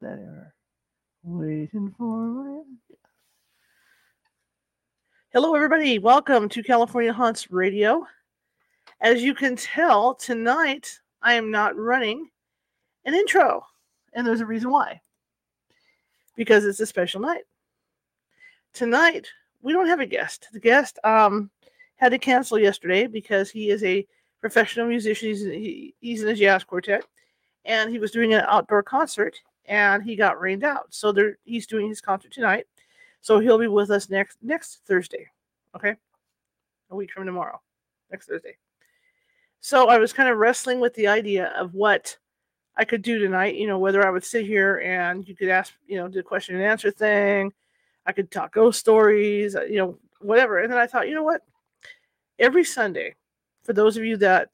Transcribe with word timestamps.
that 0.00 0.18
error. 0.18 0.54
Waiting 1.22 1.94
for 1.98 2.62
it. 2.90 2.98
Hello, 5.32 5.54
everybody. 5.54 5.98
Welcome 5.98 6.48
to 6.48 6.62
California 6.62 7.12
Haunts 7.12 7.50
Radio. 7.50 8.06
As 9.02 9.22
you 9.22 9.34
can 9.34 9.56
tell, 9.56 10.14
tonight 10.14 10.98
I 11.20 11.34
am 11.34 11.50
not 11.50 11.76
running 11.76 12.30
an 13.04 13.14
intro, 13.14 13.62
and 14.14 14.26
there's 14.26 14.40
a 14.40 14.46
reason 14.46 14.70
why. 14.70 15.02
Because 16.34 16.64
it's 16.64 16.80
a 16.80 16.86
special 16.86 17.20
night. 17.20 17.42
Tonight 18.72 19.28
we 19.60 19.74
don't 19.74 19.88
have 19.88 20.00
a 20.00 20.06
guest. 20.06 20.48
The 20.52 20.60
guest 20.60 20.98
um 21.04 21.50
had 21.96 22.12
to 22.12 22.18
cancel 22.18 22.58
yesterday 22.58 23.06
because 23.06 23.50
he 23.50 23.68
is 23.68 23.84
a 23.84 24.06
professional 24.40 24.86
musician. 24.86 25.28
He's, 25.28 25.42
he, 25.42 25.94
he's 26.00 26.22
in 26.22 26.28
a 26.28 26.34
jazz 26.34 26.64
quartet, 26.64 27.04
and 27.66 27.90
he 27.90 27.98
was 27.98 28.10
doing 28.10 28.32
an 28.32 28.44
outdoor 28.48 28.82
concert, 28.82 29.36
and 29.70 30.02
he 30.02 30.16
got 30.16 30.40
rained 30.40 30.64
out. 30.64 30.86
So 30.90 31.12
there, 31.12 31.38
he's 31.44 31.66
doing 31.66 31.88
his 31.88 32.00
concert 32.00 32.32
tonight. 32.32 32.66
So 33.22 33.38
he'll 33.38 33.58
be 33.58 33.68
with 33.68 33.90
us 33.90 34.10
next 34.10 34.36
next 34.42 34.80
Thursday. 34.86 35.28
Okay, 35.74 35.94
a 36.90 36.96
week 36.96 37.12
from 37.12 37.24
tomorrow, 37.24 37.60
next 38.10 38.26
Thursday. 38.26 38.56
So 39.60 39.88
I 39.88 39.98
was 39.98 40.12
kind 40.12 40.28
of 40.28 40.38
wrestling 40.38 40.80
with 40.80 40.94
the 40.94 41.06
idea 41.06 41.46
of 41.56 41.74
what 41.74 42.16
I 42.76 42.84
could 42.84 43.02
do 43.02 43.18
tonight. 43.18 43.54
You 43.54 43.68
know, 43.68 43.78
whether 43.78 44.06
I 44.06 44.10
would 44.10 44.24
sit 44.24 44.44
here 44.44 44.78
and 44.78 45.26
you 45.26 45.36
could 45.36 45.48
ask, 45.48 45.72
you 45.86 45.96
know, 45.96 46.08
do 46.08 46.22
question 46.22 46.56
and 46.56 46.64
answer 46.64 46.90
thing. 46.90 47.52
I 48.06 48.12
could 48.12 48.30
talk 48.30 48.52
ghost 48.52 48.80
stories, 48.80 49.54
you 49.68 49.76
know, 49.76 49.98
whatever. 50.20 50.58
And 50.58 50.72
then 50.72 50.78
I 50.78 50.86
thought, 50.86 51.08
you 51.08 51.14
know 51.14 51.22
what? 51.22 51.42
Every 52.38 52.64
Sunday, 52.64 53.14
for 53.62 53.74
those 53.74 53.96
of 53.96 54.04
you 54.04 54.16
that 54.16 54.48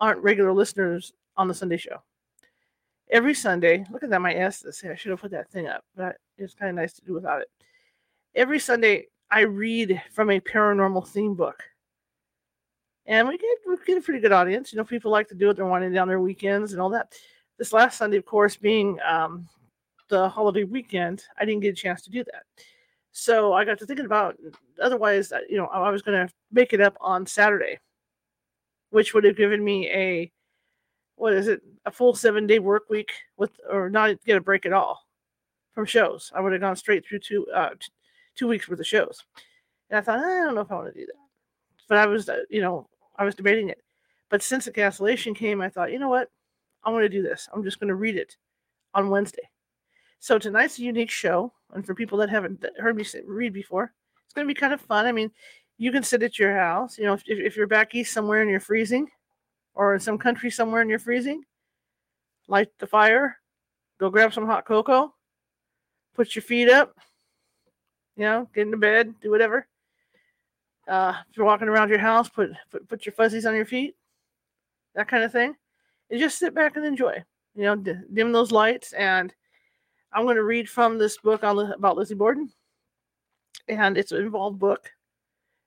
aren't 0.00 0.22
regular 0.22 0.52
listeners 0.52 1.12
on 1.36 1.48
the 1.48 1.54
Sunday 1.54 1.76
show, 1.76 2.00
every 3.10 3.34
Sunday, 3.34 3.84
look 3.90 4.02
at 4.02 4.10
that, 4.10 4.20
my 4.20 4.34
S 4.34 4.60
this. 4.60 4.84
I 4.84 4.94
should 4.94 5.10
have 5.10 5.20
put 5.20 5.30
that 5.32 5.50
thing 5.50 5.66
up, 5.66 5.84
but 5.96 6.16
it's 6.38 6.54
kind 6.54 6.70
of 6.70 6.76
nice 6.76 6.92
to 6.94 7.04
do 7.04 7.14
without 7.14 7.42
it. 7.42 7.50
Every 8.34 8.58
Sunday, 8.58 9.06
I 9.30 9.40
read 9.40 10.00
from 10.12 10.30
a 10.30 10.40
paranormal 10.40 11.08
theme 11.08 11.34
book. 11.34 11.62
And 13.06 13.26
we 13.26 13.36
get 13.36 13.56
we 13.66 13.76
get 13.84 13.98
a 13.98 14.00
pretty 14.00 14.20
good 14.20 14.32
audience. 14.32 14.72
You 14.72 14.76
know, 14.76 14.84
people 14.84 15.10
like 15.10 15.28
to 15.28 15.34
do 15.34 15.50
it. 15.50 15.56
They're 15.56 15.66
winding 15.66 15.92
down 15.92 16.06
their 16.06 16.20
weekends 16.20 16.72
and 16.72 16.80
all 16.80 16.90
that. 16.90 17.14
This 17.58 17.72
last 17.72 17.98
Sunday, 17.98 18.16
of 18.16 18.24
course, 18.24 18.56
being 18.56 18.98
um, 19.06 19.48
the 20.08 20.28
holiday 20.28 20.64
weekend, 20.64 21.24
I 21.38 21.44
didn't 21.44 21.62
get 21.62 21.72
a 21.72 21.80
chance 21.80 22.02
to 22.02 22.10
do 22.10 22.22
that. 22.24 22.44
So 23.10 23.52
I 23.52 23.64
got 23.64 23.78
to 23.80 23.86
thinking 23.86 24.06
about. 24.06 24.36
Otherwise, 24.80 25.32
uh, 25.32 25.40
you 25.48 25.56
know, 25.56 25.66
I 25.66 25.90
was 25.90 26.02
going 26.02 26.26
to 26.26 26.32
make 26.52 26.72
it 26.72 26.80
up 26.80 26.96
on 27.00 27.26
Saturday, 27.26 27.78
which 28.90 29.14
would 29.14 29.24
have 29.24 29.36
given 29.36 29.64
me 29.64 29.88
a 29.88 30.30
what 31.16 31.32
is 31.32 31.48
it 31.48 31.62
a 31.84 31.90
full 31.90 32.14
seven 32.14 32.46
day 32.46 32.58
work 32.58 32.84
week 32.88 33.12
with 33.36 33.50
or 33.70 33.90
not 33.90 34.22
get 34.24 34.36
a 34.36 34.40
break 34.40 34.66
at 34.66 34.72
all 34.72 35.00
from 35.74 35.86
shows. 35.86 36.30
I 36.34 36.40
would 36.40 36.52
have 36.52 36.60
gone 36.60 36.76
straight 36.76 37.06
through 37.06 37.20
two 37.20 37.46
uh, 37.54 37.70
t- 37.70 37.92
two 38.34 38.48
weeks 38.48 38.68
worth 38.68 38.80
of 38.80 38.86
shows, 38.86 39.22
and 39.90 39.98
I 39.98 40.02
thought 40.02 40.18
I 40.18 40.44
don't 40.44 40.54
know 40.54 40.60
if 40.62 40.70
I 40.70 40.74
want 40.74 40.92
to 40.92 41.00
do 41.00 41.06
that. 41.06 41.12
But 41.88 41.98
I 41.98 42.06
was, 42.06 42.28
uh, 42.28 42.40
you 42.50 42.60
know, 42.60 42.88
I 43.16 43.24
was 43.24 43.34
debating 43.34 43.68
it. 43.68 43.82
But 44.30 44.42
since 44.42 44.64
the 44.64 44.70
cancellation 44.70 45.34
came, 45.34 45.60
I 45.60 45.68
thought, 45.68 45.92
you 45.92 45.98
know 45.98 46.08
what? 46.08 46.30
I 46.84 46.90
want 46.90 47.04
to 47.04 47.08
do 47.08 47.22
this. 47.22 47.48
I'm 47.52 47.62
just 47.62 47.78
going 47.78 47.88
to 47.88 47.94
read 47.94 48.16
it 48.16 48.36
on 48.94 49.10
Wednesday. 49.10 49.48
So 50.20 50.38
tonight's 50.38 50.78
a 50.78 50.82
unique 50.82 51.10
show. 51.10 51.52
And 51.74 51.84
for 51.84 51.94
people 51.94 52.18
that 52.18 52.30
haven't 52.30 52.64
heard 52.78 52.96
me 52.96 53.04
read 53.26 53.52
before, 53.52 53.92
it's 54.24 54.34
going 54.34 54.46
to 54.46 54.54
be 54.54 54.58
kind 54.58 54.72
of 54.72 54.80
fun. 54.80 55.06
I 55.06 55.12
mean, 55.12 55.30
you 55.78 55.92
can 55.92 56.02
sit 56.02 56.22
at 56.22 56.38
your 56.38 56.56
house, 56.56 56.98
you 56.98 57.04
know, 57.04 57.14
if, 57.14 57.22
if 57.26 57.56
you're 57.56 57.66
back 57.66 57.94
east 57.94 58.12
somewhere 58.12 58.40
and 58.40 58.50
you're 58.50 58.60
freezing, 58.60 59.08
or 59.74 59.94
in 59.94 60.00
some 60.00 60.18
country 60.18 60.50
somewhere 60.50 60.80
and 60.80 60.90
you're 60.90 60.98
freezing, 60.98 61.42
light 62.48 62.68
the 62.78 62.86
fire, 62.86 63.38
go 63.98 64.10
grab 64.10 64.32
some 64.32 64.46
hot 64.46 64.64
cocoa, 64.64 65.14
put 66.14 66.34
your 66.34 66.42
feet 66.42 66.68
up, 66.68 66.96
you 68.16 68.24
know, 68.24 68.48
get 68.54 68.66
into 68.66 68.76
bed, 68.76 69.14
do 69.20 69.30
whatever. 69.30 69.66
Uh, 70.88 71.14
if 71.30 71.36
you're 71.36 71.46
walking 71.46 71.68
around 71.68 71.88
your 71.88 71.98
house, 71.98 72.28
put, 72.28 72.50
put 72.70 72.88
put 72.88 73.06
your 73.06 73.12
fuzzies 73.12 73.46
on 73.46 73.54
your 73.54 73.64
feet, 73.64 73.94
that 74.94 75.08
kind 75.08 75.22
of 75.22 75.32
thing, 75.32 75.54
and 76.10 76.20
just 76.20 76.38
sit 76.38 76.54
back 76.54 76.76
and 76.76 76.84
enjoy. 76.84 77.22
You 77.54 77.62
know, 77.62 77.76
d- 77.76 77.94
dim 78.12 78.32
those 78.32 78.50
lights, 78.50 78.92
and 78.92 79.32
I'm 80.12 80.24
going 80.24 80.36
to 80.36 80.42
read 80.42 80.68
from 80.68 80.98
this 80.98 81.16
book 81.18 81.44
on 81.44 81.58
about 81.58 81.96
Lizzie 81.96 82.14
Borden, 82.14 82.50
and 83.68 83.96
it's 83.96 84.12
an 84.12 84.22
involved 84.22 84.58
book. 84.58 84.90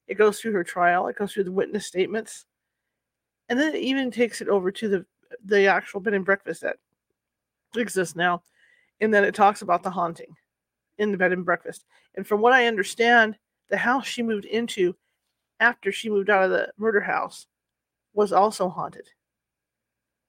It 0.08 0.16
goes 0.16 0.40
through 0.40 0.52
her 0.52 0.64
trial. 0.64 1.08
It 1.08 1.18
goes 1.18 1.34
through 1.34 1.46
the 1.46 1.52
witness 1.52 1.88
statements, 1.88 2.46
and 3.50 3.60
then 3.60 3.76
it 3.76 3.82
even 3.82 4.12
takes 4.12 4.42
it 4.42 4.50
over 4.50 4.72
to 4.72 4.88
the 4.88 5.06
the 5.46 5.66
actual 5.66 6.00
bed 6.00 6.14
and 6.14 6.26
breakfast 6.26 6.62
that 6.62 6.78
exists 7.76 8.16
now, 8.16 8.42
and 9.02 9.14
then 9.14 9.24
it 9.24 9.36
talks 9.36 9.62
about 9.62 9.84
the 9.84 9.90
haunting 9.90 10.36
in 10.98 11.12
the 11.12 11.18
bed 11.18 11.34
and 11.34 11.46
breakfast. 11.46 11.86
And 12.16 12.26
from 12.26 12.42
what 12.42 12.54
I 12.54 12.68
understand, 12.68 13.38
the 13.70 13.78
house 13.78 14.08
she 14.08 14.24
moved 14.24 14.46
into 14.46 14.96
after 15.60 15.92
she 15.92 16.10
moved 16.10 16.30
out 16.30 16.44
of 16.44 16.52
the 16.52 16.72
murder 16.78 17.02
house 17.02 17.48
was 18.14 18.32
also 18.32 18.70
haunted. 18.70 19.10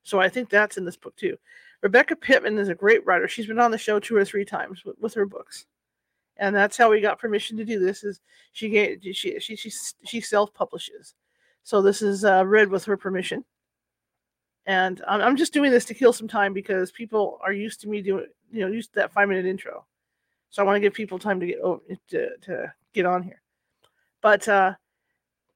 So 0.02 0.20
I 0.20 0.28
think 0.28 0.48
that's 0.48 0.76
in 0.76 0.84
this 0.84 0.96
book 0.96 1.16
too. 1.16 1.36
Rebecca 1.82 2.16
Pittman 2.16 2.58
is 2.58 2.68
a 2.68 2.74
great 2.74 3.04
writer. 3.06 3.28
She's 3.28 3.46
been 3.46 3.58
on 3.58 3.70
the 3.70 3.78
show 3.78 4.00
two 4.00 4.16
or 4.16 4.24
three 4.24 4.44
times 4.44 4.84
with, 4.84 4.96
with 4.98 5.14
her 5.14 5.26
books. 5.26 5.66
And 6.38 6.54
that's 6.54 6.76
how 6.76 6.90
we 6.90 7.00
got 7.00 7.18
permission 7.18 7.56
to 7.56 7.64
do 7.64 7.78
this 7.78 8.04
is 8.04 8.20
she 8.52 8.68
gave 8.68 8.98
she 9.02 9.38
she 9.40 9.56
she, 9.56 9.70
she 10.04 10.20
self-publishes. 10.20 11.14
So 11.66 11.82
this 11.82 12.00
is 12.00 12.24
uh, 12.24 12.46
read 12.46 12.68
with 12.68 12.84
her 12.84 12.96
permission. 12.96 13.44
And 14.66 15.02
I'm, 15.08 15.20
I'm 15.20 15.36
just 15.36 15.52
doing 15.52 15.72
this 15.72 15.84
to 15.86 15.94
kill 15.94 16.12
some 16.12 16.28
time 16.28 16.52
because 16.52 16.92
people 16.92 17.40
are 17.42 17.52
used 17.52 17.80
to 17.80 17.88
me 17.88 18.02
doing, 18.02 18.26
you 18.52 18.60
know, 18.60 18.68
used 18.68 18.90
to 18.90 19.00
that 19.00 19.12
five 19.12 19.28
minute 19.28 19.46
intro. 19.46 19.84
So 20.50 20.62
I 20.62 20.64
want 20.64 20.76
to 20.76 20.80
give 20.80 20.94
people 20.94 21.18
time 21.18 21.40
to 21.40 21.46
get 21.46 21.58
over 21.58 21.80
to, 22.10 22.28
to 22.42 22.72
get 22.92 23.04
on 23.04 23.24
here. 23.24 23.42
But 24.22 24.46
uh, 24.46 24.74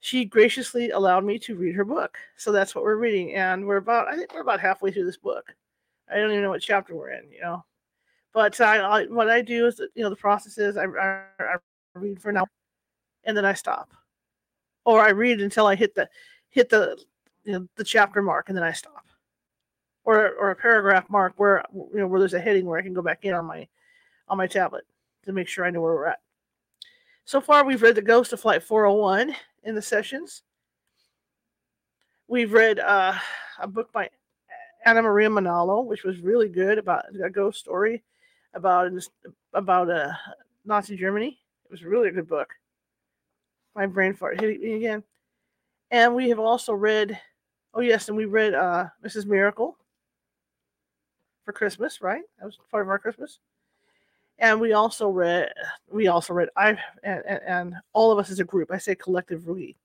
she 0.00 0.25
graciously 0.25 0.91
allowed 0.91 1.25
me 1.25 1.38
to 1.38 1.54
read 1.54 1.76
her 1.76 1.84
book. 1.84 2.19
So 2.37 2.50
that's 2.50 2.75
what 2.75 2.82
we're 2.82 2.97
reading. 2.97 3.37
And 3.37 3.65
we're 3.65 3.76
about, 3.76 4.09
I 4.09 4.16
think 4.16 4.34
we're 4.34 4.41
about 4.41 4.59
halfway 4.59 4.91
through 4.91 5.06
this 5.06 5.16
book. 5.16 5.54
I 6.10 6.16
don't 6.16 6.32
even 6.32 6.43
know 6.43 6.50
what 6.50 6.60
chapter 6.60 6.97
we're 6.97 7.10
in, 7.10 7.31
you 7.31 7.41
know. 7.41 7.65
But 8.34 8.60
I, 8.60 8.78
I 8.78 9.04
what 9.04 9.31
I 9.31 9.43
do 9.43 9.69
is, 9.69 9.81
you 9.94 10.03
know, 10.03 10.10
the 10.10 10.16
process 10.16 10.59
is 10.59 10.76
I, 10.76 10.87
I, 10.87 11.22
I 11.38 11.56
read 11.94 12.20
for 12.20 12.31
an 12.31 12.38
hour 12.38 12.50
and 13.22 13.37
then 13.37 13.44
I 13.44 13.54
stop. 13.54 13.93
Or 14.85 15.01
I 15.01 15.11
read 15.11 15.41
until 15.41 15.67
I 15.67 15.75
hit 15.75 15.95
the 15.95 16.09
hit 16.51 16.69
the 16.69 16.99
you 17.45 17.53
know, 17.53 17.67
the 17.77 17.85
chapter 17.85 18.23
mark 18.23 18.49
and 18.49 18.57
then 18.57 18.65
I 18.65 18.73
stop. 18.73 19.07
Or 20.05 20.31
or 20.33 20.51
a 20.51 20.57
paragraph 20.57 21.09
mark 21.09 21.35
where 21.37 21.65
you 21.73 22.01
know 22.01 22.07
where 22.07 22.21
there's 22.21 22.35
a 22.35 22.41
heading 22.41 22.67
where 22.67 22.79
I 22.79 22.83
can 22.83 22.95
go 22.95 23.03
back 23.03 23.25
in 23.25 23.35
on 23.35 23.45
my 23.45 23.69
on 24.29 24.39
my 24.39 24.47
tablet 24.47 24.85
to 25.25 25.33
make 25.33 25.49
sure 25.49 25.65
I 25.65 25.71
know 25.71 25.81
where 25.81 25.95
we're 25.95 26.07
at. 26.07 26.21
So 27.25 27.41
far, 27.41 27.65
we've 27.65 27.83
read 27.83 27.95
The 27.95 28.03
Ghost 28.03 28.33
of 28.33 28.41
Flight 28.41 28.63
401 28.63 29.37
in 29.65 29.75
the 29.75 29.83
sessions. 29.83 30.43
We've 32.27 32.53
read 32.53 32.79
uh, 32.79 33.15
a 33.59 33.67
book 33.67 33.93
by 33.93 34.09
Anna 34.85 35.03
Maria 35.03 35.29
Manalo, 35.29 35.85
which 35.85 36.05
was 36.05 36.21
really 36.21 36.49
good 36.49 36.79
about 36.79 37.05
a 37.23 37.31
ghost 37.31 37.61
story 37.61 38.03
about 38.55 38.91
about 39.53 39.91
uh, 39.91 40.12
Nazi 40.65 40.97
Germany. 40.97 41.39
It 41.65 41.71
was 41.71 41.85
really 41.85 42.09
a 42.09 42.12
good 42.12 42.29
book. 42.29 42.49
My 43.75 43.86
brain 43.86 44.14
fart 44.14 44.41
hitting 44.41 44.60
me 44.60 44.75
again. 44.75 45.03
And 45.91 46.14
we 46.14 46.28
have 46.28 46.38
also 46.38 46.72
read, 46.72 47.19
oh 47.75 47.81
yes, 47.81 48.08
and 48.08 48.16
we 48.16 48.25
read 48.25 48.54
uh, 48.54 48.86
Mrs. 49.04 49.26
Miracle 49.26 49.76
for 51.44 51.53
Christmas, 51.53 52.00
right? 52.00 52.22
That 52.38 52.47
was 52.47 52.58
part 52.70 52.82
of 52.82 52.88
our 52.88 52.98
Christmas. 52.98 53.38
And 54.38 54.60
we 54.60 54.72
also 54.72 55.08
read, 55.08 55.53
we 55.91 56.08
also 56.08 56.32
read, 56.32 56.48
I 56.56 56.78
and, 57.03 57.22
and 57.26 57.75
all 57.92 58.10
of 58.10 58.19
us 58.19 58.31
as 58.31 58.41
a 58.41 58.44
group. 58.44 58.70
I 58.70 58.78
say 58.78 58.94
collective 58.94 59.47
we. 59.47 59.76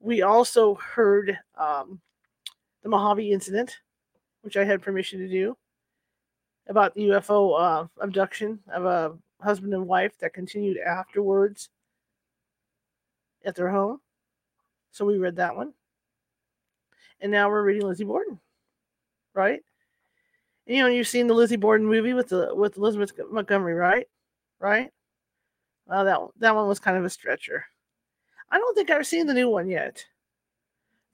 We 0.00 0.22
also 0.22 0.74
heard 0.76 1.38
um, 1.56 2.00
the 2.82 2.88
Mojave 2.88 3.30
incident, 3.30 3.78
which 4.40 4.56
I 4.56 4.64
had 4.64 4.82
permission 4.82 5.18
to 5.20 5.28
do, 5.28 5.56
about 6.68 6.94
the 6.94 7.08
UFO 7.08 7.60
uh, 7.60 7.86
abduction 8.00 8.58
of 8.72 8.84
a 8.84 9.12
husband 9.42 9.74
and 9.74 9.86
wife 9.86 10.18
that 10.18 10.32
continued 10.32 10.78
afterwards 10.78 11.68
at 13.44 13.54
their 13.54 13.70
home. 13.70 14.00
So 14.90 15.04
we 15.04 15.18
read 15.18 15.36
that 15.36 15.56
one. 15.56 15.72
And 17.20 17.30
now 17.30 17.48
we're 17.48 17.62
reading 17.62 17.86
Lizzie 17.86 18.04
Borden, 18.04 18.38
right? 19.34 19.60
And, 20.66 20.76
you 20.76 20.82
know, 20.82 20.88
you've 20.88 21.08
seen 21.08 21.26
the 21.26 21.34
Lizzie 21.34 21.56
Borden 21.56 21.86
movie 21.86 22.14
with 22.14 22.28
the 22.28 22.54
with 22.54 22.76
Elizabeth 22.76 23.12
Montgomery, 23.30 23.74
right? 23.74 24.06
Right? 24.58 24.90
Well, 25.86 26.04
that 26.04 26.20
that 26.40 26.54
one 26.54 26.68
was 26.68 26.80
kind 26.80 26.96
of 26.96 27.04
a 27.04 27.10
stretcher. 27.10 27.64
I 28.50 28.58
don't 28.58 28.74
think 28.74 28.90
I've 28.90 29.06
seen 29.06 29.26
the 29.26 29.34
new 29.34 29.48
one 29.48 29.68
yet. 29.68 30.04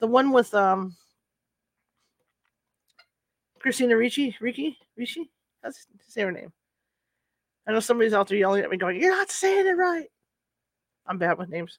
The 0.00 0.06
one 0.06 0.32
with 0.32 0.54
um 0.54 0.96
Christina 3.58 3.96
Ricci, 3.96 4.36
Ricci, 4.40 4.76
Ricci. 4.96 5.30
How's 5.62 5.86
say 6.06 6.22
her 6.22 6.32
name? 6.32 6.52
I 7.66 7.72
know 7.72 7.80
somebody's 7.80 8.14
out 8.14 8.28
there 8.28 8.38
yelling 8.38 8.62
at 8.62 8.70
me, 8.70 8.76
going, 8.76 9.00
"You're 9.00 9.14
not 9.14 9.30
saying 9.30 9.66
it 9.66 9.76
right." 9.76 10.08
I'm 11.06 11.18
bad 11.18 11.38
with 11.38 11.48
names, 11.48 11.78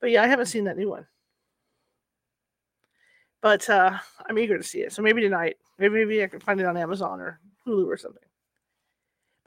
but 0.00 0.10
yeah, 0.10 0.22
I 0.22 0.26
haven't 0.26 0.46
seen 0.46 0.64
that 0.64 0.78
new 0.78 0.88
one. 0.88 1.06
But 3.42 3.68
uh, 3.70 3.96
I'm 4.28 4.38
eager 4.38 4.58
to 4.58 4.64
see 4.64 4.80
it. 4.80 4.92
So 4.92 5.02
maybe 5.02 5.22
tonight, 5.22 5.56
maybe 5.78 5.94
maybe 5.94 6.22
I 6.22 6.26
can 6.26 6.40
find 6.40 6.60
it 6.60 6.66
on 6.66 6.76
Amazon 6.76 7.20
or 7.20 7.40
Hulu 7.66 7.86
or 7.86 7.96
something. 7.96 8.22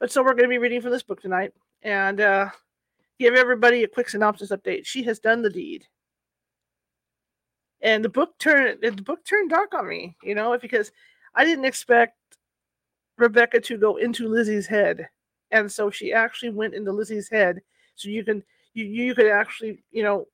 But 0.00 0.10
so 0.10 0.22
we're 0.22 0.34
going 0.34 0.44
to 0.44 0.48
be 0.48 0.58
reading 0.58 0.80
from 0.80 0.90
this 0.90 1.02
book 1.02 1.20
tonight 1.20 1.52
and 1.82 2.20
uh, 2.20 2.50
give 3.18 3.34
everybody 3.34 3.84
a 3.84 3.88
quick 3.88 4.08
synopsis 4.08 4.50
update. 4.50 4.84
She 4.84 5.02
has 5.04 5.18
done 5.18 5.42
the 5.42 5.50
deed. 5.50 5.86
And 7.80 8.04
the 8.04 8.08
book 8.08 8.36
turned 8.38 8.80
the 8.82 8.90
book 9.02 9.24
turned 9.24 9.50
dark 9.50 9.74
on 9.74 9.88
me, 9.88 10.16
you 10.22 10.34
know, 10.34 10.58
because 10.58 10.90
I 11.34 11.44
didn't 11.44 11.66
expect 11.66 12.16
Rebecca 13.18 13.60
to 13.60 13.76
go 13.76 13.96
into 13.96 14.28
Lizzie's 14.28 14.66
head. 14.66 15.08
And 15.50 15.70
so 15.70 15.90
she 15.90 16.12
actually 16.12 16.50
went 16.50 16.74
into 16.74 16.92
Lizzie's 16.92 17.28
head. 17.28 17.60
So 17.94 18.08
you 18.08 18.24
can 18.24 18.42
you 18.72 18.86
you 18.86 19.14
could 19.14 19.26
actually, 19.26 19.84
you 19.90 20.02
know, 20.02 20.26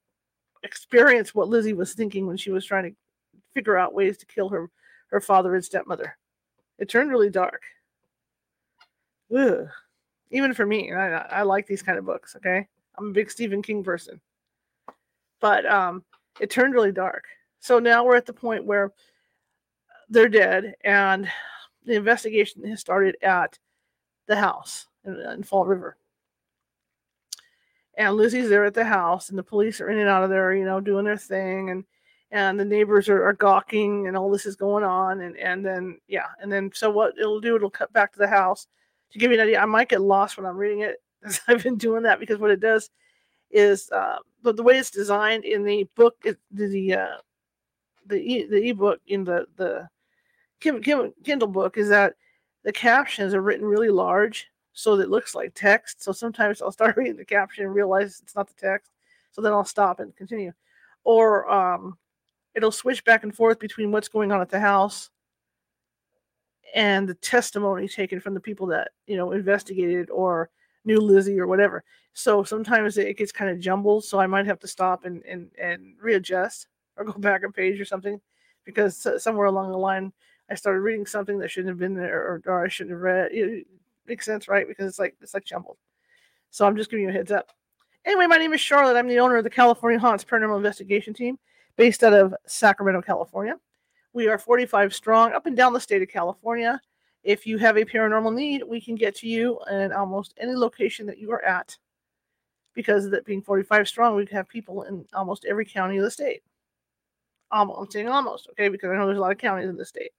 experience 0.62 1.34
what 1.34 1.48
Lizzie 1.48 1.72
was 1.72 1.94
thinking 1.94 2.26
when 2.26 2.36
she 2.36 2.50
was 2.50 2.64
trying 2.64 2.84
to 2.84 2.96
figure 3.52 3.76
out 3.76 3.94
ways 3.94 4.18
to 4.18 4.26
kill 4.26 4.48
her 4.48 4.70
her 5.08 5.20
father 5.20 5.54
and 5.54 5.64
stepmother. 5.64 6.16
It 6.78 6.88
turned 6.88 7.10
really 7.10 7.30
dark. 7.30 7.62
Ugh. 9.36 9.68
Even 10.30 10.54
for 10.54 10.64
me, 10.64 10.92
I, 10.92 11.40
I 11.40 11.42
like 11.42 11.66
these 11.66 11.82
kind 11.82 11.98
of 11.98 12.06
books. 12.06 12.36
Okay, 12.36 12.66
I'm 12.96 13.08
a 13.08 13.12
big 13.12 13.30
Stephen 13.30 13.62
King 13.62 13.82
person, 13.82 14.20
but 15.40 15.66
um, 15.66 16.04
it 16.38 16.50
turned 16.50 16.74
really 16.74 16.92
dark. 16.92 17.24
So 17.58 17.78
now 17.78 18.04
we're 18.04 18.16
at 18.16 18.26
the 18.26 18.32
point 18.32 18.64
where 18.64 18.92
they're 20.08 20.28
dead, 20.28 20.74
and 20.84 21.28
the 21.84 21.94
investigation 21.94 22.64
has 22.64 22.80
started 22.80 23.16
at 23.22 23.58
the 24.26 24.36
house 24.36 24.86
in, 25.04 25.18
in 25.20 25.42
Fall 25.42 25.64
River. 25.66 25.96
And 27.96 28.14
Lizzie's 28.14 28.48
there 28.48 28.64
at 28.64 28.74
the 28.74 28.84
house, 28.84 29.28
and 29.28 29.38
the 29.38 29.42
police 29.42 29.80
are 29.80 29.90
in 29.90 29.98
and 29.98 30.08
out 30.08 30.22
of 30.22 30.30
there, 30.30 30.54
you 30.54 30.64
know, 30.64 30.80
doing 30.80 31.04
their 31.04 31.16
thing, 31.16 31.70
and 31.70 31.84
and 32.32 32.60
the 32.60 32.64
neighbors 32.64 33.08
are, 33.08 33.24
are 33.24 33.32
gawking, 33.32 34.06
and 34.06 34.16
all 34.16 34.30
this 34.30 34.46
is 34.46 34.56
going 34.56 34.84
on, 34.84 35.20
and 35.20 35.36
and 35.36 35.64
then 35.64 35.98
yeah, 36.08 36.26
and 36.40 36.50
then 36.50 36.70
so 36.72 36.90
what 36.90 37.18
it'll 37.18 37.40
do, 37.40 37.56
it'll 37.56 37.70
cut 37.70 37.92
back 37.92 38.12
to 38.12 38.18
the 38.18 38.28
house. 38.28 38.66
To 39.12 39.18
give 39.18 39.32
you 39.32 39.40
an 39.40 39.46
idea, 39.46 39.60
I 39.60 39.66
might 39.66 39.88
get 39.88 40.00
lost 40.00 40.36
when 40.36 40.46
I'm 40.46 40.56
reading 40.56 40.80
it, 40.80 41.02
as 41.24 41.40
I've 41.48 41.62
been 41.62 41.76
doing 41.76 42.04
that 42.04 42.20
because 42.20 42.38
what 42.38 42.50
it 42.50 42.60
does 42.60 42.90
is 43.50 43.90
uh, 43.90 44.18
the, 44.42 44.52
the 44.52 44.62
way 44.62 44.78
it's 44.78 44.90
designed 44.90 45.44
in 45.44 45.64
the 45.64 45.88
book, 45.96 46.16
it, 46.24 46.38
the 46.50 46.94
uh, 46.94 47.16
the 48.06 48.16
e, 48.16 48.46
the 48.46 48.68
ebook 48.68 49.00
in 49.06 49.24
the 49.24 49.46
the 49.56 49.88
Kindle 50.60 51.48
book 51.48 51.78
is 51.78 51.88
that 51.88 52.14
the 52.64 52.72
captions 52.72 53.34
are 53.34 53.40
written 53.40 53.64
really 53.64 53.88
large 53.88 54.48
so 54.72 54.96
that 54.96 55.04
it 55.04 55.10
looks 55.10 55.34
like 55.34 55.52
text. 55.54 56.02
So 56.02 56.12
sometimes 56.12 56.62
I'll 56.62 56.72
start 56.72 56.96
reading 56.98 57.16
the 57.16 57.24
caption 57.24 57.64
and 57.64 57.74
realize 57.74 58.20
it's 58.22 58.36
not 58.36 58.48
the 58.48 58.54
text. 58.54 58.90
So 59.32 59.42
then 59.42 59.52
I'll 59.52 59.64
stop 59.64 60.00
and 60.00 60.14
continue. 60.16 60.52
Or 61.04 61.50
um, 61.50 61.98
it'll 62.54 62.72
switch 62.72 63.04
back 63.04 63.22
and 63.22 63.34
forth 63.34 63.58
between 63.58 63.90
what's 63.90 64.08
going 64.08 64.32
on 64.32 64.40
at 64.40 64.50
the 64.50 64.60
house 64.60 65.10
and 66.74 67.08
the 67.08 67.14
testimony 67.14 67.88
taken 67.88 68.20
from 68.20 68.34
the 68.34 68.40
people 68.40 68.66
that, 68.68 68.90
you 69.06 69.16
know, 69.16 69.32
investigated 69.32 70.10
or 70.10 70.50
knew 70.84 71.00
Lizzie 71.00 71.40
or 71.40 71.46
whatever. 71.46 71.84
So 72.12 72.42
sometimes 72.42 72.98
it 72.98 73.16
gets 73.16 73.32
kind 73.32 73.50
of 73.50 73.60
jumbled. 73.60 74.04
So 74.04 74.18
I 74.18 74.26
might 74.26 74.46
have 74.46 74.58
to 74.60 74.68
stop 74.68 75.04
and, 75.04 75.22
and, 75.24 75.50
and 75.60 75.94
readjust 76.00 76.66
or 76.96 77.04
go 77.04 77.12
back 77.18 77.42
a 77.42 77.50
page 77.50 77.80
or 77.80 77.84
something 77.84 78.20
because 78.64 79.06
somewhere 79.22 79.46
along 79.46 79.70
the 79.70 79.78
line 79.78 80.12
I 80.50 80.54
started 80.54 80.80
reading 80.80 81.06
something 81.06 81.38
that 81.38 81.50
shouldn't 81.50 81.70
have 81.70 81.78
been 81.78 81.94
there 81.94 82.20
or, 82.20 82.42
or 82.44 82.64
I 82.64 82.68
shouldn't 82.68 82.94
have 82.94 83.02
read. 83.02 83.30
It 83.32 83.66
makes 84.06 84.24
sense, 84.24 84.48
right? 84.48 84.66
Because 84.66 84.88
it's 84.88 84.98
like 84.98 85.16
it's 85.20 85.34
like 85.34 85.44
jumbled. 85.44 85.78
So 86.50 86.66
I'm 86.66 86.76
just 86.76 86.90
giving 86.90 87.04
you 87.04 87.10
a 87.10 87.12
heads 87.12 87.30
up. 87.30 87.50
Anyway, 88.04 88.26
my 88.26 88.38
name 88.38 88.52
is 88.52 88.60
Charlotte. 88.60 88.96
I'm 88.96 89.08
the 89.08 89.20
owner 89.20 89.36
of 89.36 89.44
the 89.44 89.50
California 89.50 89.98
Haunts 89.98 90.24
Paranormal 90.24 90.56
Investigation 90.56 91.14
Team, 91.14 91.38
based 91.76 92.02
out 92.02 92.12
of 92.12 92.34
Sacramento, 92.46 93.02
California. 93.02 93.56
We 94.12 94.26
are 94.28 94.38
45 94.38 94.94
strong 94.94 95.32
up 95.32 95.46
and 95.46 95.56
down 95.56 95.72
the 95.72 95.80
state 95.80 96.02
of 96.02 96.08
California. 96.08 96.80
If 97.22 97.46
you 97.46 97.58
have 97.58 97.76
a 97.76 97.84
paranormal 97.84 98.34
need, 98.34 98.62
we 98.64 98.80
can 98.80 98.94
get 98.94 99.14
to 99.16 99.28
you 99.28 99.60
in 99.70 99.92
almost 99.92 100.34
any 100.38 100.54
location 100.54 101.06
that 101.06 101.18
you 101.18 101.30
are 101.32 101.44
at. 101.44 101.76
Because 102.74 103.04
of 103.04 103.10
that 103.10 103.26
being 103.26 103.42
45 103.42 103.86
strong, 103.86 104.16
we 104.16 104.26
have 104.32 104.48
people 104.48 104.84
in 104.84 105.04
almost 105.12 105.44
every 105.44 105.66
county 105.66 105.98
of 105.98 106.04
the 106.04 106.10
state. 106.10 106.42
Almost, 107.52 107.78
I'm 107.78 107.90
saying 107.90 108.08
almost, 108.08 108.48
okay, 108.52 108.68
because 108.68 108.90
I 108.90 108.96
know 108.96 109.06
there's 109.06 109.18
a 109.18 109.20
lot 109.20 109.32
of 109.32 109.38
counties 109.38 109.68
in 109.68 109.76
the 109.76 109.84
state 109.84 110.12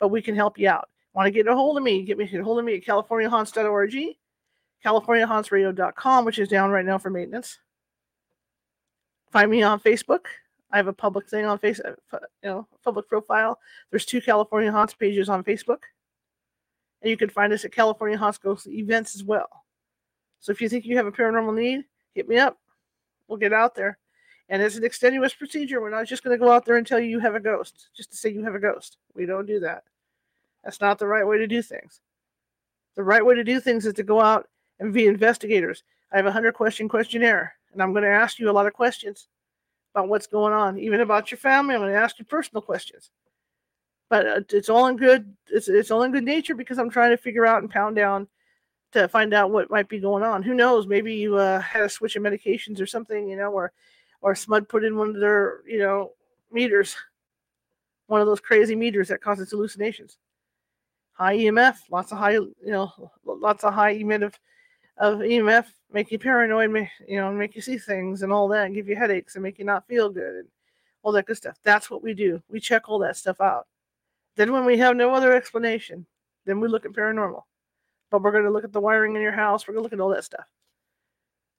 but 0.00 0.08
we 0.08 0.22
can 0.22 0.34
help 0.34 0.58
you 0.58 0.68
out. 0.68 0.88
Want 1.12 1.26
to 1.26 1.30
get 1.30 1.46
a 1.46 1.54
hold 1.54 1.76
of 1.76 1.82
me? 1.82 2.02
Get 2.02 2.18
me 2.18 2.26
get 2.26 2.40
a 2.40 2.44
hold 2.44 2.58
of 2.58 2.64
me 2.64 2.76
at 2.76 2.84
californiahaunts.org, 2.84 4.16
californiahauntsradio.com, 4.84 6.24
which 6.24 6.38
is 6.38 6.48
down 6.48 6.70
right 6.70 6.84
now 6.84 6.98
for 6.98 7.10
maintenance. 7.10 7.58
Find 9.32 9.50
me 9.50 9.62
on 9.62 9.80
Facebook. 9.80 10.26
I 10.72 10.76
have 10.76 10.86
a 10.86 10.92
public 10.92 11.28
thing 11.28 11.46
on 11.46 11.58
Facebook, 11.58 11.96
uh, 12.12 12.18
you 12.42 12.50
know, 12.50 12.68
public 12.84 13.08
profile. 13.08 13.58
There's 13.90 14.04
two 14.04 14.20
California 14.20 14.70
Haunts 14.70 14.94
pages 14.94 15.28
on 15.28 15.42
Facebook. 15.42 15.80
And 17.02 17.10
you 17.10 17.16
can 17.16 17.28
find 17.28 17.52
us 17.52 17.64
at 17.64 17.72
California 17.72 18.16
Haunts 18.16 18.38
Ghost 18.38 18.68
events 18.68 19.14
as 19.14 19.24
well. 19.24 19.48
So 20.38 20.52
if 20.52 20.60
you 20.60 20.68
think 20.68 20.84
you 20.84 20.96
have 20.96 21.06
a 21.06 21.12
paranormal 21.12 21.54
need, 21.54 21.84
hit 22.14 22.28
me 22.28 22.38
up. 22.38 22.58
We'll 23.26 23.38
get 23.38 23.52
out 23.52 23.74
there. 23.74 23.98
And 24.48 24.62
it's 24.62 24.76
an 24.76 24.84
extenuous 24.84 25.34
procedure. 25.34 25.80
We're 25.80 25.90
not 25.90 26.06
just 26.06 26.22
going 26.24 26.38
to 26.38 26.44
go 26.44 26.50
out 26.50 26.64
there 26.66 26.76
and 26.76 26.86
tell 26.86 26.98
you 26.98 27.08
you 27.08 27.20
have 27.20 27.34
a 27.34 27.40
ghost, 27.40 27.88
just 27.96 28.10
to 28.10 28.16
say 28.16 28.30
you 28.30 28.44
have 28.44 28.54
a 28.54 28.60
ghost. 28.60 28.98
We 29.14 29.26
don't 29.26 29.46
do 29.46 29.60
that. 29.60 29.84
That's 30.64 30.80
not 30.80 30.98
the 30.98 31.06
right 31.06 31.26
way 31.26 31.38
to 31.38 31.46
do 31.46 31.62
things. 31.62 32.00
The 32.96 33.02
right 33.02 33.24
way 33.24 33.34
to 33.34 33.44
do 33.44 33.60
things 33.60 33.86
is 33.86 33.94
to 33.94 34.02
go 34.02 34.20
out 34.20 34.48
and 34.78 34.92
be 34.92 35.06
investigators. 35.06 35.82
I 36.12 36.16
have 36.16 36.26
a 36.26 36.28
100 36.28 36.54
question 36.54 36.88
questionnaire, 36.88 37.54
and 37.72 37.82
I'm 37.82 37.92
going 37.92 38.04
to 38.04 38.10
ask 38.10 38.38
you 38.38 38.50
a 38.50 38.52
lot 38.52 38.66
of 38.66 38.72
questions 38.72 39.28
about 39.94 40.08
what's 40.08 40.26
going 40.26 40.52
on, 40.52 40.78
even 40.78 41.00
about 41.00 41.30
your 41.30 41.38
family. 41.38 41.74
I'm 41.74 41.80
going 41.80 41.92
to 41.92 41.98
ask 41.98 42.18
you 42.18 42.24
personal 42.24 42.62
questions. 42.62 43.10
But 44.08 44.26
uh, 44.26 44.40
it's 44.50 44.68
all 44.68 44.88
in 44.88 44.96
good. 44.96 45.34
It's 45.48 45.68
it's 45.68 45.90
all 45.92 46.02
in 46.02 46.10
good 46.10 46.24
nature 46.24 46.56
because 46.56 46.78
I'm 46.78 46.90
trying 46.90 47.10
to 47.10 47.16
figure 47.16 47.46
out 47.46 47.62
and 47.62 47.70
pound 47.70 47.94
down 47.94 48.26
to 48.92 49.06
find 49.08 49.32
out 49.32 49.52
what 49.52 49.70
might 49.70 49.88
be 49.88 50.00
going 50.00 50.24
on. 50.24 50.42
Who 50.42 50.52
knows? 50.52 50.88
Maybe 50.88 51.14
you 51.14 51.36
uh, 51.36 51.60
had 51.60 51.82
a 51.84 51.88
switch 51.88 52.16
of 52.16 52.22
medications 52.24 52.80
or 52.80 52.86
something, 52.86 53.28
you 53.28 53.36
know, 53.36 53.52
or 53.52 53.72
or 54.20 54.34
SMUD 54.34 54.68
put 54.68 54.84
in 54.84 54.96
one 54.96 55.10
of 55.10 55.20
their, 55.20 55.60
you 55.66 55.78
know, 55.78 56.12
meters, 56.50 56.96
one 58.06 58.20
of 58.20 58.26
those 58.26 58.40
crazy 58.40 58.74
meters 58.74 59.08
that 59.08 59.22
causes 59.22 59.50
hallucinations. 59.50 60.18
High 61.20 61.36
EMF, 61.36 61.76
lots 61.90 62.12
of 62.12 62.18
high, 62.18 62.30
you 62.30 62.54
know, 62.64 63.12
lots 63.26 63.62
of 63.62 63.74
high 63.74 63.90
emit 63.90 64.22
of, 64.22 64.34
of 64.96 65.18
EMF 65.18 65.66
make 65.92 66.10
you 66.10 66.18
paranoid, 66.18 66.70
make, 66.70 66.88
you 67.06 67.20
know, 67.20 67.30
make 67.30 67.54
you 67.54 67.60
see 67.60 67.76
things 67.76 68.22
and 68.22 68.32
all 68.32 68.48
that, 68.48 68.64
and 68.64 68.74
give 68.74 68.88
you 68.88 68.96
headaches 68.96 69.34
and 69.34 69.42
make 69.42 69.58
you 69.58 69.66
not 69.66 69.86
feel 69.86 70.08
good 70.08 70.34
and 70.36 70.48
all 71.02 71.12
that 71.12 71.26
good 71.26 71.36
stuff. 71.36 71.58
That's 71.62 71.90
what 71.90 72.02
we 72.02 72.14
do. 72.14 72.42
We 72.48 72.58
check 72.58 72.88
all 72.88 72.98
that 73.00 73.18
stuff 73.18 73.38
out. 73.38 73.66
Then 74.36 74.50
when 74.50 74.64
we 74.64 74.78
have 74.78 74.96
no 74.96 75.12
other 75.12 75.34
explanation, 75.34 76.06
then 76.46 76.58
we 76.58 76.68
look 76.68 76.86
at 76.86 76.92
paranormal. 76.92 77.42
But 78.10 78.22
we're 78.22 78.32
going 78.32 78.44
to 78.44 78.50
look 78.50 78.64
at 78.64 78.72
the 78.72 78.80
wiring 78.80 79.14
in 79.14 79.20
your 79.20 79.30
house. 79.30 79.68
We're 79.68 79.74
going 79.74 79.82
to 79.82 79.84
look 79.84 79.92
at 79.92 80.00
all 80.00 80.14
that 80.14 80.24
stuff. 80.24 80.46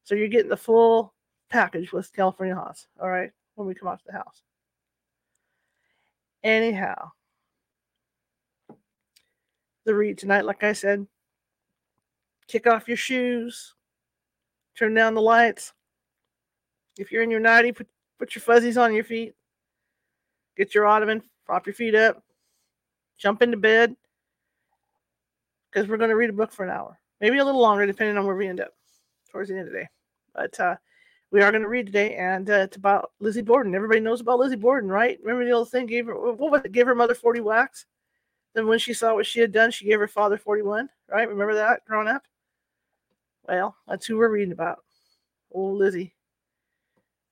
So 0.05 0.15
you're 0.15 0.27
getting 0.27 0.49
the 0.49 0.57
full 0.57 1.13
package 1.51 1.91
with 1.91 2.11
California 2.13 2.55
Haunts. 2.55 2.87
All 2.99 3.09
right, 3.09 3.29
when 3.53 3.67
we 3.67 3.75
come 3.75 3.89
out 3.89 3.99
to 3.99 4.05
the 4.07 4.13
house. 4.13 4.41
Anyhow, 6.43 7.11
the 9.85 9.95
read 9.95 10.17
tonight, 10.17 10.45
like 10.45 10.63
I 10.63 10.73
said, 10.73 11.07
kick 12.47 12.67
off 12.67 12.87
your 12.87 12.97
shoes, 12.97 13.73
turn 14.77 14.93
down 14.93 15.13
the 15.13 15.21
lights. 15.21 15.73
If 16.97 17.11
you're 17.11 17.23
in 17.23 17.31
your 17.31 17.39
nightie, 17.39 17.71
put, 17.71 17.87
put 18.19 18.35
your 18.35 18.41
fuzzies 18.41 18.77
on 18.77 18.93
your 18.93 19.03
feet, 19.03 19.33
get 20.57 20.75
your 20.75 20.85
ottoman, 20.85 21.23
prop 21.45 21.65
your 21.65 21.73
feet 21.73 21.95
up, 21.95 22.23
jump 23.17 23.41
into 23.41 23.57
bed, 23.57 23.95
because 25.71 25.87
we're 25.87 25.97
going 25.97 26.09
to 26.09 26.15
read 26.15 26.29
a 26.29 26.33
book 26.33 26.51
for 26.51 26.65
an 26.65 26.71
hour, 26.71 26.99
maybe 27.21 27.37
a 27.37 27.45
little 27.45 27.61
longer, 27.61 27.85
depending 27.85 28.17
on 28.17 28.25
where 28.25 28.35
we 28.35 28.47
end 28.47 28.59
up 28.59 28.73
towards 29.31 29.49
the 29.49 29.55
end 29.55 29.67
of 29.67 29.73
the 29.73 29.79
day. 29.79 29.87
But 30.35 30.59
uh, 30.59 30.75
we 31.31 31.41
are 31.41 31.51
going 31.51 31.63
to 31.63 31.69
read 31.69 31.85
today, 31.85 32.15
and 32.15 32.49
uh, 32.49 32.55
it's 32.55 32.75
about 32.77 33.11
Lizzie 33.19 33.41
Borden. 33.41 33.73
Everybody 33.73 34.01
knows 34.01 34.21
about 34.21 34.39
Lizzie 34.39 34.57
Borden, 34.57 34.89
right? 34.89 35.17
Remember 35.21 35.45
the 35.45 35.51
old 35.51 35.69
thing? 35.69 35.85
Gave 35.85 36.07
her 36.07 36.19
what 36.19 36.51
was 36.51 36.61
it? 36.65 36.73
Gave 36.73 36.87
her 36.87 36.95
mother 36.95 37.15
forty 37.15 37.39
whacks. 37.39 37.85
Then 38.53 38.67
when 38.67 38.79
she 38.79 38.93
saw 38.93 39.13
what 39.13 39.25
she 39.25 39.39
had 39.39 39.51
done, 39.51 39.71
she 39.71 39.85
gave 39.85 39.99
her 39.99 40.07
father 40.07 40.37
forty-one. 40.37 40.89
Right? 41.09 41.27
Remember 41.27 41.55
that 41.55 41.85
growing 41.85 42.07
up? 42.07 42.23
Well, 43.47 43.75
that's 43.87 44.05
who 44.05 44.17
we're 44.17 44.29
reading 44.29 44.51
about. 44.51 44.79
Old 45.51 45.77
Lizzie. 45.77 46.13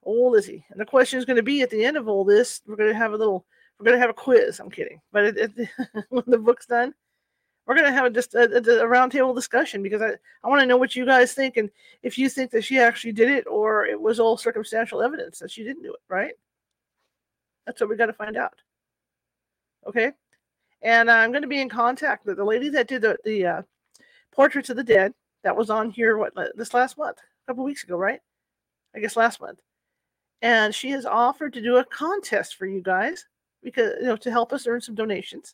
Old 0.03 0.33
Lizzie. 0.33 0.65
And 0.69 0.79
the 0.79 0.85
question 0.85 1.19
is 1.19 1.25
going 1.25 1.37
to 1.37 1.43
be 1.43 1.61
at 1.61 1.69
the 1.69 1.83
end 1.83 1.97
of 1.97 2.07
all 2.07 2.23
this, 2.23 2.61
we're 2.67 2.75
going 2.75 2.89
to 2.89 2.97
have 2.97 3.13
a 3.13 3.17
little, 3.17 3.45
we're 3.77 3.85
going 3.85 3.95
to 3.95 4.01
have 4.01 4.09
a 4.09 4.13
quiz. 4.13 4.59
I'm 4.59 4.71
kidding, 4.71 5.01
but 5.11 5.25
it, 5.25 5.37
it, 5.37 5.69
when 6.09 6.23
the 6.27 6.37
book's 6.37 6.65
done, 6.65 6.93
we're 7.65 7.75
going 7.75 7.87
to 7.87 7.93
have 7.93 8.05
a, 8.05 8.09
just 8.09 8.33
a, 8.33 8.41
a, 8.41 8.85
a 8.85 8.89
roundtable 8.89 9.35
discussion 9.35 9.83
because 9.83 10.01
I, 10.01 10.13
I 10.43 10.47
want 10.49 10.61
to 10.61 10.65
know 10.65 10.77
what 10.77 10.95
you 10.95 11.05
guys 11.05 11.33
think 11.33 11.57
and 11.57 11.69
if 12.01 12.17
you 12.17 12.27
think 12.27 12.49
that 12.51 12.63
she 12.63 12.79
actually 12.79 13.11
did 13.11 13.29
it 13.29 13.45
or 13.45 13.85
it 13.85 13.99
was 13.99 14.19
all 14.19 14.37
circumstantial 14.37 15.03
evidence 15.03 15.39
that 15.39 15.51
she 15.51 15.63
didn't 15.63 15.83
do 15.83 15.93
it, 15.93 15.99
right? 16.09 16.33
That's 17.65 17.79
what 17.79 17.89
we 17.89 17.95
got 17.95 18.07
to 18.07 18.13
find 18.13 18.35
out. 18.35 18.55
Okay. 19.85 20.11
And 20.81 21.09
uh, 21.09 21.13
I'm 21.13 21.31
going 21.31 21.41
to 21.41 21.47
be 21.47 21.61
in 21.61 21.69
contact 21.69 22.25
with 22.25 22.37
the 22.37 22.43
lady 22.43 22.69
that 22.69 22.87
did 22.87 23.01
the, 23.01 23.17
the 23.25 23.45
uh, 23.45 23.61
portraits 24.31 24.69
of 24.69 24.77
the 24.77 24.83
dead 24.83 25.13
that 25.43 25.55
was 25.55 25.69
on 25.69 25.89
here 25.89 26.17
what 26.17 26.33
this 26.55 26.73
last 26.73 26.97
month, 26.97 27.17
a 27.17 27.51
couple 27.51 27.63
weeks 27.63 27.83
ago, 27.83 27.97
right? 27.97 28.19
I 28.95 28.99
guess 28.99 29.17
last 29.17 29.41
month. 29.41 29.59
And 30.41 30.73
she 30.73 30.89
has 30.91 31.05
offered 31.05 31.53
to 31.53 31.61
do 31.61 31.77
a 31.77 31.85
contest 31.85 32.55
for 32.55 32.65
you 32.65 32.81
guys 32.81 33.25
because 33.61 33.93
you 33.99 34.07
know 34.07 34.15
to 34.15 34.31
help 34.31 34.53
us 34.53 34.67
earn 34.67 34.79
some 34.79 34.95
donations 34.95 35.53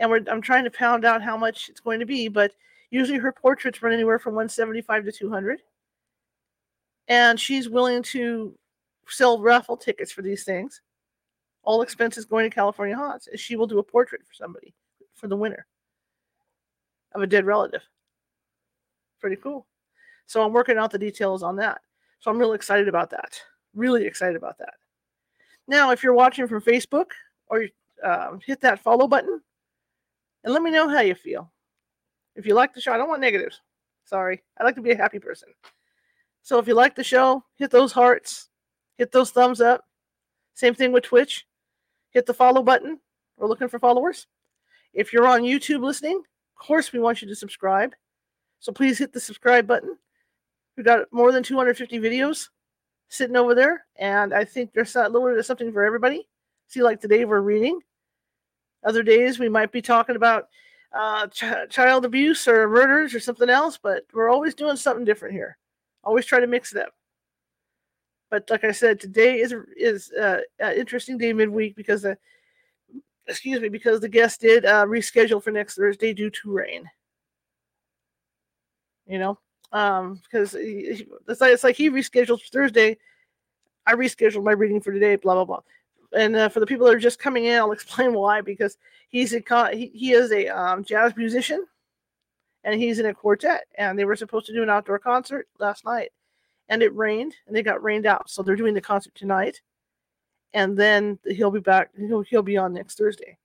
and 0.00 0.10
we're, 0.10 0.22
I'm 0.28 0.40
trying 0.40 0.64
to 0.64 0.70
pound 0.70 1.04
out 1.04 1.22
how 1.22 1.36
much 1.36 1.68
it's 1.68 1.78
going 1.78 2.00
to 2.00 2.06
be. 2.06 2.26
But 2.26 2.52
usually 2.90 3.18
her 3.18 3.32
portraits 3.32 3.82
run 3.82 3.92
anywhere 3.92 4.18
from 4.18 4.34
175 4.34 5.04
to 5.04 5.12
200, 5.12 5.62
and 7.06 7.38
she's 7.38 7.68
willing 7.68 8.02
to 8.04 8.54
sell 9.06 9.40
raffle 9.40 9.76
tickets 9.76 10.10
for 10.10 10.22
these 10.22 10.42
things. 10.42 10.80
All 11.62 11.82
expenses 11.82 12.24
going 12.24 12.48
to 12.48 12.54
California 12.54 12.96
Haunts. 12.96 13.26
as 13.26 13.40
She 13.40 13.56
will 13.56 13.66
do 13.66 13.78
a 13.78 13.82
portrait 13.82 14.22
for 14.26 14.34
somebody 14.34 14.74
for 15.14 15.28
the 15.28 15.36
winner 15.36 15.66
of 17.14 17.22
a 17.22 17.26
dead 17.26 17.44
relative. 17.44 17.82
Pretty 19.20 19.36
cool. 19.36 19.66
So 20.26 20.42
I'm 20.42 20.52
working 20.52 20.78
out 20.78 20.90
the 20.90 20.98
details 20.98 21.42
on 21.42 21.56
that. 21.56 21.80
So 22.20 22.30
I'm 22.30 22.38
really 22.38 22.54
excited 22.54 22.88
about 22.88 23.10
that. 23.10 23.40
Really 23.74 24.06
excited 24.06 24.36
about 24.36 24.58
that. 24.58 24.74
Now, 25.66 25.90
if 25.90 26.02
you're 26.02 26.14
watching 26.14 26.48
from 26.48 26.62
Facebook 26.62 27.10
or 27.48 27.66
um, 28.02 28.40
hit 28.44 28.60
that 28.62 28.80
follow 28.80 29.06
button 29.06 29.40
and 30.44 30.52
let 30.54 30.62
me 30.62 30.70
know 30.70 30.88
how 30.88 31.00
you 31.00 31.14
feel. 31.14 31.52
If 32.36 32.46
you 32.46 32.54
like 32.54 32.72
the 32.72 32.80
show, 32.80 32.92
I 32.92 32.96
don't 32.96 33.08
want 33.08 33.20
negatives. 33.20 33.60
Sorry. 34.04 34.42
I 34.58 34.64
like 34.64 34.74
to 34.76 34.82
be 34.82 34.92
a 34.92 34.96
happy 34.96 35.18
person. 35.18 35.48
So 36.42 36.58
if 36.58 36.66
you 36.66 36.74
like 36.74 36.94
the 36.94 37.04
show, 37.04 37.44
hit 37.56 37.70
those 37.70 37.92
hearts, 37.92 38.48
hit 38.96 39.12
those 39.12 39.30
thumbs 39.30 39.60
up. 39.60 39.84
Same 40.54 40.74
thing 40.74 40.92
with 40.92 41.04
Twitch. 41.04 41.46
Hit 42.10 42.26
the 42.26 42.34
follow 42.34 42.62
button. 42.62 42.98
We're 43.36 43.48
looking 43.48 43.68
for 43.68 43.78
followers. 43.78 44.26
If 44.92 45.12
you're 45.12 45.26
on 45.26 45.42
YouTube 45.42 45.82
listening, 45.82 46.16
of 46.16 46.66
course, 46.66 46.92
we 46.92 46.98
want 46.98 47.22
you 47.22 47.28
to 47.28 47.34
subscribe. 47.34 47.94
So 48.58 48.72
please 48.72 48.98
hit 48.98 49.12
the 49.12 49.20
subscribe 49.20 49.66
button. 49.66 49.96
We've 50.76 50.86
got 50.86 51.12
more 51.12 51.32
than 51.32 51.42
250 51.42 51.98
videos 51.98 52.48
sitting 53.08 53.36
over 53.36 53.54
there, 53.54 53.84
and 53.96 54.32
I 54.34 54.44
think 54.44 54.72
there's 54.72 54.94
a 54.96 55.08
little 55.08 55.28
bit 55.28 55.38
of 55.38 55.46
something 55.46 55.72
for 55.72 55.84
everybody. 55.84 56.28
See, 56.68 56.82
like 56.82 57.00
today 57.00 57.24
we're 57.24 57.40
reading. 57.40 57.80
Other 58.84 59.02
days 59.02 59.38
we 59.38 59.48
might 59.48 59.72
be 59.72 59.82
talking 59.82 60.16
about 60.16 60.48
uh, 60.92 61.26
ch- 61.28 61.68
child 61.70 62.04
abuse 62.04 62.46
or 62.48 62.68
murders 62.68 63.14
or 63.14 63.20
something 63.20 63.50
else, 63.50 63.78
but 63.82 64.04
we're 64.12 64.30
always 64.30 64.54
doing 64.54 64.76
something 64.76 65.04
different 65.04 65.34
here. 65.34 65.56
Always 66.02 66.26
try 66.26 66.40
to 66.40 66.46
mix 66.46 66.72
it 66.72 66.82
up. 66.82 66.92
But 68.30 68.48
like 68.48 68.64
I 68.64 68.72
said, 68.72 69.00
today 69.00 69.40
is 69.40 69.54
is 69.76 70.12
uh, 70.12 70.40
an 70.60 70.74
interesting 70.74 71.18
day 71.18 71.32
midweek 71.32 71.74
because 71.74 72.02
the 72.02 72.16
excuse 73.26 73.60
me 73.60 73.68
because 73.68 74.00
the 74.00 74.08
guest 74.08 74.40
did 74.40 74.64
uh, 74.64 74.84
reschedule 74.86 75.42
for 75.42 75.50
next 75.50 75.76
Thursday 75.76 76.12
due 76.12 76.30
to 76.30 76.52
rain. 76.52 76.88
You 79.06 79.18
know, 79.18 79.38
um, 79.72 80.20
because 80.22 80.54
it's 80.56 81.40
like 81.40 81.52
it's 81.52 81.64
like 81.64 81.76
he 81.76 81.90
rescheduled 81.90 82.40
Thursday. 82.52 82.98
I 83.86 83.94
rescheduled 83.94 84.44
my 84.44 84.52
reading 84.52 84.80
for 84.80 84.92
today. 84.92 85.16
Blah 85.16 85.34
blah 85.34 85.44
blah. 85.44 85.60
And 86.12 86.36
uh, 86.36 86.48
for 86.48 86.60
the 86.60 86.66
people 86.66 86.86
that 86.86 86.94
are 86.94 87.00
just 87.00 87.18
coming 87.18 87.46
in, 87.46 87.58
I'll 87.58 87.72
explain 87.80 88.14
why. 88.14 88.40
Because 88.40 88.78
he's 89.08 89.34
a 89.34 89.70
he, 89.72 89.90
he 89.94 90.12
is 90.12 90.30
a 90.30 90.48
um, 90.48 90.84
jazz 90.84 91.16
musician, 91.16 91.66
and 92.62 92.80
he's 92.80 93.00
in 93.00 93.06
a 93.06 93.14
quartet. 93.14 93.66
And 93.76 93.98
they 93.98 94.04
were 94.04 94.16
supposed 94.16 94.46
to 94.46 94.52
do 94.52 94.62
an 94.62 94.70
outdoor 94.70 95.00
concert 95.00 95.48
last 95.58 95.84
night, 95.84 96.12
and 96.70 96.82
it 96.82 96.94
rained, 96.96 97.34
and 97.46 97.54
they 97.54 97.62
got 97.62 97.82
rained 97.82 98.06
out. 98.06 98.30
So 98.30 98.42
they're 98.42 98.56
doing 98.56 98.74
the 98.74 98.80
concert 98.80 99.14
tonight, 99.14 99.60
and 100.54 100.76
then 100.76 101.18
he'll 101.26 101.50
be 101.50 101.60
back. 101.60 101.90
He'll 101.98 102.22
he'll 102.22 102.42
be 102.42 102.56
on 102.56 102.72
next 102.72 102.96
Thursday. 102.96 103.36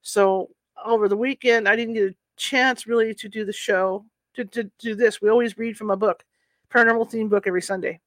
So 0.00 0.48
over 0.82 1.08
the 1.08 1.16
weekend, 1.16 1.68
I 1.68 1.76
didn't 1.76 1.94
get 1.94 2.10
a 2.10 2.14
chance 2.36 2.86
really 2.86 3.12
to 3.14 3.28
do 3.28 3.44
the 3.44 3.52
show 3.52 4.06
to, 4.34 4.44
to 4.44 4.70
do 4.78 4.94
this. 4.94 5.20
We 5.20 5.28
always 5.28 5.58
read 5.58 5.76
from 5.76 5.90
a 5.90 5.96
book, 5.96 6.24
paranormal 6.70 7.10
theme 7.10 7.28
book 7.28 7.46
every 7.46 7.62
Sunday. 7.62 8.00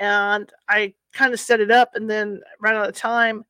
And 0.00 0.52
I 0.68 0.94
kind 1.12 1.32
of 1.32 1.40
set 1.40 1.60
it 1.60 1.70
up 1.70 1.94
and 1.94 2.10
then 2.10 2.40
ran 2.60 2.76
out 2.76 2.88
of 2.88 2.94
time. 2.94 3.44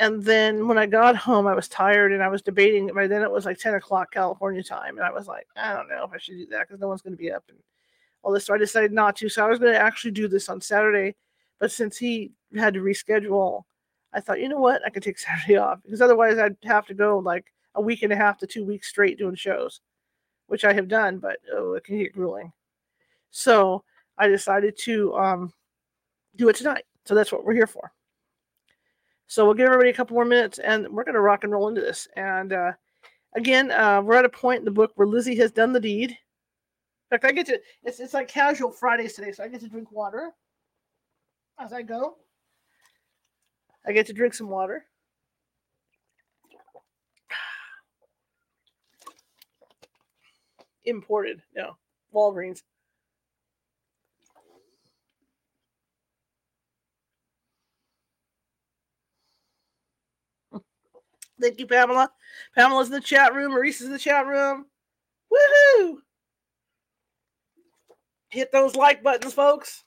And 0.00 0.22
then 0.22 0.68
when 0.68 0.78
I 0.78 0.86
got 0.86 1.16
home, 1.16 1.48
I 1.48 1.54
was 1.54 1.68
tired 1.68 2.12
and 2.12 2.22
I 2.22 2.28
was 2.28 2.42
debating. 2.42 2.88
By 2.94 3.08
then 3.08 3.22
it 3.22 3.30
was 3.30 3.44
like 3.44 3.58
10 3.58 3.74
o'clock 3.74 4.12
California 4.12 4.62
time. 4.62 4.96
And 4.96 5.04
I 5.04 5.10
was 5.10 5.26
like, 5.26 5.46
I 5.56 5.72
don't 5.74 5.88
know 5.88 6.04
if 6.04 6.12
I 6.12 6.18
should 6.18 6.38
do 6.38 6.46
that 6.46 6.68
because 6.68 6.80
no 6.80 6.86
one's 6.86 7.02
going 7.02 7.16
to 7.16 7.22
be 7.22 7.32
up 7.32 7.44
and 7.48 7.58
all 8.22 8.32
this. 8.32 8.46
So 8.46 8.54
I 8.54 8.58
decided 8.58 8.92
not 8.92 9.16
to. 9.16 9.28
So 9.28 9.44
I 9.44 9.48
was 9.48 9.58
going 9.58 9.72
to 9.72 9.78
actually 9.78 10.10
do 10.12 10.28
this 10.28 10.48
on 10.48 10.60
Saturday. 10.60 11.16
But 11.60 11.72
since 11.72 11.96
he 11.96 12.32
had 12.56 12.74
to 12.74 12.80
reschedule, 12.80 13.64
I 14.12 14.20
thought, 14.20 14.40
you 14.40 14.48
know 14.48 14.60
what? 14.60 14.82
I 14.86 14.90
could 14.90 15.02
take 15.02 15.18
Saturday 15.18 15.56
off 15.56 15.80
because 15.82 16.02
otherwise 16.02 16.38
I'd 16.38 16.56
have 16.64 16.86
to 16.86 16.94
go 16.94 17.18
like 17.18 17.46
a 17.74 17.82
week 17.82 18.02
and 18.02 18.12
a 18.12 18.16
half 18.16 18.38
to 18.38 18.46
two 18.46 18.64
weeks 18.64 18.88
straight 18.88 19.18
doing 19.18 19.34
shows 19.34 19.80
which 20.48 20.64
I 20.64 20.72
have 20.72 20.88
done, 20.88 21.18
but 21.18 21.38
oh, 21.54 21.74
it 21.74 21.84
can 21.84 21.98
get 21.98 22.12
grueling. 22.12 22.52
So 23.30 23.84
I 24.16 24.26
decided 24.26 24.76
to 24.84 25.14
um, 25.14 25.52
do 26.36 26.48
it 26.48 26.56
tonight. 26.56 26.84
So 27.04 27.14
that's 27.14 27.30
what 27.30 27.44
we're 27.44 27.54
here 27.54 27.66
for. 27.66 27.92
So 29.28 29.44
we'll 29.44 29.54
give 29.54 29.66
everybody 29.66 29.90
a 29.90 29.94
couple 29.94 30.14
more 30.14 30.24
minutes 30.24 30.58
and 30.58 30.88
we're 30.88 31.04
going 31.04 31.14
to 31.14 31.20
rock 31.20 31.44
and 31.44 31.52
roll 31.52 31.68
into 31.68 31.82
this. 31.82 32.08
And 32.16 32.52
uh, 32.52 32.72
again, 33.36 33.70
uh, 33.70 34.00
we're 34.02 34.16
at 34.16 34.24
a 34.24 34.30
point 34.30 34.60
in 34.60 34.64
the 34.64 34.70
book 34.70 34.92
where 34.94 35.06
Lizzie 35.06 35.36
has 35.36 35.52
done 35.52 35.72
the 35.72 35.80
deed. 35.80 36.16
In 37.10 37.18
fact, 37.18 37.24
I 37.24 37.32
get 37.32 37.46
to, 37.46 37.58
it's, 37.84 38.00
it's 38.00 38.14
like 38.14 38.28
casual 38.28 38.70
Fridays 38.70 39.14
today, 39.14 39.32
so 39.32 39.42
I 39.42 39.48
get 39.48 39.60
to 39.60 39.68
drink 39.68 39.90
water 39.90 40.30
as 41.58 41.72
I 41.72 41.82
go. 41.82 42.16
I 43.86 43.92
get 43.92 44.06
to 44.06 44.12
drink 44.12 44.34
some 44.34 44.48
water. 44.50 44.84
imported. 50.84 51.42
No, 51.56 51.76
Walgreens. 52.14 52.62
Thank 61.40 61.58
you, 61.60 61.66
Pamela. 61.66 62.10
Pamela's 62.54 62.88
in 62.88 62.94
the 62.94 63.00
chat 63.00 63.34
room. 63.34 63.52
Maurice 63.52 63.80
is 63.80 63.86
in 63.86 63.92
the 63.92 63.98
chat 63.98 64.26
room. 64.26 64.66
Woohoo! 65.32 65.98
Hit 68.28 68.52
those 68.52 68.74
like 68.76 69.02
buttons, 69.02 69.32
folks. 69.32 69.84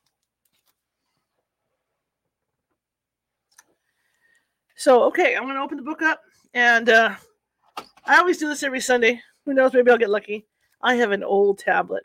So, 4.75 5.03
okay, 5.03 5.36
I'm 5.36 5.43
going 5.43 5.55
to 5.55 5.62
open 5.62 5.77
the 5.77 5.83
book 5.83 6.01
up. 6.01 6.21
And 6.53 6.89
uh, 6.89 7.15
I 8.05 8.17
always 8.17 8.38
do 8.38 8.48
this 8.48 8.63
every 8.63 8.81
Sunday. 8.81 9.21
Who 9.45 9.53
knows? 9.53 9.74
Maybe 9.74 9.91
I'll 9.91 9.98
get 9.98 10.10
lucky. 10.10 10.48
I 10.81 10.95
have 10.95 11.12
an 11.12 11.24
old 11.24 11.60
tablet. 11.60 12.03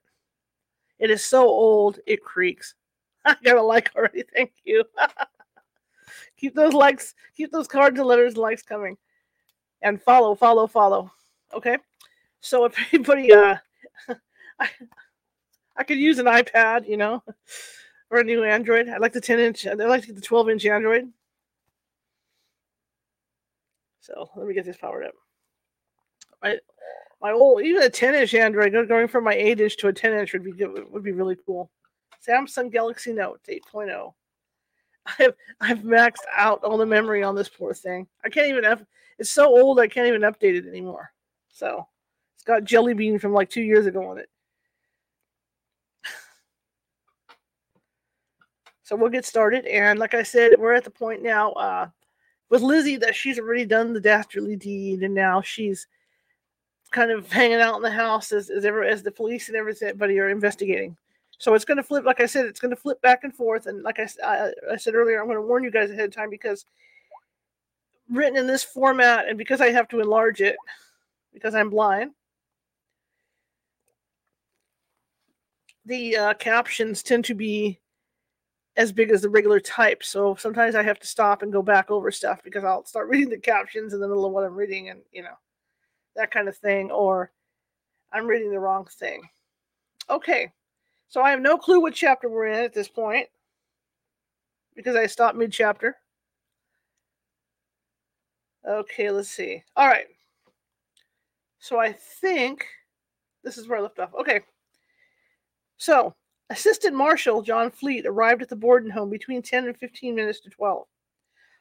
It 0.98 1.10
is 1.10 1.24
so 1.24 1.46
old 1.46 2.00
it 2.06 2.22
creaks. 2.22 2.74
I 3.24 3.36
got 3.42 3.56
a 3.56 3.62
like 3.62 3.90
already. 3.96 4.24
Thank 4.34 4.52
you. 4.64 4.84
keep 6.36 6.54
those 6.54 6.74
likes, 6.74 7.14
keep 7.36 7.50
those 7.50 7.68
cards 7.68 7.98
and 7.98 8.06
letters 8.06 8.34
and 8.34 8.42
likes 8.42 8.62
coming. 8.62 8.96
And 9.82 10.00
follow, 10.00 10.34
follow, 10.34 10.66
follow. 10.66 11.12
Okay. 11.54 11.78
So 12.40 12.64
if 12.64 12.76
anybody 12.92 13.32
uh 13.32 13.56
I 15.76 15.84
could 15.84 15.98
use 15.98 16.18
an 16.18 16.26
iPad, 16.26 16.88
you 16.88 16.96
know, 16.96 17.22
or 18.10 18.20
a 18.20 18.24
new 18.24 18.44
Android. 18.44 18.88
I 18.88 18.98
like 18.98 19.12
the 19.12 19.20
10 19.20 19.38
inch, 19.38 19.66
I 19.66 19.72
like 19.72 20.02
to 20.02 20.06
get 20.08 20.16
the 20.16 20.22
12 20.22 20.50
inch 20.50 20.66
Android. 20.66 21.10
So 24.00 24.30
let 24.36 24.46
me 24.46 24.54
get 24.54 24.64
this 24.64 24.76
powered 24.76 25.04
up. 25.04 25.14
I 26.42 26.58
my 27.20 27.32
old 27.32 27.62
even 27.62 27.82
a 27.82 27.90
10 27.90 28.14
inch 28.14 28.34
Android 28.34 28.72
going 28.88 29.08
from 29.08 29.24
my 29.24 29.34
8 29.34 29.60
inch 29.60 29.76
to 29.78 29.88
a 29.88 29.92
10 29.92 30.12
inch 30.12 30.32
would 30.32 30.44
be 30.44 30.52
good, 30.52 30.84
would 30.90 31.02
be 31.02 31.12
really 31.12 31.36
cool. 31.44 31.70
Samsung 32.26 32.70
Galaxy 32.70 33.12
Note 33.12 33.40
8.0. 33.48 34.12
I've 35.18 35.34
I've 35.60 35.78
maxed 35.78 36.24
out 36.36 36.62
all 36.62 36.78
the 36.78 36.86
memory 36.86 37.22
on 37.22 37.34
this 37.34 37.48
poor 37.48 37.74
thing. 37.74 38.06
I 38.24 38.28
can't 38.28 38.48
even 38.48 38.64
have 38.64 38.84
it's 39.18 39.30
so 39.30 39.46
old 39.46 39.80
I 39.80 39.88
can't 39.88 40.06
even 40.06 40.22
update 40.22 40.56
it 40.56 40.68
anymore. 40.68 41.12
So 41.48 41.86
it's 42.34 42.44
got 42.44 42.64
Jelly 42.64 42.94
Bean 42.94 43.18
from 43.18 43.32
like 43.32 43.50
two 43.50 43.62
years 43.62 43.86
ago 43.86 44.08
on 44.08 44.18
it. 44.18 44.28
So 48.86 48.94
we'll 48.94 49.10
get 49.10 49.24
started. 49.24 49.66
And 49.66 49.98
like 49.98 50.14
I 50.14 50.22
said, 50.22 50.52
we're 50.56 50.74
at 50.74 50.84
the 50.84 50.90
point 50.90 51.20
now 51.20 51.50
uh, 51.54 51.88
with 52.50 52.62
Lizzie 52.62 52.96
that 52.98 53.16
she's 53.16 53.36
already 53.36 53.64
done 53.64 53.92
the 53.92 54.00
dastardly 54.00 54.54
deed, 54.54 55.02
and 55.02 55.12
now 55.12 55.40
she's 55.40 55.88
kind 56.92 57.10
of 57.10 57.30
hanging 57.32 57.60
out 57.60 57.74
in 57.74 57.82
the 57.82 57.90
house 57.90 58.30
as 58.30 58.48
as, 58.48 58.64
ever, 58.64 58.84
as 58.84 59.02
the 59.02 59.10
police 59.10 59.48
and 59.48 59.56
everybody 59.56 60.20
are 60.20 60.28
investigating. 60.28 60.96
So 61.38 61.54
it's 61.54 61.64
going 61.64 61.78
to 61.78 61.82
flip, 61.82 62.04
like 62.04 62.20
I 62.20 62.26
said, 62.26 62.46
it's 62.46 62.60
going 62.60 62.70
to 62.70 62.80
flip 62.80 63.02
back 63.02 63.24
and 63.24 63.34
forth. 63.34 63.66
And 63.66 63.82
like 63.82 63.98
I, 63.98 64.08
I, 64.24 64.52
I 64.74 64.76
said 64.76 64.94
earlier, 64.94 65.20
I'm 65.20 65.26
going 65.26 65.36
to 65.36 65.42
warn 65.42 65.64
you 65.64 65.72
guys 65.72 65.90
ahead 65.90 66.08
of 66.08 66.14
time 66.14 66.30
because 66.30 66.64
written 68.08 68.38
in 68.38 68.46
this 68.46 68.62
format, 68.62 69.26
and 69.26 69.36
because 69.36 69.60
I 69.60 69.72
have 69.72 69.88
to 69.88 70.00
enlarge 70.00 70.40
it 70.40 70.54
because 71.34 71.56
I'm 71.56 71.70
blind, 71.70 72.12
the 75.84 76.16
uh, 76.16 76.34
captions 76.34 77.02
tend 77.02 77.24
to 77.24 77.34
be 77.34 77.80
as 78.76 78.92
big 78.92 79.10
as 79.10 79.22
the 79.22 79.28
regular 79.28 79.60
type. 79.60 80.02
So 80.04 80.34
sometimes 80.34 80.74
I 80.74 80.82
have 80.82 80.98
to 81.00 81.06
stop 81.06 81.42
and 81.42 81.52
go 81.52 81.62
back 81.62 81.90
over 81.90 82.10
stuff 82.10 82.42
because 82.44 82.64
I'll 82.64 82.84
start 82.84 83.08
reading 83.10 83.30
the 83.30 83.38
captions 83.38 83.94
in 83.94 84.00
the 84.00 84.08
middle 84.08 84.24
of 84.24 84.32
what 84.32 84.44
I'm 84.44 84.54
reading, 84.54 84.90
and 84.90 85.00
you 85.12 85.22
know 85.22 85.36
that 86.14 86.30
kind 86.30 86.48
of 86.48 86.56
thing, 86.56 86.90
or 86.90 87.30
I'm 88.12 88.26
reading 88.26 88.50
the 88.50 88.58
wrong 88.58 88.86
thing. 88.86 89.22
Okay, 90.08 90.52
so 91.08 91.22
I 91.22 91.30
have 91.30 91.40
no 91.40 91.58
clue 91.58 91.80
what 91.80 91.94
chapter 91.94 92.28
we're 92.28 92.46
in 92.46 92.64
at 92.64 92.74
this 92.74 92.88
point 92.88 93.28
because 94.74 94.96
I 94.96 95.06
stopped 95.06 95.36
mid 95.36 95.52
chapter. 95.52 95.96
Okay, 98.66 99.10
let's 99.10 99.28
see. 99.28 99.62
All 99.76 99.86
right. 99.86 100.06
So 101.60 101.78
I 101.78 101.92
think 101.92 102.66
this 103.44 103.58
is 103.58 103.68
where 103.68 103.78
I 103.78 103.82
left 103.82 103.98
off. 103.98 104.14
Okay. 104.14 104.40
So, 105.78 106.14
Assistant 106.50 106.94
Marshal 106.94 107.42
John 107.42 107.70
Fleet 107.70 108.06
arrived 108.06 108.40
at 108.40 108.48
the 108.48 108.56
Borden 108.56 108.90
home 108.90 109.10
between 109.10 109.42
10 109.42 109.66
and 109.66 109.76
15 109.76 110.14
minutes 110.14 110.40
to 110.40 110.50
12. 110.50 110.86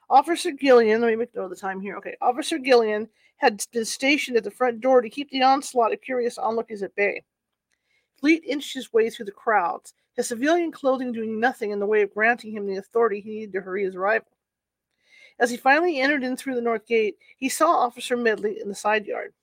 Officer 0.10 0.52
Gillian, 0.52 1.02
let 1.02 1.08
me 1.08 1.16
make 1.16 1.34
note 1.34 1.46
of 1.46 1.50
the 1.50 1.56
time 1.56 1.82
here. 1.82 1.98
Okay. 1.98 2.16
Officer 2.22 2.60
Gillian 2.60 3.10
had 3.38 3.64
been 3.72 3.86
stationed 3.86 4.38
at 4.38 4.44
the 4.44 4.52
front 4.52 4.82
door 4.82 5.02
to 5.02 5.10
keep 5.10 5.30
the 5.32 5.42
onslaught 5.42 5.92
of 5.92 6.02
curious 6.02 6.38
onlookers 6.38 6.84
at 6.84 6.96
bay. 6.96 7.24
Fleet 8.20 8.44
inched 8.46 8.74
his 8.74 8.94
way 8.94 9.10
through 9.10 9.26
the 9.26 9.32
crowds, 9.32 9.94
his 10.16 10.28
civilian 10.28 10.72
clothing 10.72 11.12
doing 11.12 11.40
nothing 11.40 11.72
in 11.72 11.80
the 11.80 11.86
way 11.86 12.02
of 12.02 12.14
granting 12.14 12.52
him 12.52 12.66
the 12.66 12.78
authority 12.78 13.20
he 13.20 13.32
needed 13.32 13.54
to 13.54 13.62
hurry 13.62 13.84
his 13.84 13.96
arrival. 13.96 14.28
As 15.40 15.50
he 15.50 15.58
finally 15.58 16.00
entered 16.00 16.24
in 16.24 16.38
through 16.38 16.56
the 16.56 16.62
north 16.62 16.86
gate, 16.86 17.18
he 17.38 17.50
saw 17.50 17.72
Officer 17.72 18.16
Medley 18.16 18.62
in 18.62 18.70
the 18.70 18.76
side 18.76 19.06
yard. 19.06 19.34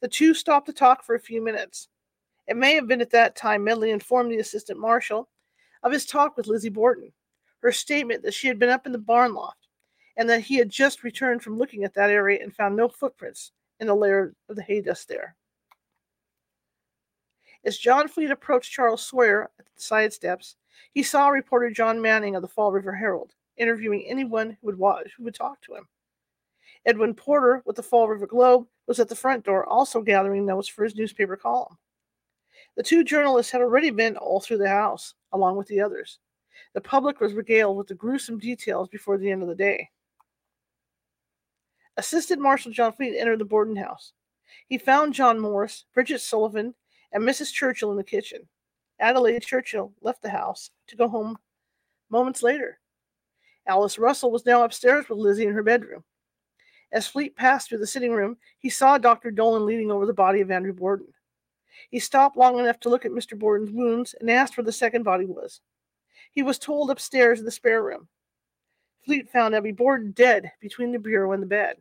The 0.00 0.08
two 0.08 0.34
stopped 0.34 0.66
to 0.66 0.72
talk 0.72 1.04
for 1.04 1.14
a 1.14 1.20
few 1.20 1.42
minutes. 1.42 1.88
It 2.50 2.56
may 2.56 2.74
have 2.74 2.88
been 2.88 3.00
at 3.00 3.10
that 3.10 3.36
time 3.36 3.62
Medley 3.62 3.92
informed 3.92 4.32
the 4.32 4.40
assistant 4.40 4.76
marshal 4.76 5.28
of 5.84 5.92
his 5.92 6.04
talk 6.04 6.36
with 6.36 6.48
Lizzie 6.48 6.68
Borden, 6.68 7.12
her 7.60 7.70
statement 7.70 8.24
that 8.24 8.34
she 8.34 8.48
had 8.48 8.58
been 8.58 8.68
up 8.68 8.86
in 8.86 8.92
the 8.92 8.98
barn 8.98 9.34
loft, 9.34 9.68
and 10.16 10.28
that 10.28 10.40
he 10.40 10.56
had 10.56 10.68
just 10.68 11.04
returned 11.04 11.44
from 11.44 11.56
looking 11.56 11.84
at 11.84 11.94
that 11.94 12.10
area 12.10 12.42
and 12.42 12.52
found 12.52 12.74
no 12.74 12.88
footprints 12.88 13.52
in 13.78 13.86
the 13.86 13.94
layer 13.94 14.34
of 14.48 14.56
the 14.56 14.64
hay 14.64 14.80
dust 14.80 15.06
there. 15.06 15.36
As 17.64 17.78
John 17.78 18.08
Fleet 18.08 18.32
approached 18.32 18.72
Charles 18.72 19.06
Sawyer 19.06 19.48
at 19.60 19.66
the 19.72 19.80
side 19.80 20.12
steps, 20.12 20.56
he 20.90 21.04
saw 21.04 21.28
reporter 21.28 21.70
John 21.70 22.02
Manning 22.02 22.34
of 22.34 22.42
the 22.42 22.48
Fall 22.48 22.72
River 22.72 22.92
Herald 22.92 23.32
interviewing 23.58 24.04
anyone 24.08 24.56
who 24.60 24.66
would 24.66 24.78
watch, 24.78 25.12
who 25.16 25.22
would 25.22 25.36
talk 25.36 25.60
to 25.60 25.76
him. 25.76 25.86
Edwin 26.84 27.14
Porter 27.14 27.62
with 27.64 27.76
the 27.76 27.82
Fall 27.84 28.08
River 28.08 28.26
Globe 28.26 28.66
was 28.88 28.98
at 28.98 29.08
the 29.08 29.14
front 29.14 29.44
door, 29.44 29.64
also 29.66 30.02
gathering 30.02 30.44
notes 30.44 30.66
for 30.66 30.82
his 30.82 30.96
newspaper 30.96 31.36
column. 31.36 31.78
The 32.76 32.82
two 32.82 33.04
journalists 33.04 33.52
had 33.52 33.60
already 33.60 33.90
been 33.90 34.16
all 34.16 34.40
through 34.40 34.58
the 34.58 34.68
house, 34.68 35.14
along 35.32 35.56
with 35.56 35.66
the 35.68 35.80
others. 35.80 36.18
The 36.74 36.80
public 36.80 37.20
was 37.20 37.34
regaled 37.34 37.76
with 37.76 37.88
the 37.88 37.94
gruesome 37.94 38.38
details 38.38 38.88
before 38.88 39.18
the 39.18 39.30
end 39.30 39.42
of 39.42 39.48
the 39.48 39.54
day. 39.54 39.90
Assistant 41.96 42.40
Marshal 42.40 42.72
John 42.72 42.92
Fleet 42.92 43.18
entered 43.18 43.40
the 43.40 43.44
Borden 43.44 43.76
house. 43.76 44.12
He 44.68 44.78
found 44.78 45.14
John 45.14 45.38
Morris, 45.38 45.84
Bridget 45.92 46.20
Sullivan, 46.20 46.74
and 47.12 47.22
Mrs. 47.22 47.52
Churchill 47.52 47.90
in 47.90 47.96
the 47.96 48.04
kitchen. 48.04 48.48
Adelaide 49.00 49.42
Churchill 49.42 49.92
left 50.00 50.22
the 50.22 50.30
house 50.30 50.70
to 50.86 50.96
go 50.96 51.08
home 51.08 51.38
moments 52.08 52.42
later. 52.42 52.78
Alice 53.66 53.98
Russell 53.98 54.30
was 54.30 54.46
now 54.46 54.62
upstairs 54.62 55.08
with 55.08 55.18
Lizzie 55.18 55.46
in 55.46 55.52
her 55.52 55.62
bedroom. 55.62 56.04
As 56.92 57.06
Fleet 57.06 57.36
passed 57.36 57.68
through 57.68 57.78
the 57.78 57.86
sitting 57.86 58.12
room, 58.12 58.36
he 58.58 58.68
saw 58.68 58.98
Dr. 58.98 59.30
Dolan 59.30 59.64
leaning 59.64 59.90
over 59.90 60.06
the 60.06 60.12
body 60.12 60.40
of 60.40 60.50
Andrew 60.50 60.72
Borden. 60.72 61.12
He 61.90 61.98
stopped 61.98 62.36
long 62.36 62.58
enough 62.58 62.80
to 62.80 62.88
look 62.88 63.04
at 63.04 63.12
Mr. 63.12 63.38
Borden's 63.38 63.70
wounds 63.70 64.14
and 64.20 64.30
asked 64.30 64.56
where 64.56 64.64
the 64.64 64.72
second 64.72 65.02
body 65.02 65.24
was. 65.24 65.60
He 66.32 66.42
was 66.42 66.58
told 66.58 66.90
upstairs 66.90 67.38
in 67.38 67.44
the 67.44 67.50
spare 67.50 67.82
room. 67.82 68.08
Fleet 69.04 69.30
found 69.30 69.54
Abby 69.54 69.72
Borden 69.72 70.12
dead 70.12 70.52
between 70.60 70.92
the 70.92 70.98
bureau 70.98 71.32
and 71.32 71.42
the 71.42 71.46
bed. 71.46 71.76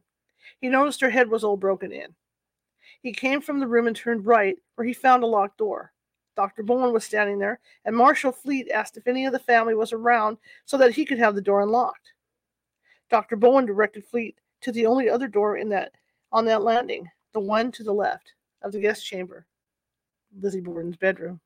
He 0.62 0.69
noticed 0.69 1.01
her 1.01 1.10
head 1.10 1.29
was 1.29 1.43
all 1.43 1.58
broken 1.58 1.91
in. 1.91 2.15
He 3.01 3.13
came 3.13 3.41
from 3.41 3.60
the 3.60 3.67
room 3.67 3.88
and 3.88 3.96
turned 3.96 4.25
right, 4.25 4.58
where 4.75 4.88
he 4.88 4.93
found 4.93 5.24
a 5.24 5.27
locked 5.27 5.58
door. 5.58 5.93
Dr. 6.36 6.63
Bowen 6.63 6.93
was 6.93 7.03
standing 7.03 7.38
there, 7.38 7.60
and 7.86 7.96
Marshal 7.96 8.31
Fleet 8.31 8.72
asked 8.72 8.98
if 8.98 9.08
any 9.08 9.25
of 9.25 9.34
the 9.34 9.39
family 9.39 9.75
was 9.75 9.91
around 9.91 10.38
so 10.65 10.77
that 10.77 10.93
he 10.93 11.05
could 11.05 11.19
have 11.19 11.36
the 11.36 11.41
door 11.41 11.62
unlocked. 11.62 12.13
Dr. 13.10 13.36
Bowen 13.36 13.65
directed 13.65 14.05
Fleet 14.05 14.38
to 14.62 14.72
the 14.72 14.86
only 14.86 15.10
other 15.10 15.27
door 15.27 15.58
in 15.58 15.69
that 15.69 15.91
on 16.31 16.46
that 16.46 16.62
landing, 16.62 17.10
the 17.34 17.39
one 17.39 17.72
to 17.72 17.84
the 17.84 17.93
left 17.93 18.34
of 18.62 18.72
the 18.72 18.79
guest 18.79 19.05
chamber, 19.05 19.46
Lizzie 20.38 20.62
Borden's 20.62 20.98
bedroom. 20.98 21.39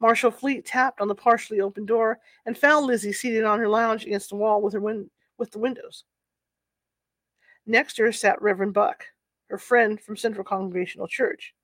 Marshal 0.00 0.30
Fleet 0.30 0.64
tapped 0.64 1.00
on 1.00 1.08
the 1.08 1.14
partially 1.14 1.60
open 1.60 1.84
door 1.84 2.18
and 2.46 2.56
found 2.56 2.86
Lizzie 2.86 3.12
seated 3.12 3.44
on 3.44 3.58
her 3.58 3.68
lounge 3.68 4.04
against 4.04 4.30
the 4.30 4.36
wall 4.36 4.62
with 4.62 4.72
her 4.72 4.80
win- 4.80 5.10
with 5.36 5.50
the 5.50 5.58
windows. 5.58 6.04
Next 7.66 7.94
to 7.94 8.02
her 8.02 8.12
sat 8.12 8.40
Reverend 8.40 8.72
Buck, 8.72 9.04
her 9.48 9.58
friend 9.58 10.00
from 10.00 10.16
Central 10.16 10.44
Congregational 10.44 11.06
Church. 11.06 11.54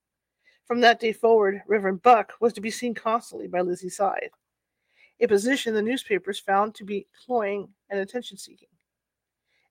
From 0.66 0.80
that 0.80 1.00
day 1.00 1.12
forward, 1.12 1.62
Reverend 1.66 2.02
Buck 2.02 2.34
was 2.40 2.52
to 2.54 2.60
be 2.60 2.70
seen 2.70 2.92
constantly 2.94 3.46
by 3.46 3.60
Lizzie's 3.60 3.96
side, 3.96 4.30
a 5.20 5.26
position 5.26 5.74
the 5.74 5.80
newspapers 5.80 6.38
found 6.38 6.74
to 6.74 6.84
be 6.84 7.06
cloying 7.24 7.68
and 7.88 8.00
attention 8.00 8.36
seeking. 8.36 8.68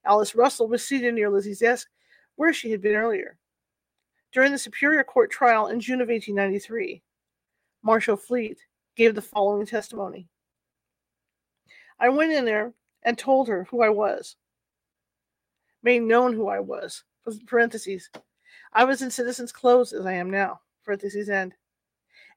Alice 0.06 0.36
Russell 0.36 0.68
was 0.68 0.86
seated 0.86 1.14
near 1.14 1.30
Lizzie's 1.30 1.60
desk, 1.60 1.90
where 2.36 2.54
she 2.54 2.72
had 2.72 2.82
been 2.82 2.96
earlier. 2.96 3.38
During 4.36 4.52
the 4.52 4.58
Superior 4.58 5.06
Court 5.06 5.32
trial 5.32 5.68
in 5.68 5.80
June 5.80 6.02
of 6.02 6.10
1893, 6.10 7.02
Marshal 7.84 8.18
Fleet 8.18 8.58
gave 8.98 9.16
the 9.16 9.22
following 9.22 9.66
testimony 9.66 10.28
I 12.02 12.10
went 12.10 12.34
in 12.34 12.44
there 12.44 12.74
and 13.04 13.18
told 13.18 13.48
her 13.48 13.64
who 13.64 13.82
I 13.82 13.88
was, 13.88 14.36
made 15.82 16.02
known 16.02 16.34
who 16.34 16.50
I 16.50 16.60
was, 16.60 17.06
parentheses. 17.48 18.10
I 18.74 18.84
was 18.84 19.02
in 19.02 19.10
citizen's 19.10 19.54
clothes 19.54 19.94
as 19.94 20.06
I 20.06 20.12
am 20.12 20.30
now, 20.30 20.60
parentheses 20.84 21.30
end. 21.30 21.54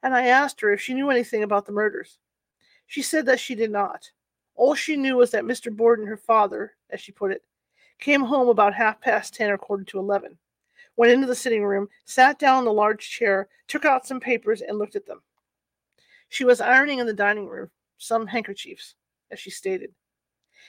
And 0.05 0.15
I 0.15 0.29
asked 0.29 0.61
her 0.61 0.73
if 0.73 0.81
she 0.81 0.95
knew 0.95 1.11
anything 1.11 1.43
about 1.43 1.67
the 1.67 1.73
murders. 1.73 2.21
She 2.87 3.03
said 3.03 3.27
that 3.27 3.41
she 3.41 3.57
did 3.57 3.73
not. 3.73 4.09
All 4.55 4.77
she 4.77 4.95
knew 4.95 5.17
was 5.17 5.33
that 5.33 5.43
Mr. 5.43 5.77
Borden, 5.77 6.07
her 6.07 6.17
father, 6.17 6.77
as 6.91 7.01
she 7.01 7.11
put 7.11 7.33
it, 7.33 7.43
came 7.99 8.23
home 8.23 8.47
about 8.47 8.73
half 8.73 9.01
past 9.01 9.35
ten 9.35 9.51
or 9.51 9.59
quarter 9.59 9.83
to 9.83 9.99
eleven, 9.99 10.39
went 10.99 11.13
into 11.13 11.29
the 11.29 11.35
sitting 11.35 11.65
room, 11.65 11.89
sat 12.05 12.39
down 12.39 12.59
in 12.59 12.65
the 12.65 12.73
large 12.73 13.09
chair, 13.09 13.49
took 13.69 13.85
out 13.87 14.07
some 14.07 14.21
papers, 14.21 14.61
and 14.61 14.79
looked 14.79 14.97
at 14.97 15.07
them. 15.07 15.23
She 16.29 16.45
was 16.45 16.61
ironing 16.61 16.99
in 16.99 17.07
the 17.07 17.15
dining 17.15 17.47
room 17.47 17.71
some 17.97 18.27
handkerchiefs, 18.27 18.97
as 19.31 19.39
she 19.39 19.51
stated. 19.51 19.95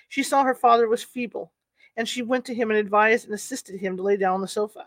She 0.07 0.23
saw 0.23 0.43
her 0.43 0.55
father 0.55 0.87
was 0.87 1.03
feeble, 1.03 1.51
and 1.97 2.07
she 2.07 2.21
went 2.21 2.45
to 2.45 2.53
him 2.53 2.69
and 2.69 2.79
advised 2.79 3.25
and 3.25 3.33
assisted 3.33 3.79
him 3.79 3.97
to 3.97 4.03
lay 4.03 4.17
down 4.17 4.35
on 4.35 4.41
the 4.41 4.47
sofa. 4.47 4.85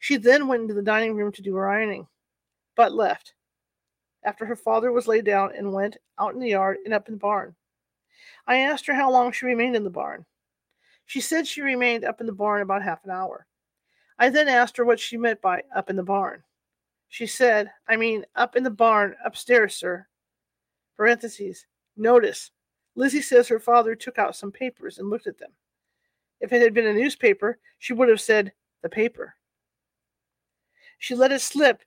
She 0.00 0.16
then 0.16 0.48
went 0.48 0.62
into 0.62 0.74
the 0.74 0.82
dining 0.82 1.14
room 1.14 1.30
to 1.32 1.42
do 1.42 1.54
her 1.54 1.68
ironing, 1.68 2.08
but 2.74 2.92
left 2.92 3.34
after 4.24 4.44
her 4.44 4.56
father 4.56 4.90
was 4.90 5.06
laid 5.06 5.24
down 5.24 5.52
and 5.56 5.72
went 5.72 5.96
out 6.18 6.34
in 6.34 6.40
the 6.40 6.50
yard 6.50 6.78
and 6.84 6.92
up 6.92 7.06
in 7.08 7.14
the 7.14 7.18
barn. 7.18 7.54
I 8.48 8.58
asked 8.58 8.86
her 8.86 8.94
how 8.94 9.12
long 9.12 9.30
she 9.30 9.46
remained 9.46 9.76
in 9.76 9.84
the 9.84 9.90
barn. 9.90 10.26
She 11.06 11.20
said 11.20 11.46
she 11.46 11.62
remained 11.62 12.04
up 12.04 12.20
in 12.20 12.26
the 12.26 12.32
barn 12.32 12.62
about 12.62 12.82
half 12.82 13.04
an 13.04 13.10
hour. 13.10 13.46
I 14.20 14.28
then 14.28 14.48
asked 14.48 14.76
her 14.76 14.84
what 14.84 15.00
she 15.00 15.16
meant 15.16 15.40
by 15.40 15.62
up 15.74 15.88
in 15.88 15.96
the 15.96 16.02
barn. 16.02 16.42
She 17.08 17.26
said, 17.26 17.72
I 17.88 17.96
mean 17.96 18.26
up 18.36 18.54
in 18.54 18.62
the 18.62 18.70
barn 18.70 19.16
upstairs, 19.24 19.74
sir. 19.74 20.06
Parentheses. 20.94 21.66
Notice. 21.96 22.50
Lizzie 22.94 23.22
says 23.22 23.48
her 23.48 23.58
father 23.58 23.94
took 23.94 24.18
out 24.18 24.36
some 24.36 24.52
papers 24.52 24.98
and 24.98 25.08
looked 25.08 25.26
at 25.26 25.38
them. 25.38 25.52
If 26.38 26.52
it 26.52 26.60
had 26.60 26.74
been 26.74 26.86
a 26.86 26.92
newspaper, 26.92 27.58
she 27.78 27.94
would 27.94 28.10
have 28.10 28.20
said, 28.20 28.52
the 28.82 28.90
paper. 28.90 29.34
She 30.98 31.14
let 31.14 31.32
it 31.32 31.40
slip 31.40 31.82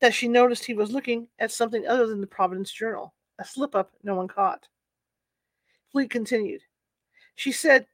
that 0.00 0.14
she 0.14 0.28
noticed 0.28 0.64
he 0.64 0.74
was 0.74 0.90
looking 0.90 1.28
at 1.38 1.52
something 1.52 1.86
other 1.86 2.06
than 2.06 2.22
the 2.22 2.26
Providence 2.26 2.72
Journal, 2.72 3.12
a 3.38 3.44
slip 3.44 3.74
up 3.74 3.90
no 4.02 4.14
one 4.14 4.28
caught. 4.28 4.66
Fleet 5.90 6.08
continued. 6.08 6.62
She 7.34 7.52
said 7.52 7.86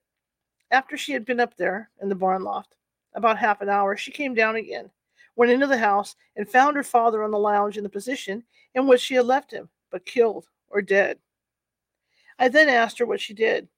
after 0.71 0.97
she 0.97 1.12
had 1.12 1.25
been 1.25 1.40
up 1.40 1.57
there 1.57 1.90
in 2.01 2.09
the 2.09 2.14
barn 2.14 2.42
loft 2.42 2.77
about 3.14 3.38
half 3.38 3.61
an 3.61 3.68
hour, 3.68 3.97
she 3.97 4.11
came 4.11 4.35
down 4.35 4.57
again, 4.57 4.90
went 5.37 5.51
into 5.51 5.66
the 5.66 5.79
house, 5.79 6.16
and 6.37 6.49
found 6.49 6.77
her 6.77 6.83
father 6.83 7.23
on 7.23 7.31
the 7.31 7.38
lounge 7.38 7.77
in 7.77 7.83
the 7.83 7.88
position 7.88 8.44
in 8.75 8.87
which 8.87 9.01
she 9.01 9.14
had 9.14 9.27
left 9.27 9.51
him, 9.51 9.68
but 9.90 10.07
killed 10.07 10.47
or 10.68 10.83
dead. 10.83 11.18
I 12.38 12.49
then 12.49 12.68
asked 12.68 12.99
her 12.99 13.07
what 13.07 13.21
she 13.21 13.35
did, 13.35 13.68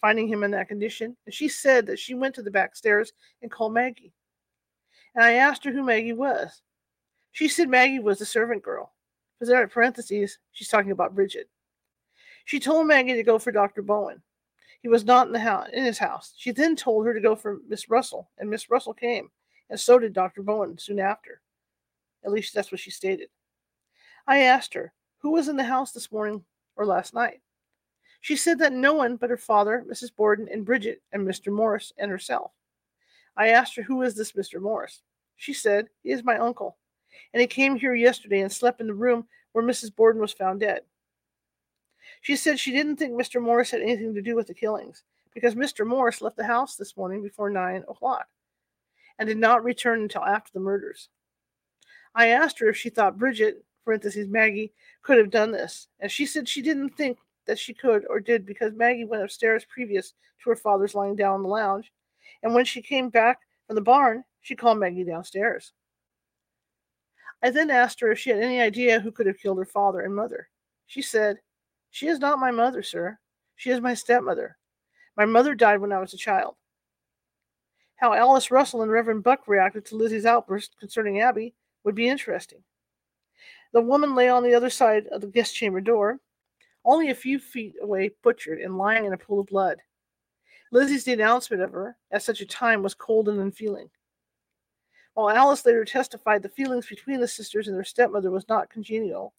finding 0.00 0.28
him 0.28 0.42
in 0.42 0.50
that 0.52 0.68
condition, 0.68 1.16
and 1.26 1.34
she 1.34 1.48
said 1.48 1.86
that 1.86 1.98
she 1.98 2.14
went 2.14 2.34
to 2.36 2.42
the 2.42 2.50
back 2.50 2.74
stairs 2.74 3.12
and 3.42 3.50
called 3.50 3.74
Maggie. 3.74 4.12
And 5.14 5.24
I 5.24 5.32
asked 5.34 5.64
her 5.64 5.72
who 5.72 5.82
Maggie 5.82 6.12
was. 6.12 6.62
She 7.32 7.48
said 7.48 7.68
Maggie 7.68 8.00
was 8.00 8.18
the 8.18 8.26
servant 8.26 8.62
girl. 8.62 8.92
For 9.38 9.46
there, 9.46 9.66
parentheses, 9.68 10.38
she's 10.52 10.68
talking 10.68 10.90
about 10.90 11.14
Bridget. 11.14 11.48
She 12.44 12.60
told 12.60 12.86
Maggie 12.86 13.14
to 13.14 13.22
go 13.22 13.38
for 13.38 13.52
Dr. 13.52 13.82
Bowen. 13.82 14.22
He 14.82 14.88
was 14.88 15.04
not 15.04 15.26
in 15.26 15.32
the 15.32 15.38
house 15.38 15.68
in 15.72 15.84
his 15.84 15.98
house. 15.98 16.32
She 16.36 16.52
then 16.52 16.74
told 16.74 17.06
her 17.06 17.14
to 17.14 17.20
go 17.20 17.36
for 17.36 17.58
Miss 17.68 17.90
Russell, 17.90 18.30
and 18.38 18.48
Miss 18.48 18.70
Russell 18.70 18.94
came, 18.94 19.30
and 19.68 19.78
so 19.78 19.98
did 19.98 20.12
Dr. 20.12 20.42
Bowen 20.42 20.78
soon 20.78 20.98
after. 20.98 21.42
At 22.24 22.32
least 22.32 22.54
that's 22.54 22.72
what 22.72 22.80
she 22.80 22.90
stated. 22.90 23.28
I 24.26 24.40
asked 24.40 24.74
her, 24.74 24.92
who 25.18 25.32
was 25.32 25.48
in 25.48 25.56
the 25.56 25.64
house 25.64 25.92
this 25.92 26.10
morning 26.10 26.44
or 26.76 26.86
last 26.86 27.14
night? 27.14 27.40
She 28.22 28.36
said 28.36 28.58
that 28.58 28.72
no 28.72 28.94
one 28.94 29.16
but 29.16 29.30
her 29.30 29.36
father, 29.36 29.84
Mrs. 29.88 30.14
Borden, 30.14 30.48
and 30.50 30.64
Bridget, 30.64 31.02
and 31.12 31.26
Mr. 31.26 31.52
Morris, 31.52 31.92
and 31.98 32.10
herself. 32.10 32.52
I 33.36 33.48
asked 33.48 33.76
her, 33.76 33.82
Who 33.82 34.02
is 34.02 34.14
this 34.14 34.32
Mr. 34.32 34.60
Morris? 34.60 35.02
She 35.36 35.52
said, 35.52 35.88
He 36.02 36.10
is 36.10 36.24
my 36.24 36.36
uncle, 36.38 36.76
and 37.32 37.40
he 37.40 37.46
came 37.46 37.76
here 37.76 37.94
yesterday 37.94 38.40
and 38.40 38.52
slept 38.52 38.80
in 38.80 38.86
the 38.86 38.94
room 38.94 39.26
where 39.52 39.64
Mrs. 39.64 39.94
Borden 39.94 40.20
was 40.20 40.32
found 40.32 40.60
dead. 40.60 40.82
She 42.20 42.36
said 42.36 42.58
she 42.58 42.72
didn't 42.72 42.96
think 42.96 43.12
Mr. 43.12 43.40
Morris 43.40 43.70
had 43.70 43.80
anything 43.80 44.14
to 44.14 44.22
do 44.22 44.36
with 44.36 44.46
the 44.46 44.54
killings 44.54 45.04
because 45.32 45.54
Mr. 45.54 45.86
Morris 45.86 46.20
left 46.20 46.36
the 46.36 46.44
house 46.44 46.76
this 46.76 46.96
morning 46.96 47.22
before 47.22 47.50
nine 47.50 47.84
o'clock. 47.88 48.26
and 49.18 49.28
did 49.28 49.36
not 49.38 49.62
return 49.62 50.00
until 50.00 50.24
after 50.24 50.50
the 50.54 50.60
murders. 50.60 51.10
I 52.14 52.28
asked 52.28 52.58
her 52.58 52.68
if 52.70 52.76
she 52.78 52.88
thought 52.88 53.18
Bridget, 53.18 53.62
parentheses 53.84 54.28
Maggie, 54.28 54.72
could 55.02 55.18
have 55.18 55.30
done 55.30 55.52
this, 55.52 55.88
and 56.00 56.10
she 56.10 56.24
said 56.24 56.48
she 56.48 56.62
didn't 56.62 56.96
think 56.96 57.18
that 57.46 57.58
she 57.58 57.74
could 57.74 58.06
or 58.08 58.18
did 58.18 58.46
because 58.46 58.72
Maggie 58.72 59.04
went 59.04 59.22
upstairs 59.22 59.66
previous 59.66 60.14
to 60.42 60.50
her 60.50 60.56
father's 60.56 60.94
lying 60.94 61.16
down 61.16 61.34
on 61.34 61.42
the 61.42 61.48
lounge, 61.48 61.92
and 62.42 62.54
when 62.54 62.64
she 62.64 62.80
came 62.80 63.10
back 63.10 63.40
from 63.66 63.76
the 63.76 63.82
barn, 63.82 64.24
she 64.40 64.56
called 64.56 64.78
Maggie 64.78 65.04
downstairs. 65.04 65.74
I 67.42 67.50
then 67.50 67.70
asked 67.70 68.00
her 68.00 68.10
if 68.10 68.18
she 68.18 68.30
had 68.30 68.40
any 68.40 68.60
idea 68.60 69.00
who 69.00 69.12
could 69.12 69.26
have 69.26 69.38
killed 69.38 69.58
her 69.58 69.66
father 69.66 70.00
and 70.00 70.14
mother. 70.14 70.48
She 70.86 71.02
said, 71.02 71.38
She 71.90 72.06
is 72.06 72.18
not 72.18 72.38
my 72.38 72.50
mother, 72.50 72.82
sir. 72.82 73.18
She 73.56 73.70
is 73.70 73.80
my 73.80 73.94
stepmother. 73.94 74.56
My 75.16 75.26
mother 75.26 75.54
died 75.54 75.80
when 75.80 75.92
I 75.92 75.98
was 75.98 76.14
a 76.14 76.18
child. 76.18 76.54
How 77.96 78.14
Alice 78.14 78.50
Russell 78.50 78.82
and 78.82 78.90
Reverend 78.90 79.22
Buck 79.22 79.46
reacted 79.46 79.84
to 79.86 79.96
Lizzie's 79.96 80.24
outburst 80.24 80.78
concerning 80.78 81.20
Abby 81.20 81.54
would 81.84 81.94
be 81.94 82.08
interesting. 82.08 82.62
The 83.72 83.82
woman 83.82 84.14
lay 84.14 84.28
on 84.28 84.42
the 84.42 84.54
other 84.54 84.70
side 84.70 85.06
of 85.08 85.20
the 85.20 85.26
guest 85.26 85.54
chamber 85.54 85.80
door, 85.80 86.18
only 86.84 87.10
a 87.10 87.14
few 87.14 87.38
feet 87.38 87.74
away, 87.82 88.12
butchered 88.22 88.60
and 88.60 88.78
lying 88.78 89.04
in 89.04 89.12
a 89.12 89.18
pool 89.18 89.40
of 89.40 89.48
blood. 89.48 89.82
Lizzie's 90.72 91.04
denouncement 91.04 91.62
of 91.62 91.72
her 91.72 91.96
at 92.10 92.22
such 92.22 92.40
a 92.40 92.46
time 92.46 92.82
was 92.82 92.94
cold 92.94 93.28
and 93.28 93.40
unfeeling. 93.40 93.90
While 95.14 95.28
Alice 95.28 95.66
later 95.66 95.84
testified 95.84 96.42
the 96.42 96.48
feelings 96.48 96.86
between 96.86 97.20
the 97.20 97.28
sisters 97.28 97.68
and 97.68 97.76
their 97.76 97.84
stepmother 97.84 98.30
was 98.30 98.48
not 98.48 98.70
congenial, 98.70 99.34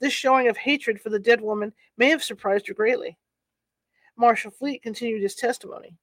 this 0.00 0.12
showing 0.12 0.48
of 0.48 0.56
hatred 0.56 1.00
for 1.00 1.10
the 1.10 1.18
dead 1.18 1.40
woman 1.40 1.72
may 1.96 2.08
have 2.08 2.22
surprised 2.22 2.68
her 2.68 2.74
greatly. 2.74 3.16
Marshal 4.16 4.50
Fleet 4.50 4.82
continued 4.82 5.22
his 5.22 5.34
testimony. 5.34 5.96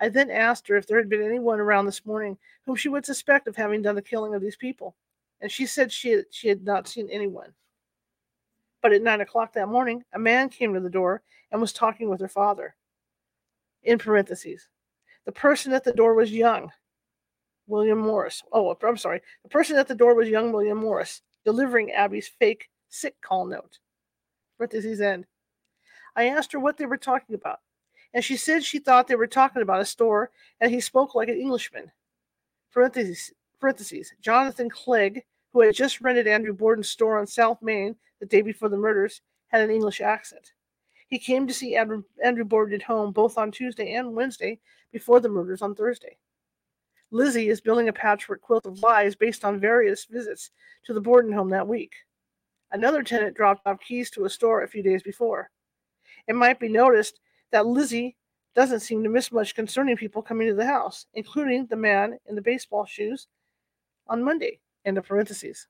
I 0.00 0.08
then 0.08 0.30
asked 0.30 0.68
her 0.68 0.76
if 0.76 0.86
there 0.86 0.98
had 0.98 1.08
been 1.08 1.22
anyone 1.22 1.60
around 1.60 1.86
this 1.86 2.06
morning 2.06 2.38
whom 2.64 2.76
she 2.76 2.88
would 2.88 3.04
suspect 3.04 3.48
of 3.48 3.56
having 3.56 3.82
done 3.82 3.96
the 3.96 4.02
killing 4.02 4.34
of 4.34 4.42
these 4.42 4.56
people, 4.56 4.94
and 5.40 5.50
she 5.50 5.66
said 5.66 5.90
she 5.90 6.10
had, 6.10 6.24
she 6.30 6.48
had 6.48 6.64
not 6.64 6.88
seen 6.88 7.08
anyone. 7.10 7.52
But 8.80 8.92
at 8.92 9.02
nine 9.02 9.20
o'clock 9.20 9.52
that 9.54 9.68
morning, 9.68 10.04
a 10.12 10.18
man 10.18 10.48
came 10.48 10.72
to 10.74 10.80
the 10.80 10.90
door 10.90 11.22
and 11.50 11.60
was 11.60 11.72
talking 11.72 12.08
with 12.08 12.20
her 12.20 12.28
father. 12.28 12.76
In 13.82 13.98
parentheses, 13.98 14.68
the 15.24 15.32
person 15.32 15.72
at 15.72 15.84
the 15.84 15.92
door 15.92 16.14
was 16.14 16.32
young, 16.32 16.70
William 17.66 17.98
Morris. 17.98 18.42
Oh, 18.52 18.76
I'm 18.82 18.96
sorry. 18.96 19.20
The 19.42 19.48
person 19.48 19.76
at 19.76 19.88
the 19.88 19.94
door 19.94 20.14
was 20.14 20.28
young 20.28 20.52
William 20.52 20.78
Morris, 20.78 21.22
delivering 21.44 21.92
Abby's 21.92 22.28
fake 22.28 22.68
sick 22.88 23.20
call 23.20 23.46
note. 23.46 23.78
Parentheses 24.56 25.00
end. 25.00 25.26
I 26.16 26.24
asked 26.24 26.52
her 26.52 26.60
what 26.60 26.76
they 26.76 26.86
were 26.86 26.96
talking 26.96 27.34
about, 27.34 27.60
and 28.12 28.24
she 28.24 28.36
said 28.36 28.64
she 28.64 28.78
thought 28.78 29.06
they 29.06 29.14
were 29.14 29.26
talking 29.26 29.62
about 29.62 29.80
a 29.80 29.84
store 29.84 30.30
and 30.60 30.70
he 30.70 30.80
spoke 30.80 31.14
like 31.14 31.28
an 31.28 31.40
Englishman. 31.40 31.92
Parentheses, 32.72 33.32
parentheses. 33.60 34.12
Jonathan 34.20 34.68
Clegg, 34.68 35.24
who 35.52 35.60
had 35.60 35.74
just 35.74 36.00
rented 36.00 36.26
Andrew 36.26 36.52
Borden's 36.52 36.88
store 36.88 37.18
on 37.18 37.26
South 37.26 37.62
Main 37.62 37.96
the 38.20 38.26
day 38.26 38.42
before 38.42 38.68
the 38.68 38.76
murders, 38.76 39.20
had 39.48 39.62
an 39.62 39.70
English 39.70 40.00
accent. 40.00 40.52
He 41.08 41.18
came 41.18 41.46
to 41.46 41.54
see 41.54 41.76
Andrew, 41.76 42.02
Andrew 42.22 42.44
Borden 42.44 42.74
at 42.74 42.82
home 42.82 43.12
both 43.12 43.38
on 43.38 43.50
Tuesday 43.50 43.94
and 43.94 44.14
Wednesday 44.14 44.60
before 44.92 45.20
the 45.20 45.28
murders 45.28 45.62
on 45.62 45.74
Thursday. 45.74 46.18
Lizzie 47.10 47.48
is 47.48 47.60
building 47.60 47.88
a 47.88 47.92
patchwork 47.92 48.42
quilt 48.42 48.66
of 48.66 48.82
lies 48.82 49.14
based 49.14 49.44
on 49.44 49.58
various 49.58 50.04
visits 50.04 50.50
to 50.84 50.92
the 50.92 51.00
Borden 51.00 51.32
home 51.32 51.48
that 51.50 51.66
week. 51.66 51.94
Another 52.70 53.02
tenant 53.02 53.36
dropped 53.36 53.66
off 53.66 53.80
keys 53.80 54.10
to 54.10 54.24
a 54.24 54.30
store 54.30 54.62
a 54.62 54.68
few 54.68 54.82
days 54.82 55.02
before. 55.02 55.50
It 56.26 56.34
might 56.34 56.60
be 56.60 56.68
noticed 56.68 57.20
that 57.50 57.66
Lizzie 57.66 58.16
doesn't 58.54 58.80
seem 58.80 59.02
to 59.02 59.08
miss 59.08 59.32
much 59.32 59.54
concerning 59.54 59.96
people 59.96 60.20
coming 60.20 60.48
to 60.48 60.54
the 60.54 60.66
house, 60.66 61.06
including 61.14 61.66
the 61.66 61.76
man 61.76 62.18
in 62.26 62.34
the 62.34 62.42
baseball 62.42 62.84
shoes 62.84 63.28
on 64.06 64.22
Monday. 64.22 64.58
End 64.84 64.98
of 64.98 65.06
parentheses. 65.06 65.68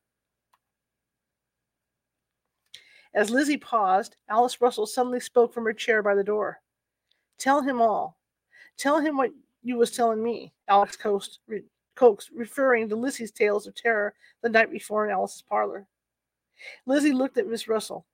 As 3.15 3.31
Lizzie 3.31 3.57
paused, 3.57 4.17
Alice 4.29 4.61
Russell 4.61 4.87
suddenly 4.87 5.21
spoke 5.21 5.53
from 5.53 5.65
her 5.65 5.73
chair 5.73 6.03
by 6.03 6.15
the 6.15 6.25
door. 6.25 6.61
Tell 7.39 7.63
him 7.63 7.81
all. 7.81 8.19
Tell 8.77 9.01
him 9.01 9.17
what 9.17 9.31
you 9.63 9.77
was 9.77 9.91
telling 9.91 10.23
me, 10.23 10.53
Alice 10.69 10.97
coaxed, 10.97 11.41
re- 11.47 11.65
coaxed, 11.95 12.31
referring 12.35 12.89
to 12.89 12.97
Lizzie's 12.97 13.33
tales 13.33 13.67
of 13.67 13.75
terror 13.75 14.15
the 14.43 14.49
night 14.49 14.71
before 14.71 15.05
in 15.05 15.11
Alice's 15.11 15.43
parlor. 15.43 15.87
Lizzie 16.87 17.13
looked 17.13 17.39
at 17.39 17.47
Miss 17.47 17.69
Russell, 17.69 18.07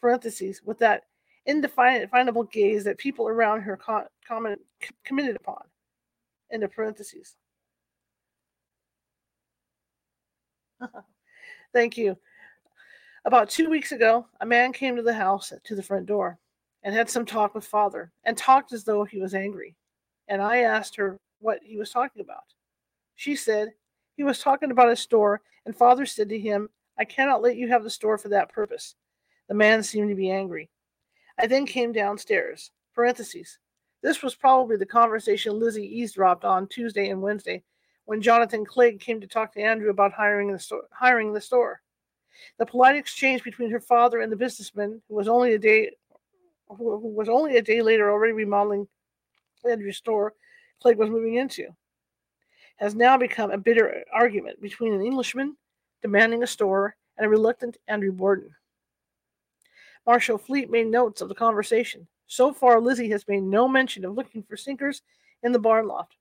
parentheses, 0.00 0.62
with 0.64 0.78
that 0.78 1.04
indefinable 1.46 2.44
gaze 2.44 2.84
that 2.84 2.98
people 2.98 3.28
around 3.28 3.62
her 3.62 3.76
con- 3.76 4.06
comment, 4.26 4.60
committed 5.04 5.36
upon, 5.36 5.62
end 6.52 6.62
of 6.62 6.72
parentheses. 6.72 7.36
Thank 11.72 11.96
you. 11.96 12.16
About 13.24 13.50
two 13.50 13.68
weeks 13.68 13.92
ago, 13.92 14.26
a 14.40 14.46
man 14.46 14.72
came 14.72 14.96
to 14.96 15.02
the 15.02 15.12
house 15.12 15.52
to 15.64 15.74
the 15.74 15.82
front 15.82 16.06
door 16.06 16.38
and 16.82 16.94
had 16.94 17.10
some 17.10 17.26
talk 17.26 17.54
with 17.54 17.66
father 17.66 18.12
and 18.24 18.36
talked 18.36 18.72
as 18.72 18.84
though 18.84 19.04
he 19.04 19.20
was 19.20 19.34
angry. 19.34 19.74
And 20.28 20.40
I 20.40 20.58
asked 20.58 20.96
her 20.96 21.18
what 21.40 21.60
he 21.62 21.76
was 21.76 21.90
talking 21.90 22.22
about. 22.22 22.44
She 23.16 23.34
said 23.34 23.72
he 24.16 24.24
was 24.24 24.38
talking 24.38 24.70
about 24.70 24.90
a 24.90 24.96
store, 24.96 25.40
and 25.66 25.76
father 25.76 26.06
said 26.06 26.28
to 26.28 26.38
him, 26.38 26.68
I 26.98 27.04
cannot 27.04 27.42
let 27.42 27.56
you 27.56 27.68
have 27.68 27.84
the 27.84 27.90
store 27.90 28.18
for 28.18 28.28
that 28.28 28.52
purpose. 28.52 28.94
The 29.48 29.54
man 29.54 29.82
seemed 29.82 30.08
to 30.10 30.14
be 30.14 30.30
angry. 30.30 30.70
I 31.38 31.46
then 31.46 31.66
came 31.66 31.92
downstairs. 31.92 32.70
Parentheses. 32.94 33.58
This 34.02 34.22
was 34.22 34.34
probably 34.34 34.76
the 34.76 34.86
conversation 34.86 35.58
Lizzie 35.58 36.00
eavesdropped 36.00 36.44
on 36.44 36.66
Tuesday 36.66 37.10
and 37.10 37.22
Wednesday 37.22 37.62
when 38.06 38.22
Jonathan 38.22 38.64
Clegg 38.64 39.00
came 39.00 39.20
to 39.20 39.26
talk 39.26 39.52
to 39.52 39.60
Andrew 39.60 39.90
about 39.90 40.12
hiring 40.12 40.50
the, 40.50 40.58
store, 40.58 40.84
hiring 40.90 41.32
the 41.32 41.40
store. 41.40 41.80
The 42.58 42.66
polite 42.66 42.96
exchange 42.96 43.44
between 43.44 43.70
her 43.70 43.80
father 43.80 44.20
and 44.20 44.32
the 44.32 44.36
businessman, 44.36 45.00
who 45.08 45.14
was 45.14 45.28
only 45.28 45.54
a 45.54 45.58
day 45.58 45.92
who 46.68 46.98
was 46.98 47.28
only 47.28 47.56
a 47.56 47.62
day 47.62 47.80
later 47.82 48.10
already 48.10 48.32
remodeling 48.32 48.86
Andrew's 49.68 49.96
store 49.96 50.34
Clegg 50.80 50.98
was 50.98 51.10
moving 51.10 51.34
into, 51.34 51.68
has 52.76 52.94
now 52.94 53.16
become 53.16 53.50
a 53.50 53.58
bitter 53.58 54.04
argument 54.12 54.60
between 54.60 54.92
an 54.92 55.04
Englishman 55.04 55.56
demanding 56.02 56.42
a 56.42 56.46
store 56.46 56.96
and 57.16 57.26
a 57.26 57.28
reluctant 57.28 57.76
Andrew 57.88 58.12
Borden. 58.12 58.54
Marshal 60.06 60.38
Fleet 60.38 60.70
made 60.70 60.86
notes 60.86 61.20
of 61.20 61.28
the 61.28 61.34
conversation. 61.34 62.06
So 62.26 62.52
far, 62.52 62.80
Lizzie 62.80 63.10
has 63.10 63.26
made 63.28 63.42
no 63.42 63.68
mention 63.68 64.04
of 64.04 64.14
looking 64.14 64.42
for 64.42 64.56
sinkers 64.56 65.02
in 65.42 65.52
the 65.52 65.58
barn 65.58 65.86
loft. 65.86 66.16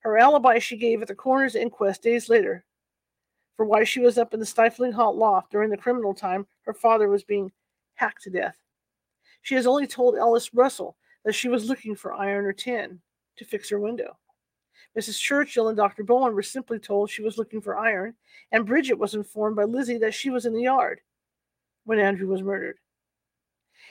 Her 0.00 0.18
alibi 0.18 0.58
she 0.58 0.76
gave 0.76 1.02
at 1.02 1.08
the 1.08 1.14
coroner's 1.14 1.54
inquest 1.54 2.02
days 2.02 2.28
later 2.28 2.64
for 3.56 3.66
why 3.66 3.84
she 3.84 4.00
was 4.00 4.16
up 4.16 4.32
in 4.32 4.40
the 4.40 4.46
stifling 4.46 4.90
hot 4.92 5.16
loft 5.16 5.52
during 5.52 5.68
the 5.68 5.76
criminal 5.76 6.14
time 6.14 6.46
her 6.62 6.72
father 6.72 7.08
was 7.08 7.22
being 7.22 7.52
hacked 7.94 8.22
to 8.22 8.30
death. 8.30 8.56
She 9.42 9.54
has 9.54 9.66
only 9.66 9.86
told 9.86 10.16
Alice 10.16 10.54
Russell 10.54 10.96
that 11.24 11.34
she 11.34 11.48
was 11.48 11.68
looking 11.68 11.94
for 11.94 12.14
iron 12.14 12.46
or 12.46 12.54
tin 12.54 13.00
to 13.36 13.44
fix 13.44 13.68
her 13.68 13.78
window. 13.78 14.16
Mrs. 14.98 15.18
Churchill 15.18 15.68
and 15.68 15.76
Dr. 15.76 16.04
Bowen 16.04 16.34
were 16.34 16.42
simply 16.42 16.78
told 16.78 17.10
she 17.10 17.22
was 17.22 17.38
looking 17.38 17.60
for 17.60 17.78
iron, 17.78 18.14
and 18.52 18.66
Bridget 18.66 18.98
was 18.98 19.14
informed 19.14 19.56
by 19.56 19.64
Lizzie 19.64 19.98
that 19.98 20.14
she 20.14 20.30
was 20.30 20.46
in 20.46 20.54
the 20.54 20.62
yard 20.62 21.00
when 21.84 21.98
Andrew 21.98 22.28
was 22.28 22.42
murdered. 22.42 22.78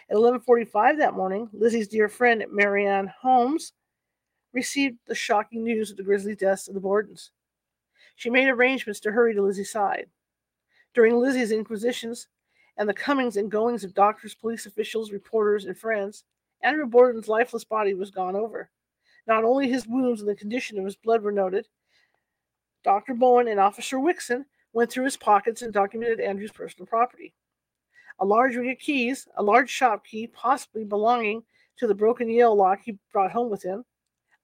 At 0.10 0.18
11:45 0.18 0.98
that 0.98 1.14
morning, 1.14 1.50
Lizzie's 1.54 1.88
dear 1.88 2.10
friend 2.10 2.46
Marianne 2.50 3.08
Holmes 3.08 3.74
received 4.54 4.98
the 5.06 5.16
shocking 5.16 5.64
news 5.64 5.92
of 5.92 5.98
the 5.98 6.04
grisly 6.04 6.36
deaths 6.36 6.68
of 6.68 6.74
the 6.74 6.82
Bordens. 6.82 7.30
She 8.16 8.30
made 8.30 8.48
arrangements 8.48 9.00
to 9.02 9.12
hurry 9.12 9.34
to 9.36 9.42
Lizzie's 9.42 9.72
side. 9.72 10.10
During 10.94 11.16
Lizzie's 11.18 11.52
inquisitions 11.52 12.28
and 12.78 12.90
the 12.90 12.94
comings 12.94 13.38
and 13.38 13.52
goings 13.52 13.84
of 13.84 13.94
doctors, 13.94 14.34
police 14.36 14.66
officials, 14.66 15.12
reporters, 15.12 15.66
and 15.66 15.78
friends, 15.78 16.24
Andrew 16.62 16.86
Borden's 16.86 17.28
lifeless 17.28 17.64
body 17.64 17.94
was 17.94 18.12
gone 18.12 18.36
over. 18.36 18.70
Not 19.30 19.44
only 19.44 19.70
his 19.70 19.88
wounds 19.88 20.22
and 20.22 20.30
the 20.30 20.36
condition 20.36 20.80
of 20.80 20.86
his 20.86 20.96
blood 20.96 21.22
were 21.22 21.32
noted, 21.32 21.68
Dr. 22.84 23.14
Bowen 23.14 23.48
and 23.48 23.60
Officer 23.60 24.00
Wixon 24.00 24.46
went 24.74 24.92
through 24.92 25.04
his 25.04 25.18
pockets 25.18 25.62
and 25.62 25.72
documented 25.72 26.20
Andrew's 26.20 26.52
personal 26.52 26.88
property. 26.88 27.36
A 28.18 28.26
large 28.26 28.56
ring 28.56 28.72
of 28.72 28.80
keys, 28.80 29.28
a 29.38 29.44
large 29.44 29.70
shop 29.70 30.04
key, 30.04 30.26
possibly 30.26 30.84
belonging 30.84 31.44
to 31.78 31.86
the 31.86 31.94
broken 31.94 32.28
Yale 32.28 32.56
lock 32.56 32.80
he 32.84 32.98
brought 33.14 33.32
home 33.32 33.52
with 33.52 33.62
him, 33.62 33.86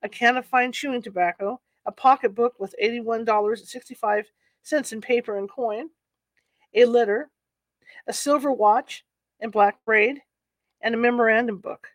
a 0.03 0.09
can 0.09 0.37
of 0.37 0.45
fine 0.45 0.71
chewing 0.71 1.01
tobacco, 1.01 1.59
a 1.87 1.91
pocketbook 1.91 2.53
with 2.59 2.75
$81.65 2.79 4.93
in 4.93 5.01
paper 5.01 5.39
and 5.39 5.49
coin, 5.49 5.89
a 6.75 6.85
letter, 6.85 7.31
a 8.05 8.13
silver 8.13 8.51
watch 8.51 9.03
and 9.39 9.51
black 9.51 9.83
braid, 9.83 10.21
and 10.81 10.93
a 10.93 10.97
memorandum 10.99 11.57
book. 11.57 11.87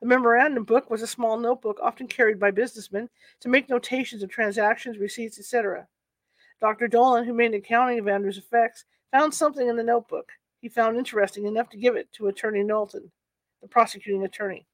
The 0.00 0.06
memorandum 0.06 0.64
book 0.64 0.90
was 0.90 1.02
a 1.02 1.06
small 1.06 1.38
notebook 1.38 1.78
often 1.82 2.06
carried 2.06 2.38
by 2.38 2.50
businessmen 2.50 3.08
to 3.40 3.48
make 3.48 3.68
notations 3.68 4.22
of 4.22 4.30
transactions, 4.30 4.98
receipts, 4.98 5.38
etc. 5.38 5.88
Dr. 6.60 6.88
Dolan, 6.88 7.24
who 7.24 7.32
made 7.32 7.52
an 7.52 7.54
accounting 7.54 7.98
of 7.98 8.08
Andrew's 8.08 8.38
effects, 8.38 8.84
found 9.10 9.32
something 9.32 9.68
in 9.68 9.76
the 9.76 9.82
notebook 9.82 10.30
he 10.60 10.68
found 10.68 10.96
interesting 10.96 11.46
enough 11.46 11.68
to 11.70 11.76
give 11.76 11.96
it 11.96 12.12
to 12.12 12.26
Attorney 12.26 12.62
Knowlton, 12.62 13.10
the 13.62 13.68
prosecuting 13.68 14.24
attorney, 14.24 14.66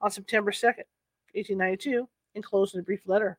on 0.00 0.10
September 0.10 0.50
2nd, 0.50 0.84
1892, 1.32 2.08
enclosed 2.34 2.74
in 2.74 2.80
a 2.80 2.84
brief 2.84 3.00
letter. 3.06 3.38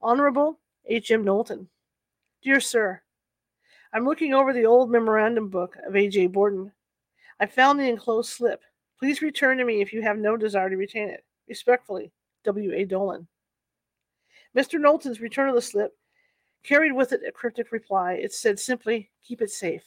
Honorable 0.00 0.60
H. 0.86 1.10
M. 1.10 1.24
Knowlton. 1.24 1.68
Dear 2.42 2.60
Sir, 2.60 3.02
I'm 3.92 4.04
looking 4.04 4.34
over 4.34 4.52
the 4.52 4.66
old 4.66 4.90
memorandum 4.90 5.48
book 5.48 5.76
of 5.86 5.94
A. 5.94 6.08
J. 6.08 6.26
Borden. 6.26 6.72
I 7.38 7.46
found 7.46 7.78
the 7.78 7.88
enclosed 7.88 8.30
slip. 8.30 8.62
Please 9.04 9.20
return 9.20 9.58
to 9.58 9.66
me 9.66 9.82
if 9.82 9.92
you 9.92 10.00
have 10.00 10.16
no 10.16 10.34
desire 10.34 10.70
to 10.70 10.78
retain 10.78 11.10
it. 11.10 11.26
Respectfully, 11.46 12.10
W. 12.44 12.72
A. 12.72 12.86
Dolan. 12.86 13.28
Mr. 14.56 14.80
Knowlton's 14.80 15.20
return 15.20 15.50
of 15.50 15.54
the 15.54 15.60
slip 15.60 15.94
carried 16.62 16.92
with 16.92 17.12
it 17.12 17.20
a 17.28 17.30
cryptic 17.30 17.70
reply. 17.70 18.14
It 18.14 18.32
said 18.32 18.58
simply, 18.58 19.10
Keep 19.22 19.42
it 19.42 19.50
safe. 19.50 19.82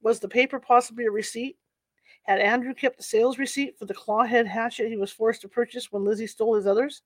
Was 0.00 0.20
the 0.20 0.28
paper 0.28 0.58
possibly 0.58 1.04
a 1.04 1.10
receipt? 1.10 1.58
Had 2.22 2.40
Andrew 2.40 2.72
kept 2.72 2.96
the 2.96 3.02
sales 3.02 3.36
receipt 3.36 3.78
for 3.78 3.84
the 3.84 3.92
clawhead 3.92 4.46
hatchet 4.46 4.88
he 4.88 4.96
was 4.96 5.12
forced 5.12 5.42
to 5.42 5.48
purchase 5.48 5.92
when 5.92 6.06
Lizzie 6.06 6.26
stole 6.26 6.54
his 6.54 6.66
others? 6.66 7.02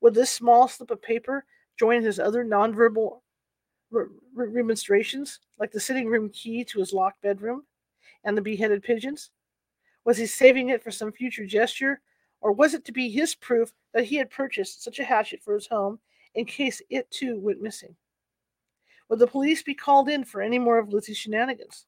Would 0.00 0.14
this 0.14 0.30
small 0.30 0.68
slip 0.68 0.90
of 0.90 1.02
paper 1.02 1.44
join 1.78 2.02
his 2.02 2.18
other 2.18 2.46
nonverbal 2.46 3.20
re- 3.90 4.06
re- 4.34 4.48
remonstrations, 4.48 5.38
like 5.58 5.70
the 5.70 5.78
sitting 5.78 6.06
room 6.06 6.30
key 6.30 6.64
to 6.64 6.78
his 6.78 6.94
locked 6.94 7.20
bedroom 7.20 7.64
and 8.24 8.36
the 8.36 8.42
beheaded 8.42 8.82
pigeons? 8.82 9.30
Was 10.04 10.18
he 10.18 10.26
saving 10.26 10.70
it 10.70 10.82
for 10.82 10.90
some 10.90 11.12
future 11.12 11.46
gesture, 11.46 12.00
or 12.40 12.52
was 12.52 12.74
it 12.74 12.84
to 12.86 12.92
be 12.92 13.08
his 13.08 13.34
proof 13.34 13.72
that 13.92 14.04
he 14.04 14.16
had 14.16 14.30
purchased 14.30 14.82
such 14.82 14.98
a 14.98 15.04
hatchet 15.04 15.42
for 15.42 15.54
his 15.54 15.66
home 15.66 16.00
in 16.34 16.44
case 16.44 16.82
it 16.90 17.10
too 17.10 17.38
went 17.38 17.62
missing? 17.62 17.94
Would 19.08 19.18
the 19.18 19.26
police 19.26 19.62
be 19.62 19.74
called 19.74 20.08
in 20.08 20.24
for 20.24 20.40
any 20.40 20.58
more 20.58 20.78
of 20.78 20.88
Lizzie's 20.88 21.18
shenanigans? 21.18 21.86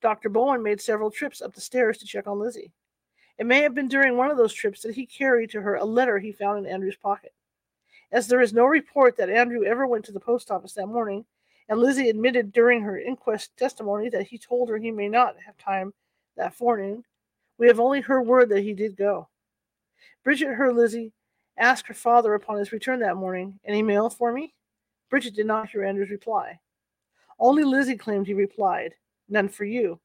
Dr. 0.00 0.28
Bowen 0.28 0.62
made 0.62 0.80
several 0.80 1.10
trips 1.10 1.42
up 1.42 1.54
the 1.54 1.60
stairs 1.60 1.98
to 1.98 2.06
check 2.06 2.26
on 2.26 2.38
Lizzie. 2.38 2.72
It 3.38 3.46
may 3.46 3.62
have 3.62 3.74
been 3.74 3.88
during 3.88 4.16
one 4.16 4.30
of 4.30 4.36
those 4.36 4.52
trips 4.52 4.82
that 4.82 4.94
he 4.94 5.06
carried 5.06 5.50
to 5.50 5.60
her 5.60 5.74
a 5.74 5.84
letter 5.84 6.18
he 6.18 6.32
found 6.32 6.58
in 6.58 6.72
Andrew's 6.72 6.96
pocket. 6.96 7.32
As 8.10 8.26
there 8.26 8.40
is 8.40 8.52
no 8.52 8.64
report 8.64 9.16
that 9.16 9.30
Andrew 9.30 9.64
ever 9.64 9.86
went 9.86 10.04
to 10.06 10.12
the 10.12 10.20
post 10.20 10.50
office 10.50 10.72
that 10.74 10.86
morning, 10.86 11.24
and 11.68 11.78
Lizzie 11.78 12.08
admitted 12.08 12.52
during 12.52 12.82
her 12.82 12.98
inquest 12.98 13.56
testimony 13.56 14.08
that 14.08 14.26
he 14.26 14.38
told 14.38 14.68
her 14.68 14.78
he 14.78 14.90
may 14.90 15.08
not 15.08 15.36
have 15.44 15.56
time 15.58 15.92
that 16.36 16.54
forenoon, 16.54 17.04
we 17.58 17.66
have 17.66 17.80
only 17.80 18.00
her 18.00 18.22
word 18.22 18.48
that 18.48 18.62
he 18.62 18.72
did 18.72 18.96
go. 18.96 19.28
Bridget 20.24 20.54
heard 20.54 20.76
Lizzie 20.76 21.12
ask 21.56 21.86
her 21.86 21.94
father 21.94 22.34
upon 22.34 22.58
his 22.58 22.72
return 22.72 23.00
that 23.00 23.16
morning, 23.16 23.58
Any 23.64 23.82
mail 23.82 24.08
for 24.08 24.32
me? 24.32 24.54
Bridget 25.10 25.34
did 25.34 25.46
not 25.46 25.68
hear 25.68 25.84
Andrew's 25.84 26.10
reply. 26.10 26.58
Only 27.38 27.64
Lizzie 27.64 27.96
claimed 27.96 28.26
he 28.26 28.34
replied, 28.34 28.94
None 29.28 29.48
for 29.48 29.64
you. 29.64 30.00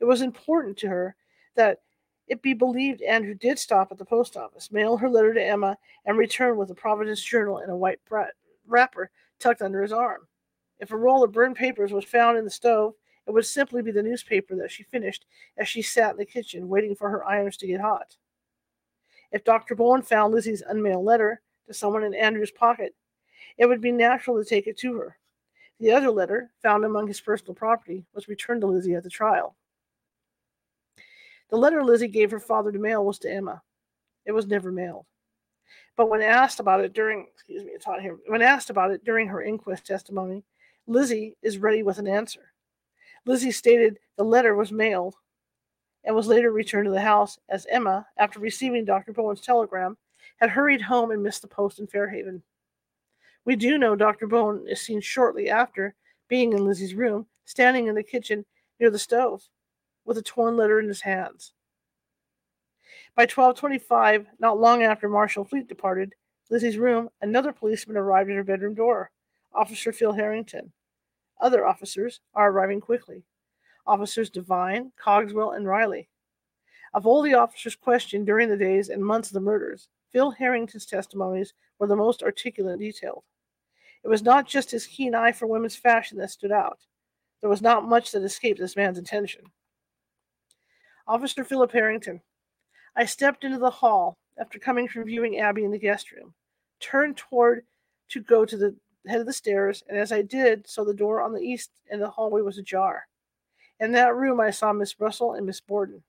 It 0.00 0.04
was 0.04 0.20
important 0.20 0.76
to 0.78 0.88
her 0.88 1.16
that 1.54 1.80
it 2.28 2.42
be 2.42 2.54
believed 2.54 3.02
Andrew 3.02 3.34
did 3.34 3.58
stop 3.58 3.92
at 3.92 3.98
the 3.98 4.04
post 4.04 4.36
office, 4.36 4.72
mail 4.72 4.96
her 4.96 5.08
letter 5.08 5.34
to 5.34 5.44
Emma, 5.44 5.76
and 6.04 6.16
return 6.16 6.56
with 6.56 6.70
a 6.70 6.74
Providence 6.74 7.22
journal 7.22 7.58
in 7.58 7.70
a 7.70 7.76
white 7.76 8.00
wrapper 8.66 9.10
tucked 9.38 9.62
under 9.62 9.82
his 9.82 9.92
arm. 9.92 10.26
If 10.82 10.90
a 10.90 10.96
roll 10.96 11.22
of 11.22 11.30
burned 11.30 11.54
papers 11.54 11.92
was 11.92 12.04
found 12.04 12.36
in 12.36 12.44
the 12.44 12.50
stove, 12.50 12.94
it 13.28 13.30
would 13.30 13.46
simply 13.46 13.82
be 13.82 13.92
the 13.92 14.02
newspaper 14.02 14.56
that 14.56 14.72
she 14.72 14.82
finished 14.82 15.26
as 15.56 15.68
she 15.68 15.80
sat 15.80 16.10
in 16.10 16.16
the 16.16 16.26
kitchen 16.26 16.68
waiting 16.68 16.96
for 16.96 17.08
her 17.08 17.24
irons 17.24 17.56
to 17.58 17.68
get 17.68 17.80
hot. 17.80 18.16
If 19.30 19.44
Dr. 19.44 19.76
Bowen 19.76 20.02
found 20.02 20.34
Lizzie's 20.34 20.60
unmailed 20.60 21.04
letter 21.04 21.40
to 21.68 21.72
someone 21.72 22.02
in 22.02 22.14
Andrew's 22.14 22.50
pocket, 22.50 22.96
it 23.58 23.66
would 23.66 23.80
be 23.80 23.92
natural 23.92 24.36
to 24.42 24.44
take 24.44 24.66
it 24.66 24.76
to 24.78 24.94
her. 24.94 25.16
The 25.78 25.92
other 25.92 26.10
letter, 26.10 26.50
found 26.60 26.84
among 26.84 27.06
his 27.06 27.20
personal 27.20 27.54
property, 27.54 28.04
was 28.12 28.26
returned 28.26 28.62
to 28.62 28.66
Lizzie 28.66 28.94
at 28.94 29.04
the 29.04 29.08
trial. 29.08 29.54
The 31.50 31.58
letter 31.58 31.84
Lizzie 31.84 32.08
gave 32.08 32.32
her 32.32 32.40
father 32.40 32.72
to 32.72 32.78
mail 32.80 33.04
was 33.04 33.20
to 33.20 33.32
Emma. 33.32 33.62
It 34.26 34.32
was 34.32 34.48
never 34.48 34.72
mailed. 34.72 35.06
But 35.96 36.10
when 36.10 36.22
asked 36.22 36.58
about 36.58 36.80
it 36.80 36.92
during, 36.92 37.28
excuse 37.32 37.62
me, 37.62 37.70
it's 37.70 37.84
hot 37.84 38.00
here. 38.00 38.18
When 38.26 38.42
asked 38.42 38.70
about 38.70 38.90
it 38.90 39.04
during 39.04 39.28
her 39.28 39.42
inquest 39.42 39.86
testimony, 39.86 40.42
Lizzie 40.86 41.36
is 41.42 41.58
ready 41.58 41.82
with 41.82 41.98
an 41.98 42.08
answer. 42.08 42.52
Lizzie 43.24 43.52
stated 43.52 43.98
the 44.16 44.24
letter 44.24 44.54
was 44.54 44.72
mailed 44.72 45.14
and 46.04 46.14
was 46.14 46.26
later 46.26 46.50
returned 46.50 46.86
to 46.86 46.90
the 46.90 47.00
house 47.00 47.38
as 47.48 47.66
Emma, 47.70 48.06
after 48.16 48.40
receiving 48.40 48.84
Dr. 48.84 49.12
Bowen's 49.12 49.40
telegram, 49.40 49.96
had 50.40 50.50
hurried 50.50 50.82
home 50.82 51.12
and 51.12 51.22
missed 51.22 51.42
the 51.42 51.48
post 51.48 51.78
in 51.78 51.86
Fairhaven. 51.86 52.42
We 53.44 53.54
do 53.56 53.78
know 53.78 53.94
Dr. 53.94 54.26
Bowen 54.26 54.66
is 54.68 54.80
seen 54.80 55.00
shortly 55.00 55.48
after 55.48 55.94
being 56.28 56.52
in 56.52 56.64
Lizzie's 56.64 56.94
room, 56.94 57.26
standing 57.44 57.86
in 57.86 57.94
the 57.94 58.02
kitchen 58.02 58.44
near 58.80 58.90
the 58.90 58.98
stove, 58.98 59.48
with 60.04 60.18
a 60.18 60.22
torn 60.22 60.56
letter 60.56 60.80
in 60.80 60.88
his 60.88 61.02
hands. 61.02 61.52
By 63.14 63.22
1225, 63.22 64.26
not 64.38 64.58
long 64.58 64.82
after 64.82 65.08
Marshal 65.08 65.44
Fleet 65.44 65.68
departed 65.68 66.14
Lizzie's 66.50 66.78
room, 66.78 67.08
another 67.20 67.52
policeman 67.52 67.96
arrived 67.96 68.30
at 68.30 68.36
her 68.36 68.44
bedroom 68.44 68.74
door, 68.74 69.10
Officer 69.54 69.92
Phil 69.92 70.12
Harrington. 70.12 70.72
Other 71.40 71.66
officers 71.66 72.20
are 72.34 72.50
arriving 72.50 72.80
quickly. 72.80 73.24
Officers 73.86 74.30
Devine, 74.30 74.92
Cogswell, 74.96 75.52
and 75.52 75.66
Riley. 75.66 76.08
Of 76.94 77.06
all 77.06 77.22
the 77.22 77.34
officers 77.34 77.74
questioned 77.74 78.26
during 78.26 78.48
the 78.48 78.56
days 78.56 78.88
and 78.88 79.04
months 79.04 79.28
of 79.28 79.34
the 79.34 79.40
murders, 79.40 79.88
Phil 80.12 80.30
Harrington's 80.30 80.86
testimonies 80.86 81.54
were 81.78 81.86
the 81.86 81.96
most 81.96 82.22
articulate 82.22 82.74
and 82.74 82.80
detailed. 82.80 83.24
It 84.04 84.08
was 84.08 84.22
not 84.22 84.46
just 84.46 84.70
his 84.70 84.86
keen 84.86 85.14
eye 85.14 85.32
for 85.32 85.46
women's 85.46 85.76
fashion 85.76 86.18
that 86.18 86.30
stood 86.30 86.52
out. 86.52 86.80
There 87.40 87.50
was 87.50 87.62
not 87.62 87.88
much 87.88 88.12
that 88.12 88.22
escaped 88.22 88.60
this 88.60 88.76
man's 88.76 88.98
attention. 88.98 89.42
Officer 91.06 91.44
Philip 91.44 91.72
Harrington. 91.72 92.20
I 92.94 93.06
stepped 93.06 93.44
into 93.44 93.58
the 93.58 93.70
hall 93.70 94.18
after 94.38 94.58
coming 94.58 94.86
from 94.86 95.04
viewing 95.04 95.38
Abby 95.38 95.64
in 95.64 95.70
the 95.70 95.78
guest 95.78 96.12
room, 96.12 96.34
turned 96.78 97.16
toward 97.16 97.64
to 98.10 98.20
go 98.20 98.44
to 98.44 98.56
the 98.56 98.76
head 99.06 99.20
of 99.20 99.26
the 99.26 99.32
stairs, 99.32 99.82
and 99.88 99.98
as 99.98 100.12
I 100.12 100.22
did 100.22 100.68
so, 100.68 100.84
the 100.84 100.94
door 100.94 101.20
on 101.20 101.32
the 101.32 101.40
east 101.40 101.70
of 101.90 102.00
the 102.00 102.10
hallway 102.10 102.42
was 102.42 102.58
ajar. 102.58 103.06
In 103.80 103.92
that 103.92 104.14
room, 104.14 104.40
I 104.40 104.50
saw 104.50 104.72
Miss 104.72 105.00
Russell 105.00 105.32
and 105.32 105.46
Miss 105.46 105.60
Borden. 105.60 106.02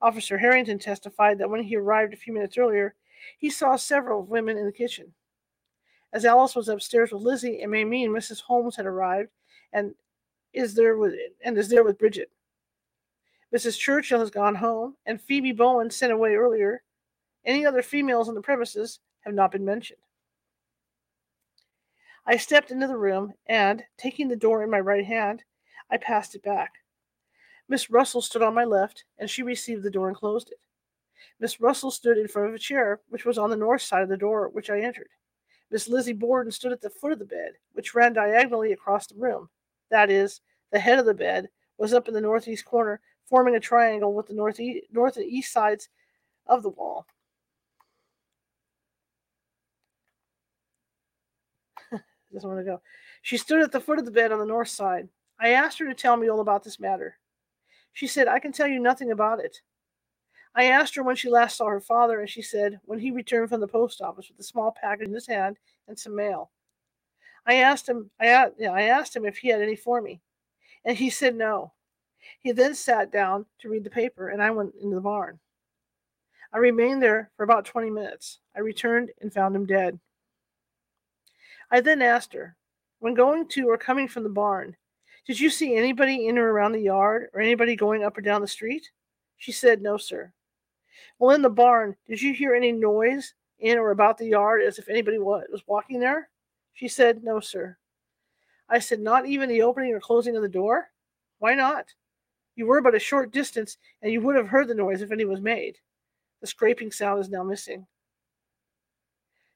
Officer 0.00 0.38
Harrington 0.38 0.78
testified 0.78 1.38
that 1.38 1.50
when 1.50 1.62
he 1.62 1.76
arrived 1.76 2.12
a 2.12 2.16
few 2.16 2.32
minutes 2.32 2.58
earlier, 2.58 2.94
he 3.38 3.50
saw 3.50 3.76
several 3.76 4.22
women 4.22 4.56
in 4.56 4.66
the 4.66 4.72
kitchen. 4.72 5.12
As 6.12 6.24
Alice 6.24 6.54
was 6.54 6.68
upstairs 6.68 7.12
with 7.12 7.22
Lizzie, 7.22 7.60
it 7.60 7.68
may 7.68 7.84
mean 7.84 8.10
Mrs. 8.10 8.42
Holmes 8.42 8.76
had 8.76 8.86
arrived 8.86 9.30
and 9.72 9.94
is 10.52 10.74
there 10.74 10.96
with 10.96 11.14
and 11.44 11.58
is 11.58 11.68
there 11.68 11.84
with 11.84 11.98
Bridget. 11.98 12.30
Mrs. 13.54 13.78
Churchill 13.78 14.20
has 14.20 14.30
gone 14.30 14.54
home, 14.54 14.96
and 15.06 15.20
Phoebe 15.20 15.52
Bowen 15.52 15.90
sent 15.90 16.12
away 16.12 16.34
earlier. 16.34 16.82
Any 17.44 17.64
other 17.64 17.82
females 17.82 18.28
on 18.28 18.34
the 18.34 18.40
premises 18.40 19.00
have 19.20 19.34
not 19.34 19.52
been 19.52 19.64
mentioned. 19.64 20.00
I 22.26 22.36
stepped 22.36 22.72
into 22.72 22.88
the 22.88 22.96
room 22.96 23.34
and, 23.46 23.84
taking 23.96 24.26
the 24.26 24.36
door 24.36 24.64
in 24.64 24.70
my 24.70 24.80
right 24.80 25.04
hand, 25.04 25.44
I 25.90 25.96
passed 25.96 26.34
it 26.34 26.42
back. 26.42 26.72
Miss 27.68 27.88
Russell 27.88 28.20
stood 28.20 28.42
on 28.42 28.54
my 28.54 28.64
left, 28.64 29.04
and 29.18 29.30
she 29.30 29.42
received 29.42 29.84
the 29.84 29.90
door 29.90 30.08
and 30.08 30.16
closed 30.16 30.50
it. 30.50 30.58
Miss 31.38 31.60
Russell 31.60 31.92
stood 31.92 32.18
in 32.18 32.26
front 32.26 32.48
of 32.48 32.54
a 32.54 32.58
chair, 32.58 33.00
which 33.10 33.24
was 33.24 33.38
on 33.38 33.50
the 33.50 33.56
north 33.56 33.82
side 33.82 34.02
of 34.02 34.08
the 34.08 34.16
door 34.16 34.48
which 34.48 34.70
I 34.70 34.80
entered. 34.80 35.08
Miss 35.70 35.88
Lizzie 35.88 36.12
Borden 36.12 36.50
stood 36.50 36.72
at 36.72 36.80
the 36.80 36.90
foot 36.90 37.12
of 37.12 37.18
the 37.20 37.24
bed, 37.24 37.52
which 37.72 37.94
ran 37.94 38.12
diagonally 38.12 38.72
across 38.72 39.06
the 39.06 39.16
room. 39.16 39.48
That 39.90 40.10
is, 40.10 40.40
the 40.72 40.78
head 40.80 40.98
of 40.98 41.06
the 41.06 41.14
bed 41.14 41.48
was 41.78 41.92
up 41.92 42.08
in 42.08 42.14
the 42.14 42.20
northeast 42.20 42.64
corner, 42.64 43.00
forming 43.28 43.54
a 43.54 43.60
triangle 43.60 44.14
with 44.14 44.26
the 44.26 44.34
north, 44.34 44.58
north 44.90 45.16
and 45.16 45.26
east 45.26 45.52
sides 45.52 45.88
of 46.46 46.62
the 46.62 46.70
wall. 46.70 47.06
Doesn't 52.32 52.48
want 52.48 52.60
to 52.60 52.64
go. 52.70 52.82
She 53.22 53.36
stood 53.38 53.62
at 53.62 53.72
the 53.72 53.80
foot 53.80 53.98
of 53.98 54.04
the 54.04 54.10
bed 54.10 54.32
on 54.32 54.38
the 54.40 54.46
north 54.46 54.68
side. 54.68 55.08
I 55.40 55.50
asked 55.50 55.78
her 55.80 55.86
to 55.86 55.94
tell 55.94 56.16
me 56.16 56.28
all 56.28 56.40
about 56.40 56.64
this 56.64 56.80
matter. 56.80 57.18
She 57.92 58.06
said, 58.06 58.28
I 58.28 58.38
can 58.40 58.52
tell 58.52 58.66
you 58.68 58.80
nothing 58.80 59.10
about 59.10 59.40
it. 59.40 59.58
I 60.54 60.64
asked 60.66 60.96
her 60.96 61.02
when 61.02 61.16
she 61.16 61.30
last 61.30 61.56
saw 61.56 61.66
her 61.68 61.80
father, 61.80 62.20
and 62.20 62.30
she 62.30 62.42
said, 62.42 62.80
when 62.84 62.98
he 62.98 63.10
returned 63.10 63.50
from 63.50 63.60
the 63.60 63.68
post 63.68 64.00
office 64.02 64.28
with 64.30 64.40
a 64.40 64.44
small 64.44 64.74
package 64.80 65.08
in 65.08 65.14
his 65.14 65.26
hand 65.26 65.56
and 65.88 65.98
some 65.98 66.16
mail. 66.16 66.50
I 67.46 67.56
asked 67.56 67.88
him, 67.88 68.10
I, 68.20 68.48
I 68.70 68.82
asked 68.84 69.16
him 69.16 69.26
if 69.26 69.38
he 69.38 69.48
had 69.48 69.62
any 69.62 69.76
for 69.76 70.00
me, 70.02 70.20
and 70.84 70.96
he 70.96 71.10
said 71.10 71.36
no. 71.36 71.72
He 72.40 72.52
then 72.52 72.74
sat 72.74 73.12
down 73.12 73.46
to 73.60 73.68
read 73.68 73.84
the 73.84 73.90
paper, 73.90 74.28
and 74.30 74.42
I 74.42 74.50
went 74.50 74.74
into 74.82 74.96
the 74.96 75.00
barn. 75.00 75.40
I 76.52 76.58
remained 76.58 77.02
there 77.02 77.30
for 77.36 77.44
about 77.44 77.66
20 77.66 77.90
minutes. 77.90 78.40
I 78.56 78.60
returned 78.60 79.10
and 79.20 79.32
found 79.32 79.56
him 79.56 79.66
dead. 79.66 79.98
I 81.70 81.80
then 81.80 82.02
asked 82.02 82.32
her, 82.32 82.56
when 83.00 83.14
going 83.14 83.48
to 83.48 83.68
or 83.68 83.76
coming 83.76 84.08
from 84.08 84.22
the 84.22 84.28
barn, 84.28 84.76
did 85.26 85.40
you 85.40 85.50
see 85.50 85.74
anybody 85.74 86.28
in 86.28 86.38
or 86.38 86.50
around 86.50 86.72
the 86.72 86.80
yard 86.80 87.28
or 87.34 87.40
anybody 87.40 87.74
going 87.74 88.04
up 88.04 88.16
or 88.16 88.20
down 88.20 88.40
the 88.40 88.48
street? 88.48 88.90
She 89.38 89.52
said, 89.52 89.82
No, 89.82 89.96
sir. 89.96 90.32
Well, 91.18 91.34
in 91.34 91.42
the 91.42 91.50
barn, 91.50 91.96
did 92.06 92.22
you 92.22 92.32
hear 92.32 92.54
any 92.54 92.72
noise 92.72 93.34
in 93.58 93.78
or 93.78 93.90
about 93.90 94.18
the 94.18 94.26
yard 94.26 94.62
as 94.62 94.78
if 94.78 94.88
anybody 94.88 95.18
was 95.18 95.62
walking 95.66 95.98
there? 95.98 96.28
She 96.74 96.88
said, 96.88 97.24
No, 97.24 97.40
sir. 97.40 97.76
I 98.68 98.78
said, 98.78 99.00
Not 99.00 99.26
even 99.26 99.48
the 99.48 99.62
opening 99.62 99.92
or 99.92 100.00
closing 100.00 100.36
of 100.36 100.42
the 100.42 100.48
door? 100.48 100.90
Why 101.38 101.54
not? 101.54 101.86
You 102.54 102.66
were 102.66 102.80
but 102.80 102.94
a 102.94 103.00
short 103.00 103.32
distance, 103.32 103.76
and 104.02 104.12
you 104.12 104.20
would 104.22 104.36
have 104.36 104.48
heard 104.48 104.68
the 104.68 104.74
noise 104.74 105.02
if 105.02 105.12
any 105.12 105.24
was 105.24 105.40
made. 105.40 105.76
The 106.40 106.46
scraping 106.46 106.92
sound 106.92 107.20
is 107.20 107.28
now 107.28 107.42
missing. 107.42 107.86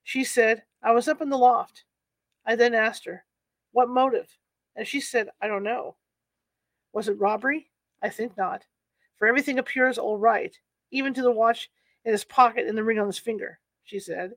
She 0.02 0.24
said, 0.24 0.64
I 0.82 0.92
was 0.92 1.08
up 1.08 1.22
in 1.22 1.30
the 1.30 1.38
loft. 1.38 1.84
I 2.50 2.56
then 2.56 2.74
asked 2.74 3.04
her, 3.04 3.24
What 3.70 3.88
motive? 3.88 4.26
And 4.74 4.84
she 4.84 5.00
said, 5.00 5.28
I 5.40 5.46
don't 5.46 5.62
know. 5.62 5.94
Was 6.92 7.06
it 7.06 7.16
robbery? 7.20 7.70
I 8.02 8.08
think 8.08 8.36
not, 8.36 8.64
for 9.16 9.28
everything 9.28 9.60
appears 9.60 9.98
all 9.98 10.18
right, 10.18 10.58
even 10.90 11.14
to 11.14 11.22
the 11.22 11.30
watch 11.30 11.70
in 12.04 12.10
his 12.10 12.24
pocket 12.24 12.66
and 12.66 12.76
the 12.76 12.82
ring 12.82 12.98
on 12.98 13.06
his 13.06 13.20
finger, 13.20 13.60
she 13.84 14.00
said. 14.00 14.32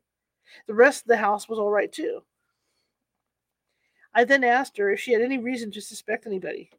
The 0.67 0.76
rest 0.76 1.02
of 1.02 1.08
the 1.08 1.17
house 1.17 1.49
was 1.49 1.58
all 1.58 1.71
right 1.71 1.91
too. 1.91 2.21
I 4.13 4.26
then 4.26 4.43
asked 4.43 4.78
her 4.78 4.91
if 4.91 4.99
she 4.99 5.13
had 5.13 5.23
any 5.23 5.39
reason 5.39 5.71
to 5.71 5.82
suspect 5.82 6.28
anybody. 6.28 6.69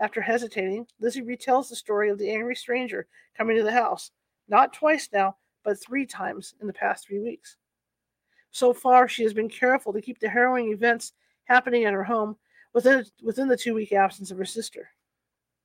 After 0.00 0.22
hesitating, 0.22 0.86
Lizzie 0.98 1.20
retells 1.20 1.68
the 1.68 1.76
story 1.76 2.08
of 2.08 2.16
the 2.16 2.30
angry 2.30 2.56
stranger 2.56 3.08
coming 3.36 3.58
to 3.58 3.62
the 3.62 3.72
house, 3.72 4.10
not 4.48 4.72
twice 4.72 5.10
now, 5.12 5.36
but 5.64 5.78
three 5.78 6.06
times 6.06 6.54
in 6.62 6.66
the 6.66 6.72
past 6.72 7.06
three 7.06 7.20
weeks. 7.20 7.58
So 8.52 8.72
far, 8.72 9.08
she 9.08 9.22
has 9.24 9.34
been 9.34 9.48
careful 9.48 9.92
to 9.92 10.00
keep 10.00 10.20
the 10.20 10.28
harrowing 10.28 10.72
events 10.72 11.12
happening 11.44 11.84
at 11.84 11.94
her 11.94 12.04
home 12.04 12.36
within, 12.74 13.04
within 13.22 13.48
the 13.48 13.56
two 13.56 13.74
week 13.74 13.92
absence 13.92 14.30
of 14.30 14.38
her 14.38 14.44
sister. 14.44 14.90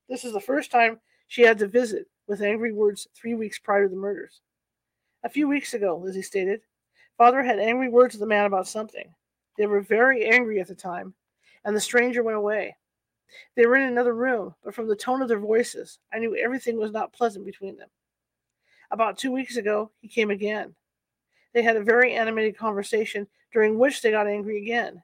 This 0.09 0.23
is 0.23 0.33
the 0.33 0.39
first 0.39 0.71
time 0.71 0.99
she 1.27 1.41
had 1.41 1.59
to 1.59 1.67
visit 1.67 2.07
with 2.27 2.41
angry 2.41 2.71
words 2.71 3.07
three 3.13 3.35
weeks 3.35 3.59
prior 3.59 3.83
to 3.83 3.89
the 3.89 3.95
murders. 3.95 4.41
A 5.23 5.29
few 5.29 5.47
weeks 5.47 5.73
ago, 5.73 5.97
Lizzie 5.97 6.21
stated, 6.21 6.61
Father 7.17 7.43
had 7.43 7.59
angry 7.59 7.89
words 7.89 8.13
with 8.13 8.21
the 8.21 8.27
man 8.27 8.45
about 8.45 8.67
something. 8.67 9.13
They 9.57 9.65
were 9.65 9.81
very 9.81 10.29
angry 10.29 10.61
at 10.61 10.67
the 10.67 10.75
time, 10.75 11.13
and 11.65 11.75
the 11.75 11.81
stranger 11.81 12.23
went 12.23 12.37
away. 12.37 12.75
They 13.55 13.65
were 13.65 13.75
in 13.75 13.89
another 13.89 14.13
room, 14.13 14.55
but 14.63 14.73
from 14.73 14.87
the 14.87 14.95
tone 14.95 15.21
of 15.21 15.27
their 15.27 15.39
voices, 15.39 15.99
I 16.13 16.19
knew 16.19 16.37
everything 16.37 16.77
was 16.77 16.91
not 16.91 17.11
pleasant 17.11 17.45
between 17.45 17.75
them. 17.75 17.89
About 18.91 19.17
two 19.17 19.31
weeks 19.31 19.57
ago, 19.57 19.91
he 19.99 20.07
came 20.07 20.31
again. 20.31 20.73
They 21.57 21.63
had 21.63 21.75
a 21.75 21.81
very 21.81 22.13
animated 22.13 22.55
conversation, 22.55 23.25
during 23.51 23.79
which 23.79 24.03
they 24.03 24.11
got 24.11 24.27
angry 24.27 24.61
again. 24.61 25.01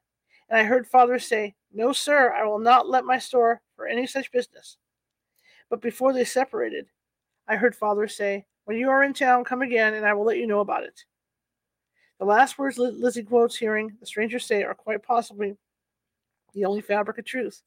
And 0.49 0.59
I 0.59 0.63
heard 0.63 0.85
father 0.85 1.17
say, 1.17 1.55
No, 1.73 1.91
sir, 1.91 2.31
I 2.31 2.45
will 2.45 2.59
not 2.59 2.87
let 2.87 3.05
my 3.05 3.17
store 3.17 3.59
for 3.75 3.87
any 3.87 4.05
such 4.05 4.31
business. 4.31 4.77
But 5.71 5.81
before 5.81 6.13
they 6.13 6.23
separated, 6.23 6.85
I 7.47 7.55
heard 7.55 7.75
father 7.75 8.07
say, 8.07 8.45
When 8.65 8.77
you 8.77 8.87
are 8.91 9.01
in 9.01 9.15
town, 9.15 9.45
come 9.45 9.63
again, 9.63 9.95
and 9.95 10.05
I 10.05 10.13
will 10.13 10.25
let 10.25 10.37
you 10.37 10.45
know 10.45 10.59
about 10.59 10.83
it. 10.83 11.03
The 12.19 12.25
last 12.25 12.59
words 12.59 12.77
Lizzie 12.77 13.23
quotes 13.23 13.57
hearing 13.57 13.91
the 13.99 14.05
stranger 14.05 14.37
say 14.37 14.61
are 14.61 14.75
quite 14.75 15.01
possibly 15.01 15.57
the 16.53 16.65
only 16.65 16.81
fabric 16.81 17.17
of 17.17 17.25
truth. 17.25 17.63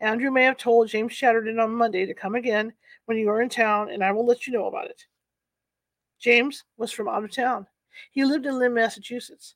Andrew 0.00 0.30
may 0.30 0.44
have 0.44 0.58
told 0.58 0.88
James 0.88 1.14
Chatterton 1.14 1.58
on 1.58 1.74
Monday 1.74 2.04
to 2.04 2.12
come 2.12 2.34
again 2.34 2.74
when 3.06 3.16
you 3.16 3.30
are 3.30 3.40
in 3.40 3.48
town, 3.48 3.88
and 3.88 4.04
I 4.04 4.12
will 4.12 4.26
let 4.26 4.46
you 4.46 4.52
know 4.52 4.66
about 4.66 4.90
it. 4.90 5.06
James 6.18 6.64
was 6.76 6.92
from 6.92 7.08
out 7.08 7.24
of 7.24 7.32
town. 7.32 7.66
He 8.10 8.24
lived 8.24 8.46
in 8.46 8.58
Lynn, 8.58 8.74
Massachusetts. 8.74 9.54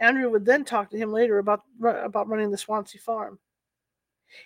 Andrew 0.00 0.30
would 0.30 0.44
then 0.44 0.64
talk 0.64 0.90
to 0.90 0.98
him 0.98 1.12
later 1.12 1.38
about, 1.38 1.62
about 1.82 2.28
running 2.28 2.50
the 2.50 2.58
Swansea 2.58 3.00
farm. 3.00 3.38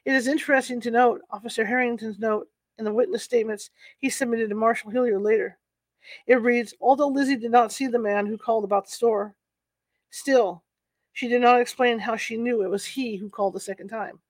It 0.04 0.14
is 0.14 0.28
interesting 0.28 0.80
to 0.82 0.90
note 0.90 1.22
Officer 1.30 1.64
Harrington's 1.64 2.18
note 2.18 2.48
in 2.78 2.84
the 2.84 2.92
witness 2.92 3.22
statements 3.22 3.70
he 3.98 4.10
submitted 4.10 4.48
to 4.50 4.54
Marshal 4.54 4.90
Hilliard 4.90 5.22
later. 5.22 5.58
It 6.26 6.42
reads 6.42 6.74
Although 6.80 7.08
Lizzie 7.08 7.36
did 7.36 7.50
not 7.50 7.72
see 7.72 7.86
the 7.86 7.98
man 7.98 8.26
who 8.26 8.38
called 8.38 8.64
about 8.64 8.86
the 8.86 8.92
store, 8.92 9.34
still, 10.10 10.62
she 11.12 11.28
did 11.28 11.40
not 11.40 11.60
explain 11.60 11.98
how 11.98 12.16
she 12.16 12.36
knew 12.36 12.62
it 12.62 12.70
was 12.70 12.84
he 12.84 13.16
who 13.16 13.28
called 13.28 13.54
the 13.54 13.60
second 13.60 13.88
time. 13.88 14.20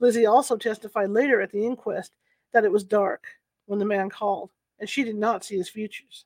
Lizzie 0.00 0.26
also 0.26 0.56
testified 0.56 1.10
later 1.10 1.40
at 1.40 1.52
the 1.52 1.64
inquest 1.64 2.12
that 2.52 2.64
it 2.64 2.72
was 2.72 2.84
dark 2.84 3.26
when 3.66 3.78
the 3.78 3.84
man 3.84 4.08
called, 4.08 4.50
and 4.78 4.88
she 4.88 5.04
did 5.04 5.16
not 5.16 5.44
see 5.44 5.56
his 5.56 5.68
features. 5.68 6.24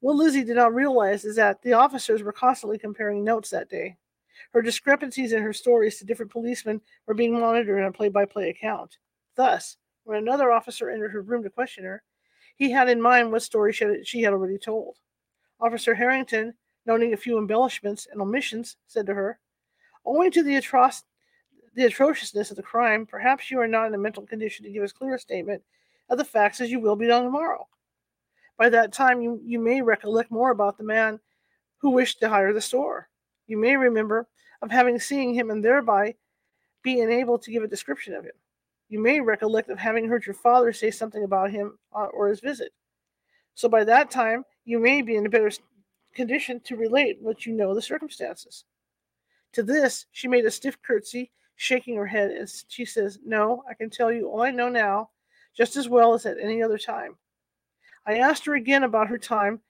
What 0.00 0.16
Lizzie 0.16 0.44
did 0.44 0.56
not 0.56 0.74
realize 0.74 1.24
is 1.24 1.36
that 1.36 1.62
the 1.62 1.72
officers 1.72 2.22
were 2.22 2.32
constantly 2.32 2.78
comparing 2.78 3.24
notes 3.24 3.50
that 3.50 3.70
day. 3.70 3.96
Her 4.52 4.60
discrepancies 4.60 5.32
in 5.32 5.42
her 5.42 5.52
stories 5.52 5.98
to 5.98 6.04
different 6.04 6.30
policemen 6.30 6.80
were 7.06 7.14
being 7.14 7.38
monitored 7.38 7.78
in 7.78 7.86
a 7.86 7.92
play 7.92 8.08
by 8.08 8.26
play 8.26 8.50
account. 8.50 8.98
Thus, 9.34 9.78
when 10.04 10.18
another 10.18 10.52
officer 10.52 10.90
entered 10.90 11.12
her 11.12 11.22
room 11.22 11.42
to 11.42 11.50
question 11.50 11.84
her, 11.84 12.02
he 12.56 12.70
had 12.70 12.88
in 12.88 13.00
mind 13.00 13.32
what 13.32 13.42
story 13.42 13.72
she 13.72 14.22
had 14.22 14.32
already 14.32 14.58
told. 14.58 14.98
Officer 15.60 15.94
Harrington, 15.94 16.54
noting 16.84 17.12
a 17.12 17.16
few 17.16 17.38
embellishments 17.38 18.06
and 18.10 18.20
omissions, 18.20 18.76
said 18.86 19.06
to 19.06 19.14
her, 19.14 19.38
Owing 20.04 20.30
to 20.32 20.42
the, 20.42 20.56
atroc- 20.56 21.02
the 21.74 21.86
atrociousness 21.86 22.50
of 22.50 22.56
the 22.56 22.62
crime, 22.62 23.06
perhaps 23.06 23.50
you 23.50 23.58
are 23.60 23.66
not 23.66 23.88
in 23.88 23.94
a 23.94 23.98
mental 23.98 24.24
condition 24.24 24.64
to 24.64 24.70
give 24.70 24.84
as 24.84 24.92
clear 24.92 25.14
a 25.14 25.18
statement 25.18 25.62
of 26.08 26.18
the 26.18 26.24
facts 26.24 26.60
as 26.60 26.70
you 26.70 26.80
will 26.80 26.96
be 26.96 27.10
on 27.10 27.24
tomorrow. 27.24 27.66
By 28.58 28.68
that 28.70 28.92
time, 28.92 29.20
you, 29.20 29.40
you 29.44 29.58
may 29.58 29.82
recollect 29.82 30.30
more 30.30 30.50
about 30.50 30.78
the 30.78 30.84
man 30.84 31.20
who 31.78 31.90
wished 31.90 32.20
to 32.20 32.28
hire 32.28 32.52
the 32.52 32.60
store. 32.60 33.08
You 33.46 33.58
may 33.58 33.76
remember 33.76 34.26
of 34.62 34.70
having 34.70 34.98
seen 34.98 35.34
him 35.34 35.50
and 35.50 35.64
thereby 35.64 36.14
being 36.82 37.10
able 37.10 37.38
to 37.38 37.50
give 37.50 37.62
a 37.62 37.68
description 37.68 38.14
of 38.14 38.24
him. 38.24 38.32
You 38.88 39.00
may 39.00 39.20
recollect 39.20 39.68
of 39.70 39.78
having 39.78 40.08
heard 40.08 40.24
your 40.24 40.34
father 40.34 40.72
say 40.72 40.90
something 40.90 41.24
about 41.24 41.50
him 41.50 41.78
uh, 41.94 42.06
or 42.06 42.28
his 42.28 42.40
visit. 42.40 42.72
So 43.54 43.68
by 43.68 43.84
that 43.84 44.10
time, 44.10 44.44
you 44.64 44.78
may 44.78 45.02
be 45.02 45.16
in 45.16 45.26
a 45.26 45.30
better 45.30 45.50
condition 46.14 46.60
to 46.60 46.76
relate 46.76 47.18
what 47.20 47.44
you 47.44 47.52
know 47.52 47.74
the 47.74 47.82
circumstances. 47.82 48.64
To 49.52 49.62
this, 49.62 50.06
she 50.12 50.28
made 50.28 50.44
a 50.44 50.50
stiff 50.50 50.80
curtsy, 50.82 51.30
shaking 51.56 51.96
her 51.96 52.06
head, 52.06 52.30
and 52.30 52.50
she 52.68 52.84
says, 52.84 53.18
No, 53.24 53.64
I 53.68 53.74
can 53.74 53.90
tell 53.90 54.12
you 54.12 54.28
all 54.28 54.42
I 54.42 54.50
know 54.50 54.68
now, 54.68 55.10
just 55.56 55.76
as 55.76 55.88
well 55.88 56.14
as 56.14 56.26
at 56.26 56.38
any 56.40 56.62
other 56.62 56.78
time. 56.78 57.16
I 58.06 58.18
asked 58.18 58.44
her 58.46 58.54
again 58.54 58.84
about 58.84 59.08
her 59.08 59.18
time 59.18 59.60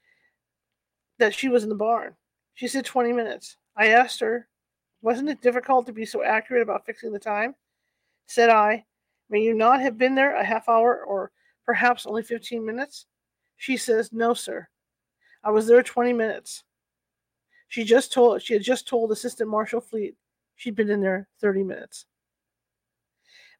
that 1.18 1.34
she 1.34 1.48
was 1.48 1.62
in 1.62 1.68
the 1.68 1.74
barn. 1.74 2.14
She 2.54 2.68
said 2.68 2.84
20 2.84 3.12
minutes. 3.12 3.56
I 3.76 3.88
asked 3.88 4.20
her, 4.20 4.48
Wasn't 5.02 5.28
it 5.28 5.40
difficult 5.40 5.86
to 5.86 5.92
be 5.92 6.04
so 6.04 6.22
accurate 6.22 6.62
about 6.62 6.84
fixing 6.84 7.12
the 7.12 7.18
time? 7.18 7.54
Said 8.26 8.50
I, 8.50 8.84
May 9.30 9.40
you 9.40 9.54
not 9.54 9.80
have 9.80 9.98
been 9.98 10.14
there 10.14 10.36
a 10.36 10.44
half 10.44 10.68
hour 10.68 11.02
or 11.04 11.32
perhaps 11.64 12.06
only 12.06 12.22
15 12.22 12.64
minutes? 12.64 13.06
She 13.56 13.76
says, 13.76 14.12
No, 14.12 14.34
sir. 14.34 14.68
I 15.42 15.50
was 15.50 15.66
there 15.66 15.82
20 15.82 16.12
minutes. 16.12 16.64
She 17.68 17.84
just 17.84 18.12
told 18.12 18.42
she 18.42 18.54
had 18.54 18.62
just 18.62 18.86
told 18.86 19.10
Assistant 19.10 19.50
Marshal 19.50 19.80
Fleet 19.80 20.14
she'd 20.56 20.76
been 20.76 20.90
in 20.90 21.00
there 21.00 21.28
30 21.40 21.64
minutes. 21.64 22.06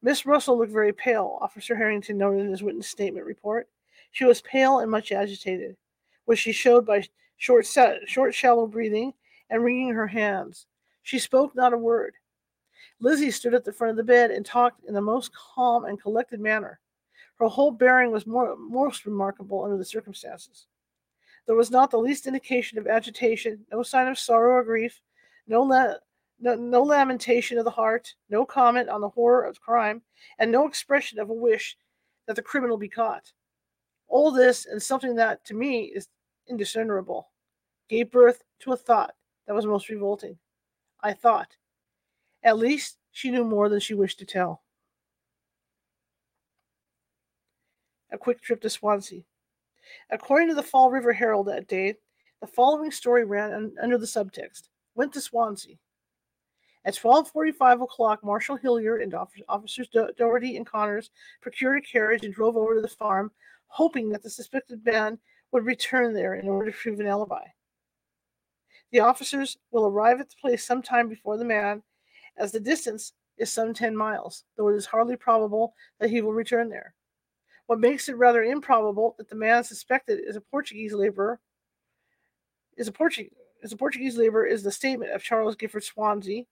Miss 0.03 0.27
Russell 0.27 0.59
looked 0.59 0.73
very 0.73 0.93
pale, 0.93 1.39
Officer 1.41 1.75
Harrington 1.75 2.19
noted 2.19 2.41
in 2.41 2.51
his 2.51 2.63
witness 2.63 2.89
statement 2.89 3.27
report. 3.27 3.69
She 4.13 4.25
was 4.25 4.41
pale 4.43 4.81
and 4.81 4.91
much 4.91 5.13
agitated, 5.13 5.77
which 6.25 6.39
she 6.39 6.53
showed 6.53 6.87
by 6.87 7.05
short, 7.37 7.67
short 8.07 8.35
shallow 8.35 8.67
breathing 8.67 9.13
and 9.51 9.63
wringing 9.63 9.91
her 9.91 10.07
hands. 10.07 10.67
She 11.03 11.19
spoke 11.19 11.55
not 11.55 11.73
a 11.73 11.79
word. 11.79 12.15
Lizzie 12.99 13.31
stood 13.31 13.55
at 13.55 13.65
the 13.65 13.73
front 13.73 13.91
of 13.91 13.97
the 13.97 14.05
bed 14.05 14.31
and 14.31 14.45
talked 14.45 14.85
in 14.85 14.95
the 14.95 15.01
most 15.01 15.31
calm 15.35 15.85
and 15.85 16.01
collected 16.01 16.41
manner. 16.41 16.81
Her 17.39 17.47
whole 17.47 17.71
bearing 17.71 18.11
was 18.11 18.27
more, 18.27 18.57
most 18.57 19.05
remarkable 19.05 19.63
under 19.63 19.77
the 19.77 19.85
circumstances. 19.85 20.67
There 21.47 21.55
was 21.55 21.71
not 21.71 21.91
the 21.91 21.99
least 21.99 22.27
indication 22.27 22.79
of 22.79 22.87
agitation, 22.87 23.65
no 23.71 23.83
sign 23.83 24.09
of 24.09 24.19
sorrow 24.19 24.57
or 24.57 24.65
grief, 24.65 25.01
no, 25.47 25.63
la- 25.63 25.95
no, 26.41 26.55
no 26.55 26.83
lamentation 26.83 27.59
of 27.59 27.65
the 27.65 27.71
heart, 27.71 28.15
no 28.31 28.45
comment 28.45 28.89
on 28.89 29.01
the 29.01 29.09
horror 29.09 29.45
of 29.45 29.61
crime, 29.61 30.03
and 30.39 30.51
no 30.51 30.67
expression 30.67 31.19
of 31.19 31.31
a 31.31 31.35
wish 31.35 31.77
that 32.27 32.35
the 32.35 32.43
criminal 32.43 32.77
be 32.77 32.89
caught. 32.89 33.33
All 34.09 34.31
this 34.31 34.67
and 34.67 34.83
something 34.83 35.17
that, 35.17 35.45
to 35.47 35.55
me, 35.55 35.85
is 35.85 36.09
indiscernible, 36.49 37.31
gave 37.89 38.11
birth 38.11 38.43
to 38.61 38.73
a 38.73 38.77
thought 38.77 39.15
that 39.47 39.55
was 39.55 39.67
most 39.67 39.89
revolting. 39.89 40.39
I 41.01 41.13
thought, 41.13 41.57
at 42.43 42.59
least 42.59 42.99
she 43.13 43.31
knew 43.31 43.45
more 43.45 43.69
than 43.69 43.81
she 43.81 43.95
wished 43.95 44.19
to 44.21 44.27
tell. 44.27 44.63
A 48.11 48.19
quick 48.19 48.41
trip 48.41 48.61
to 48.63 48.71
Swansea. 48.71 49.23
According 50.11 50.49
to 50.49 50.55
the 50.55 50.63
Fall 50.63 50.91
River 50.91 51.13
Herald 51.13 51.47
that 51.49 51.69
day, 51.69 51.97
the 52.41 52.47
following 52.47 52.91
story 52.91 53.25
ran 53.25 53.75
under 53.83 53.99
the 53.99 54.07
subtext 54.07 54.69
Went 54.95 55.13
to 55.15 55.21
Swansea. 55.21 55.77
At 56.85 56.95
12:45 56.95 57.83
o'clock, 57.83 58.23
Marshal 58.23 58.57
Hilliard 58.57 59.03
and 59.03 59.13
officers 59.49 59.89
Do- 59.89 60.11
Doherty 60.17 60.57
and 60.57 60.65
Connors 60.65 61.11
procured 61.41 61.79
a 61.79 61.81
carriage 61.81 62.25
and 62.25 62.33
drove 62.33 62.57
over 62.57 62.77
to 62.77 62.81
the 62.81 62.89
farm, 62.89 63.33
hoping 63.69 64.11
that 64.11 64.23
the 64.23 64.31
suspected 64.31 64.85
man 64.85 65.19
would 65.53 65.65
return 65.65 66.13
there 66.15 66.35
in 66.35 66.49
order 66.49 66.71
to 66.71 66.77
prove 66.77 67.01
an 67.01 67.07
alibi. 67.07 67.45
The 68.93 69.01
officers 69.01 69.59
will 69.71 69.87
arrive 69.87 70.21
at 70.21 70.29
the 70.29 70.37
place 70.41 70.65
sometime 70.65 71.09
before 71.09 71.37
the 71.37 71.45
man 71.45 71.83
as 72.37 72.53
the 72.53 72.61
distance 72.61 73.13
is 73.39 73.53
some 73.53 73.75
10 73.75 73.97
miles, 73.97 74.45
though 74.57 74.69
it 74.69 74.77
is 74.77 74.87
hardly 74.87 75.17
probable 75.17 75.75
that 76.01 76.11
he 76.11 76.21
will 76.21 76.33
return 76.33 76.69
there. 76.69 76.95
What 77.67 77.81
makes 77.81 78.09
it 78.09 78.17
rather 78.17 78.45
improbable 78.45 79.15
that 79.19 79.29
the 79.29 79.35
man 79.35 79.65
suspected 79.65 80.21
is 80.25 80.37
a 80.37 80.41
Portuguese 80.41 80.93
laborer 80.93 81.41
is 82.77 82.89
a 82.89 82.93
Portuguese 82.93 83.33
is 83.63 83.73
a 83.73 83.77
Portuguese 83.77 84.17
laborer 84.17 84.47
is 84.47 84.63
the 84.63 84.71
statement 84.71 85.11
of 85.13 85.23
Charles 85.23 85.57
Gifford 85.57 85.83
Swansea. 85.83 86.45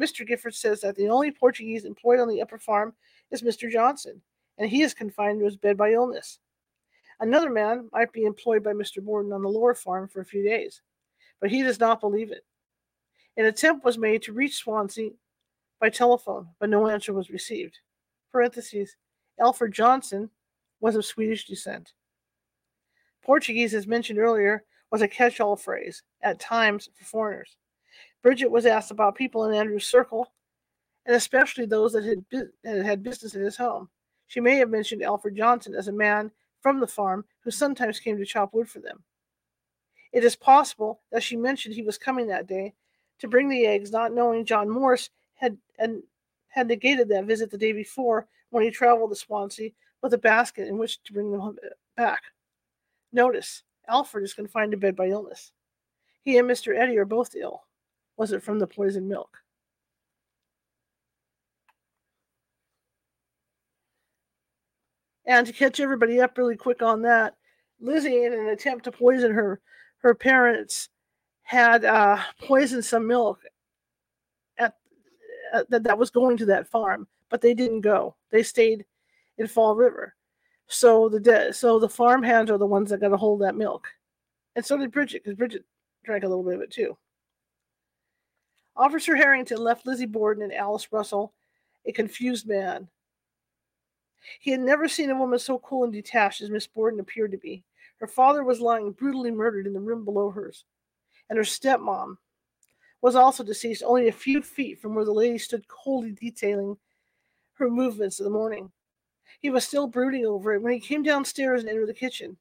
Mr. 0.00 0.26
Gifford 0.26 0.54
says 0.54 0.80
that 0.80 0.96
the 0.96 1.08
only 1.08 1.30
Portuguese 1.30 1.84
employed 1.84 2.20
on 2.20 2.28
the 2.28 2.40
upper 2.40 2.58
farm 2.58 2.94
is 3.30 3.42
Mr. 3.42 3.70
Johnson, 3.70 4.22
and 4.56 4.70
he 4.70 4.82
is 4.82 4.94
confined 4.94 5.40
to 5.40 5.44
his 5.44 5.56
bed 5.56 5.76
by 5.76 5.92
illness. 5.92 6.38
Another 7.20 7.50
man 7.50 7.88
might 7.92 8.12
be 8.12 8.24
employed 8.24 8.62
by 8.62 8.72
Mr. 8.72 9.02
Borden 9.02 9.32
on 9.32 9.42
the 9.42 9.48
lower 9.48 9.74
farm 9.74 10.08
for 10.08 10.20
a 10.20 10.24
few 10.24 10.42
days, 10.42 10.82
but 11.40 11.50
he 11.50 11.62
does 11.62 11.80
not 11.80 12.00
believe 12.00 12.30
it. 12.30 12.44
An 13.36 13.46
attempt 13.46 13.84
was 13.84 13.98
made 13.98 14.22
to 14.22 14.32
reach 14.32 14.56
Swansea 14.56 15.10
by 15.80 15.90
telephone, 15.90 16.48
but 16.58 16.70
no 16.70 16.88
answer 16.88 17.12
was 17.12 17.30
received. 17.30 17.78
Parentheses, 18.30 18.96
Alfred 19.40 19.72
Johnson 19.72 20.30
was 20.80 20.96
of 20.96 21.04
Swedish 21.04 21.46
descent. 21.46 21.92
Portuguese, 23.22 23.74
as 23.74 23.86
mentioned 23.86 24.18
earlier, 24.18 24.64
was 24.90 25.02
a 25.02 25.08
catch 25.08 25.40
all 25.40 25.56
phrase, 25.56 26.02
at 26.22 26.38
times 26.38 26.88
for 26.94 27.04
foreigners. 27.04 27.56
Bridget 28.22 28.50
was 28.50 28.66
asked 28.66 28.90
about 28.90 29.16
people 29.16 29.44
in 29.44 29.54
Andrew's 29.54 29.86
circle, 29.86 30.32
and 31.06 31.16
especially 31.16 31.66
those 31.66 31.92
that 31.92 32.04
had, 32.04 32.84
had 32.84 33.02
business 33.02 33.34
in 33.34 33.42
his 33.42 33.56
home. 33.56 33.88
She 34.26 34.40
may 34.40 34.56
have 34.56 34.70
mentioned 34.70 35.02
Alfred 35.02 35.36
Johnson 35.36 35.74
as 35.74 35.88
a 35.88 35.92
man 35.92 36.30
from 36.64 36.80
the 36.80 36.86
farm 36.86 37.26
who 37.40 37.50
sometimes 37.50 38.00
came 38.00 38.16
to 38.16 38.24
chop 38.24 38.54
wood 38.54 38.66
for 38.66 38.78
them. 38.78 39.04
It 40.14 40.24
is 40.24 40.34
possible 40.34 41.02
that 41.12 41.22
she 41.22 41.36
mentioned 41.36 41.74
he 41.74 41.82
was 41.82 41.98
coming 41.98 42.26
that 42.28 42.46
day 42.46 42.72
to 43.18 43.28
bring 43.28 43.50
the 43.50 43.66
eggs, 43.66 43.92
not 43.92 44.14
knowing 44.14 44.46
John 44.46 44.70
Morse 44.70 45.10
had 45.34 45.58
and 45.78 46.02
had 46.48 46.68
negated 46.68 47.10
that 47.10 47.26
visit 47.26 47.50
the 47.50 47.58
day 47.58 47.72
before 47.72 48.26
when 48.48 48.64
he 48.64 48.70
traveled 48.70 49.10
to 49.10 49.16
Swansea 49.16 49.72
with 50.00 50.14
a 50.14 50.18
basket 50.18 50.66
in 50.66 50.78
which 50.78 51.02
to 51.02 51.12
bring 51.12 51.30
them 51.30 51.42
uh, 51.42 51.52
back. 51.98 52.22
Notice, 53.12 53.62
Alfred 53.86 54.24
is 54.24 54.32
confined 54.32 54.72
to 54.72 54.78
bed 54.78 54.96
by 54.96 55.08
illness. 55.08 55.52
He 56.22 56.38
and 56.38 56.48
Mr. 56.48 56.74
Eddy 56.74 56.96
are 56.96 57.04
both 57.04 57.36
ill. 57.36 57.64
Was 58.16 58.32
it 58.32 58.42
from 58.42 58.58
the 58.58 58.66
poisoned 58.66 59.06
milk? 59.06 59.43
And 65.26 65.46
to 65.46 65.52
catch 65.52 65.80
everybody 65.80 66.20
up 66.20 66.36
really 66.36 66.56
quick 66.56 66.82
on 66.82 67.02
that, 67.02 67.36
Lizzie, 67.80 68.24
in 68.24 68.32
an 68.32 68.48
attempt 68.48 68.84
to 68.84 68.92
poison 68.92 69.32
her 69.32 69.60
her 69.98 70.14
parents, 70.14 70.90
had 71.42 71.84
uh, 71.84 72.18
poisoned 72.40 72.84
some 72.84 73.06
milk 73.06 73.40
at 74.58 74.74
uh, 75.52 75.64
that 75.70 75.84
that 75.84 75.98
was 75.98 76.10
going 76.10 76.36
to 76.36 76.46
that 76.46 76.68
farm, 76.68 77.06
but 77.30 77.40
they 77.40 77.54
didn't 77.54 77.80
go. 77.80 78.14
They 78.30 78.42
stayed 78.42 78.84
in 79.38 79.46
Fall 79.46 79.74
River. 79.74 80.14
So 80.66 81.08
the 81.08 81.20
de- 81.20 81.52
so 81.52 81.78
the 81.78 81.88
farm 81.88 82.22
hands 82.22 82.50
are 82.50 82.58
the 82.58 82.66
ones 82.66 82.90
that 82.90 83.00
got 83.00 83.12
a 83.12 83.16
hold 83.16 83.40
that 83.40 83.56
milk, 83.56 83.88
and 84.56 84.64
so 84.64 84.76
did 84.76 84.92
Bridget 84.92 85.24
because 85.24 85.36
Bridget 85.36 85.64
drank 86.04 86.24
a 86.24 86.28
little 86.28 86.44
bit 86.44 86.54
of 86.54 86.60
it 86.60 86.70
too. 86.70 86.96
Officer 88.76 89.14
Harrington 89.14 89.58
left 89.58 89.86
Lizzie 89.86 90.06
Borden 90.06 90.42
and 90.42 90.52
Alice 90.52 90.88
Russell 90.90 91.32
a 91.86 91.92
confused 91.92 92.46
man. 92.46 92.88
He 94.40 94.50
had 94.50 94.60
never 94.60 94.88
seen 94.88 95.10
a 95.10 95.18
woman 95.18 95.38
so 95.38 95.58
cool 95.58 95.84
and 95.84 95.92
detached 95.92 96.40
as 96.40 96.50
Miss 96.50 96.66
Borden 96.66 97.00
appeared 97.00 97.32
to 97.32 97.38
be. 97.38 97.64
Her 97.98 98.06
father 98.06 98.42
was 98.42 98.60
lying 98.60 98.92
brutally 98.92 99.30
murdered 99.30 99.66
in 99.66 99.72
the 99.72 99.80
room 99.80 100.04
below 100.04 100.30
hers, 100.30 100.64
and 101.28 101.36
her 101.36 101.44
stepmom 101.44 102.18
was 103.00 103.16
also 103.16 103.44
deceased 103.44 103.82
only 103.84 104.08
a 104.08 104.12
few 104.12 104.42
feet 104.42 104.80
from 104.80 104.94
where 104.94 105.04
the 105.04 105.12
lady 105.12 105.38
stood 105.38 105.68
coldly 105.68 106.12
detailing 106.12 106.76
her 107.54 107.70
movements 107.70 108.18
in 108.18 108.24
the 108.24 108.30
morning. 108.30 108.72
He 109.40 109.50
was 109.50 109.66
still 109.66 109.86
brooding 109.86 110.26
over 110.26 110.54
it 110.54 110.62
when 110.62 110.72
he 110.72 110.80
came 110.80 111.02
downstairs 111.02 111.60
and 111.60 111.68
entered 111.68 111.88
the 111.88 111.94
kitchen. 111.94 112.36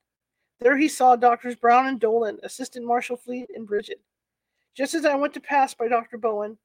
There 0.59 0.77
he 0.77 0.87
saw 0.87 1.15
Doctors 1.15 1.55
Brown 1.55 1.87
and 1.87 1.99
Dolan, 1.99 2.39
Assistant 2.43 2.85
Marshal 2.85 3.17
Fleet, 3.17 3.49
and 3.55 3.67
Bridget. 3.67 3.99
Just 4.73 4.93
as 4.93 5.05
I 5.05 5.15
went 5.15 5.33
to 5.33 5.41
pass 5.41 5.73
by 5.73 5.87
Dr. 5.87 6.17
Bowen, 6.17 6.57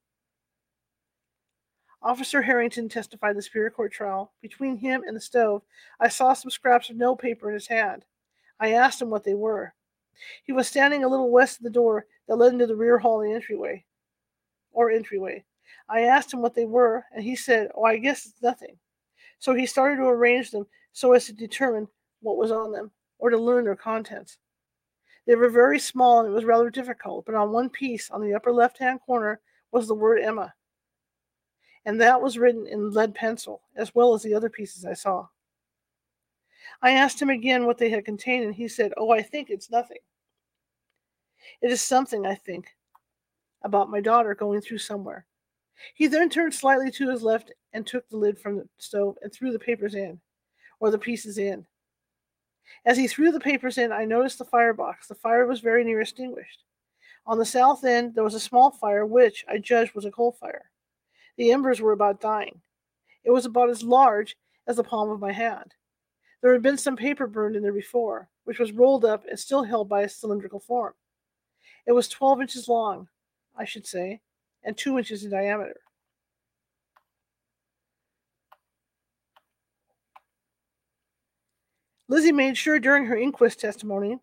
Officer 2.01 2.41
Harrington 2.41 2.87
testified 2.87 3.31
in 3.31 3.35
the 3.35 3.41
Superior 3.41 3.69
Court 3.69 3.91
trial. 3.91 4.31
Between 4.41 4.77
him 4.77 5.03
and 5.05 5.15
the 5.15 5.21
stove, 5.21 5.63
I 5.99 6.07
saw 6.07 6.33
some 6.33 6.49
scraps 6.49 6.89
of 6.89 6.95
note 6.95 7.17
paper 7.19 7.49
in 7.49 7.53
his 7.53 7.67
hand. 7.67 8.05
I 8.59 8.73
asked 8.73 9.01
him 9.01 9.09
what 9.09 9.23
they 9.23 9.33
were. 9.33 9.73
He 10.43 10.53
was 10.53 10.67
standing 10.67 11.03
a 11.03 11.07
little 11.07 11.29
west 11.29 11.57
of 11.57 11.63
the 11.63 11.69
door 11.69 12.05
that 12.27 12.37
led 12.37 12.53
into 12.53 12.67
the 12.67 12.75
rear 12.75 12.99
hall 12.99 13.21
and 13.21 13.33
entryway, 13.33 13.85
or 14.71 14.91
entryway. 14.91 15.43
I 15.89 16.01
asked 16.01 16.33
him 16.33 16.41
what 16.41 16.53
they 16.55 16.65
were, 16.65 17.05
and 17.11 17.23
he 17.23 17.35
said, 17.35 17.71
"Oh, 17.75 17.83
I 17.83 17.97
guess 17.97 18.25
it's 18.25 18.41
nothing." 18.41 18.79
So 19.39 19.53
he 19.53 19.65
started 19.65 19.97
to 19.97 20.07
arrange 20.07 20.51
them 20.51 20.67
so 20.91 21.13
as 21.13 21.25
to 21.25 21.33
determine 21.33 21.87
what 22.21 22.37
was 22.37 22.51
on 22.51 22.71
them, 22.71 22.91
or 23.17 23.29
to 23.29 23.37
learn 23.37 23.65
their 23.65 23.75
contents. 23.75 24.37
They 25.25 25.35
were 25.35 25.49
very 25.49 25.79
small 25.79 26.19
and 26.19 26.29
it 26.29 26.31
was 26.31 26.45
rather 26.45 26.69
difficult, 26.69 27.25
but 27.25 27.35
on 27.35 27.51
one 27.51 27.69
piece 27.69 28.09
on 28.09 28.21
the 28.21 28.33
upper 28.33 28.51
left 28.51 28.77
hand 28.77 29.01
corner 29.01 29.41
was 29.71 29.87
the 29.87 29.95
word 29.95 30.19
Emma. 30.19 30.53
And 31.85 31.99
that 32.01 32.21
was 32.21 32.37
written 32.37 32.67
in 32.67 32.91
lead 32.91 33.15
pencil, 33.15 33.61
as 33.75 33.93
well 33.95 34.13
as 34.13 34.21
the 34.21 34.33
other 34.33 34.49
pieces 34.49 34.85
I 34.85 34.93
saw. 34.93 35.27
I 36.81 36.91
asked 36.91 37.21
him 37.21 37.29
again 37.29 37.65
what 37.65 37.77
they 37.77 37.89
had 37.89 38.05
contained, 38.05 38.45
and 38.45 38.55
he 38.55 38.67
said, 38.67 38.93
Oh, 38.97 39.11
I 39.11 39.21
think 39.21 39.49
it's 39.49 39.71
nothing. 39.71 39.97
It 41.61 41.71
is 41.71 41.81
something, 41.81 42.25
I 42.25 42.35
think, 42.35 42.67
about 43.63 43.89
my 43.89 44.01
daughter 44.01 44.35
going 44.35 44.61
through 44.61 44.77
somewhere. 44.79 45.25
He 45.93 46.07
then 46.07 46.29
turned 46.29 46.53
slightly 46.53 46.91
to 46.91 47.09
his 47.09 47.23
left 47.23 47.51
and 47.73 47.85
took 47.85 48.07
the 48.09 48.17
lid 48.17 48.37
from 48.37 48.57
the 48.57 48.67
stove 48.77 49.17
and 49.21 49.31
threw 49.31 49.51
the 49.51 49.59
papers 49.59 49.95
in, 49.95 50.19
or 50.79 50.91
the 50.91 50.99
pieces 50.99 51.37
in. 51.37 51.65
As 52.85 52.97
he 52.97 53.07
threw 53.07 53.31
the 53.31 53.39
papers 53.39 53.77
in, 53.77 53.91
I 53.91 54.05
noticed 54.05 54.37
the 54.37 54.45
firebox. 54.45 55.07
The 55.07 55.15
fire 55.15 55.45
was 55.45 55.59
very 55.59 55.83
near 55.83 56.01
extinguished. 56.01 56.63
On 57.25 57.37
the 57.37 57.45
south 57.45 57.83
end, 57.83 58.15
there 58.15 58.23
was 58.23 58.35
a 58.35 58.39
small 58.39 58.71
fire, 58.71 59.05
which 59.05 59.45
I 59.47 59.57
judged 59.57 59.93
was 59.93 60.05
a 60.05 60.11
coal 60.11 60.31
fire. 60.31 60.69
The 61.39 61.53
embers 61.53 61.79
were 61.79 61.93
about 61.93 62.19
dying. 62.19 62.59
It 63.23 63.31
was 63.31 63.45
about 63.45 63.69
as 63.69 63.81
large 63.81 64.35
as 64.67 64.75
the 64.75 64.83
palm 64.83 65.09
of 65.09 65.21
my 65.21 65.31
hand. 65.31 65.73
There 66.41 66.51
had 66.51 66.61
been 66.61 66.77
some 66.77 66.97
paper 66.97 67.27
burned 67.27 67.55
in 67.55 67.63
there 67.63 67.71
before, 67.71 68.27
which 68.43 68.59
was 68.59 68.73
rolled 68.73 69.05
up 69.05 69.23
and 69.25 69.39
still 69.39 69.63
held 69.63 69.87
by 69.87 70.01
a 70.01 70.09
cylindrical 70.09 70.59
form. 70.59 70.95
It 71.87 71.93
was 71.93 72.09
12 72.09 72.41
inches 72.41 72.67
long, 72.67 73.07
I 73.57 73.63
should 73.63 73.87
say, 73.87 74.19
and 74.63 74.77
2 74.77 74.97
inches 74.97 75.23
in 75.23 75.31
diameter. 75.31 75.79
Lizzie 82.09 82.33
made 82.33 82.57
sure 82.57 82.79
during 82.79 83.05
her 83.05 83.17
inquest 83.17 83.61
testimony 83.61 84.19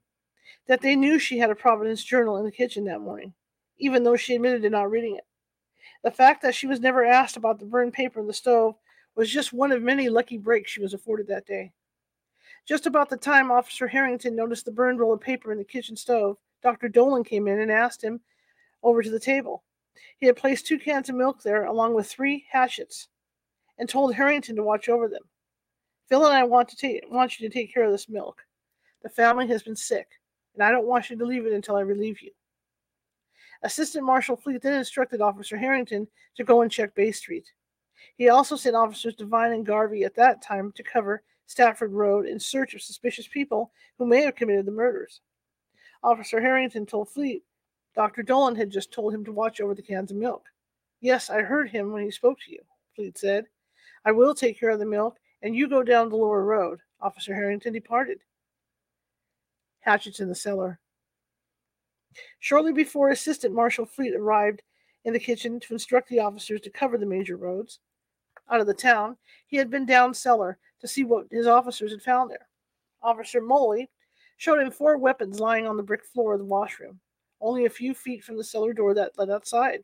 that 0.69 0.83
they 0.83 0.95
knew 0.95 1.19
she 1.19 1.39
had 1.39 1.49
a 1.49 1.55
Providence 1.55 2.05
journal 2.05 2.37
in 2.37 2.45
the 2.45 2.53
kitchen 2.53 2.85
that 2.85 3.01
morning, 3.01 3.33
even 3.79 4.05
though 4.05 4.17
she 4.17 4.35
admitted 4.35 4.61
to 4.61 4.69
not 4.69 4.91
reading 4.91 5.17
it. 5.17 5.25
The 6.05 6.11
fact 6.11 6.43
that 6.43 6.55
she 6.55 6.67
was 6.67 6.81
never 6.81 7.05
asked 7.05 7.37
about 7.37 7.59
the 7.59 7.67
burned 7.67 7.93
paper 7.93 8.21
in 8.21 8.27
the 8.27 8.33
stove 8.33 8.77
was 9.15 9.31
just 9.31 9.53
one 9.53 9.73
of 9.73 9.83
many 9.83 10.09
lucky 10.09 10.39
breaks 10.39 10.71
she 10.71 10.83
was 10.83 10.95
afforded 10.95 11.27
that 11.29 11.47
day. 11.47 11.73
Just 12.67 12.87
about 12.87 13.09
the 13.09 13.17
time 13.17 13.51
Officer 13.51 13.87
Harrington 13.87 14.35
noticed 14.35 14.65
the 14.65 14.73
burned 14.73 15.01
roll 15.01 15.13
of 15.13 15.21
paper 15.21 15.53
in 15.53 15.59
the 15.59 15.65
kitchen 15.65 15.97
stove, 15.97 16.37
Dr. 16.63 16.89
Dolan 16.89 17.25
came 17.25 17.49
in 17.49 17.61
and 17.61 17.71
asked 17.71 18.03
him 18.03 18.21
over 18.83 19.03
to 19.03 19.11
the 19.11 19.21
table. 19.21 19.63
He 20.19 20.27
had 20.27 20.37
placed 20.37 20.67
two 20.67 20.79
cans 20.79 21.09
of 21.09 21.15
milk 21.15 21.43
there, 21.43 21.65
along 21.65 21.95
with 21.95 22.09
three 22.09 22.47
hatchets, 22.51 23.09
and 23.79 23.89
told 23.89 24.15
Harrington 24.15 24.57
to 24.57 24.63
watch 24.63 24.89
over 24.89 25.09
them. 25.09 25.23
Phil 26.09 26.25
and 26.25 26.35
I 26.35 26.45
want 26.45 26.69
to 26.69 26.77
take 26.77 27.03
want 27.11 27.39
you 27.39 27.49
to 27.49 27.53
take 27.53 27.73
care 27.73 27.85
of 27.85 27.93
this 27.93 28.09
milk. 28.09 28.43
The 29.03 29.09
family 29.09 29.47
has 29.49 29.63
been 29.63 29.77
sick, 29.77 30.09
and 30.55 30.63
I 30.63 30.71
don't 30.71 30.87
want 30.87 31.11
you 31.11 31.17
to 31.17 31.25
leave 31.25 31.47
it 31.47 31.53
until 31.53 31.77
I 31.77 31.81
relieve 31.81 32.21
you. 32.21 32.33
Assistant 33.67 34.07
Marshal 34.07 34.37
Fleet 34.37 34.63
then 34.63 34.75
instructed 34.75 35.21
Officer 35.21 35.57
Harrington 35.57 36.07
to 36.37 36.45
go 36.45 36.63
and 36.63 36.71
check 36.71 36.95
Bay 36.95 37.11
Street. 37.11 37.51
He 38.17 38.29
also 38.29 38.55
sent 38.55 38.77
officers 38.77 39.17
Devine 39.17 39.51
and 39.51 39.67
Garvey 39.67 40.05
at 40.05 40.15
that 40.15 40.41
time 40.41 40.71
to 40.77 40.85
cover 40.85 41.25
Stafford 41.47 41.91
Road 41.91 42.27
in 42.27 42.39
search 42.39 42.75
of 42.75 42.81
suspicious 42.81 43.27
people 43.27 43.73
who 43.99 44.07
may 44.07 44.23
have 44.23 44.37
committed 44.37 44.67
the 44.67 44.71
murders. 44.71 45.21
Officer 46.05 46.41
Harrington 46.41 46.87
told 46.87 47.09
Fleet 47.09 47.43
Dr. 47.97 48.23
Dolan 48.23 48.55
had 48.55 48.71
just 48.71 48.93
told 48.93 49.13
him 49.13 49.25
to 49.25 49.33
watch 49.33 49.61
over 49.61 49.75
the 49.75 49.83
cans 49.83 50.13
of 50.13 50.17
milk. 50.17 50.45
Yes, 51.01 51.29
I 51.29 51.43
heard 51.43 51.69
him 51.69 51.91
when 51.91 52.05
he 52.05 52.11
spoke 52.13 52.39
to 52.47 52.53
you, 52.53 52.61
Fleet 52.95 53.19
said. 53.19 53.47
I 54.05 54.13
will 54.13 54.33
take 54.33 54.61
care 54.61 54.71
of 54.71 54.79
the 54.79 54.87
milk 54.87 55.17
and 55.43 55.57
you 55.57 55.69
go 55.69 55.83
down 55.83 56.09
the 56.09 56.15
lower 56.15 56.45
road. 56.45 56.79
Officer 57.01 57.35
Harrington 57.35 57.73
departed. 57.73 58.21
Hatchets 59.81 60.21
in 60.21 60.29
the 60.29 60.37
cellar. 60.37 60.79
Shortly 62.41 62.73
before 62.73 63.11
Assistant 63.11 63.55
Marshal 63.55 63.87
Fleet 63.87 64.15
arrived 64.15 64.63
in 65.05 65.13
the 65.13 65.21
kitchen 65.21 65.61
to 65.61 65.73
instruct 65.73 66.09
the 66.09 66.21
officers 66.21 66.61
to 66.63 66.71
cover 66.71 66.99
the 66.99 67.07
major 67.07 67.37
roads 67.37 67.81
out 68.51 68.61
of 68.61 68.67
the 68.67 68.75
town, 68.75 69.17
he 69.47 69.57
had 69.57 69.71
been 69.71 69.87
down 69.87 70.15
cellar 70.15 70.59
to 70.81 70.89
see 70.89 71.05
what 71.05 71.27
his 71.31 71.47
officers 71.47 71.91
had 71.91 72.03
found 72.03 72.31
there. 72.31 72.49
Officer 73.03 73.41
Mullaly 73.41 73.89
showed 74.37 74.61
him 74.61 74.71
four 74.71 74.99
weapons 74.99 75.41
lying 75.41 75.67
on 75.67 75.77
the 75.77 75.83
brick 75.83 76.05
floor 76.05 76.35
of 76.35 76.39
the 76.39 76.45
washroom, 76.45 77.01
only 77.41 77.65
a 77.65 77.71
few 77.71 77.95
feet 77.95 78.23
from 78.23 78.37
the 78.37 78.45
cellar 78.45 78.73
door 78.73 78.95
that 78.95 79.19
led 79.19 79.31
outside. 79.31 79.83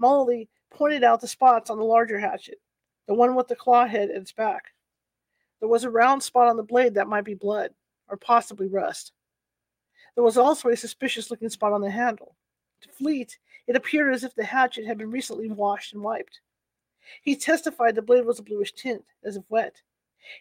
Mullaly 0.00 0.48
pointed 0.70 1.04
out 1.04 1.20
the 1.20 1.28
spots 1.28 1.70
on 1.70 1.78
the 1.78 1.84
larger 1.84 2.18
hatchet 2.18 2.60
the 3.06 3.14
one 3.14 3.34
with 3.34 3.48
the 3.48 3.56
claw 3.56 3.86
head 3.86 4.10
at 4.10 4.16
its 4.16 4.32
back. 4.32 4.64
There 5.60 5.68
was 5.68 5.84
a 5.84 5.90
round 5.90 6.22
spot 6.22 6.48
on 6.48 6.56
the 6.56 6.62
blade 6.62 6.94
that 6.94 7.08
might 7.08 7.24
be 7.24 7.34
blood, 7.34 7.70
or 8.08 8.16
possibly 8.16 8.66
rust. 8.66 9.12
There 10.16 10.24
was 10.24 10.36
also 10.36 10.70
a 10.70 10.76
suspicious 10.76 11.30
looking 11.30 11.50
spot 11.50 11.72
on 11.72 11.82
the 11.82 11.90
handle. 11.90 12.34
To 12.80 12.88
Fleet, 12.88 13.38
it 13.68 13.76
appeared 13.76 14.12
as 14.12 14.24
if 14.24 14.34
the 14.34 14.44
hatchet 14.44 14.86
had 14.86 14.98
been 14.98 15.10
recently 15.10 15.48
washed 15.50 15.92
and 15.92 16.02
wiped. 16.02 16.40
He 17.22 17.36
testified 17.36 17.94
the 17.94 18.02
blade 18.02 18.24
was 18.24 18.38
a 18.38 18.42
bluish 18.42 18.72
tint, 18.72 19.04
as 19.22 19.36
if 19.36 19.44
wet. 19.48 19.82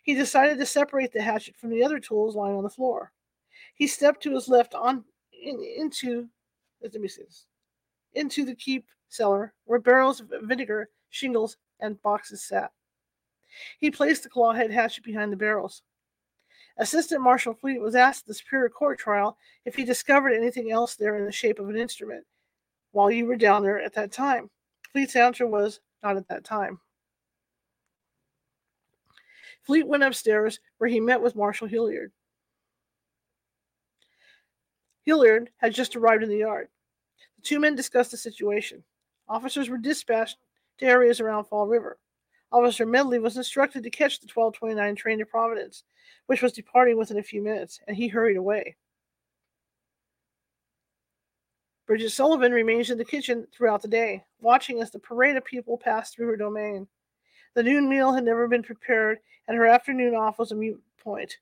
He 0.04 0.16
decided 0.16 0.58
to 0.58 0.66
separate 0.66 1.12
the 1.12 1.22
hatchet 1.22 1.56
from 1.58 1.70
the 1.70 1.84
other 1.84 2.00
tools 2.00 2.36
lying 2.36 2.56
on 2.56 2.64
the 2.64 2.70
floor. 2.70 3.12
He 3.76 3.86
stepped 3.86 4.24
to 4.24 4.34
his 4.34 4.48
left 4.48 4.74
on 4.74 5.04
in, 5.32 5.62
into 5.62 6.30
let 6.82 6.94
me 6.96 7.08
see 7.08 7.24
this, 7.24 7.46
into 8.14 8.46
the 8.46 8.56
keep 8.56 8.86
cellar 9.10 9.54
where 9.66 9.80
barrels 9.80 10.22
of 10.22 10.32
vinegar, 10.44 10.90
shingles, 11.10 11.58
and 11.80 12.02
boxes 12.02 12.44
sat. 12.44 12.72
He 13.80 13.92
placed 13.92 14.24
the 14.24 14.30
clawhead 14.30 14.72
hatchet 14.72 15.04
behind 15.04 15.32
the 15.32 15.38
barrels. 15.38 15.84
Assistant 16.78 17.22
Marshal 17.22 17.54
Fleet 17.54 17.80
was 17.80 17.96
asked 17.96 18.24
at 18.24 18.28
the 18.28 18.34
Superior 18.34 18.70
Court 18.70 19.00
trial 19.00 19.38
if 19.64 19.76
he 19.76 19.86
discovered 19.86 20.34
anything 20.34 20.72
else 20.72 20.96
there 20.96 21.16
in 21.16 21.26
the 21.26 21.32
shape 21.32 21.60
of 21.60 21.70
an 21.70 21.78
instrument 21.78 22.26
while 22.92 23.10
you 23.10 23.26
were 23.26 23.38
down 23.38 23.64
there 23.64 23.82
at 23.82 23.94
that 23.94 24.12
time. 24.12 24.50
Fleet's 24.92 25.16
answer 25.16 25.48
was 25.48 25.80
not 26.04 26.18
at 26.18 26.28
that 26.28 26.44
time. 26.44 26.80
Fleet 29.64 29.88
went 29.88 30.04
upstairs 30.04 30.60
where 30.78 30.90
he 30.90 31.00
met 31.00 31.22
with 31.22 31.36
Marshal 31.36 31.68
Hilliard. 31.68 32.12
Hilliard 35.04 35.50
had 35.58 35.74
just 35.74 35.96
arrived 35.96 36.24
in 36.24 36.30
the 36.30 36.38
yard. 36.38 36.68
The 37.38 37.42
two 37.42 37.60
men 37.60 37.76
discussed 37.76 38.12
the 38.12 38.18
situation. 38.18 38.84
Officers 39.28 39.70
were 39.70 39.78
dispatched 39.78 40.38
to 40.78 40.86
areas 40.86 41.20
around 41.20 41.46
Fall 41.46 41.68
River. 41.68 41.98
Officer 42.52 42.86
Medley 42.86 43.20
was 43.20 43.38
instructed 43.38 43.84
to 43.84 43.90
catch 43.90 44.20
the 44.20 44.28
1229 44.34 44.96
train 44.96 45.20
to 45.20 45.26
Providence, 45.26 45.84
which 46.28 46.42
was 46.42 46.54
departing 46.54 46.98
within 46.98 47.18
a 47.18 47.24
few 47.24 47.42
minutes, 47.42 47.80
and 47.88 47.98
he 47.98 48.08
hurried 48.08 48.38
away. 48.38 48.76
Bridget 51.88 52.12
Sullivan 52.12 52.52
remains 52.52 52.90
in 52.90 52.98
the 52.98 53.06
kitchen 53.06 53.46
throughout 53.54 53.82
the 53.82 53.88
day, 53.88 54.24
watching 54.42 54.82
as 54.82 54.90
the 54.90 55.00
parade 55.00 55.36
of 55.36 55.46
people 55.46 55.78
passed 55.78 56.16
through 56.16 56.28
her 56.28 56.38
domain. 56.38 56.88
The 57.54 57.64
noon 57.64 57.88
meal 57.88 58.12
had 58.12 58.24
never 58.24 58.48
been 58.48 58.64
prepared, 58.64 59.20
and 59.48 59.56
her 59.56 59.68
afternoon 59.68 60.16
off 60.16 60.40
was 60.40 60.52
a 60.52 60.56
mute 60.56 60.82
point. 60.98 61.38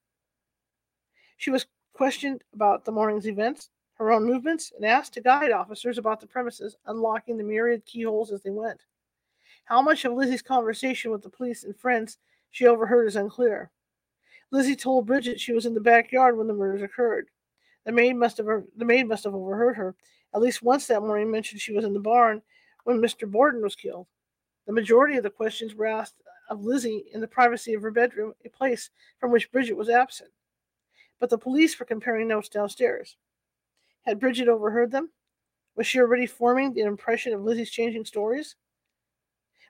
She 1.38 1.49
was 1.49 1.66
questioned 1.93 2.43
about 2.54 2.84
the 2.84 2.91
morning's 2.91 3.28
events, 3.28 3.70
her 3.95 4.12
own 4.12 4.26
movements, 4.26 4.74
and 4.76 4.86
asked 4.86 5.14
to 5.14 5.22
guide 5.22 5.51
officers 5.51 5.97
about 5.97 6.20
the 6.20 6.28
premises, 6.28 6.76
unlocking 6.88 7.38
the 7.38 7.43
myriad 7.43 7.86
keyholes 7.86 8.32
as 8.32 8.41
they 8.41 8.49
went. 8.49 8.82
How 9.66 9.82
much 9.82 10.05
of 10.05 10.14
Lizzie's 10.14 10.41
conversation 10.41 11.11
with 11.11 11.22
the 11.22 11.30
police 11.30 11.64
and 11.64 11.76
friends 11.76 12.18
she 12.53 12.68
overheard 12.68 13.07
is 13.07 13.16
unclear. 13.16 13.72
Lizzie 14.51 14.76
told 14.76 15.07
Bridget 15.07 15.39
she 15.39 15.53
was 15.53 15.66
in 15.66 15.74
the 15.74 15.82
backyard 15.82 16.38
when 16.38 16.45
the 16.45 16.53
murders 16.53 16.84
occurred. 16.84 17.28
The 17.84 17.91
maid 17.91 18.14
must 18.14 18.38
have 18.38 18.45
the 18.45 18.86
maid 18.86 19.07
must 19.07 19.24
have 19.24 19.34
overheard 19.34 19.76
her. 19.76 19.95
At 20.36 20.41
least 20.41 20.61
once 20.61 20.86
that 20.88 21.01
morning 21.01 21.32
mentioned 21.32 21.59
she 21.59 21.74
was 21.74 21.84
in 21.84 21.93
the 21.93 21.99
barn 21.99 22.43
when 22.84 22.99
Mr. 22.99 23.30
Borden 23.30 23.61
was 23.61 23.76
killed. 23.76 24.07
The 24.68 24.74
majority 24.74 25.18
of 25.18 25.24
the 25.24 25.32
questions 25.32 25.74
were 25.74 25.88
asked 25.88 26.16
of 26.49 26.64
Lizzie 26.64 27.05
in 27.11 27.22
the 27.22 27.28
privacy 27.28 27.74
of 27.74 27.82
her 27.82 27.91
bedroom, 27.91 28.34
a 28.45 28.49
place 28.49 28.91
from 29.20 29.32
which 29.32 29.51
Bridget 29.51 29.76
was 29.76 29.89
absent. 29.89 30.30
But 31.20 31.32
the 31.32 31.38
police 31.38 31.80
were 31.80 31.86
comparing 31.86 32.28
notes 32.28 32.49
downstairs. 32.49 33.18
Had 34.03 34.20
Bridget 34.20 34.47
overheard 34.47 34.91
them? 34.91 35.09
Was 35.76 35.88
she 35.88 35.99
already 35.99 36.28
forming 36.28 36.74
the 36.74 36.82
impression 36.82 37.34
of 37.34 37.41
Lizzie's 37.41 37.72
changing 37.72 38.05
stories? 38.05 38.55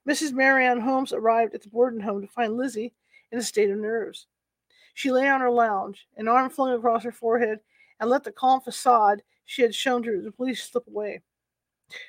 Mrs. 0.07 0.33
Marianne 0.33 0.81
Holmes 0.81 1.13
arrived 1.13 1.55
at 1.55 1.61
the 1.61 1.69
Borden 1.69 2.01
home 2.01 2.21
to 2.21 2.27
find 2.27 2.57
Lizzie 2.57 2.93
in 3.31 3.39
a 3.39 3.41
state 3.41 3.69
of 3.69 3.77
nerves. 3.77 4.27
She 4.93 5.11
lay 5.11 5.27
on 5.27 5.41
her 5.41 5.49
lounge, 5.49 6.07
an 6.17 6.27
arm 6.27 6.49
flung 6.49 6.73
across 6.73 7.03
her 7.03 7.11
forehead, 7.11 7.59
and 7.99 8.09
let 8.09 8.23
the 8.23 8.31
calm 8.31 8.61
facade 8.61 9.23
she 9.45 9.61
had 9.61 9.73
shown 9.73 10.03
to 10.03 10.21
the 10.21 10.31
police 10.31 10.63
slip 10.63 10.87
away. 10.87 11.21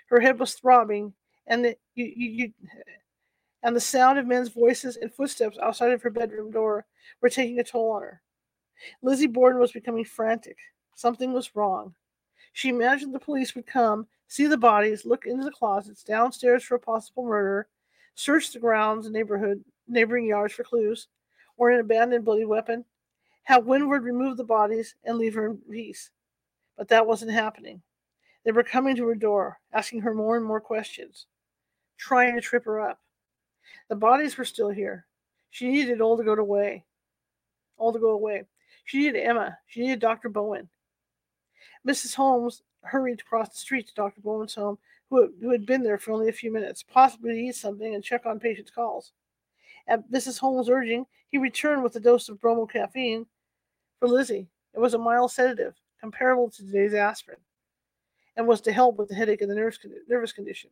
Her 0.09 0.21
head 0.21 0.39
was 0.39 0.55
throbbing, 0.55 1.15
and 1.47 1.65
the 1.65 1.77
you, 1.95 2.13
you, 2.17 2.31
you, 2.31 2.53
and 3.63 3.75
the 3.75 3.81
sound 3.81 4.19
of 4.19 4.27
men's 4.27 4.49
voices 4.49 4.97
and 4.97 5.13
footsteps 5.13 5.59
outside 5.63 5.93
of 5.93 6.03
her 6.03 6.11
bedroom 6.11 6.51
door 6.51 6.87
were 7.21 7.29
taking 7.29 7.59
a 7.61 7.65
toll 7.65 7.93
on 7.93 8.03
her. 8.03 8.23
Lizzie 9.03 9.27
Borden 9.27 9.61
was 9.61 9.73
becoming 9.73 10.05
frantic. 10.05 10.59
Something 10.97 11.33
was 11.33 11.55
wrong. 11.55 11.95
She 12.53 12.69
imagined 12.69 13.15
the 13.15 13.21
police 13.21 13.55
would 13.55 13.67
come, 13.67 14.07
see 14.29 14.47
the 14.47 14.57
bodies, 14.57 15.05
look 15.05 15.27
into 15.27 15.45
the 15.45 15.51
closets 15.51 16.03
downstairs 16.03 16.63
for 16.63 16.75
a 16.77 16.81
possible 16.81 17.25
murder, 17.25 17.69
search 18.15 18.53
the 18.53 18.59
grounds 18.59 19.07
and 19.07 19.15
neighborhood 19.15 19.65
neighboring 19.87 20.27
yards 20.27 20.55
for 20.55 20.65
clues, 20.65 21.09
or 21.57 21.71
an 21.71 21.81
abandoned 21.81 22.25
bloody 22.25 22.45
weapon, 22.45 22.85
have 23.45 23.65
Winward 23.65 24.03
remove 24.03 24.37
the 24.37 24.45
bodies 24.45 24.95
and 25.05 25.19
leave 25.19 25.35
her 25.35 25.47
in 25.47 25.59
peace. 25.71 26.11
But 26.77 26.89
that 26.89 27.07
wasn't 27.07 27.33
happening. 27.33 27.83
They 28.45 28.53
were 28.53 28.63
coming 28.63 28.97
to 28.97 29.07
her 29.07 29.15
door, 29.15 29.59
asking 29.73 30.01
her 30.01 30.15
more 30.15 30.37
and 30.37 30.45
more 30.45 30.61
questions, 30.61 31.27
trying 31.97 32.35
to 32.35 32.41
trip 32.41 32.65
her 32.65 32.81
up. 32.81 33.01
The 33.89 33.97
bodies 33.97 34.37
were 34.37 34.45
still 34.45 34.71
here. 34.71 35.07
She 35.51 35.69
needed 35.69 36.01
all 36.01 36.17
to 36.17 36.25
go 36.25 36.35
away. 36.35 36.85
All 37.77 37.93
to 37.93 37.99
go 37.99 38.11
away. 38.11 38.45
She 38.85 38.99
needed 38.99 39.21
Emma. 39.21 39.59
She 39.67 39.81
needed 39.81 40.01
Dr. 40.01 40.29
Bowen. 40.29 40.69
Mrs. 41.87 42.15
Holmes 42.15 42.63
hurried 42.83 43.21
across 43.21 43.51
the 43.51 43.59
street 43.59 43.87
to 43.89 43.95
Dr. 43.95 44.21
Bowen's 44.21 44.55
home, 44.55 44.79
who, 45.17 45.51
had 45.51 45.67
been 45.67 45.83
there 45.83 45.99
for 45.99 46.13
only 46.13 46.29
a 46.29 46.33
few 46.33 46.53
minutes, 46.53 46.83
possibly 46.83 47.33
to 47.33 47.39
eat 47.39 47.57
something 47.57 47.95
and 47.95 48.03
check 48.03 48.27
on 48.27 48.41
patients' 48.41 48.71
calls. 48.71 49.13
At 49.87 50.11
Mrs. 50.11 50.39
Holmes' 50.39 50.69
urging, 50.69 51.07
he 51.29 51.39
returned 51.39 51.83
with 51.83 51.97
a 51.97 52.01
dose 52.01 52.29
of 52.29 52.41
bromocaffeine 52.41 53.27
for 53.99 54.09
Lizzie. 54.09 54.49
It 54.75 54.81
was 54.81 54.95
a 54.95 54.99
mild 54.99 55.31
sedative, 55.31 55.75
comparable 56.01 56.51
to 56.51 56.65
today's 56.65 56.95
aspirin, 56.95 57.39
and 58.37 58.47
was 58.47 58.61
to 58.63 58.73
help 58.73 58.97
with 58.97 59.09
the 59.09 59.15
headache 59.15 59.43
and 59.43 59.51
the 59.51 59.55
nervous 60.09 60.33
condition. 60.33 60.71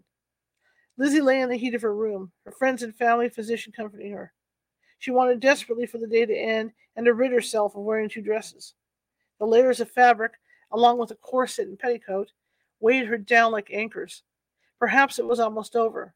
Lizzie 0.99 1.21
lay 1.21 1.41
in 1.41 1.49
the 1.49 1.57
heat 1.57 1.75
of 1.75 1.83
her 1.83 1.95
room, 1.95 2.33
her 2.45 2.53
friends 2.53 2.83
and 2.83 2.95
family 2.95 3.29
physician 3.29 3.73
comforting 3.75 4.13
her. 4.13 4.33
She 4.99 5.11
wanted 5.11 5.41
desperately 5.41 5.87
for 5.87 5.99
the 5.99 6.07
day 6.07 6.27
to 6.27 6.37
end 6.37 6.73
and 6.97 7.07
to 7.07 7.15
rid 7.15 7.33
herself 7.33 7.75
of 7.75 7.83
wearing 7.83 8.09
two 8.09 8.21
dresses. 8.21 8.75
The 9.39 9.47
layers 9.47 9.81
of 9.81 9.91
fabric, 9.91 10.33
along 10.71 10.99
with 10.99 11.11
a 11.11 11.17
corset 11.17 11.67
and 11.67 11.79
petticoat, 11.79 12.31
weighed 12.79 13.07
her 13.07 13.19
down 13.19 13.53
like 13.53 13.71
anchors. 13.73 14.23
Perhaps 14.83 15.21
it 15.21 15.25
was 15.25 15.39
almost 15.39 15.77
over. 15.77 16.13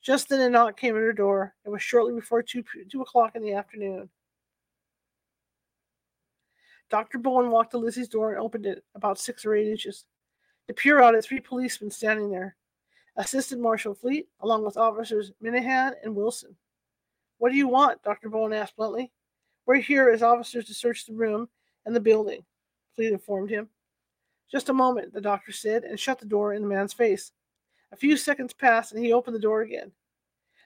Just 0.00 0.30
then 0.30 0.40
a 0.40 0.48
knock 0.48 0.78
came 0.80 0.96
at 0.96 1.02
her 1.02 1.12
door. 1.12 1.54
It 1.66 1.68
was 1.68 1.82
shortly 1.82 2.14
before 2.14 2.42
two, 2.42 2.64
two 2.90 3.02
o'clock 3.02 3.36
in 3.36 3.42
the 3.42 3.52
afternoon. 3.52 4.08
Dr. 6.88 7.18
Bowen 7.18 7.50
walked 7.50 7.72
to 7.72 7.76
Lizzie's 7.76 8.08
door 8.08 8.32
and 8.32 8.40
opened 8.40 8.64
it 8.64 8.82
about 8.94 9.18
six 9.18 9.44
or 9.44 9.54
eight 9.54 9.70
inches. 9.70 10.06
To 10.66 10.72
peer 10.72 11.02
out 11.02 11.14
at 11.14 11.24
three 11.24 11.40
policemen 11.40 11.90
standing 11.90 12.30
there. 12.30 12.56
Assistant 13.16 13.60
Marshal 13.60 13.92
Fleet, 13.92 14.28
along 14.40 14.64
with 14.64 14.78
officers 14.78 15.32
Minahan 15.44 15.92
and 16.02 16.16
Wilson. 16.16 16.56
What 17.36 17.52
do 17.52 17.58
you 17.58 17.68
want? 17.68 18.02
Dr. 18.02 18.30
Bowen 18.30 18.54
asked 18.54 18.76
bluntly. 18.76 19.12
We're 19.66 19.74
here 19.74 20.08
as 20.08 20.22
officers 20.22 20.64
to 20.68 20.72
search 20.72 21.04
the 21.04 21.12
room 21.12 21.50
and 21.84 21.94
the 21.94 22.00
building, 22.00 22.46
Fleet 22.96 23.12
informed 23.12 23.50
him. 23.50 23.68
Just 24.50 24.70
a 24.70 24.72
moment, 24.72 25.12
the 25.12 25.20
doctor 25.20 25.52
said, 25.52 25.84
and 25.84 26.00
shut 26.00 26.18
the 26.18 26.24
door 26.24 26.54
in 26.54 26.62
the 26.62 26.68
man's 26.68 26.94
face. 26.94 27.32
A 27.92 27.96
few 27.96 28.16
seconds 28.16 28.52
passed, 28.52 28.92
and 28.92 29.04
he 29.04 29.12
opened 29.12 29.34
the 29.34 29.40
door 29.40 29.62
again. 29.62 29.92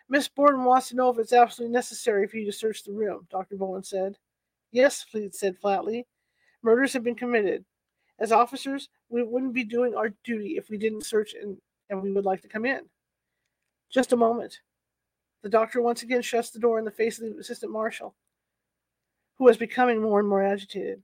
Miss 0.08 0.28
Borden 0.28 0.64
wants 0.64 0.88
to 0.88 0.96
know 0.96 1.08
if 1.10 1.18
it's 1.18 1.32
absolutely 1.32 1.72
necessary 1.72 2.26
for 2.26 2.36
you 2.36 2.46
to 2.46 2.52
search 2.52 2.84
the 2.84 2.92
room, 2.92 3.26
Dr. 3.30 3.56
Bowen 3.56 3.82
said. 3.82 4.18
Yes, 4.70 5.02
Fleet 5.02 5.34
said 5.34 5.56
flatly. 5.58 6.06
Murders 6.62 6.92
have 6.92 7.04
been 7.04 7.14
committed. 7.14 7.64
As 8.18 8.32
officers, 8.32 8.88
we 9.08 9.22
wouldn't 9.22 9.54
be 9.54 9.64
doing 9.64 9.94
our 9.94 10.10
duty 10.22 10.56
if 10.56 10.68
we 10.68 10.76
didn't 10.76 11.06
search 11.06 11.34
and, 11.34 11.56
and 11.90 12.02
we 12.02 12.12
would 12.12 12.24
like 12.24 12.42
to 12.42 12.48
come 12.48 12.66
in. 12.66 12.82
Just 13.90 14.12
a 14.12 14.16
moment. 14.16 14.60
The 15.42 15.48
doctor 15.48 15.80
once 15.80 16.02
again 16.02 16.22
shuts 16.22 16.50
the 16.50 16.58
door 16.58 16.78
in 16.78 16.84
the 16.84 16.90
face 16.90 17.18
of 17.18 17.24
the 17.24 17.38
assistant 17.38 17.72
marshal, 17.72 18.14
who 19.36 19.44
was 19.44 19.56
becoming 19.56 20.00
more 20.00 20.20
and 20.20 20.28
more 20.28 20.42
agitated. 20.42 21.02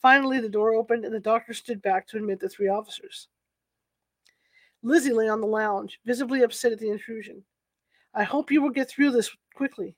Finally, 0.00 0.40
the 0.40 0.48
door 0.48 0.74
opened 0.74 1.04
and 1.04 1.14
the 1.14 1.20
doctor 1.20 1.52
stood 1.52 1.80
back 1.80 2.06
to 2.08 2.16
admit 2.16 2.40
the 2.40 2.48
three 2.48 2.68
officers. 2.68 3.28
Lizzie 4.82 5.12
lay 5.12 5.28
on 5.28 5.40
the 5.40 5.46
lounge, 5.46 6.00
visibly 6.04 6.42
upset 6.42 6.72
at 6.72 6.78
the 6.78 6.90
intrusion. 6.90 7.42
I 8.14 8.24
hope 8.24 8.50
you 8.50 8.60
will 8.60 8.70
get 8.70 8.88
through 8.88 9.12
this 9.12 9.30
quickly, 9.54 9.94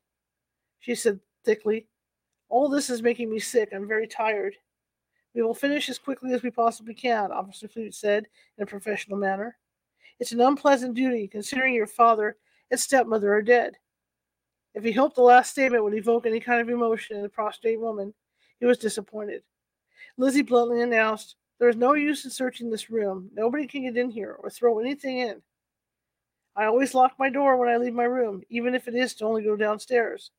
she 0.81 0.95
said 0.95 1.21
thickly. 1.45 1.87
All 2.49 2.69
this 2.69 2.91
is 2.91 3.03
making 3.03 3.31
me 3.31 3.39
sick. 3.41 3.71
I'm 3.73 3.89
very 3.89 4.07
tired. 4.07 4.55
We 5.35 5.43
will 5.43 5.55
finish 5.55 5.89
as 5.89 5.99
quickly 5.99 6.33
as 6.33 6.43
we 6.43 6.51
possibly 6.51 6.95
can, 6.95 7.33
Officer 7.33 7.67
Fleet 7.67 7.95
said 7.95 8.27
in 8.57 8.63
a 8.63 8.67
professional 8.67 9.19
manner. 9.19 9.57
It's 10.21 10.33
an 10.33 10.41
unpleasant 10.41 10.95
duty, 10.95 11.27
considering 11.27 11.75
your 11.75 11.89
father 11.89 12.37
and 12.71 12.79
stepmother 12.79 13.35
are 13.35 13.43
dead. 13.43 13.75
If 14.75 14.85
he 14.85 14.93
hoped 14.93 15.17
the 15.17 15.23
last 15.23 15.51
statement 15.51 15.83
would 15.83 15.95
evoke 15.95 16.27
any 16.27 16.41
kind 16.41 16.61
of 16.61 16.69
emotion 16.69 17.17
in 17.17 17.23
the 17.23 17.29
prostrate 17.29 17.81
woman, 17.81 18.15
he 18.61 18.67
was 18.67 18.79
disappointed. 18.79 19.43
Lizzie 20.17 20.43
bluntly 20.43 20.83
announced, 20.83 21.37
There 21.59 21.69
is 21.69 21.77
no 21.77 21.95
use 21.95 22.25
in 22.25 22.31
searching 22.31 22.71
this 22.71 22.91
room. 22.91 23.31
Nobody 23.33 23.67
can 23.67 23.85
get 23.85 23.97
in 23.97 24.11
here 24.11 24.37
or 24.39 24.51
throw 24.51 24.79
anything 24.79 25.19
in. 25.19 25.43
I 26.57 26.67
always 26.67 26.95
lock 26.95 27.15
my 27.19 27.31
door 27.31 27.57
when 27.57 27.69
I 27.69 27.77
leave 27.77 27.95
my 27.95 28.05
room, 28.05 28.43
even 28.49 28.75
if 28.75 28.87
it 28.87 28.95
is 28.95 29.15
to 29.15 29.25
only 29.25 29.43
go 29.43 29.57
downstairs. 29.57 30.31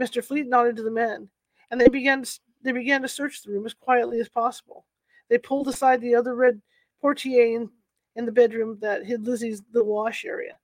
Mr. 0.00 0.22
Fleet 0.22 0.46
nodded 0.46 0.76
to 0.76 0.82
the 0.82 0.90
men, 0.90 1.28
and 1.70 1.80
they 1.80 1.88
began 1.88 2.22
to, 2.22 2.40
they 2.62 2.72
began 2.72 3.02
to 3.02 3.08
search 3.08 3.42
the 3.42 3.50
room 3.50 3.66
as 3.66 3.74
quietly 3.74 4.20
as 4.20 4.28
possible. 4.28 4.84
They 5.28 5.38
pulled 5.38 5.68
aside 5.68 6.00
the 6.00 6.14
other 6.14 6.34
red 6.34 6.60
portiere 7.00 7.56
in, 7.56 7.70
in 8.14 8.26
the 8.26 8.32
bedroom 8.32 8.78
that 8.80 9.06
hid 9.06 9.26
Lizzie's 9.26 9.62
the 9.72 9.84
wash 9.84 10.24
area. 10.24 10.56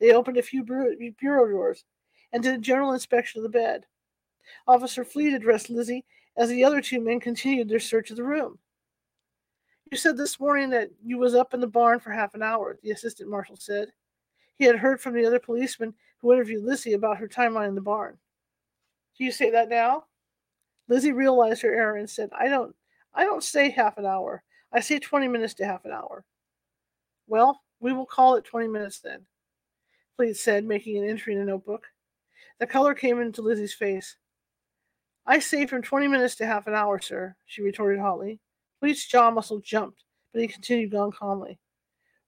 They 0.00 0.12
opened 0.12 0.36
a 0.36 0.42
few 0.42 0.64
bureau, 0.64 1.46
drawers 1.46 1.84
and 2.32 2.42
did 2.42 2.54
a 2.54 2.58
general 2.58 2.92
inspection 2.92 3.38
of 3.38 3.44
the 3.44 3.58
bed. 3.58 3.86
Officer 4.66 5.04
Fleet 5.04 5.32
addressed 5.32 5.70
Lizzie 5.70 6.04
as 6.36 6.48
the 6.48 6.64
other 6.64 6.80
two 6.80 7.00
men 7.00 7.20
continued 7.20 7.68
their 7.68 7.80
search 7.80 8.10
of 8.10 8.16
the 8.16 8.24
room. 8.24 8.58
You 9.90 9.98
said 9.98 10.16
this 10.16 10.40
morning 10.40 10.70
that 10.70 10.90
you 11.04 11.18
was 11.18 11.34
up 11.34 11.54
in 11.54 11.60
the 11.60 11.66
barn 11.66 12.00
for 12.00 12.10
half 12.10 12.34
an 12.34 12.42
hour, 12.42 12.78
the 12.82 12.90
assistant 12.90 13.30
marshal 13.30 13.56
said. 13.56 13.88
He 14.56 14.64
had 14.64 14.76
heard 14.76 15.00
from 15.00 15.14
the 15.14 15.26
other 15.26 15.38
policeman 15.38 15.94
who 16.18 16.32
interviewed 16.32 16.64
Lizzie 16.64 16.94
about 16.94 17.18
her 17.18 17.28
timeline 17.28 17.68
in 17.68 17.74
the 17.74 17.80
barn. 17.80 18.18
Do 19.16 19.24
you 19.24 19.32
say 19.32 19.50
that 19.50 19.68
now? 19.68 20.04
Lizzie 20.88 21.12
realized 21.12 21.62
her 21.62 21.72
error 21.72 21.96
and 21.96 22.08
said, 22.08 22.30
I 22.36 22.48
don't 22.48 22.74
I 23.14 23.24
don't 23.24 23.44
say 23.44 23.70
half 23.70 23.98
an 23.98 24.06
hour. 24.06 24.42
I 24.72 24.80
say 24.80 24.98
twenty 24.98 25.28
minutes 25.28 25.54
to 25.54 25.64
half 25.64 25.84
an 25.84 25.92
hour. 25.92 26.24
Well, 27.26 27.60
we 27.80 27.92
will 27.92 28.06
call 28.06 28.36
it 28.36 28.44
twenty 28.44 28.68
minutes 28.68 29.00
then, 29.00 29.24
Fleet 30.16 30.36
said, 30.36 30.64
making 30.64 30.98
an 30.98 31.08
entry 31.08 31.34
in 31.34 31.40
a 31.40 31.44
notebook. 31.44 31.86
The 32.58 32.66
color 32.66 32.94
came 32.94 33.20
into 33.20 33.42
Lizzie's 33.42 33.74
face. 33.74 34.16
I 35.26 35.38
say 35.38 35.66
from 35.66 35.82
twenty 35.82 36.08
minutes 36.08 36.34
to 36.36 36.46
half 36.46 36.66
an 36.66 36.74
hour, 36.74 36.98
sir, 36.98 37.36
she 37.46 37.62
retorted 37.62 38.00
hotly. 38.00 38.40
Fleet's 38.84 39.06
jaw 39.06 39.30
muscle 39.30 39.60
jumped, 39.60 40.04
but 40.30 40.42
he 40.42 40.46
continued 40.46 40.94
on 40.94 41.10
calmly. 41.10 41.58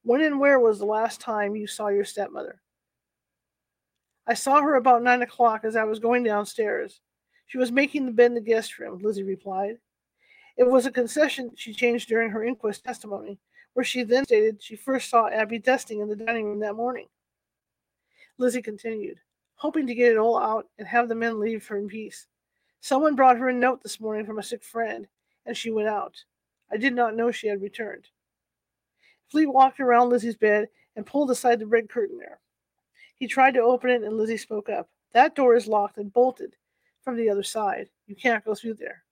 When 0.05 0.23
and 0.23 0.41
where 0.41 0.59
was 0.59 0.79
the 0.79 0.87
last 0.87 1.21
time 1.21 1.55
you 1.55 1.67
saw 1.67 1.89
your 1.89 2.07
stepmother? 2.07 2.63
I 4.27 4.33
saw 4.33 4.63
her 4.63 4.77
about 4.77 5.03
nine 5.03 5.21
o'clock 5.21 5.67
as 5.67 5.77
I 5.77 5.85
was 5.85 5.99
going 5.99 6.23
downstairs. 6.23 7.03
She 7.47 7.59
was 7.59 7.71
making 7.71 8.07
the 8.07 8.13
bed 8.13 8.31
in 8.31 8.35
the 8.37 8.41
guest 8.41 8.79
room, 8.79 9.01
Lizzie 9.03 9.23
replied. 9.23 9.77
It 10.57 10.67
was 10.67 10.87
a 10.87 10.91
concession 10.91 11.51
she 11.57 11.75
changed 11.75 12.09
during 12.09 12.31
her 12.31 12.43
inquest 12.43 12.85
testimony, 12.85 13.39
where 13.75 13.85
she 13.85 14.03
then 14.03 14.25
stated 14.25 14.63
she 14.63 14.77
first 14.77 15.11
saw 15.11 15.29
Abby 15.29 15.59
dusting 15.59 16.01
in 16.01 16.09
the 16.09 16.17
dining 16.17 16.47
room 16.47 16.61
that 16.61 16.75
morning. 16.75 17.09
Lizzie 18.39 18.63
continued, 18.63 19.19
hoping 19.57 19.87
to 19.89 19.95
get 19.95 20.13
it 20.13 20.17
all 20.17 20.39
out 20.39 20.67
and 20.79 20.89
have 20.89 21.11
the 21.11 21.15
men 21.15 21.39
leave 21.39 21.67
her 21.67 21.77
in 21.77 21.87
peace. 21.87 22.27
Someone 22.81 23.15
brought 23.15 23.37
her 23.37 23.51
a 23.51 23.53
note 23.53 23.83
this 23.83 24.01
morning 24.01 24.25
from 24.25 24.39
a 24.39 24.43
sick 24.43 24.65
friend, 24.65 25.07
and 25.45 25.55
she 25.55 25.71
went 25.71 25.89
out. 25.89 26.25
I 26.71 26.77
did 26.77 26.95
not 26.95 27.17
know 27.17 27.31
she 27.31 27.49
had 27.49 27.63
returned. 27.63 28.09
Fleet 29.31 29.47
walked 29.47 29.81
around 29.81 30.11
Lizzie's 30.11 30.37
bed 30.37 30.69
and 30.95 31.07
pulled 31.07 31.31
aside 31.31 31.59
the 31.59 31.67
red 31.67 31.89
curtain 31.89 32.19
there. 32.19 32.41
He 33.17 33.27
tried 33.27 33.55
to 33.55 33.61
open 33.61 33.91
it, 33.91 34.03
and 34.03 34.17
Lizzie 34.17 34.37
spoke 34.37 34.69
up. 34.69 34.89
That 35.13 35.35
door 35.35 35.55
is 35.55 35.67
locked 35.67 35.99
and 35.99 36.13
bolted 36.13 36.57
from 37.03 37.17
the 37.17 37.31
other 37.31 37.43
side. 37.43 37.89
You 38.07 38.15
can't 38.15 38.45
go 38.45 38.55
through 38.55 38.75
there. 38.75 39.05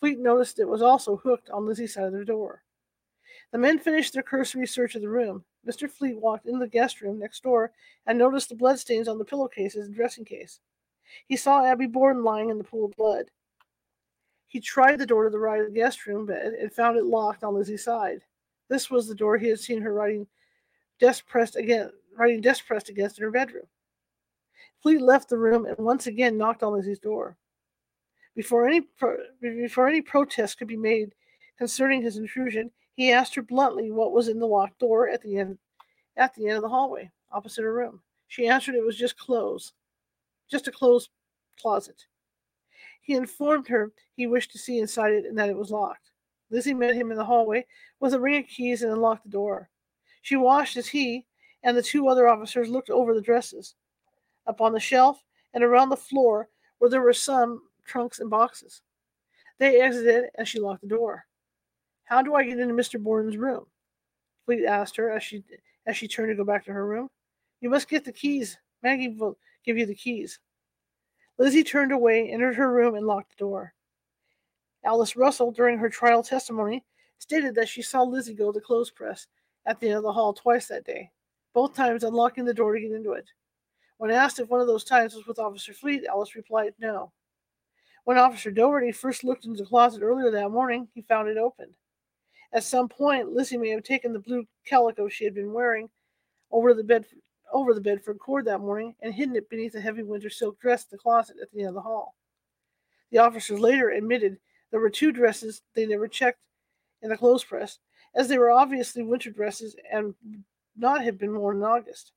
Fleet 0.00 0.18
noticed 0.18 0.58
it 0.58 0.68
was 0.68 0.82
also 0.82 1.16
hooked 1.16 1.50
on 1.50 1.66
Lizzie's 1.66 1.94
side 1.94 2.04
of 2.04 2.12
the 2.12 2.24
door. 2.24 2.62
The 3.52 3.58
men 3.58 3.78
finished 3.78 4.12
their 4.12 4.22
cursory 4.22 4.66
search 4.66 4.94
of 4.94 5.02
the 5.02 5.08
room. 5.08 5.44
Mr. 5.66 5.90
Fleet 5.90 6.18
walked 6.18 6.46
into 6.46 6.58
the 6.58 6.68
guest 6.68 7.00
room 7.00 7.18
next 7.18 7.42
door 7.42 7.72
and 8.06 8.18
noticed 8.18 8.48
the 8.48 8.54
bloodstains 8.54 9.08
on 9.08 9.18
the 9.18 9.24
pillowcases 9.24 9.86
and 9.86 9.94
dressing 9.94 10.24
case. 10.24 10.60
He 11.26 11.36
saw 11.36 11.64
Abby 11.64 11.86
Borden 11.86 12.24
lying 12.24 12.50
in 12.50 12.58
the 12.58 12.64
pool 12.64 12.86
of 12.86 12.96
blood. 12.96 13.30
He 14.48 14.60
tried 14.60 14.98
the 14.98 15.06
door 15.06 15.24
to 15.24 15.30
the 15.30 15.38
right 15.38 15.60
of 15.60 15.66
the 15.66 15.72
guest 15.72 16.06
room 16.06 16.26
bed 16.26 16.54
and 16.54 16.72
found 16.72 16.96
it 16.96 17.04
locked 17.04 17.44
on 17.44 17.54
Lizzie's 17.54 17.84
side. 17.84 18.22
This 18.68 18.90
was 18.90 19.08
the 19.08 19.14
door 19.14 19.36
he 19.36 19.48
had 19.48 19.60
seen 19.60 19.80
her 19.82 19.92
writing 19.92 20.26
desk 20.98 21.26
pressed 21.26 21.56
again, 21.56 21.90
writing 22.16 22.40
desk 22.40 22.66
pressed 22.66 22.88
against 22.88 23.18
in 23.18 23.24
her 23.24 23.30
bedroom. 23.30 23.66
Fleet 24.82 25.00
left 25.00 25.28
the 25.28 25.38
room 25.38 25.66
and 25.66 25.76
once 25.78 26.06
again 26.06 26.38
knocked 26.38 26.62
on 26.62 26.72
Lizzie's 26.72 26.98
door. 26.98 27.36
Before 28.34 28.66
any 28.66 28.82
pro- 28.82 29.16
before 29.40 29.88
any 29.88 30.02
protest 30.02 30.58
could 30.58 30.68
be 30.68 30.76
made 30.76 31.14
concerning 31.58 32.02
his 32.02 32.18
intrusion, 32.18 32.70
he 32.94 33.12
asked 33.12 33.34
her 33.34 33.42
bluntly 33.42 33.90
what 33.90 34.12
was 34.12 34.28
in 34.28 34.38
the 34.38 34.46
locked 34.46 34.78
door 34.78 35.08
at 35.08 35.22
the 35.22 35.38
end 35.38 35.58
at 36.16 36.34
the 36.34 36.46
end 36.48 36.56
of 36.56 36.62
the 36.62 36.68
hallway 36.68 37.10
opposite 37.32 37.62
her 37.62 37.72
room. 37.72 38.00
She 38.28 38.48
answered 38.48 38.74
it 38.74 38.84
was 38.84 38.96
just 38.96 39.18
clothes, 39.18 39.72
just 40.50 40.68
a 40.68 40.72
clothes 40.72 41.10
closet. 41.60 42.06
He 43.06 43.14
informed 43.14 43.68
her 43.68 43.92
he 44.16 44.26
wished 44.26 44.50
to 44.50 44.58
see 44.58 44.80
inside 44.80 45.12
it 45.12 45.26
and 45.26 45.38
that 45.38 45.48
it 45.48 45.56
was 45.56 45.70
locked. 45.70 46.10
Lizzie 46.50 46.74
met 46.74 46.96
him 46.96 47.12
in 47.12 47.16
the 47.16 47.24
hallway 47.24 47.64
with 48.00 48.14
a 48.14 48.20
ring 48.20 48.42
of 48.42 48.48
keys 48.48 48.82
and 48.82 48.92
unlocked 48.92 49.22
the 49.22 49.30
door. 49.30 49.70
She 50.22 50.34
watched 50.34 50.76
as 50.76 50.88
he 50.88 51.24
and 51.62 51.76
the 51.76 51.82
two 51.82 52.08
other 52.08 52.26
officers 52.26 52.68
looked 52.68 52.90
over 52.90 53.14
the 53.14 53.20
dresses. 53.20 53.76
Up 54.48 54.60
on 54.60 54.72
the 54.72 54.80
shelf 54.80 55.22
and 55.54 55.62
around 55.62 55.88
the 55.88 55.96
floor 55.96 56.48
where 56.78 56.90
there 56.90 57.00
were 57.00 57.12
some 57.12 57.62
trunks 57.84 58.18
and 58.18 58.28
boxes. 58.28 58.82
They 59.58 59.80
exited 59.80 60.24
and 60.34 60.48
she 60.48 60.58
locked 60.58 60.82
the 60.82 60.88
door. 60.88 61.26
How 62.06 62.22
do 62.22 62.34
I 62.34 62.42
get 62.42 62.58
into 62.58 62.74
Mr. 62.74 63.00
Borden's 63.00 63.36
room? 63.36 63.66
Fleet 64.46 64.64
asked 64.64 64.96
her 64.96 65.12
as 65.12 65.22
she 65.22 65.44
as 65.86 65.96
she 65.96 66.08
turned 66.08 66.30
to 66.30 66.34
go 66.34 66.44
back 66.44 66.64
to 66.64 66.72
her 66.72 66.84
room. 66.84 67.08
You 67.60 67.70
must 67.70 67.88
get 67.88 68.04
the 68.04 68.10
keys. 68.10 68.58
Maggie 68.82 69.10
will 69.10 69.38
give 69.64 69.78
you 69.78 69.86
the 69.86 69.94
keys. 69.94 70.40
Lizzie 71.38 71.64
turned 71.64 71.92
away, 71.92 72.30
entered 72.30 72.56
her 72.56 72.72
room, 72.72 72.94
and 72.94 73.06
locked 73.06 73.30
the 73.30 73.44
door. 73.44 73.74
Alice 74.84 75.16
Russell, 75.16 75.50
during 75.50 75.78
her 75.78 75.90
trial 75.90 76.22
testimony, 76.22 76.84
stated 77.18 77.54
that 77.54 77.68
she 77.68 77.82
saw 77.82 78.02
Lizzie 78.02 78.34
go 78.34 78.52
to 78.52 78.58
the 78.58 78.64
clothes 78.64 78.90
press 78.90 79.26
at 79.66 79.80
the 79.80 79.88
end 79.88 79.96
of 79.96 80.02
the 80.02 80.12
hall 80.12 80.32
twice 80.32 80.68
that 80.68 80.84
day, 80.84 81.10
both 81.52 81.74
times 81.74 82.04
unlocking 82.04 82.44
the 82.44 82.54
door 82.54 82.74
to 82.74 82.80
get 82.80 82.92
into 82.92 83.12
it. 83.12 83.28
When 83.98 84.10
asked 84.10 84.38
if 84.38 84.48
one 84.48 84.60
of 84.60 84.66
those 84.66 84.84
times 84.84 85.14
was 85.14 85.26
with 85.26 85.38
Officer 85.38 85.72
Fleet, 85.72 86.04
Alice 86.08 86.36
replied 86.36 86.74
no. 86.78 87.12
When 88.04 88.18
Officer 88.18 88.50
Doherty 88.50 88.92
first 88.92 89.24
looked 89.24 89.46
into 89.46 89.62
the 89.62 89.68
closet 89.68 90.02
earlier 90.02 90.30
that 90.30 90.50
morning, 90.50 90.86
he 90.94 91.02
found 91.02 91.28
it 91.28 91.38
open. 91.38 91.74
At 92.52 92.62
some 92.62 92.88
point, 92.88 93.32
Lizzie 93.32 93.56
may 93.56 93.70
have 93.70 93.82
taken 93.82 94.12
the 94.12 94.20
blue 94.20 94.46
calico 94.64 95.08
she 95.08 95.24
had 95.24 95.34
been 95.34 95.52
wearing 95.52 95.90
over 96.52 96.68
to 96.68 96.74
the 96.74 96.84
bed 96.84 97.06
over 97.52 97.74
the 97.74 97.80
bed 97.80 97.98
Bedford 97.98 98.18
cord 98.18 98.44
that 98.46 98.60
morning 98.60 98.94
and 99.00 99.14
hidden 99.14 99.36
it 99.36 99.48
beneath 99.48 99.74
a 99.74 99.80
heavy 99.80 100.02
winter 100.02 100.30
silk 100.30 100.58
dress 100.60 100.82
in 100.82 100.88
the 100.92 100.98
closet 100.98 101.36
at 101.40 101.50
the 101.52 101.60
end 101.60 101.68
of 101.68 101.74
the 101.74 101.80
hall. 101.80 102.14
The 103.10 103.18
officers 103.18 103.60
later 103.60 103.90
admitted 103.90 104.38
there 104.70 104.80
were 104.80 104.90
two 104.90 105.12
dresses 105.12 105.62
they 105.74 105.86
never 105.86 106.08
checked 106.08 106.40
in 107.02 107.10
the 107.10 107.16
clothes 107.16 107.44
press, 107.44 107.78
as 108.14 108.28
they 108.28 108.38
were 108.38 108.50
obviously 108.50 109.02
winter 109.02 109.30
dresses 109.30 109.76
and 109.92 110.14
not 110.76 111.04
have 111.04 111.18
been 111.18 111.36
worn 111.36 111.58
in 111.58 111.62
August. 111.62 112.12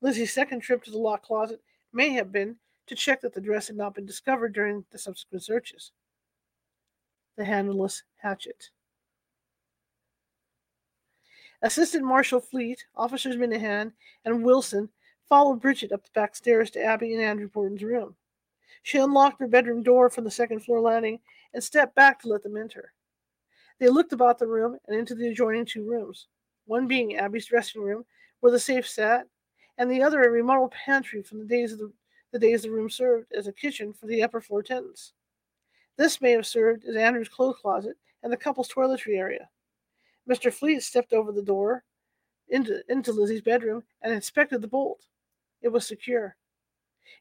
Lizzie's 0.00 0.32
second 0.32 0.60
trip 0.60 0.84
to 0.84 0.90
the 0.90 0.98
locked 0.98 1.26
closet 1.26 1.60
may 1.92 2.10
have 2.10 2.30
been 2.30 2.56
to 2.86 2.94
check 2.94 3.20
that 3.20 3.34
the 3.34 3.40
dress 3.40 3.66
had 3.66 3.76
not 3.76 3.94
been 3.94 4.06
discovered 4.06 4.52
during 4.52 4.84
the 4.92 4.98
subsequent 4.98 5.42
searches. 5.42 5.92
The 7.36 7.44
handleless 7.44 8.02
hatchet. 8.16 8.70
Assistant 11.66 12.04
Marshal 12.04 12.38
Fleet, 12.38 12.86
Officers 12.94 13.34
Minahan, 13.34 13.90
and 14.24 14.44
Wilson 14.44 14.88
followed 15.28 15.60
Bridget 15.60 15.90
up 15.90 16.04
the 16.04 16.10
back 16.14 16.36
stairs 16.36 16.70
to 16.70 16.80
Abby 16.80 17.12
and 17.12 17.20
Andrew 17.20 17.48
Borden's 17.48 17.82
room. 17.82 18.14
She 18.84 18.98
unlocked 18.98 19.40
her 19.40 19.48
bedroom 19.48 19.82
door 19.82 20.08
from 20.08 20.22
the 20.22 20.30
second 20.30 20.60
floor 20.60 20.78
landing 20.78 21.18
and 21.52 21.64
stepped 21.64 21.96
back 21.96 22.20
to 22.20 22.28
let 22.28 22.44
them 22.44 22.56
enter. 22.56 22.92
They 23.80 23.88
looked 23.88 24.12
about 24.12 24.38
the 24.38 24.46
room 24.46 24.78
and 24.86 24.96
into 24.96 25.16
the 25.16 25.26
adjoining 25.26 25.64
two 25.64 25.82
rooms, 25.82 26.28
one 26.66 26.86
being 26.86 27.16
Abby's 27.16 27.46
dressing 27.46 27.82
room, 27.82 28.04
where 28.38 28.52
the 28.52 28.60
safe 28.60 28.86
sat, 28.88 29.26
and 29.76 29.90
the 29.90 30.04
other 30.04 30.22
a 30.22 30.30
remodeled 30.30 30.70
pantry 30.70 31.20
from 31.20 31.40
the 31.40 31.46
days 31.46 31.72
of 31.72 31.80
the, 31.80 31.92
the 32.30 32.38
days 32.38 32.62
the 32.62 32.70
room 32.70 32.88
served 32.88 33.32
as 33.36 33.48
a 33.48 33.52
kitchen 33.52 33.92
for 33.92 34.06
the 34.06 34.22
upper 34.22 34.40
floor 34.40 34.62
tenants. 34.62 35.14
This 35.96 36.20
may 36.20 36.30
have 36.30 36.46
served 36.46 36.84
as 36.84 36.94
Andrew's 36.94 37.28
clothes 37.28 37.58
closet 37.60 37.96
and 38.22 38.32
the 38.32 38.36
couple's 38.36 38.68
toiletry 38.68 39.18
area. 39.18 39.48
Mr. 40.28 40.52
Fleet 40.52 40.82
stepped 40.82 41.12
over 41.12 41.32
the 41.32 41.42
door 41.42 41.84
into, 42.48 42.82
into 42.88 43.12
Lizzie's 43.12 43.42
bedroom 43.42 43.82
and 44.02 44.12
inspected 44.12 44.60
the 44.60 44.68
bolt. 44.68 45.06
It 45.62 45.68
was 45.68 45.86
secure. 45.86 46.36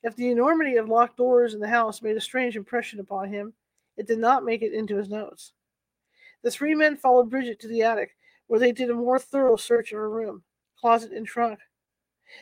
If 0.03 0.15
the 0.15 0.31
enormity 0.31 0.77
of 0.77 0.89
locked 0.89 1.17
doors 1.17 1.53
in 1.53 1.59
the 1.59 1.67
house 1.67 2.01
made 2.01 2.17
a 2.17 2.21
strange 2.21 2.55
impression 2.55 2.99
upon 2.99 3.29
him, 3.29 3.53
it 3.97 4.07
did 4.07 4.19
not 4.19 4.43
make 4.43 4.61
it 4.61 4.73
into 4.73 4.97
his 4.97 5.09
notes. 5.09 5.53
The 6.41 6.51
three 6.51 6.75
men 6.75 6.97
followed 6.97 7.29
Bridget 7.29 7.59
to 7.61 7.67
the 7.67 7.83
attic, 7.83 8.15
where 8.47 8.59
they 8.59 8.71
did 8.71 8.89
a 8.89 8.95
more 8.95 9.19
thorough 9.19 9.55
search 9.55 9.91
of 9.91 9.97
her 9.97 10.09
room, 10.09 10.43
closet, 10.79 11.11
and 11.11 11.25
trunk. 11.25 11.59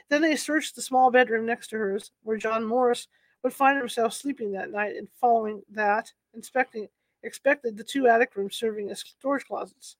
Then 0.09 0.21
they 0.21 0.35
searched 0.35 0.75
the 0.75 0.81
small 0.81 1.11
bedroom 1.11 1.45
next 1.45 1.67
to 1.69 1.77
hers, 1.77 2.11
where 2.23 2.37
John 2.37 2.65
Morse 2.65 3.07
would 3.43 3.53
find 3.53 3.77
himself 3.77 4.13
sleeping 4.13 4.51
that 4.53 4.71
night, 4.71 4.95
and 4.95 5.07
following 5.19 5.61
that, 5.69 6.11
inspecting 6.33 6.87
expected 7.23 7.77
the 7.77 7.83
two 7.83 8.07
attic 8.07 8.35
rooms 8.35 8.55
serving 8.55 8.89
as 8.89 8.99
storage 8.99 9.45
closets. 9.45 9.95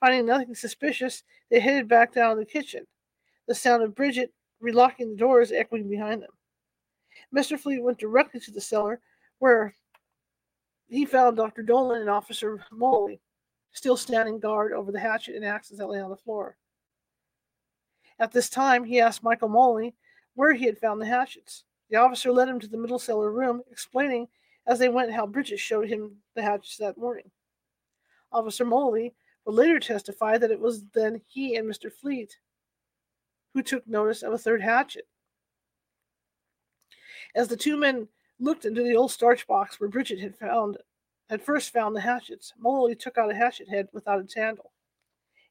Finding 0.00 0.26
nothing 0.26 0.54
suspicious, 0.54 1.24
they 1.50 1.60
headed 1.60 1.88
back 1.88 2.12
down 2.12 2.36
to 2.36 2.40
the 2.40 2.46
kitchen, 2.46 2.86
the 3.46 3.54
sound 3.54 3.82
of 3.82 3.94
Bridget 3.94 4.32
relocking 4.62 5.10
the 5.10 5.16
doors 5.16 5.52
echoing 5.52 5.88
behind 5.88 6.22
them. 6.22 6.30
Mr. 7.34 7.58
Fleet 7.58 7.82
went 7.82 7.98
directly 7.98 8.40
to 8.40 8.50
the 8.50 8.60
cellar, 8.60 9.00
where 9.38 9.74
he 10.88 11.04
found 11.04 11.36
Dr. 11.36 11.62
Dolan 11.62 12.00
and 12.00 12.10
Officer 12.10 12.64
Mullaly 12.72 13.20
still 13.72 13.96
standing 13.96 14.38
guard 14.38 14.72
over 14.72 14.90
the 14.90 15.00
hatchet 15.00 15.36
and 15.36 15.44
axes 15.44 15.78
that 15.78 15.88
lay 15.88 16.00
on 16.00 16.10
the 16.10 16.16
floor. 16.16 16.56
At 18.18 18.32
this 18.32 18.48
time, 18.48 18.84
he 18.84 19.00
asked 19.00 19.22
Michael 19.22 19.48
Mullaly 19.48 19.94
where 20.34 20.54
he 20.54 20.66
had 20.66 20.78
found 20.78 21.00
the 21.00 21.06
hatchets. 21.06 21.64
The 21.90 21.96
officer 21.96 22.32
led 22.32 22.48
him 22.48 22.60
to 22.60 22.66
the 22.66 22.78
middle 22.78 22.98
cellar 22.98 23.30
room, 23.30 23.62
explaining 23.70 24.28
as 24.66 24.78
they 24.78 24.88
went 24.88 25.12
how 25.12 25.26
Bridget 25.26 25.58
showed 25.58 25.88
him 25.88 26.16
the 26.34 26.42
hatchets 26.42 26.76
that 26.78 26.98
morning. 26.98 27.30
Officer 28.32 28.64
Mullaly 28.64 29.12
later 29.52 29.80
testify 29.80 30.38
that 30.38 30.50
it 30.50 30.60
was 30.60 30.84
then 30.94 31.20
he 31.26 31.56
and 31.56 31.68
Mr. 31.68 31.92
Fleet 31.92 32.36
who 33.54 33.62
took 33.62 33.86
notice 33.86 34.22
of 34.22 34.32
a 34.32 34.38
third 34.38 34.62
hatchet. 34.62 35.06
As 37.34 37.48
the 37.48 37.56
two 37.56 37.76
men 37.76 38.08
looked 38.38 38.64
into 38.64 38.82
the 38.82 38.94
old 38.94 39.10
starch 39.10 39.46
box 39.46 39.80
where 39.80 39.88
Bridget 39.88 40.20
had 40.20 40.36
found 40.36 40.78
had 41.28 41.42
first 41.42 41.72
found 41.72 41.94
the 41.94 42.00
hatchets. 42.00 42.54
Mullaly 42.62 42.98
took 42.98 43.18
out 43.18 43.30
a 43.30 43.34
hatchet 43.34 43.68
head 43.68 43.88
without 43.92 44.20
its 44.20 44.34
handle. 44.34 44.72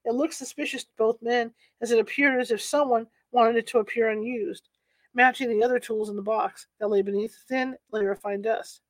It 0.05 0.13
looked 0.13 0.33
suspicious 0.33 0.83
to 0.85 0.89
both 0.97 1.21
men, 1.21 1.53
as 1.81 1.91
it 1.91 1.99
appeared 1.99 2.39
as 2.39 2.51
if 2.51 2.61
someone 2.61 3.07
wanted 3.31 3.57
it 3.57 3.67
to 3.67 3.79
appear 3.79 4.09
unused, 4.09 4.69
matching 5.13 5.49
the 5.49 5.63
other 5.63 5.79
tools 5.79 6.09
in 6.09 6.15
the 6.15 6.21
box 6.21 6.67
that 6.79 6.89
lay 6.89 7.01
beneath 7.01 7.35
a 7.35 7.47
thin 7.47 7.77
layer 7.91 8.11
of 8.11 8.19
fine 8.19 8.41
dust. 8.41 8.81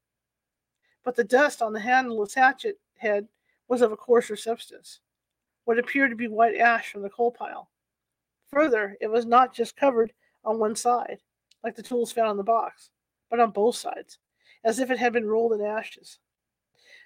But 1.03 1.15
the 1.15 1.23
dust 1.23 1.61
on 1.61 1.73
the 1.73 1.79
handleless 1.79 2.35
hatchet 2.35 2.79
head 2.97 3.27
was 3.67 3.81
of 3.81 3.91
a 3.91 3.97
coarser 3.97 4.35
substance, 4.35 4.99
what 5.65 5.79
appeared 5.79 6.11
to 6.11 6.15
be 6.15 6.27
white 6.27 6.57
ash 6.57 6.91
from 6.91 7.01
the 7.01 7.09
coal 7.09 7.31
pile. 7.31 7.69
Further, 8.51 8.97
it 9.01 9.07
was 9.07 9.25
not 9.25 9.53
just 9.53 9.75
covered 9.75 10.13
on 10.45 10.59
one 10.59 10.75
side, 10.75 11.19
like 11.63 11.75
the 11.75 11.83
tools 11.83 12.11
found 12.11 12.31
in 12.31 12.37
the 12.37 12.43
box, 12.43 12.89
but 13.29 13.39
on 13.39 13.51
both 13.51 13.75
sides, 13.75 14.19
as 14.63 14.79
if 14.79 14.89
it 14.89 14.97
had 14.97 15.13
been 15.13 15.27
rolled 15.27 15.53
in 15.53 15.61
ashes. 15.61 16.19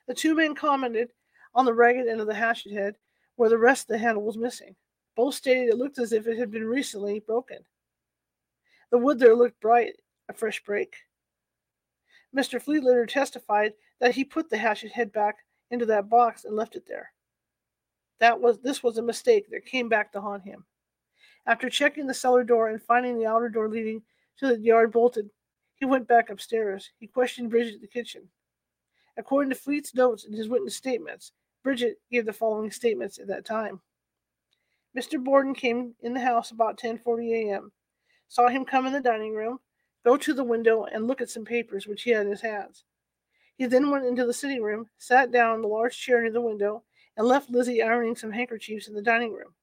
The 0.07 0.13
two 0.13 0.35
men 0.35 0.55
commented 0.55 1.09
on 1.55 1.65
the 1.65 1.73
ragged 1.73 2.07
end 2.07 2.21
of 2.21 2.27
the 2.27 2.33
hatchet 2.33 2.71
head 2.71 2.95
where 3.35 3.49
the 3.49 3.57
rest 3.57 3.83
of 3.83 3.87
the 3.87 3.97
handle 3.97 4.23
was 4.23 4.37
missing. 4.37 4.75
Both 5.15 5.35
stated 5.35 5.69
it 5.69 5.77
looked 5.77 5.99
as 5.99 6.13
if 6.13 6.27
it 6.27 6.37
had 6.37 6.51
been 6.51 6.65
recently 6.65 7.19
broken. 7.19 7.59
The 8.91 8.97
wood 8.97 9.19
there 9.19 9.35
looked 9.35 9.59
bright, 9.59 9.95
a 10.29 10.33
fresh 10.33 10.63
break. 10.63 10.95
Mr. 12.35 12.61
Fleet 12.61 12.83
later 12.83 13.05
testified 13.05 13.73
that 13.99 14.15
he 14.15 14.23
put 14.23 14.49
the 14.49 14.57
hatchet 14.57 14.91
head 14.91 15.11
back 15.11 15.37
into 15.71 15.85
that 15.87 16.09
box 16.09 16.45
and 16.45 16.55
left 16.55 16.75
it 16.75 16.85
there. 16.87 17.11
That 18.19 18.39
was 18.39 18.59
this 18.59 18.83
was 18.83 18.97
a 18.97 19.01
mistake 19.01 19.49
that 19.49 19.65
came 19.65 19.89
back 19.89 20.11
to 20.11 20.21
haunt 20.21 20.43
him. 20.43 20.65
After 21.47 21.69
checking 21.69 22.05
the 22.05 22.13
cellar 22.13 22.43
door 22.43 22.69
and 22.69 22.81
finding 22.81 23.17
the 23.17 23.25
outer 23.25 23.49
door 23.49 23.67
leading 23.67 24.03
to 24.37 24.47
the 24.47 24.59
yard 24.59 24.91
bolted, 24.91 25.29
he 25.75 25.85
went 25.85 26.07
back 26.07 26.29
upstairs. 26.29 26.91
He 26.99 27.07
questioned 27.07 27.49
Bridget 27.49 27.75
in 27.75 27.81
the 27.81 27.87
kitchen. 27.87 28.29
According 29.17 29.49
to 29.49 29.55
Fleet's 29.55 29.95
notes 29.95 30.25
and 30.25 30.35
his 30.35 30.49
witness 30.49 30.75
statements, 30.75 31.31
Bridget 31.63 31.99
gave 32.11 32.25
the 32.25 32.33
following 32.33 32.69
statements 32.69 33.17
at 33.17 33.27
that 33.27 33.45
time. 33.45 33.81
Mr. 34.95 35.23
Borden 35.23 35.53
came 35.53 35.95
in 36.01 36.13
the 36.13 36.19
house 36.19 36.51
about 36.51 36.77
10:40 36.77 37.49
a.m. 37.49 37.71
Saw 38.27 38.49
him 38.49 38.65
come 38.65 38.85
in 38.85 38.93
the 38.93 39.01
dining 39.01 39.33
room, 39.33 39.59
go 40.05 40.17
to 40.17 40.33
the 40.33 40.43
window 40.43 40.85
and 40.85 41.07
look 41.07 41.21
at 41.21 41.29
some 41.29 41.45
papers 41.45 41.87
which 41.87 42.03
he 42.03 42.11
had 42.11 42.25
in 42.25 42.31
his 42.31 42.41
hands. 42.41 42.83
He 43.57 43.65
then 43.65 43.89
went 43.89 44.05
into 44.05 44.25
the 44.25 44.33
sitting 44.33 44.61
room, 44.61 44.89
sat 44.97 45.31
down 45.31 45.55
in 45.55 45.61
the 45.61 45.67
large 45.67 45.97
chair 45.97 46.21
near 46.21 46.31
the 46.31 46.41
window, 46.41 46.83
and 47.17 47.27
left 47.27 47.49
Lizzie 47.49 47.83
ironing 47.83 48.15
some 48.15 48.31
handkerchiefs 48.31 48.87
in 48.87 48.93
the 48.93 49.01
dining 49.01 49.33
room. 49.33 49.53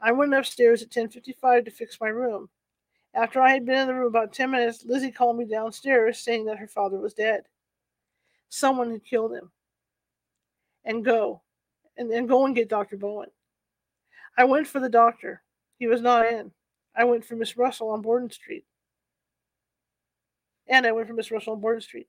I 0.00 0.12
went 0.12 0.34
upstairs 0.34 0.82
at 0.82 0.90
10:55 0.90 1.64
to 1.64 1.70
fix 1.70 2.00
my 2.00 2.08
room. 2.08 2.50
After 3.14 3.40
I 3.40 3.52
had 3.52 3.64
been 3.64 3.78
in 3.78 3.86
the 3.86 3.94
room 3.94 4.06
about 4.06 4.34
10 4.34 4.50
minutes, 4.50 4.84
Lizzie 4.84 5.10
called 5.10 5.38
me 5.38 5.46
downstairs 5.46 6.18
saying 6.18 6.44
that 6.44 6.58
her 6.58 6.68
father 6.68 6.98
was 6.98 7.14
dead. 7.14 7.48
Someone 8.50 8.90
had 8.90 9.04
killed 9.04 9.32
him. 9.32 9.50
And 10.84 11.04
go. 11.04 11.42
And 11.96 12.10
then 12.10 12.26
go 12.26 12.44
and 12.44 12.54
get 12.54 12.68
Dr. 12.68 12.96
Bowen. 12.98 13.30
I 14.36 14.44
went 14.44 14.66
for 14.66 14.80
the 14.80 14.88
doctor. 14.88 15.42
He 15.78 15.86
was 15.86 16.02
not 16.02 16.26
in. 16.26 16.52
I 16.94 17.04
went 17.04 17.24
for 17.24 17.36
Miss 17.36 17.56
Russell 17.56 17.88
on 17.90 18.02
Borden 18.02 18.30
Street. 18.30 18.66
And 20.68 20.86
I 20.86 20.92
went 20.92 21.08
for 21.08 21.14
Miss 21.14 21.30
Russell 21.30 21.54
on 21.54 21.60
Borden 21.60 21.80
Street. 21.80 22.08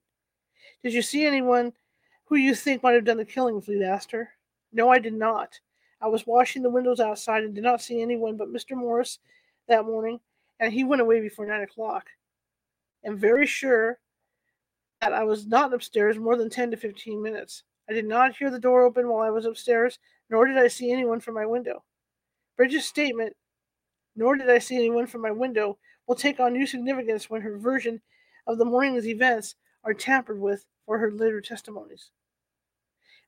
Did 0.82 0.92
you 0.92 1.02
see 1.02 1.26
anyone 1.26 1.72
who 2.26 2.36
you 2.36 2.54
think 2.54 2.82
might 2.82 2.94
have 2.94 3.04
done 3.04 3.16
the 3.16 3.24
killing? 3.24 3.60
Fleet 3.60 3.82
asked 3.82 4.12
her. 4.12 4.30
No, 4.72 4.90
I 4.90 4.98
did 4.98 5.14
not. 5.14 5.60
I 6.00 6.06
was 6.08 6.26
washing 6.26 6.62
the 6.62 6.70
windows 6.70 7.00
outside 7.00 7.42
and 7.44 7.54
did 7.54 7.64
not 7.64 7.82
see 7.82 8.00
anyone 8.00 8.36
but 8.36 8.52
Mr. 8.52 8.76
Morse 8.76 9.18
that 9.66 9.84
morning, 9.84 10.20
and 10.60 10.72
he 10.72 10.84
went 10.84 11.02
away 11.02 11.20
before 11.20 11.46
nine 11.46 11.62
o'clock. 11.62 12.06
I'm 13.04 13.16
very 13.16 13.46
sure 13.46 13.98
that 15.00 15.12
I 15.12 15.24
was 15.24 15.46
not 15.46 15.72
upstairs 15.72 16.18
more 16.18 16.36
than 16.36 16.50
ten 16.50 16.70
to 16.70 16.76
fifteen 16.76 17.22
minutes. 17.22 17.62
I 17.88 17.92
did 17.92 18.04
not 18.04 18.36
hear 18.36 18.50
the 18.50 18.58
door 18.58 18.82
open 18.82 19.08
while 19.08 19.26
I 19.26 19.30
was 19.30 19.46
upstairs, 19.46 19.98
nor 20.28 20.46
did 20.46 20.58
I 20.58 20.68
see 20.68 20.92
anyone 20.92 21.20
from 21.20 21.34
my 21.34 21.46
window. 21.46 21.84
Bridget's 22.56 22.86
statement, 22.86 23.34
nor 24.14 24.36
did 24.36 24.50
I 24.50 24.58
see 24.58 24.76
anyone 24.76 25.06
from 25.06 25.22
my 25.22 25.30
window, 25.30 25.78
will 26.06 26.16
take 26.16 26.40
on 26.40 26.52
new 26.52 26.66
significance 26.66 27.30
when 27.30 27.42
her 27.42 27.56
version 27.56 28.00
of 28.46 28.58
the 28.58 28.64
morning's 28.64 29.06
events 29.06 29.54
are 29.84 29.94
tampered 29.94 30.40
with 30.40 30.64
for 30.86 30.98
her 30.98 31.10
later 31.10 31.40
testimonies. 31.40 32.10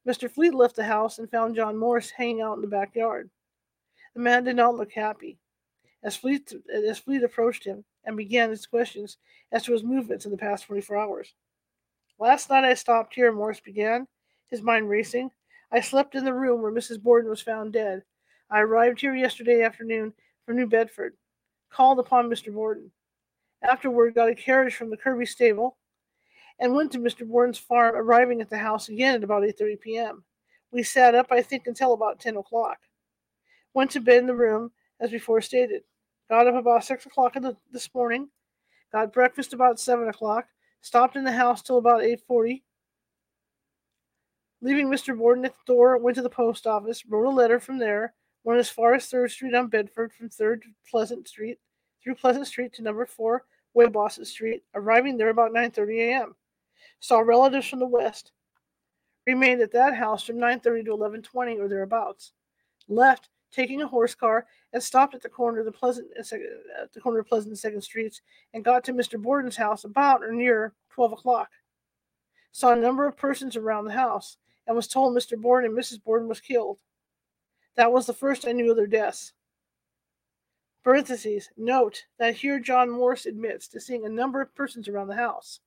Mr. 0.07 0.31
Fleet 0.31 0.55
left 0.55 0.77
the 0.77 0.85
house 0.85 1.19
and 1.19 1.31
found 1.31 1.57
John 1.57 1.77
Morse 1.77 2.11
hanging 2.11 2.41
out 2.41 2.57
in 2.57 2.63
the 2.63 2.67
backyard. 2.69 3.31
The 4.15 4.21
man 4.21 4.45
did 4.45 4.57
not 4.57 4.77
look 4.77 4.93
happy. 4.93 5.39
As 6.03 6.17
Fleet, 6.17 6.53
as 6.73 6.99
Fleet 6.99 7.23
approached 7.23 7.65
him 7.65 7.85
and 8.05 8.17
began 8.17 8.51
his 8.51 8.67
questions 8.67 9.19
as 9.53 9.65
to 9.65 9.73
his 9.73 9.85
movements 9.85 10.25
in 10.25 10.31
the 10.31 10.39
past 10.39 10.67
24 10.67 10.97
hours. 10.97 11.35
Last 12.19 12.49
night 12.49 12.65
I 12.65 12.75
stopped 12.75 13.15
here, 13.15 13.33
Morse 13.33 13.61
began, 13.61 14.07
his 14.49 14.63
mind 14.63 14.89
racing. 14.89 15.31
I 15.71 15.81
slept 15.81 16.15
in 16.15 16.25
the 16.25 16.35
room 16.35 16.63
where 16.63 16.73
Mrs. 16.73 17.03
Borden 17.03 17.31
was 17.31 17.43
found 17.43 17.73
dead. 17.73 18.03
I 18.51 18.61
arrived 18.61 19.01
here 19.01 19.15
yesterday 19.15 19.63
afternoon 19.63 20.13
from 20.45 20.57
New 20.57 20.67
Bedford, 20.67 21.15
called 21.71 21.99
upon 21.99 22.29
Mr. 22.29 22.53
Borden. 22.53 22.91
Afterward, 23.63 24.15
got 24.15 24.31
a 24.31 24.35
carriage 24.35 24.75
from 24.75 24.91
the 24.91 24.97
Kirby 24.97 25.27
stable 25.27 25.77
and 26.61 26.75
went 26.75 26.93
to 26.93 26.99
Mr. 26.99 27.27
Borden's 27.27 27.59
farm, 27.59 27.97
arriving 27.97 28.41
at 28.41 28.51
the 28.51 28.59
house 28.59 28.91
again 28.91 29.15
at 29.15 29.25
about 29.25 29.43
8.30 29.43 29.81
p.m. 29.81 30.25
We 30.71 30.83
sat 30.83 31.15
up, 31.15 31.29
I 31.33 31.41
think, 31.41 31.67
until 31.67 31.95
about 31.95 32.21
10 32.21 32.37
o'clock. 32.37 32.79
Went 33.73 33.91
to 33.93 34.01
bed 34.01 34.19
in 34.19 34.27
the 34.27 34.35
room, 34.35 34.71
as 35.01 35.11
before 35.11 35.41
stated. 35.41 35.83
Got 36.29 36.47
up 36.47 36.55
about 36.55 36.85
6 36.85 37.07
o'clock 37.07 37.35
the, 37.35 37.57
this 37.73 37.93
morning. 37.95 38.29
Got 38.93 39.13
breakfast 39.13 39.55
about 39.55 39.81
7 39.81 40.07
o'clock. 40.09 40.47
Stopped 40.83 41.17
in 41.17 41.25
the 41.25 41.33
house 41.33 41.63
till 41.63 41.79
about 41.79 42.03
8.40. 42.03 42.63
Leaving 44.61 44.89
Mr. 44.89 45.17
Borden 45.17 45.47
at 45.47 45.55
the 45.55 45.73
door, 45.73 45.97
went 45.97 46.17
to 46.17 46.23
the 46.23 46.29
post 46.29 46.67
office, 46.67 47.05
wrote 47.07 47.27
a 47.27 47.31
letter 47.31 47.59
from 47.59 47.79
there, 47.79 48.13
went 48.45 48.61
as 48.61 48.69
far 48.69 48.93
as 48.93 49.07
Third 49.07 49.31
Street 49.31 49.55
on 49.55 49.69
Bedford, 49.69 50.13
from 50.13 50.29
Third 50.29 50.63
to 50.63 50.69
Pleasant 50.91 51.27
Street, 51.27 51.59
through 52.03 52.15
Pleasant 52.17 52.47
Street 52.47 52.75
to 52.75 52.83
number 52.83 53.07
four, 53.07 53.45
Weybosset 53.75 54.27
Street, 54.27 54.63
arriving 54.75 55.17
there 55.17 55.31
about 55.31 55.53
9:30 55.53 55.99
a.m. 56.01 56.35
Saw 57.01 57.21
relatives 57.21 57.67
from 57.67 57.79
the 57.79 57.87
west. 57.87 58.33
Remained 59.27 59.61
at 59.61 59.73
that 59.73 59.95
house 59.95 60.23
from 60.23 60.39
9:30 60.39 60.85
to 60.85 60.93
11:20 60.93 61.59
or 61.59 61.69
thereabouts. 61.69 62.33
Left, 62.89 63.29
taking 63.51 63.83
a 63.83 63.87
horse 63.87 64.15
car, 64.15 64.47
and 64.73 64.83
stopped 64.83 65.15
at 65.15 65.23
the 65.23 65.29
corner 65.29 65.61
of 65.61 65.67
the 65.67 65.73
Pleasant 65.73 66.11
uh, 66.17 66.83
at 66.83 66.93
the 66.93 67.01
corner 67.01 67.21
of 67.21 67.27
Pleasant 67.27 67.51
and 67.51 67.59
Second 67.59 67.83
Streets, 67.83 68.23
and 68.55 68.65
got 68.65 68.85
to 68.85 68.93
Mr. 68.93 69.21
Borden's 69.21 69.57
house 69.57 69.85
about 69.85 70.23
or 70.23 70.33
near 70.33 70.75
12 70.91 71.13
o'clock. 71.13 71.51
Saw 72.53 72.73
a 72.73 72.77
number 72.77 73.07
of 73.07 73.17
persons 73.17 73.57
around 73.57 73.85
the 73.85 73.93
house, 73.93 74.37
and 74.67 74.77
was 74.77 74.89
told 74.89 75.17
Mr. 75.17 75.41
Borden 75.41 75.71
and 75.71 75.79
Mrs. 75.79 76.03
Borden 76.03 76.29
was 76.29 76.41
killed. 76.41 76.79
That 77.77 77.93
was 77.93 78.07
the 78.07 78.13
first 78.13 78.47
I 78.47 78.53
knew 78.53 78.71
of 78.71 78.77
their 78.77 78.87
deaths. 78.87 79.33
Parentheses, 80.83 81.51
note 81.57 82.07
that 82.19 82.37
here 82.37 82.59
John 82.59 82.91
Morse 82.91 83.27
admits 83.27 83.69
to 83.69 83.81
seeing 83.81 84.05
a 84.05 84.09
number 84.09 84.41
of 84.41 84.55
persons 84.55 84.89
around 84.89 85.09
the 85.09 85.15
house. 85.15 85.61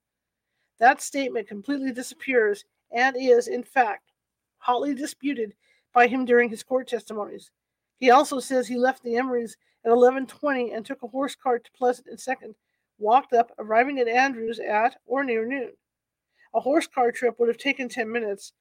That 0.83 1.01
statement 1.01 1.47
completely 1.47 1.93
disappears 1.93 2.65
and 2.91 3.15
is, 3.17 3.47
in 3.47 3.63
fact, 3.63 4.11
hotly 4.57 4.93
disputed 4.93 5.55
by 5.93 6.07
him 6.07 6.25
during 6.25 6.49
his 6.49 6.61
court 6.61 6.89
testimonies. 6.89 7.51
He 7.99 8.09
also 8.09 8.41
says 8.41 8.67
he 8.67 8.75
left 8.75 9.01
the 9.01 9.13
Emerys 9.13 9.55
at 9.85 9.93
11:20 9.93 10.73
and 10.73 10.85
took 10.85 11.01
a 11.01 11.07
horse 11.07 11.35
cart 11.35 11.63
to 11.63 11.71
Pleasant 11.71 12.07
and 12.09 12.19
Second, 12.19 12.55
walked 12.97 13.31
up, 13.31 13.53
arriving 13.57 13.97
at 13.97 14.09
Andrews 14.09 14.59
at 14.59 14.99
or 15.05 15.23
near 15.23 15.45
noon. 15.45 15.71
A 16.53 16.59
horse 16.59 16.85
car 16.85 17.13
trip 17.13 17.39
would 17.39 17.47
have 17.47 17.57
taken 17.57 17.87
10 17.87 18.11
minutes, 18.11 18.51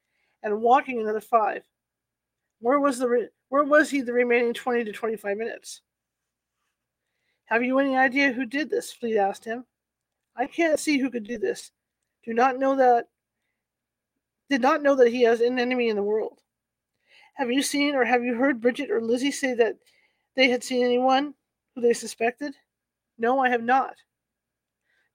and 0.45 0.62
walking 0.62 1.01
another 1.01 1.20
five. 1.20 1.68
Where 2.61 2.79
was 2.79 3.01
the 3.01 3.09
re- 3.09 3.31
where 3.49 3.64
was 3.64 3.91
he 3.91 4.01
the 4.01 4.12
remaining 4.12 4.55
20 4.55 4.85
to 4.85 4.93
25 4.93 5.37
minutes? 5.37 5.83
Have 7.47 7.64
you 7.64 7.81
any 7.81 7.97
idea 7.97 8.31
who 8.31 8.47
did 8.47 8.70
this? 8.70 8.93
Fleet 8.93 9.18
asked 9.18 9.45
him. 9.45 9.66
I 10.37 10.47
can't 10.47 10.79
see 10.79 10.99
who 10.99 11.11
could 11.11 11.25
do 11.25 11.37
this. 11.37 11.73
Do 12.25 12.33
not 12.35 12.59
know 12.59 12.77
that 12.77 13.07
did 14.51 14.61
not 14.61 14.83
know 14.83 14.95
that 14.97 15.09
he 15.09 15.23
has 15.23 15.41
an 15.41 15.59
enemy 15.59 15.89
in 15.89 15.97
the 15.97 16.03
world. 16.03 16.39
Have 17.35 17.51
you 17.51 17.62
seen 17.62 17.95
or 17.95 18.05
have 18.05 18.23
you 18.23 18.35
heard 18.35 18.61
Bridget 18.61 18.91
or 18.91 19.01
Lizzie 19.01 19.31
say 19.31 19.55
that 19.55 19.77
they 20.37 20.51
had 20.51 20.62
seen 20.62 20.85
anyone 20.85 21.35
who 21.75 21.81
they 21.81 21.95
suspected? 21.95 22.55
No, 23.18 23.41
I 23.41 23.49
have 23.49 23.62
not. 23.62 23.95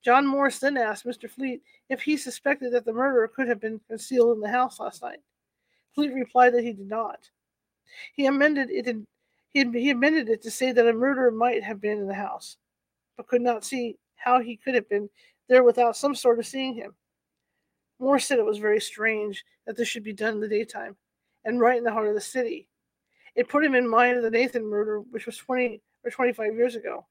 John 0.03 0.25
Morse 0.25 0.59
then 0.59 0.77
asked 0.77 1.05
Mr. 1.05 1.29
Fleet 1.29 1.61
if 1.89 2.01
he 2.01 2.17
suspected 2.17 2.73
that 2.73 2.85
the 2.85 2.93
murderer 2.93 3.27
could 3.27 3.47
have 3.47 3.59
been 3.59 3.79
concealed 3.87 4.35
in 4.35 4.41
the 4.41 4.49
house 4.49 4.79
last 4.79 5.01
night. 5.01 5.19
Fleet 5.93 6.13
replied 6.13 6.53
that 6.53 6.63
he 6.63 6.73
did 6.73 6.87
not. 6.87 7.29
He 8.15 8.25
amended 8.25 8.69
it 8.69 8.87
in, 8.87 9.05
he, 9.49 9.63
he 9.71 9.91
amended 9.91 10.29
it 10.29 10.41
to 10.43 10.51
say 10.51 10.71
that 10.71 10.87
a 10.87 10.93
murderer 10.93 11.31
might 11.31 11.63
have 11.63 11.81
been 11.81 11.97
in 11.99 12.07
the 12.07 12.13
house, 12.13 12.57
but 13.15 13.27
could 13.27 13.41
not 13.41 13.63
see 13.63 13.97
how 14.15 14.39
he 14.39 14.57
could 14.57 14.75
have 14.75 14.89
been 14.89 15.09
there 15.47 15.63
without 15.63 15.97
some 15.97 16.15
sort 16.15 16.39
of 16.39 16.45
seeing 16.45 16.73
him. 16.73 16.93
Morse 17.99 18.25
said 18.25 18.39
it 18.39 18.45
was 18.45 18.59
very 18.59 18.79
strange 18.79 19.43
that 19.65 19.75
this 19.75 19.87
should 19.87 20.03
be 20.03 20.13
done 20.13 20.35
in 20.35 20.39
the 20.39 20.47
daytime, 20.47 20.95
and 21.45 21.59
right 21.59 21.77
in 21.77 21.83
the 21.83 21.91
heart 21.91 22.07
of 22.07 22.13
the 22.13 22.21
city. 22.21 22.67
It 23.35 23.49
put 23.49 23.63
him 23.63 23.75
in 23.75 23.87
mind 23.87 24.17
of 24.17 24.23
the 24.23 24.29
Nathan 24.31 24.65
murder, 24.65 24.99
which 24.99 25.25
was 25.25 25.37
20 25.37 25.81
or 26.03 26.11
25 26.11 26.55
years 26.55 26.75
ago. 26.75 27.05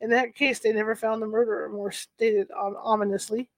In 0.00 0.10
that 0.10 0.34
case, 0.34 0.58
they 0.58 0.72
never 0.72 0.96
found 0.96 1.22
the 1.22 1.26
murderer, 1.26 1.68
Morse 1.68 1.98
stated 1.98 2.48
ominously. 2.52 3.48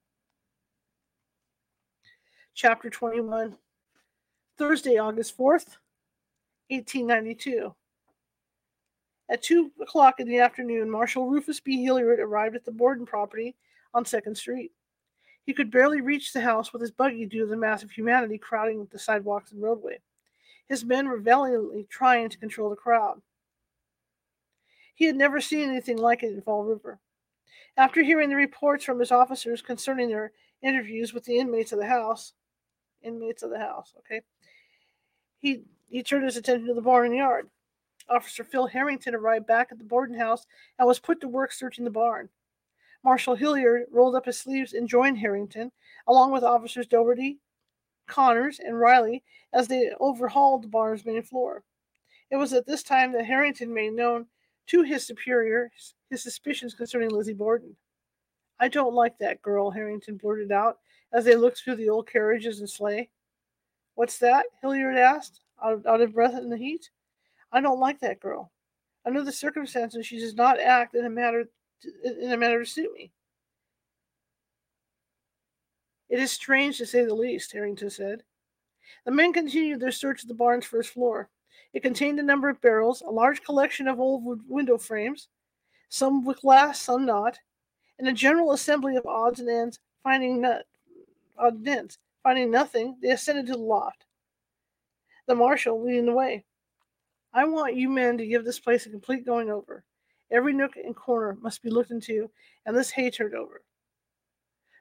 Chapter 2.54 2.90
21, 2.90 3.56
Thursday, 4.58 4.98
August 4.98 5.36
4th, 5.36 5.76
1892. 6.68 7.74
At 9.30 9.42
2 9.42 9.72
o'clock 9.80 10.20
in 10.20 10.28
the 10.28 10.38
afternoon, 10.38 10.90
Marshal 10.90 11.28
Rufus 11.28 11.60
B. 11.60 11.82
Hilliard 11.82 12.20
arrived 12.20 12.56
at 12.56 12.64
the 12.64 12.70
Borden 12.70 13.06
property 13.06 13.56
on 13.94 14.04
2nd 14.04 14.36
Street. 14.36 14.72
He 15.46 15.52
could 15.52 15.70
barely 15.70 16.00
reach 16.00 16.32
the 16.32 16.40
house 16.40 16.72
with 16.72 16.82
his 16.82 16.90
buggy 16.90 17.26
due 17.26 17.40
to 17.40 17.46
the 17.46 17.56
mass 17.56 17.82
of 17.82 17.90
humanity 17.90 18.38
crowding 18.38 18.86
the 18.90 18.98
sidewalks 18.98 19.52
and 19.52 19.62
roadway. 19.62 19.98
His 20.66 20.84
men 20.84 21.08
were 21.08 21.18
valiantly 21.18 21.86
trying 21.88 22.30
to 22.30 22.38
control 22.38 22.70
the 22.70 22.76
crowd. 22.76 23.20
He 24.94 25.04
had 25.04 25.16
never 25.16 25.40
seen 25.40 25.68
anything 25.68 25.98
like 25.98 26.22
it 26.22 26.32
in 26.32 26.40
Fall 26.40 26.64
River. 26.64 26.98
After 27.76 28.02
hearing 28.02 28.30
the 28.30 28.36
reports 28.36 28.84
from 28.84 29.00
his 29.00 29.10
officers 29.10 29.60
concerning 29.60 30.08
their 30.08 30.32
interviews 30.62 31.12
with 31.12 31.24
the 31.24 31.38
inmates 31.38 31.72
of 31.72 31.78
the 31.78 31.86
house, 31.86 32.32
inmates 33.02 33.42
of 33.42 33.50
the 33.50 33.58
house, 33.58 33.92
okay, 33.98 34.22
he 35.38 35.62
he 35.88 36.02
turned 36.02 36.24
his 36.24 36.36
attention 36.36 36.66
to 36.68 36.74
the 36.74 36.80
barn 36.80 37.06
and 37.06 37.16
yard. 37.16 37.50
Officer 38.08 38.44
Phil 38.44 38.66
Harrington 38.66 39.14
arrived 39.14 39.46
back 39.46 39.68
at 39.70 39.78
the 39.78 39.84
Borden 39.84 40.16
house 40.16 40.46
and 40.78 40.86
was 40.86 40.98
put 40.98 41.20
to 41.20 41.28
work 41.28 41.52
searching 41.52 41.84
the 41.84 41.90
barn. 41.90 42.28
Marshal 43.04 43.34
Hilliard 43.34 43.84
rolled 43.90 44.14
up 44.14 44.24
his 44.24 44.38
sleeves 44.38 44.72
and 44.72 44.88
joined 44.88 45.18
Harrington, 45.18 45.70
along 46.06 46.32
with 46.32 46.42
officers 46.42 46.86
Doherty, 46.86 47.38
Connors, 48.06 48.60
and 48.60 48.80
Riley, 48.80 49.22
as 49.52 49.68
they 49.68 49.90
overhauled 50.00 50.62
the 50.62 50.68
barn's 50.68 51.04
main 51.04 51.22
floor. 51.22 51.62
It 52.30 52.36
was 52.36 52.52
at 52.54 52.66
this 52.66 52.82
time 52.82 53.12
that 53.12 53.26
Harrington 53.26 53.72
made 53.72 53.92
known 53.92 54.26
to 54.68 54.82
his 54.82 55.06
superiors 55.06 55.94
his 56.10 56.22
suspicions 56.22 56.74
concerning 56.74 57.10
Lizzie 57.10 57.34
Borden. 57.34 57.76
I 58.60 58.68
don't 58.68 58.94
like 58.94 59.18
that 59.18 59.42
girl, 59.42 59.70
Harrington 59.70 60.16
blurted 60.16 60.52
out 60.52 60.78
as 61.12 61.24
they 61.24 61.36
looked 61.36 61.58
through 61.58 61.76
the 61.76 61.88
old 61.88 62.08
carriages 62.08 62.60
and 62.60 62.70
sleigh. 62.70 63.10
What's 63.96 64.18
that? 64.18 64.46
Hilliard 64.62 64.96
asked, 64.96 65.40
out, 65.62 65.84
out 65.86 66.00
of 66.00 66.14
breath 66.14 66.34
in 66.34 66.48
the 66.48 66.56
heat. 66.56 66.90
I 67.52 67.60
don't 67.60 67.80
like 67.80 68.00
that 68.00 68.20
girl. 68.20 68.50
Under 69.04 69.22
the 69.22 69.32
circumstances, 69.32 70.06
she 70.06 70.18
does 70.18 70.34
not 70.34 70.58
act 70.58 70.94
in 70.94 71.04
a 71.04 71.10
manner 71.10 71.44
in 72.04 72.32
a 72.32 72.36
manner 72.36 72.60
to 72.60 72.66
suit 72.66 72.92
me. 72.92 73.10
It 76.08 76.18
is 76.18 76.30
strange 76.30 76.78
to 76.78 76.86
say 76.86 77.04
the 77.04 77.14
least, 77.14 77.52
Harrington 77.52 77.90
said. 77.90 78.22
The 79.04 79.10
men 79.10 79.32
continued 79.32 79.80
their 79.80 79.90
search 79.90 80.22
of 80.22 80.28
the 80.28 80.34
barn's 80.34 80.66
first 80.66 80.90
floor. 80.90 81.28
It 81.72 81.82
contained 81.82 82.20
a 82.20 82.22
number 82.22 82.48
of 82.48 82.60
barrels, 82.60 83.02
a 83.02 83.10
large 83.10 83.42
collection 83.42 83.88
of 83.88 83.98
old 83.98 84.42
window 84.48 84.78
frames, 84.78 85.28
some 85.88 86.24
with 86.24 86.40
glass, 86.40 86.80
some 86.80 87.04
not, 87.04 87.38
and 87.98 88.06
a 88.06 88.12
general 88.12 88.52
assembly 88.52 88.96
of 88.96 89.06
odds 89.06 89.40
and 89.40 89.48
ends. 89.48 89.80
Finding 90.02 90.40
not, 90.40 90.62
odds 91.38 91.56
and 91.56 91.68
ends. 91.68 91.98
Finding 92.22 92.50
nothing, 92.50 92.96
they 93.02 93.10
ascended 93.10 93.46
to 93.46 93.52
the 93.52 93.58
loft. 93.58 94.04
The 95.26 95.34
marshal 95.34 95.82
leading 95.82 96.06
the 96.06 96.12
way. 96.12 96.44
I 97.32 97.44
want 97.44 97.76
you 97.76 97.88
men 97.88 98.18
to 98.18 98.26
give 98.26 98.44
this 98.44 98.60
place 98.60 98.86
a 98.86 98.90
complete 98.90 99.26
going 99.26 99.50
over. 99.50 99.84
Every 100.34 100.52
nook 100.52 100.72
and 100.76 100.96
corner 100.96 101.38
must 101.40 101.62
be 101.62 101.70
looked 101.70 101.92
into, 101.92 102.28
and 102.66 102.76
this 102.76 102.90
hay 102.90 103.08
turned 103.08 103.34
over. 103.34 103.62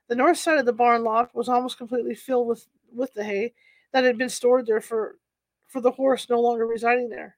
The 0.09 0.15
north 0.15 0.37
side 0.37 0.57
of 0.57 0.65
the 0.65 0.73
barn 0.73 1.03
loft 1.03 1.35
was 1.35 1.47
almost 1.47 1.77
completely 1.77 2.15
filled 2.15 2.47
with, 2.47 2.65
with 2.91 3.13
the 3.13 3.23
hay 3.23 3.53
that 3.91 4.03
had 4.03 4.17
been 4.17 4.29
stored 4.29 4.65
there 4.65 4.81
for, 4.81 5.19
for 5.67 5.79
the 5.79 5.91
horse 5.91 6.27
no 6.27 6.41
longer 6.41 6.65
residing 6.65 7.09
there. 7.09 7.37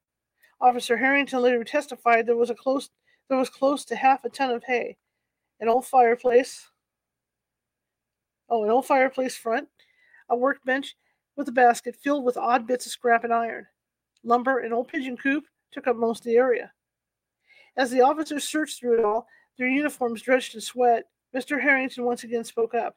Officer 0.61 0.95
Harrington 0.95 1.41
later 1.41 1.63
testified 1.65 2.25
there 2.25 2.37
was 2.37 2.49
a 2.49 2.55
close 2.55 2.89
there 3.27 3.37
was 3.37 3.49
close 3.49 3.83
to 3.85 3.95
half 3.95 4.23
a 4.23 4.29
ton 4.29 4.51
of 4.51 4.63
hay, 4.65 4.97
an 5.59 5.67
old 5.67 5.85
fireplace. 5.85 6.69
Oh, 8.47 8.63
an 8.63 8.69
old 8.69 8.85
fireplace 8.85 9.35
front, 9.35 9.67
a 10.29 10.37
workbench 10.37 10.95
with 11.35 11.47
a 11.47 11.51
basket 11.51 11.95
filled 11.95 12.23
with 12.23 12.37
odd 12.37 12.67
bits 12.67 12.85
of 12.85 12.91
scrap 12.91 13.23
and 13.23 13.33
iron. 13.33 13.65
Lumber 14.23 14.59
and 14.59 14.73
old 14.73 14.89
pigeon 14.89 15.17
coop 15.17 15.45
took 15.71 15.87
up 15.87 15.95
most 15.95 16.19
of 16.19 16.25
the 16.25 16.37
area. 16.37 16.71
As 17.77 17.91
the 17.91 18.01
officers 18.01 18.43
searched 18.43 18.79
through 18.79 18.99
it 18.99 19.05
all, 19.05 19.27
their 19.57 19.67
uniforms 19.67 20.21
drenched 20.21 20.55
in 20.55 20.61
sweat, 20.61 21.05
Mr. 21.35 21.61
Harrington 21.61 22.05
once 22.05 22.23
again 22.23 22.43
spoke 22.43 22.73
up. 22.73 22.95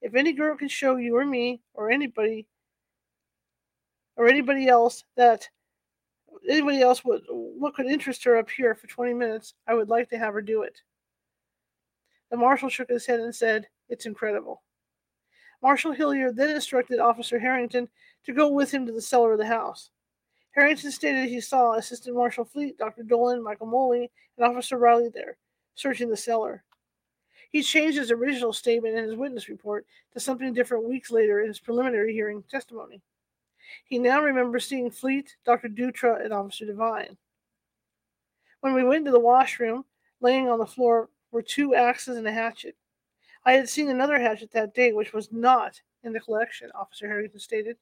If 0.00 0.14
any 0.14 0.32
girl 0.32 0.56
can 0.56 0.68
show 0.68 0.96
you 0.96 1.16
or 1.16 1.24
me 1.24 1.62
or 1.74 1.90
anybody 1.90 2.46
or 4.16 4.28
anybody 4.28 4.68
else 4.68 5.04
that 5.16 5.48
anybody 6.48 6.80
else 6.80 7.04
would 7.04 7.22
what 7.28 7.74
could 7.74 7.86
interest 7.86 8.24
her 8.24 8.36
up 8.36 8.50
here 8.50 8.74
for 8.74 8.86
20 8.86 9.14
minutes, 9.14 9.54
I 9.66 9.74
would 9.74 9.88
like 9.88 10.10
to 10.10 10.18
have 10.18 10.34
her 10.34 10.42
do 10.42 10.62
it. 10.62 10.80
The 12.30 12.36
marshal 12.36 12.68
shook 12.68 12.88
his 12.88 13.06
head 13.06 13.20
and 13.20 13.34
said, 13.34 13.68
It's 13.88 14.06
incredible. 14.06 14.62
Marshal 15.62 15.92
Hilliard 15.92 16.36
then 16.36 16.50
instructed 16.50 16.98
Officer 16.98 17.38
Harrington 17.38 17.88
to 18.24 18.32
go 18.32 18.48
with 18.48 18.70
him 18.70 18.86
to 18.86 18.92
the 18.92 19.00
cellar 19.00 19.32
of 19.32 19.38
the 19.38 19.46
house. 19.46 19.90
Harrington 20.54 20.92
stated 20.92 21.28
he 21.28 21.40
saw 21.40 21.74
Assistant 21.74 22.16
Marshal 22.16 22.44
Fleet, 22.44 22.78
Dr. 22.78 23.02
Dolan, 23.02 23.42
Michael 23.42 23.66
Mullaly, 23.66 24.08
and 24.36 24.46
Officer 24.46 24.78
Riley 24.78 25.08
there, 25.08 25.36
searching 25.74 26.08
the 26.08 26.16
cellar. 26.16 26.62
He 27.50 27.62
changed 27.62 27.98
his 27.98 28.10
original 28.10 28.52
statement 28.52 28.96
in 28.96 29.04
his 29.04 29.16
witness 29.16 29.48
report 29.48 29.86
to 30.12 30.20
something 30.20 30.54
different 30.54 30.88
weeks 30.88 31.10
later 31.10 31.40
in 31.40 31.48
his 31.48 31.58
preliminary 31.58 32.12
hearing 32.12 32.42
testimony. 32.50 33.00
He 33.84 33.98
now 33.98 34.22
remembers 34.22 34.66
seeing 34.66 34.90
Fleet, 34.90 35.36
Dr. 35.44 35.68
Dutra, 35.68 36.24
and 36.24 36.32
Officer 36.32 36.66
Devine. 36.66 37.16
When 38.60 38.74
we 38.74 38.84
went 38.84 39.04
to 39.06 39.10
the 39.10 39.18
washroom, 39.18 39.84
laying 40.20 40.48
on 40.48 40.58
the 40.58 40.66
floor 40.66 41.10
were 41.32 41.42
two 41.42 41.74
axes 41.74 42.16
and 42.16 42.26
a 42.26 42.32
hatchet. 42.32 42.76
I 43.44 43.52
had 43.52 43.68
seen 43.68 43.90
another 43.90 44.18
hatchet 44.18 44.52
that 44.52 44.74
day, 44.74 44.92
which 44.92 45.12
was 45.12 45.32
not 45.32 45.80
in 46.04 46.12
the 46.12 46.20
collection, 46.20 46.70
Officer 46.74 47.08
Harrington 47.08 47.40
stated. 47.40 47.76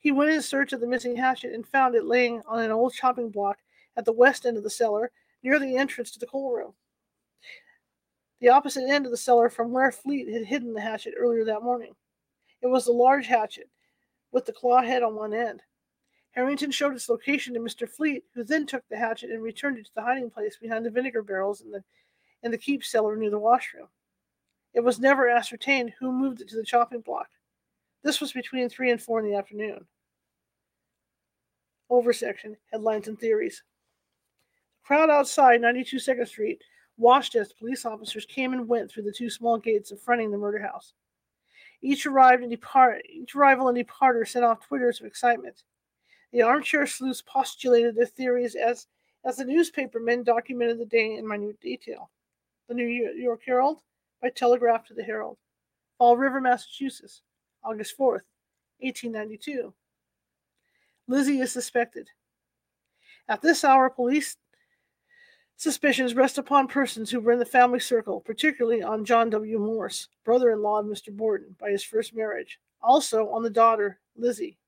He 0.00 0.12
went 0.12 0.30
in 0.30 0.42
search 0.42 0.72
of 0.72 0.80
the 0.80 0.86
missing 0.86 1.16
hatchet 1.16 1.52
and 1.52 1.66
found 1.66 1.94
it 1.94 2.04
laying 2.04 2.42
on 2.46 2.60
an 2.60 2.70
old 2.70 2.94
chopping 2.94 3.30
block 3.30 3.58
at 3.96 4.04
the 4.04 4.12
west 4.12 4.46
end 4.46 4.56
of 4.56 4.62
the 4.62 4.70
cellar, 4.70 5.10
near 5.42 5.58
the 5.58 5.76
entrance 5.76 6.10
to 6.12 6.18
the 6.18 6.26
coal 6.26 6.52
room. 6.52 6.74
The 8.40 8.48
opposite 8.48 8.88
end 8.88 9.06
of 9.06 9.10
the 9.10 9.16
cellar 9.16 9.48
from 9.48 9.72
where 9.72 9.92
Fleet 9.92 10.28
had 10.28 10.44
hidden 10.44 10.74
the 10.74 10.80
hatchet 10.80 11.14
earlier 11.16 11.44
that 11.44 11.62
morning. 11.62 11.94
It 12.60 12.66
was 12.66 12.84
the 12.84 12.92
large 12.92 13.26
hatchet, 13.26 13.68
with 14.32 14.46
the 14.46 14.52
claw 14.52 14.82
head 14.82 15.02
on 15.02 15.14
one 15.14 15.32
end. 15.32 15.62
Harrington 16.32 16.72
showed 16.72 16.94
its 16.94 17.08
location 17.08 17.54
to 17.54 17.60
Mr. 17.60 17.88
Fleet, 17.88 18.24
who 18.34 18.42
then 18.42 18.66
took 18.66 18.82
the 18.88 18.96
hatchet 18.96 19.30
and 19.30 19.42
returned 19.42 19.78
it 19.78 19.86
to 19.86 19.94
the 19.94 20.02
hiding 20.02 20.30
place 20.30 20.56
behind 20.56 20.84
the 20.84 20.90
vinegar 20.90 21.22
barrels 21.22 21.60
in 21.60 21.70
the 21.70 21.84
in 22.42 22.50
the 22.50 22.58
keep 22.58 22.84
cellar 22.84 23.16
near 23.16 23.30
the 23.30 23.38
washroom. 23.38 23.88
It 24.74 24.80
was 24.80 24.98
never 24.98 25.28
ascertained 25.28 25.94
who 25.98 26.12
moved 26.12 26.40
it 26.40 26.48
to 26.48 26.56
the 26.56 26.64
chopping 26.64 27.00
block. 27.00 27.28
This 28.04 28.20
was 28.20 28.32
between 28.32 28.68
3 28.68 28.90
and 28.90 29.02
4 29.02 29.20
in 29.20 29.30
the 29.30 29.36
afternoon. 29.36 29.86
Oversection, 31.90 32.56
headlines 32.70 33.08
and 33.08 33.18
theories. 33.18 33.62
The 34.82 34.86
crowd 34.86 35.10
outside 35.10 35.62
92 35.62 35.98
Second 35.98 36.26
Street 36.26 36.62
watched 36.98 37.34
as 37.34 37.54
police 37.54 37.86
officers 37.86 38.26
came 38.26 38.52
and 38.52 38.68
went 38.68 38.90
through 38.90 39.04
the 39.04 39.12
two 39.12 39.30
small 39.30 39.58
gates 39.58 39.90
fronting 39.98 40.30
the 40.30 40.38
murder 40.38 40.60
house. 40.60 40.92
Each 41.82 42.06
arrived 42.06 42.42
and 42.42 42.50
depart 42.50 43.02
each 43.08 43.34
arrival 43.34 43.68
and 43.68 43.76
departure 43.76 44.24
sent 44.24 44.44
off 44.44 44.66
twitters 44.66 45.00
of 45.00 45.06
excitement. 45.06 45.62
The 46.32 46.42
armchair 46.42 46.86
sleuths 46.86 47.22
postulated 47.22 47.94
their 47.94 48.06
theories 48.06 48.54
as 48.54 48.86
as 49.24 49.36
the 49.36 49.44
newspapermen 49.44 50.24
documented 50.24 50.78
the 50.78 50.84
day 50.84 51.14
in 51.16 51.26
minute 51.26 51.60
detail. 51.60 52.10
The 52.68 52.74
New 52.74 52.86
York 52.86 53.40
Herald 53.46 53.80
by 54.20 54.28
telegraph 54.28 54.86
to 54.86 54.94
the 54.94 55.02
Herald. 55.02 55.38
Fall 55.96 56.16
River, 56.16 56.40
Massachusetts, 56.40 57.22
August 57.64 57.96
4th, 57.98 58.22
1892. 58.80 59.72
Lizzie 61.06 61.40
is 61.40 61.52
suspected. 61.52 62.08
At 63.28 63.42
this 63.42 63.64
hour, 63.64 63.88
police 63.88 64.36
suspicions 65.56 66.14
rest 66.14 66.38
upon 66.38 66.68
persons 66.68 67.10
who 67.10 67.20
were 67.20 67.32
in 67.32 67.38
the 67.38 67.44
family 67.44 67.80
circle, 67.80 68.20
particularly 68.20 68.82
on 68.82 69.04
John 69.04 69.30
W. 69.30 69.58
Morse, 69.58 70.08
brother 70.24 70.50
in 70.50 70.62
law 70.62 70.80
of 70.80 70.86
Mr. 70.86 71.14
Borden, 71.14 71.56
by 71.58 71.70
his 71.70 71.84
first 71.84 72.14
marriage, 72.14 72.58
also 72.82 73.28
on 73.30 73.42
the 73.42 73.50
daughter, 73.50 74.00
Lizzie. 74.16 74.58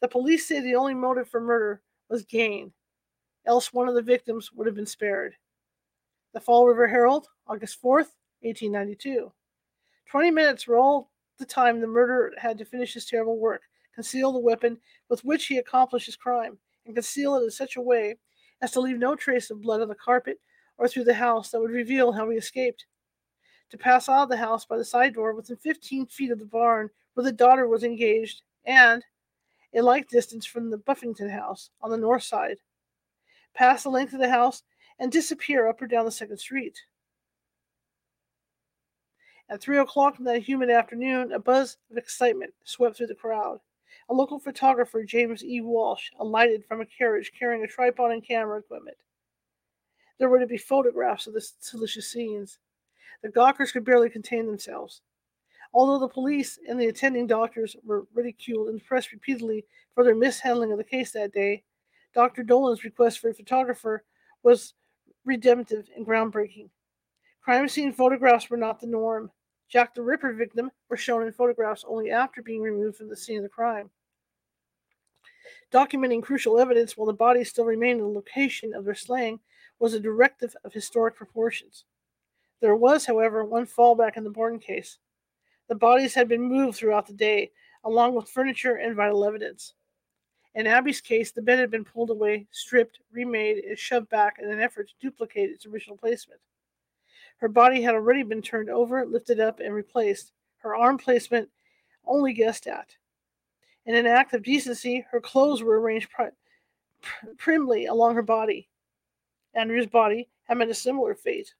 The 0.00 0.08
police 0.08 0.46
say 0.46 0.60
the 0.60 0.74
only 0.74 0.94
motive 0.94 1.28
for 1.28 1.40
murder 1.40 1.82
was 2.08 2.24
gain, 2.24 2.72
else 3.46 3.72
one 3.72 3.88
of 3.88 3.94
the 3.94 4.02
victims 4.02 4.52
would 4.52 4.66
have 4.66 4.76
been 4.76 4.86
spared. 4.86 5.34
The 6.32 6.40
Fall 6.40 6.66
River 6.66 6.88
Herald, 6.88 7.28
August 7.46 7.80
4th, 7.80 8.10
1892. 8.40 9.32
Twenty 10.06 10.30
minutes 10.30 10.68
all 10.68 11.10
the 11.38 11.46
time 11.46 11.80
the 11.80 11.86
murderer 11.86 12.32
had 12.38 12.58
to 12.58 12.64
finish 12.64 12.94
his 12.94 13.06
terrible 13.06 13.38
work, 13.38 13.62
conceal 13.94 14.32
the 14.32 14.38
weapon 14.38 14.78
with 15.08 15.24
which 15.24 15.46
he 15.46 15.58
accomplished 15.58 16.06
his 16.06 16.16
crime, 16.16 16.58
and 16.86 16.94
conceal 16.94 17.36
it 17.36 17.44
in 17.44 17.50
such 17.50 17.76
a 17.76 17.80
way 17.80 18.16
as 18.60 18.72
to 18.72 18.80
leave 18.80 18.98
no 18.98 19.14
trace 19.14 19.50
of 19.50 19.62
blood 19.62 19.80
on 19.80 19.88
the 19.88 19.94
carpet 19.94 20.40
or 20.78 20.88
through 20.88 21.04
the 21.04 21.14
house 21.14 21.50
that 21.50 21.60
would 21.60 21.70
reveal 21.70 22.12
how 22.12 22.28
he 22.30 22.36
escaped. 22.36 22.86
To 23.70 23.78
pass 23.78 24.08
out 24.08 24.24
of 24.24 24.28
the 24.28 24.36
house 24.36 24.64
by 24.64 24.76
the 24.76 24.84
side 24.84 25.14
door 25.14 25.34
within 25.34 25.56
15 25.56 26.06
feet 26.06 26.30
of 26.30 26.38
the 26.38 26.44
barn 26.44 26.90
where 27.14 27.24
the 27.24 27.32
daughter 27.32 27.66
was 27.66 27.84
engaged, 27.84 28.42
and 28.64 29.04
a 29.74 29.82
like 29.82 30.08
distance 30.08 30.46
from 30.46 30.70
the 30.70 30.78
Buffington 30.78 31.28
house 31.28 31.70
on 31.80 31.90
the 31.90 31.96
north 31.96 32.22
side. 32.22 32.58
Pass 33.54 33.82
the 33.82 33.88
length 33.88 34.12
of 34.12 34.20
the 34.20 34.30
house 34.30 34.62
and 34.98 35.10
disappear 35.10 35.68
up 35.68 35.80
or 35.82 35.86
down 35.86 36.04
the 36.04 36.10
second 36.10 36.38
street. 36.38 36.78
At 39.50 39.60
three 39.60 39.78
o'clock 39.78 40.18
in 40.18 40.24
that 40.24 40.42
humid 40.42 40.70
afternoon, 40.70 41.32
a 41.32 41.38
buzz 41.38 41.76
of 41.90 41.98
excitement 41.98 42.54
swept 42.64 42.96
through 42.96 43.08
the 43.08 43.14
crowd. 43.14 43.60
A 44.08 44.14
local 44.14 44.38
photographer, 44.38 45.04
James 45.04 45.44
E. 45.44 45.60
Walsh, 45.60 46.10
alighted 46.18 46.64
from 46.64 46.80
a 46.80 46.86
carriage 46.86 47.32
carrying 47.38 47.62
a 47.62 47.66
tripod 47.66 48.10
and 48.10 48.26
camera 48.26 48.58
equipment. 48.58 48.96
There 50.18 50.28
were 50.28 50.38
to 50.38 50.46
be 50.46 50.56
photographs 50.56 51.26
of 51.26 51.34
the 51.34 51.46
delicious 51.70 52.10
scenes. 52.10 52.58
The 53.22 53.28
gawkers 53.28 53.72
could 53.72 53.84
barely 53.84 54.08
contain 54.08 54.46
themselves. 54.46 55.02
Although 55.72 55.98
the 55.98 56.12
police 56.12 56.58
and 56.68 56.80
the 56.80 56.86
attending 56.86 57.26
doctors 57.26 57.76
were 57.84 58.06
ridiculed 58.14 58.68
and 58.68 58.84
pressed 58.84 59.12
repeatedly 59.12 59.64
for 59.94 60.04
their 60.04 60.14
mishandling 60.14 60.72
of 60.72 60.78
the 60.78 60.84
case 60.84 61.10
that 61.12 61.32
day, 61.32 61.64
Dr. 62.14 62.44
Dolan's 62.44 62.84
request 62.84 63.18
for 63.18 63.30
a 63.30 63.34
photographer 63.34 64.04
was 64.42 64.74
redemptive 65.24 65.88
and 65.96 66.06
groundbreaking. 66.06 66.70
Crime 67.44 67.68
scene 67.68 67.92
photographs 67.92 68.48
were 68.48 68.56
not 68.56 68.80
the 68.80 68.86
norm. 68.86 69.30
Jack 69.68 69.94
the 69.94 70.00
Ripper 70.00 70.32
victim 70.32 70.70
were 70.88 70.96
shown 70.96 71.26
in 71.26 71.32
photographs 71.32 71.84
only 71.86 72.10
after 72.10 72.40
being 72.40 72.62
removed 72.62 72.96
from 72.96 73.10
the 73.10 73.16
scene 73.16 73.36
of 73.36 73.42
the 73.42 73.50
crime. 73.50 73.90
Documenting 75.70 76.22
crucial 76.22 76.58
evidence 76.58 76.96
while 76.96 77.06
the 77.06 77.12
bodies 77.12 77.50
still 77.50 77.66
remained 77.66 78.00
in 78.00 78.06
the 78.06 78.12
location 78.12 78.72
of 78.72 78.86
their 78.86 78.94
slaying 78.94 79.40
was 79.78 79.92
a 79.92 80.00
directive 80.00 80.56
of 80.64 80.72
historic 80.72 81.16
proportions. 81.16 81.84
There 82.62 82.76
was, 82.76 83.04
however, 83.04 83.44
one 83.44 83.66
fallback 83.66 84.16
in 84.16 84.24
the 84.24 84.30
Borden 84.30 84.58
case. 84.58 84.96
The 85.68 85.74
bodies 85.74 86.14
had 86.14 86.28
been 86.28 86.40
moved 86.40 86.78
throughout 86.78 87.06
the 87.06 87.12
day, 87.12 87.50
along 87.84 88.14
with 88.14 88.30
furniture 88.30 88.76
and 88.76 88.96
vital 88.96 89.22
evidence. 89.22 89.74
In 90.54 90.66
Abby's 90.66 91.02
case, 91.02 91.30
the 91.30 91.42
bed 91.42 91.58
had 91.58 91.70
been 91.70 91.84
pulled 91.84 92.08
away, 92.08 92.46
stripped, 92.52 93.00
remade, 93.12 93.64
and 93.64 93.78
shoved 93.78 94.08
back 94.08 94.36
in 94.40 94.50
an 94.50 94.60
effort 94.60 94.88
to 94.88 94.94
duplicate 94.98 95.50
its 95.50 95.66
original 95.66 95.98
placement. 95.98 96.40
Her 97.44 97.48
body 97.50 97.82
had 97.82 97.94
already 97.94 98.22
been 98.22 98.40
turned 98.40 98.70
over, 98.70 99.04
lifted 99.04 99.38
up, 99.38 99.60
and 99.60 99.74
replaced, 99.74 100.32
her 100.60 100.74
arm 100.74 100.96
placement 100.96 101.50
only 102.06 102.32
guessed 102.32 102.66
at. 102.66 102.96
In 103.84 103.94
an 103.94 104.06
act 104.06 104.32
of 104.32 104.42
decency, 104.42 105.04
her 105.10 105.20
clothes 105.20 105.62
were 105.62 105.78
arranged 105.78 106.08
pri- 106.08 106.30
primly 107.36 107.84
along 107.84 108.14
her 108.14 108.22
body. 108.22 108.70
Andrew's 109.52 109.86
body 109.86 110.30
had 110.44 110.56
met 110.56 110.70
a 110.70 110.74
similar 110.74 111.14
fate, 111.14 111.52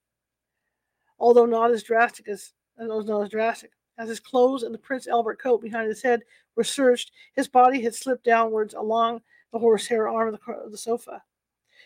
although 1.18 1.44
not 1.44 1.70
as 1.70 1.82
drastic 1.82 2.28
as, 2.28 2.54
as 2.78 2.88
not 2.88 3.20
as 3.20 3.28
drastic. 3.28 3.72
As 3.98 4.08
his 4.08 4.20
clothes 4.20 4.62
and 4.62 4.72
the 4.72 4.78
Prince 4.78 5.06
Albert 5.06 5.38
coat 5.38 5.60
behind 5.60 5.88
his 5.88 6.00
head 6.00 6.22
were 6.56 6.64
searched, 6.64 7.12
his 7.34 7.46
body 7.46 7.82
had 7.82 7.94
slipped 7.94 8.24
downwards 8.24 8.72
along 8.72 9.20
the 9.52 9.58
horsehair 9.58 10.08
arm 10.08 10.32
of 10.32 10.40
the, 10.40 10.52
of 10.54 10.70
the 10.70 10.78
sofa. 10.78 11.22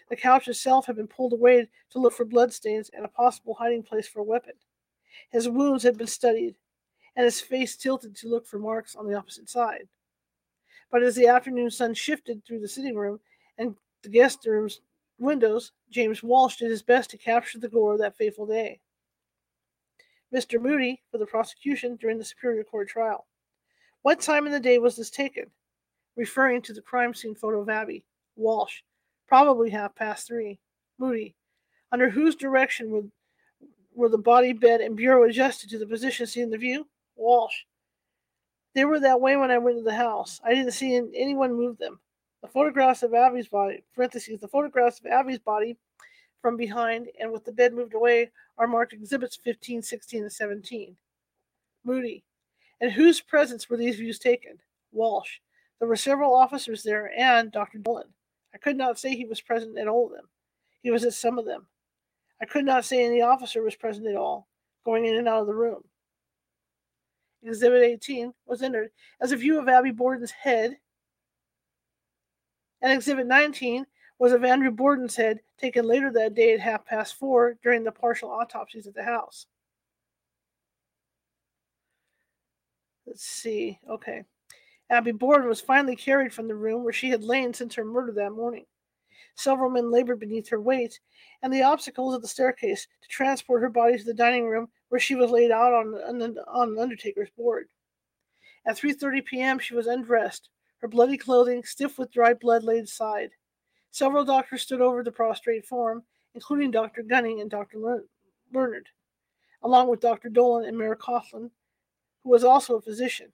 The 0.08 0.16
couch 0.16 0.48
itself 0.48 0.86
had 0.86 0.96
been 0.96 1.08
pulled 1.08 1.32
away 1.32 1.68
to 1.90 1.98
look 1.98 2.14
for 2.14 2.24
bloodstains 2.24 2.90
and 2.94 3.04
a 3.04 3.08
possible 3.08 3.54
hiding 3.54 3.82
place 3.82 4.08
for 4.08 4.20
a 4.20 4.24
weapon. 4.24 4.54
His 5.30 5.48
wounds 5.48 5.82
had 5.82 5.98
been 5.98 6.06
studied, 6.06 6.56
and 7.14 7.24
his 7.24 7.40
face 7.40 7.76
tilted 7.76 8.16
to 8.16 8.28
look 8.28 8.46
for 8.46 8.58
marks 8.58 8.94
on 8.94 9.06
the 9.06 9.14
opposite 9.14 9.48
side. 9.48 9.88
But 10.90 11.02
as 11.02 11.14
the 11.14 11.26
afternoon 11.26 11.70
sun 11.70 11.94
shifted 11.94 12.44
through 12.44 12.60
the 12.60 12.68
sitting 12.68 12.96
room 12.96 13.20
and 13.58 13.76
the 14.02 14.08
guest 14.08 14.46
room's 14.46 14.80
windows, 15.18 15.72
James 15.90 16.22
Walsh 16.22 16.56
did 16.56 16.70
his 16.70 16.82
best 16.82 17.10
to 17.10 17.18
capture 17.18 17.58
the 17.58 17.68
gore 17.68 17.92
of 17.92 17.98
that 17.98 18.16
fateful 18.16 18.46
day. 18.46 18.80
Mr. 20.34 20.60
Moody 20.60 21.02
for 21.10 21.18
the 21.18 21.26
prosecution 21.26 21.96
during 21.96 22.18
the 22.18 22.24
Superior 22.24 22.64
Court 22.64 22.88
trial. 22.88 23.26
What 24.02 24.20
time 24.20 24.46
in 24.46 24.52
the 24.52 24.60
day 24.60 24.78
was 24.78 24.96
this 24.96 25.10
taken? 25.10 25.50
Referring 26.16 26.62
to 26.62 26.72
the 26.72 26.82
crime 26.82 27.14
scene 27.14 27.34
photo 27.34 27.60
of 27.60 27.68
Abby. 27.68 28.04
Walsh. 28.36 28.82
Probably 29.28 29.70
half 29.70 29.94
past 29.94 30.26
three. 30.26 30.58
Moody. 30.98 31.34
Under 31.92 32.10
whose 32.10 32.34
direction 32.34 32.90
were, 32.90 33.04
were 33.94 34.08
the 34.08 34.18
body, 34.18 34.52
bed, 34.52 34.80
and 34.80 34.96
bureau 34.96 35.28
adjusted 35.28 35.70
to 35.70 35.78
the 35.78 35.86
position 35.86 36.26
seen 36.26 36.44
in 36.44 36.50
the 36.50 36.58
view? 36.58 36.86
Walsh. 37.16 37.54
They 38.74 38.84
were 38.84 39.00
that 39.00 39.20
way 39.20 39.36
when 39.36 39.50
I 39.50 39.58
went 39.58 39.78
to 39.78 39.82
the 39.84 39.94
house. 39.94 40.40
I 40.44 40.54
didn't 40.54 40.72
see 40.72 40.96
anyone 40.96 41.54
move 41.54 41.78
them. 41.78 42.00
The 42.42 42.48
photographs 42.48 43.02
of 43.02 43.14
Abby's 43.14 43.48
body, 43.48 43.82
parentheses, 43.94 44.40
the 44.40 44.48
photographs 44.48 45.00
of 45.00 45.06
Abby's 45.06 45.40
body 45.40 45.76
from 46.40 46.56
behind 46.56 47.08
and 47.20 47.32
with 47.32 47.44
the 47.44 47.52
bed 47.52 47.72
moved 47.74 47.94
away 47.94 48.30
are 48.56 48.68
marked 48.68 48.92
exhibits 48.92 49.36
15, 49.36 49.82
16, 49.82 50.22
and 50.22 50.32
17. 50.32 50.96
Moody. 51.84 52.22
In 52.80 52.90
whose 52.90 53.20
presence 53.20 53.68
were 53.68 53.76
these 53.76 53.96
views 53.96 54.18
taken? 54.18 54.58
Walsh. 54.92 55.38
There 55.78 55.88
were 55.88 55.96
several 55.96 56.34
officers 56.34 56.82
there 56.82 57.12
and 57.18 57.50
Dr. 57.50 57.78
Dolan. 57.78 58.04
I 58.54 58.58
could 58.58 58.76
not 58.76 58.98
say 58.98 59.14
he 59.14 59.24
was 59.24 59.40
present 59.40 59.78
at 59.78 59.88
all 59.88 60.06
of 60.06 60.12
them. 60.12 60.28
He 60.82 60.90
was 60.90 61.04
at 61.04 61.14
some 61.14 61.38
of 61.38 61.44
them. 61.44 61.66
I 62.40 62.46
could 62.46 62.64
not 62.64 62.84
say 62.84 63.04
any 63.04 63.20
officer 63.20 63.62
was 63.62 63.74
present 63.74 64.06
at 64.06 64.16
all, 64.16 64.48
going 64.84 65.04
in 65.04 65.16
and 65.16 65.28
out 65.28 65.40
of 65.40 65.46
the 65.46 65.54
room. 65.54 65.82
Exhibit 67.42 67.82
18 67.82 68.32
was 68.46 68.62
entered 68.62 68.90
as 69.20 69.32
a 69.32 69.36
view 69.36 69.58
of 69.58 69.68
Abby 69.68 69.90
Borden's 69.90 70.30
head, 70.30 70.76
and 72.80 72.92
Exhibit 72.92 73.26
19 73.26 73.86
was 74.18 74.32
of 74.32 74.44
Andrew 74.44 74.70
Borden's 74.70 75.16
head 75.16 75.40
taken 75.58 75.86
later 75.86 76.10
that 76.12 76.34
day 76.34 76.52
at 76.52 76.60
half 76.60 76.84
past 76.84 77.14
four 77.14 77.56
during 77.62 77.84
the 77.84 77.92
partial 77.92 78.30
autopsies 78.30 78.86
at 78.86 78.94
the 78.94 79.04
house. 79.04 79.46
Let's 83.06 83.24
see. 83.24 83.78
Okay. 83.88 84.24
Abby 84.90 85.12
Borden 85.12 85.48
was 85.48 85.60
finally 85.60 85.96
carried 85.96 86.32
from 86.32 86.48
the 86.48 86.54
room 86.54 86.82
where 86.82 86.92
she 86.92 87.10
had 87.10 87.22
lain 87.22 87.52
since 87.52 87.74
her 87.74 87.84
murder 87.84 88.12
that 88.12 88.32
morning. 88.32 88.64
Several 89.34 89.70
men 89.70 89.90
labored 89.90 90.18
beneath 90.18 90.48
her 90.48 90.60
weight 90.60 90.98
and 91.42 91.52
the 91.52 91.62
obstacles 91.62 92.14
of 92.14 92.22
the 92.22 92.28
staircase 92.28 92.88
to 93.02 93.08
transport 93.08 93.62
her 93.62 93.68
body 93.68 93.98
to 93.98 94.04
the 94.04 94.14
dining 94.14 94.46
room 94.46 94.68
where 94.88 95.00
she 95.00 95.14
was 95.14 95.30
laid 95.30 95.50
out 95.50 95.72
on, 95.72 95.94
on, 95.94 96.22
an 96.22 96.78
undertaker's 96.78 97.30
board. 97.36 97.68
At 98.66 98.76
3:30 98.76 99.24
p.m., 99.24 99.58
she 99.58 99.74
was 99.74 99.86
undressed, 99.86 100.48
her 100.78 100.88
bloody 100.88 101.16
clothing 101.16 101.62
stiff 101.64 101.98
with 101.98 102.10
dried 102.10 102.40
blood 102.40 102.64
laid 102.64 102.84
aside. 102.84 103.30
Several 103.90 104.24
doctors 104.24 104.62
stood 104.62 104.80
over 104.80 105.02
the 105.02 105.12
prostrate 105.12 105.66
form, 105.66 106.02
including 106.34 106.70
Dr. 106.70 107.02
Gunning 107.02 107.40
and 107.40 107.50
Dr. 107.50 107.78
Leonard, 108.52 108.88
along 109.62 109.88
with 109.88 110.00
Dr. 110.00 110.28
Dolan 110.28 110.66
and 110.66 110.76
Mayor 110.76 110.96
Coughlin, 110.96 111.50
who 112.22 112.30
was 112.30 112.44
also 112.44 112.76
a 112.76 112.82
physician. 112.82 113.32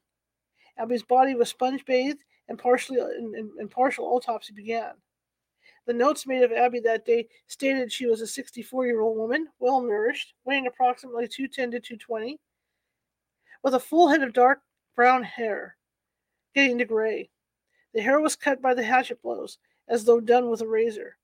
Abby's 0.78 1.02
body 1.02 1.34
was 1.34 1.48
sponge 1.48 1.84
bathed, 1.84 2.24
and 2.48 2.58
partially 2.58 2.98
and, 2.98 3.34
and, 3.34 3.50
and 3.58 3.70
partial 3.70 4.06
autopsy 4.06 4.52
began. 4.52 4.92
The 5.86 5.92
notes 5.92 6.26
made 6.26 6.42
of 6.42 6.52
Abby 6.52 6.80
that 6.80 7.04
day 7.04 7.28
stated 7.46 7.92
she 7.92 8.06
was 8.06 8.20
a 8.20 8.26
64 8.26 8.86
year 8.86 9.00
old 9.00 9.16
woman, 9.16 9.48
well 9.58 9.82
nourished, 9.82 10.34
weighing 10.44 10.66
approximately 10.66 11.28
210 11.28 11.72
to 11.72 11.80
220, 11.80 12.38
with 13.62 13.74
a 13.74 13.80
full 13.80 14.08
head 14.08 14.22
of 14.22 14.32
dark 14.32 14.60
brown 14.96 15.22
hair, 15.22 15.76
getting 16.54 16.78
to 16.78 16.84
gray. 16.84 17.30
The 17.92 18.00
hair 18.00 18.20
was 18.20 18.36
cut 18.36 18.62
by 18.62 18.74
the 18.74 18.82
hatchet 18.82 19.22
blows, 19.22 19.58
as 19.88 20.04
though 20.04 20.20
done 20.20 20.50
with 20.50 20.62
a 20.62 20.66
razor. 20.66 21.16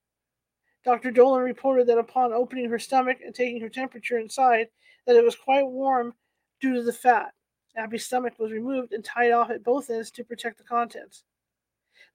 Dr. 0.84 1.10
Dolan 1.10 1.42
reported 1.42 1.86
that 1.88 1.98
upon 1.98 2.32
opening 2.32 2.68
her 2.70 2.78
stomach 2.78 3.18
and 3.24 3.34
taking 3.34 3.60
her 3.60 3.68
temperature 3.68 4.18
inside, 4.18 4.68
that 5.06 5.16
it 5.16 5.24
was 5.24 5.36
quite 5.36 5.66
warm 5.66 6.14
due 6.60 6.74
to 6.74 6.82
the 6.82 6.92
fat. 6.92 7.32
Abby's 7.76 8.04
stomach 8.04 8.34
was 8.38 8.52
removed 8.52 8.92
and 8.92 9.04
tied 9.04 9.30
off 9.30 9.50
at 9.50 9.64
both 9.64 9.90
ends 9.90 10.10
to 10.12 10.24
protect 10.24 10.58
the 10.58 10.64
contents. 10.64 11.24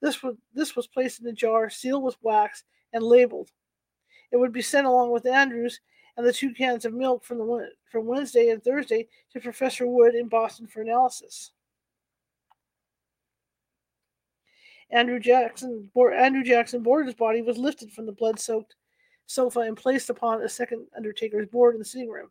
This 0.01 0.22
was, 0.22 0.36
this 0.53 0.76
was 0.76 0.88
placed 0.88 1.22
in 1.22 1.28
a 1.28 1.34
jar, 1.34 1.70
sealed 1.70 2.03
with 2.03 2.18
wax, 2.22 2.64
and 2.93 3.03
labeled. 3.03 3.51
It 4.32 4.38
would 4.38 4.51
be 4.51 4.62
sent 4.62 4.88
along 4.88 5.12
with 5.12 5.26
Andrews 5.26 5.80
and 6.18 6.26
the 6.26 6.34
two 6.34 6.53
cans 6.53 6.86
of 6.86 6.93
milk 6.93 7.24
from, 7.24 7.38
the, 7.38 7.70
from 7.89 8.06
Wednesday 8.06 8.49
and 8.49 8.64
Thursday 8.64 9.08
to 9.32 9.39
Professor 9.39 9.88
Wood 9.88 10.16
in 10.16 10.28
Boston 10.28 10.68
for 10.68 10.82
analysis. 10.82 11.51
Andrew 14.91 15.20
Jackson, 15.20 15.89
Andrew 16.16 16.43
Jackson 16.43 16.84
Borden's 16.84 17.16
body 17.16 17.41
was 17.41 17.58
lifted 17.58 17.91
from 17.91 18.06
the 18.06 18.12
blood-soaked 18.12 18.76
sofa 19.26 19.62
and 19.62 19.76
placed 19.76 20.10
upon 20.10 20.41
a 20.41 20.49
second 20.49 20.86
undertaker's 20.95 21.47
board 21.47 21.76
in 21.76 21.80
the 21.80 21.86
sitting 21.86 22.10
room. 22.10 22.30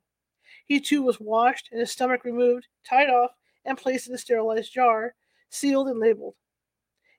He 0.66 0.80
too 0.80 1.02
was 1.02 1.20
washed 1.20 1.68
and 1.70 1.80
his 1.80 1.90
stomach 1.90 2.24
removed, 2.24 2.66
tied 2.88 3.10
off, 3.10 3.30
and 3.64 3.78
placed 3.78 4.08
in 4.08 4.14
a 4.14 4.18
sterilized 4.18 4.72
jar, 4.72 5.14
sealed 5.50 5.88
and 5.88 6.00
labeled. 6.00 6.34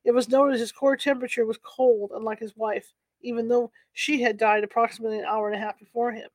It 0.03 0.11
was 0.11 0.29
noted 0.29 0.59
his 0.59 0.71
core 0.71 0.95
temperature 0.95 1.45
was 1.45 1.59
cold, 1.63 2.11
unlike 2.13 2.39
his 2.39 2.55
wife, 2.55 2.93
even 3.21 3.47
though 3.47 3.71
she 3.93 4.21
had 4.21 4.37
died 4.37 4.63
approximately 4.63 5.19
an 5.19 5.25
hour 5.25 5.47
and 5.47 5.55
a 5.55 5.63
half 5.65 5.79
before 5.79 6.11
him. 6.11 6.29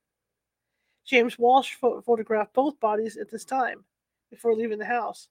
James 1.04 1.38
Walsh 1.38 1.74
pho- 1.74 2.00
photographed 2.02 2.52
both 2.54 2.78
bodies 2.80 3.16
at 3.16 3.30
this 3.30 3.44
time 3.44 3.84
before 4.30 4.54
leaving 4.54 4.78
the 4.78 4.84
house. 4.84 5.28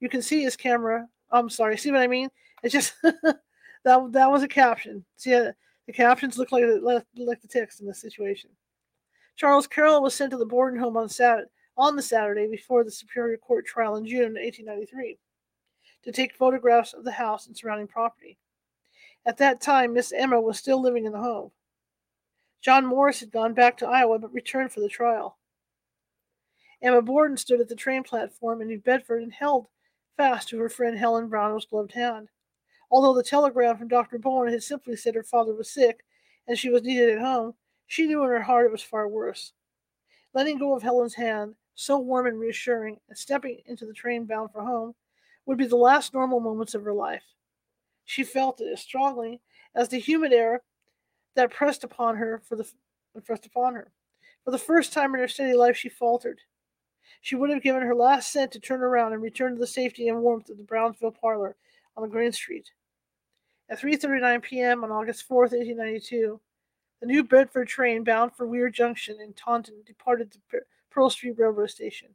You 0.00 0.08
can 0.08 0.22
see 0.22 0.42
his 0.42 0.56
camera. 0.56 1.08
I'm 1.30 1.50
sorry, 1.50 1.76
see 1.76 1.90
what 1.90 2.00
I 2.00 2.06
mean? 2.06 2.28
It's 2.62 2.72
just 2.72 2.94
that 3.02 3.38
that 3.84 4.30
was 4.30 4.42
a 4.42 4.48
caption. 4.48 5.04
See, 5.16 5.34
uh, 5.34 5.52
the 5.86 5.92
captions 5.92 6.38
look 6.38 6.52
like 6.52 6.64
like 6.82 7.40
the 7.42 7.48
text 7.48 7.80
in 7.80 7.86
this 7.86 8.00
situation. 8.00 8.50
Charles 9.36 9.66
Carroll 9.66 10.02
was 10.02 10.14
sent 10.14 10.30
to 10.30 10.36
the 10.36 10.46
Borden 10.46 10.78
home 10.78 10.96
on 10.96 11.08
Saturday, 11.08 11.50
on 11.76 11.96
the 11.96 12.02
Saturday 12.02 12.48
before 12.48 12.84
the 12.84 12.90
Superior 12.90 13.36
Court 13.36 13.66
trial 13.66 13.96
in 13.96 14.06
June 14.06 14.34
1893 14.34 15.18
to 16.04 16.12
take 16.12 16.36
photographs 16.36 16.92
of 16.92 17.04
the 17.04 17.12
house 17.12 17.46
and 17.46 17.56
surrounding 17.56 17.88
property. 17.88 18.38
At 19.26 19.38
that 19.38 19.60
time, 19.60 19.94
Miss 19.94 20.12
Emma 20.12 20.40
was 20.40 20.58
still 20.58 20.80
living 20.80 21.06
in 21.06 21.12
the 21.12 21.18
home. 21.18 21.50
John 22.60 22.86
Morse 22.86 23.20
had 23.20 23.32
gone 23.32 23.54
back 23.54 23.76
to 23.78 23.88
Iowa 23.88 24.18
but 24.18 24.32
returned 24.32 24.72
for 24.72 24.80
the 24.80 24.88
trial. 24.88 25.38
Emma 26.82 27.02
Borden 27.02 27.36
stood 27.36 27.60
at 27.60 27.68
the 27.68 27.74
train 27.74 28.02
platform 28.02 28.60
in 28.60 28.68
New 28.68 28.78
Bedford 28.78 29.22
and 29.22 29.32
held 29.32 29.66
fast 30.16 30.48
to 30.48 30.58
her 30.58 30.68
friend 30.68 30.96
Helen 30.96 31.28
Brownell's 31.28 31.66
gloved 31.66 31.92
hand. 31.92 32.28
Although 32.90 33.14
the 33.14 33.22
telegram 33.22 33.76
from 33.76 33.88
Dr. 33.88 34.18
Bowen 34.18 34.52
had 34.52 34.62
simply 34.62 34.94
said 34.94 35.14
her 35.14 35.22
father 35.22 35.54
was 35.54 35.70
sick 35.70 36.04
and 36.46 36.58
she 36.58 36.68
was 36.68 36.82
needed 36.82 37.10
at 37.10 37.20
home, 37.20 37.54
she 37.86 38.06
knew 38.06 38.22
in 38.22 38.30
her 38.30 38.42
heart 38.42 38.66
it 38.66 38.72
was 38.72 38.82
far 38.82 39.08
worse. 39.08 39.52
Letting 40.32 40.58
go 40.58 40.74
of 40.74 40.82
Helen's 40.82 41.14
hand, 41.14 41.54
so 41.74 41.98
warm 41.98 42.26
and 42.26 42.38
reassuring, 42.38 42.98
and 43.08 43.16
stepping 43.16 43.62
into 43.66 43.86
the 43.86 43.92
train 43.92 44.24
bound 44.24 44.50
for 44.52 44.62
home, 44.62 44.94
would 45.46 45.58
be 45.58 45.66
the 45.66 45.76
last 45.76 46.14
normal 46.14 46.40
moments 46.40 46.74
of 46.74 46.84
her 46.84 46.92
life. 46.92 47.24
She 48.04 48.24
felt 48.24 48.60
it 48.60 48.72
as 48.72 48.80
strongly 48.80 49.40
as 49.74 49.88
the 49.88 49.98
humid 49.98 50.32
air 50.32 50.62
that 51.34 51.50
pressed 51.50 51.84
upon 51.84 52.16
her 52.16 52.40
for 52.46 52.56
the 52.56 52.68
pressed 53.24 53.46
upon 53.46 53.74
her. 53.74 53.92
For 54.44 54.50
the 54.50 54.58
first 54.58 54.92
time 54.92 55.14
in 55.14 55.20
her 55.20 55.28
steady 55.28 55.54
life, 55.54 55.76
she 55.76 55.88
faltered. 55.88 56.40
She 57.20 57.36
would 57.36 57.50
have 57.50 57.62
given 57.62 57.82
her 57.82 57.94
last 57.94 58.30
cent 58.32 58.52
to 58.52 58.60
turn 58.60 58.82
around 58.82 59.12
and 59.12 59.22
return 59.22 59.54
to 59.54 59.60
the 59.60 59.66
safety 59.66 60.08
and 60.08 60.20
warmth 60.20 60.50
of 60.50 60.58
the 60.58 60.64
Brownsville 60.64 61.12
parlor 61.12 61.56
on 61.96 62.10
Green 62.10 62.32
Street. 62.32 62.70
At 63.70 63.80
3:39 63.80 64.42
p.m. 64.42 64.84
on 64.84 64.90
August 64.90 65.26
4, 65.26 65.42
1892, 65.42 66.40
the 67.04 67.12
New 67.12 67.22
Bedford 67.22 67.68
train 67.68 68.02
bound 68.02 68.32
for 68.34 68.46
Weir 68.46 68.70
Junction 68.70 69.18
in 69.20 69.34
Taunton 69.34 69.82
departed 69.84 70.32
the 70.32 70.60
Pearl 70.90 71.10
Street 71.10 71.34
Railroad 71.36 71.68
Station. 71.68 72.08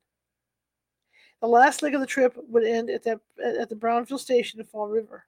The 1.42 1.48
last 1.48 1.84
leg 1.84 1.94
of 1.94 2.02
the 2.02 2.08
trip 2.08 2.36
would 2.36 2.64
end 2.64 2.90
at, 2.90 3.04
that, 3.04 3.20
at 3.40 3.70
the 3.70 3.76
Brownsville 3.76 4.18
station 4.18 4.60
in 4.60 4.66
Fall 4.66 4.88
River. 4.88 5.26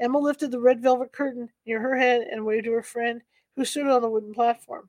Emma 0.00 0.18
lifted 0.18 0.50
the 0.50 0.58
red 0.58 0.82
velvet 0.82 1.12
curtain 1.12 1.48
near 1.64 1.80
her 1.80 1.96
head 1.96 2.22
and 2.22 2.44
waved 2.44 2.64
to 2.64 2.72
her 2.72 2.82
friend, 2.82 3.22
who 3.54 3.64
stood 3.64 3.86
on 3.86 4.02
the 4.02 4.10
wooden 4.10 4.34
platform. 4.34 4.88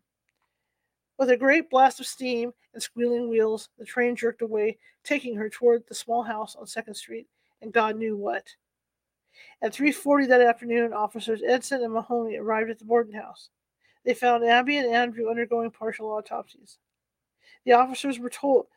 With 1.19 1.29
a 1.29 1.37
great 1.37 1.69
blast 1.69 1.99
of 1.99 2.07
steam 2.07 2.51
and 2.73 2.81
squealing 2.81 3.29
wheels, 3.29 3.69
the 3.77 3.85
train 3.85 4.15
jerked 4.15 4.41
away, 4.41 4.79
taking 5.03 5.35
her 5.35 5.49
toward 5.51 5.83
the 5.87 5.93
small 5.93 6.23
house 6.23 6.55
on 6.55 6.65
Second 6.65 6.95
Street, 6.95 7.27
and 7.61 7.71
God 7.71 7.95
knew 7.95 8.17
what. 8.17 8.47
At 9.61 9.73
3:40 9.73 10.27
that 10.27 10.41
afternoon, 10.41 10.93
officers 10.93 11.43
Edson 11.43 11.83
and 11.83 11.93
Mahoney 11.93 12.37
arrived 12.37 12.69
at 12.69 12.79
the 12.79 12.85
Borden 12.85 13.13
house. 13.13 13.49
They 14.03 14.13
found 14.13 14.43
Abby 14.43 14.77
and 14.77 14.93
Andrew 14.93 15.29
undergoing 15.29 15.71
partial 15.71 16.07
autopsies. 16.07 16.77
The 17.65 17.73
officers 17.73 18.19
were 18.19 18.29
told 18.29 18.67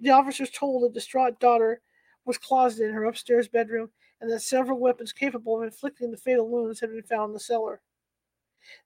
the 0.00 0.10
officers 0.10 0.50
told 0.50 0.82
the 0.82 0.94
distraught 0.94 1.38
daughter 1.40 1.80
was 2.24 2.38
closeted 2.38 2.88
in 2.88 2.94
her 2.94 3.04
upstairs 3.04 3.48
bedroom 3.48 3.90
and 4.20 4.30
that 4.30 4.40
several 4.40 4.78
weapons 4.78 5.12
capable 5.12 5.58
of 5.58 5.64
inflicting 5.64 6.10
the 6.10 6.16
fatal 6.16 6.48
wounds 6.48 6.80
had 6.80 6.90
been 6.90 7.02
found 7.02 7.30
in 7.30 7.34
the 7.34 7.40
cellar. 7.40 7.80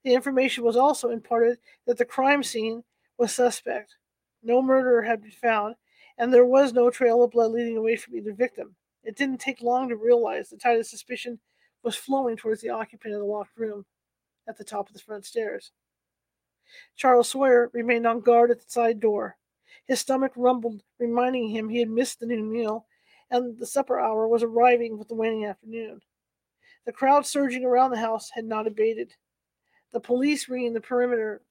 The 0.02 0.14
information 0.14 0.64
was 0.64 0.76
also 0.76 1.10
imparted 1.10 1.58
that 1.86 1.98
the 1.98 2.04
crime 2.04 2.42
scene 2.42 2.82
was 3.16 3.34
suspect. 3.34 3.96
No 4.42 4.60
murderer 4.62 5.02
had 5.02 5.22
been 5.22 5.30
found, 5.30 5.76
and 6.16 6.32
there 6.32 6.44
was 6.44 6.72
no 6.72 6.90
trail 6.90 7.22
of 7.22 7.30
blood 7.30 7.52
leading 7.52 7.76
away 7.76 7.96
from 7.96 8.16
either 8.16 8.32
victim. 8.32 8.74
It 9.04 9.16
didn't 9.16 9.38
take 9.38 9.62
long 9.62 9.88
to 9.88 9.96
realize 9.96 10.48
the 10.48 10.56
tide 10.56 10.78
of 10.78 10.86
suspicion 10.86 11.38
was 11.82 11.96
flowing 11.96 12.36
towards 12.36 12.60
the 12.60 12.70
occupant 12.70 13.14
of 13.14 13.20
the 13.20 13.26
locked 13.26 13.56
room 13.56 13.86
at 14.48 14.56
the 14.56 14.64
top 14.64 14.88
of 14.88 14.94
the 14.94 15.00
front 15.00 15.24
stairs. 15.24 15.72
Charles 16.96 17.30
Sawyer 17.30 17.70
remained 17.72 18.06
on 18.06 18.20
guard 18.20 18.50
at 18.50 18.58
the 18.58 18.70
side 18.70 19.00
door. 19.00 19.38
His 19.86 20.00
stomach 20.00 20.32
rumbled, 20.36 20.82
reminding 20.98 21.48
him 21.48 21.68
he 21.68 21.78
had 21.78 21.88
missed 21.88 22.20
the 22.20 22.26
noon 22.26 22.50
meal, 22.50 22.86
and 23.30 23.58
the 23.58 23.66
supper 23.66 23.98
hour 23.98 24.28
was 24.28 24.42
arriving 24.42 24.98
with 24.98 25.08
the 25.08 25.14
waning 25.14 25.46
afternoon. 25.46 26.00
The 26.84 26.92
crowd 26.92 27.26
surging 27.26 27.64
around 27.64 27.90
the 27.90 27.98
house 27.98 28.30
had 28.30 28.44
not 28.44 28.66
abated. 28.66 29.14
The 29.92 30.00
police 30.00 30.48
ringing 30.48 30.74
the 30.74 30.80
perimeter 30.80 31.42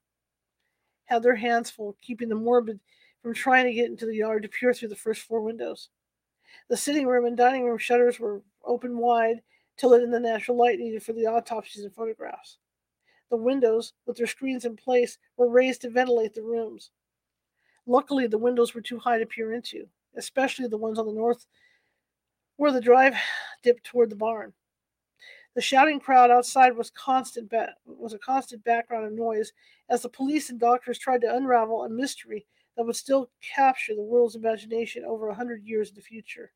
had 1.05 1.23
their 1.23 1.35
hands 1.35 1.69
full, 1.69 1.95
keeping 2.01 2.29
the 2.29 2.35
morbid 2.35 2.79
from 3.21 3.33
trying 3.33 3.65
to 3.65 3.73
get 3.73 3.89
into 3.89 4.05
the 4.05 4.15
yard 4.15 4.43
to 4.43 4.49
peer 4.49 4.73
through 4.73 4.89
the 4.89 4.95
first 4.95 5.21
floor 5.21 5.41
windows. 5.41 5.89
The 6.69 6.77
sitting 6.77 7.07
room 7.07 7.25
and 7.25 7.37
dining 7.37 7.65
room 7.65 7.77
shutters 7.77 8.19
were 8.19 8.41
open 8.63 8.97
wide 8.97 9.41
to 9.77 9.87
let 9.87 10.01
in 10.01 10.11
the 10.11 10.19
natural 10.19 10.57
light 10.57 10.79
needed 10.79 11.03
for 11.03 11.13
the 11.13 11.27
autopsies 11.27 11.83
and 11.83 11.93
photographs. 11.93 12.57
The 13.29 13.37
windows, 13.37 13.93
with 14.05 14.17
their 14.17 14.27
screens 14.27 14.65
in 14.65 14.75
place, 14.75 15.17
were 15.35 15.49
raised 15.49 15.81
to 15.81 15.89
ventilate 15.89 16.33
the 16.33 16.41
rooms. 16.41 16.91
Luckily, 17.85 18.27
the 18.27 18.37
windows 18.37 18.73
were 18.73 18.81
too 18.81 18.99
high 18.99 19.19
to 19.19 19.25
peer 19.25 19.53
into, 19.53 19.87
especially 20.15 20.67
the 20.67 20.77
ones 20.77 20.99
on 20.99 21.05
the 21.05 21.13
north 21.13 21.45
where 22.57 22.71
the 22.71 22.81
drive 22.81 23.15
dipped 23.63 23.85
toward 23.85 24.09
the 24.09 24.15
barn. 24.15 24.53
The 25.55 25.61
shouting 25.61 25.99
crowd 25.99 26.29
outside 26.29 26.75
was 26.75 26.91
constant 26.91 27.49
ba- 27.49 27.75
was 27.85 28.13
a 28.13 28.19
constant 28.19 28.63
background 28.63 29.05
of 29.05 29.13
noise 29.13 29.53
as 29.89 30.01
the 30.01 30.09
police 30.09 30.49
and 30.49 30.59
doctors 30.59 30.99
tried 30.99 31.21
to 31.21 31.35
unravel 31.35 31.83
a 31.83 31.89
mystery 31.89 32.45
that 32.77 32.85
would 32.85 32.95
still 32.95 33.29
capture 33.41 33.95
the 33.95 34.01
world's 34.01 34.35
imagination 34.35 35.03
over 35.03 35.29
a 35.29 35.35
hundred 35.35 35.65
years 35.65 35.89
in 35.89 35.95
the 35.95 36.01
future. 36.01 36.51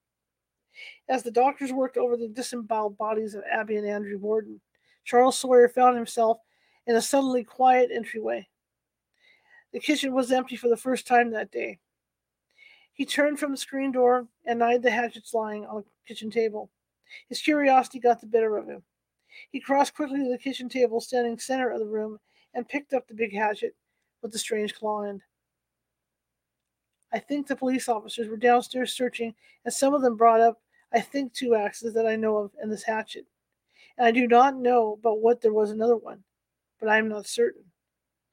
As 1.09 1.23
the 1.23 1.31
doctors 1.31 1.73
worked 1.73 1.97
over 1.97 2.15
the 2.15 2.29
disemboweled 2.29 2.97
bodies 2.97 3.33
of 3.33 3.43
Abby 3.51 3.75
and 3.75 3.87
Andrew 3.87 4.19
Borden, 4.19 4.61
Charles 5.03 5.37
Sawyer 5.37 5.67
found 5.67 5.97
himself 5.97 6.37
in 6.87 6.95
a 6.95 7.01
suddenly 7.01 7.43
quiet 7.43 7.89
entryway. 7.93 8.47
The 9.73 9.79
kitchen 9.79 10.13
was 10.13 10.31
empty 10.31 10.55
for 10.55 10.69
the 10.69 10.77
first 10.77 11.07
time 11.07 11.31
that 11.31 11.51
day. 11.51 11.79
He 12.93 13.05
turned 13.05 13.39
from 13.39 13.51
the 13.51 13.57
screen 13.57 13.91
door 13.91 14.27
and 14.45 14.63
eyed 14.63 14.83
the 14.83 14.91
hatchets 14.91 15.33
lying 15.33 15.65
on 15.65 15.77
the 15.77 15.83
kitchen 16.07 16.29
table. 16.29 16.69
His 17.29 17.41
curiosity 17.41 17.99
got 17.99 18.21
the 18.21 18.27
better 18.27 18.57
of 18.57 18.67
him. 18.67 18.83
He 19.51 19.59
crossed 19.59 19.95
quickly 19.95 20.19
to 20.19 20.29
the 20.29 20.37
kitchen 20.37 20.69
table 20.69 21.01
standing 21.01 21.39
center 21.39 21.71
of 21.71 21.79
the 21.79 21.85
room 21.85 22.19
and 22.53 22.67
picked 22.67 22.93
up 22.93 23.07
the 23.07 23.13
big 23.13 23.33
hatchet 23.33 23.75
with 24.21 24.31
the 24.31 24.39
strange 24.39 24.75
claw 24.75 25.03
end. 25.03 25.21
I 27.13 27.19
think 27.19 27.47
the 27.47 27.55
police 27.55 27.89
officers 27.89 28.27
were 28.27 28.37
downstairs 28.37 28.93
searching, 28.93 29.33
and 29.65 29.73
some 29.73 29.93
of 29.93 30.01
them 30.01 30.15
brought 30.15 30.39
up, 30.39 30.61
I 30.93 31.01
think, 31.01 31.33
two 31.33 31.55
axes 31.55 31.93
that 31.93 32.07
I 32.07 32.15
know 32.15 32.37
of 32.37 32.51
and 32.61 32.71
this 32.71 32.83
hatchet. 32.83 33.25
And 33.97 34.07
I 34.07 34.11
do 34.11 34.27
not 34.27 34.55
know 34.55 34.99
but 35.03 35.19
what 35.19 35.41
there 35.41 35.53
was 35.53 35.71
another 35.71 35.97
one, 35.97 36.23
but 36.79 36.89
I 36.89 36.97
am 36.97 37.09
not 37.09 37.27
certain. 37.27 37.63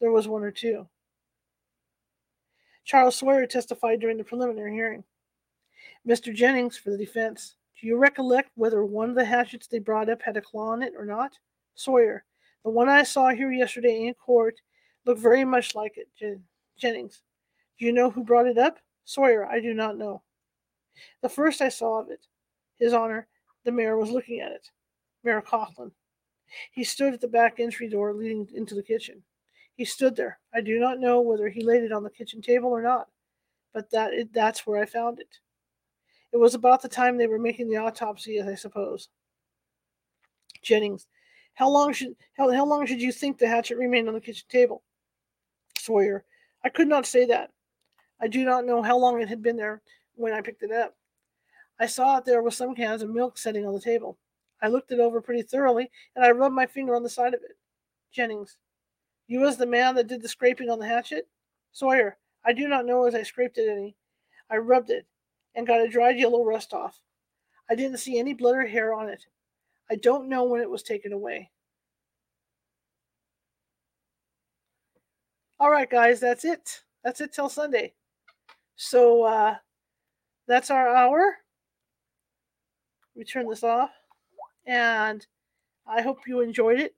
There 0.00 0.12
was 0.12 0.28
one 0.28 0.44
or 0.44 0.52
two. 0.52 0.86
Charles 2.84 3.16
Sawyer 3.16 3.46
testified 3.46 4.00
during 4.00 4.16
the 4.16 4.24
preliminary 4.24 4.72
hearing. 4.72 5.04
Mr. 6.06 6.34
Jennings, 6.34 6.78
for 6.78 6.90
the 6.90 6.96
defense, 6.96 7.56
do 7.78 7.86
you 7.86 7.96
recollect 7.96 8.50
whether 8.54 8.84
one 8.84 9.10
of 9.10 9.16
the 9.16 9.24
hatchets 9.24 9.66
they 9.66 9.78
brought 9.78 10.08
up 10.08 10.22
had 10.22 10.36
a 10.36 10.40
claw 10.40 10.70
on 10.70 10.82
it 10.82 10.94
or 10.96 11.04
not? 11.04 11.32
Sawyer, 11.74 12.24
the 12.64 12.70
one 12.70 12.88
I 12.88 13.02
saw 13.02 13.28
here 13.28 13.52
yesterday 13.52 14.06
in 14.06 14.14
court 14.14 14.60
looked 15.04 15.20
very 15.20 15.44
much 15.44 15.74
like 15.74 15.96
it. 15.96 16.08
Jen- 16.18 16.42
Jennings, 16.78 17.22
do 17.78 17.86
you 17.86 17.92
know 17.92 18.10
who 18.10 18.24
brought 18.24 18.46
it 18.46 18.58
up? 18.58 18.78
Sawyer, 19.04 19.46
I 19.46 19.60
do 19.60 19.72
not 19.72 19.96
know. 19.96 20.22
The 21.22 21.28
first 21.28 21.62
I 21.62 21.68
saw 21.68 22.00
of 22.00 22.10
it, 22.10 22.26
His 22.78 22.92
Honor, 22.92 23.26
the 23.64 23.72
mayor 23.72 23.96
was 23.96 24.10
looking 24.10 24.40
at 24.40 24.52
it. 24.52 24.70
Mayor 25.24 25.42
Coughlin. 25.42 25.92
He 26.72 26.84
stood 26.84 27.14
at 27.14 27.20
the 27.20 27.28
back 27.28 27.60
entry 27.60 27.88
door 27.88 28.14
leading 28.14 28.48
into 28.54 28.74
the 28.74 28.82
kitchen. 28.82 29.22
He 29.76 29.84
stood 29.84 30.16
there. 30.16 30.38
I 30.54 30.60
do 30.60 30.78
not 30.78 30.98
know 30.98 31.20
whether 31.20 31.48
he 31.48 31.62
laid 31.62 31.82
it 31.82 31.92
on 31.92 32.02
the 32.02 32.10
kitchen 32.10 32.42
table 32.42 32.70
or 32.70 32.82
not, 32.82 33.08
but 33.72 33.90
that 33.90 34.12
it, 34.12 34.32
that's 34.32 34.66
where 34.66 34.82
I 34.82 34.86
found 34.86 35.20
it. 35.20 35.38
It 36.32 36.36
was 36.36 36.54
about 36.54 36.82
the 36.82 36.88
time 36.88 37.16
they 37.16 37.26
were 37.26 37.38
making 37.38 37.68
the 37.68 37.76
autopsy, 37.76 38.42
I 38.42 38.54
suppose. 38.54 39.08
Jennings, 40.62 41.06
how 41.54 41.68
long 41.68 41.92
should 41.92 42.16
how, 42.36 42.50
how 42.52 42.66
long 42.66 42.86
should 42.86 43.00
you 43.00 43.12
think 43.12 43.38
the 43.38 43.48
hatchet 43.48 43.76
remained 43.76 44.08
on 44.08 44.14
the 44.14 44.20
kitchen 44.20 44.46
table? 44.48 44.82
Sawyer, 45.78 46.24
I 46.64 46.68
could 46.68 46.88
not 46.88 47.06
say 47.06 47.26
that. 47.26 47.50
I 48.20 48.28
do 48.28 48.44
not 48.44 48.66
know 48.66 48.82
how 48.82 48.98
long 48.98 49.20
it 49.20 49.28
had 49.28 49.42
been 49.42 49.56
there 49.56 49.82
when 50.14 50.32
I 50.32 50.40
picked 50.40 50.62
it 50.62 50.72
up. 50.72 50.96
I 51.78 51.86
saw 51.86 52.16
that 52.16 52.24
there 52.24 52.42
was 52.42 52.56
some 52.56 52.74
cans 52.74 53.02
of 53.02 53.10
milk 53.10 53.38
sitting 53.38 53.66
on 53.66 53.74
the 53.74 53.80
table. 53.80 54.18
I 54.60 54.68
looked 54.68 54.90
it 54.90 54.98
over 54.98 55.20
pretty 55.20 55.42
thoroughly, 55.42 55.90
and 56.16 56.24
I 56.24 56.32
rubbed 56.32 56.54
my 56.54 56.66
finger 56.66 56.96
on 56.96 57.04
the 57.04 57.08
side 57.08 57.34
of 57.34 57.40
it. 57.42 57.56
Jennings, 58.12 58.56
you 59.28 59.40
was 59.40 59.56
the 59.56 59.66
man 59.66 59.94
that 59.94 60.08
did 60.08 60.22
the 60.22 60.28
scraping 60.28 60.70
on 60.70 60.78
the 60.78 60.88
hatchet? 60.88 61.28
Sawyer, 61.72 62.16
I 62.44 62.52
do 62.52 62.66
not 62.66 62.86
know 62.86 63.04
as 63.04 63.14
I 63.14 63.22
scraped 63.22 63.58
it 63.58 63.68
any. 63.68 63.94
I 64.50 64.56
rubbed 64.56 64.90
it 64.90 65.06
and 65.54 65.66
got 65.66 65.80
a 65.80 65.88
dried 65.88 66.18
yellow 66.18 66.44
rust 66.44 66.72
off. 66.72 66.98
I 67.70 67.74
didn't 67.74 67.98
see 67.98 68.18
any 68.18 68.34
blood 68.34 68.56
or 68.56 68.66
hair 68.66 68.94
on 68.94 69.08
it. 69.08 69.26
I 69.90 69.96
don't 69.96 70.28
know 70.28 70.44
when 70.44 70.60
it 70.60 70.70
was 70.70 70.82
taken 70.82 71.12
away. 71.12 71.50
All 75.60 75.70
right, 75.70 75.90
guys, 75.90 76.20
that's 76.20 76.44
it. 76.44 76.82
That's 77.04 77.20
it 77.20 77.32
till 77.32 77.48
Sunday. 77.48 77.94
So 78.78 79.24
uh, 79.24 79.56
that's 80.46 80.70
our 80.70 80.88
hour. 80.88 81.36
We 83.16 83.24
turn 83.24 83.48
this 83.48 83.64
off, 83.64 83.90
and 84.66 85.26
I 85.84 86.00
hope 86.00 86.20
you 86.28 86.40
enjoyed 86.40 86.78
it. 86.78 86.94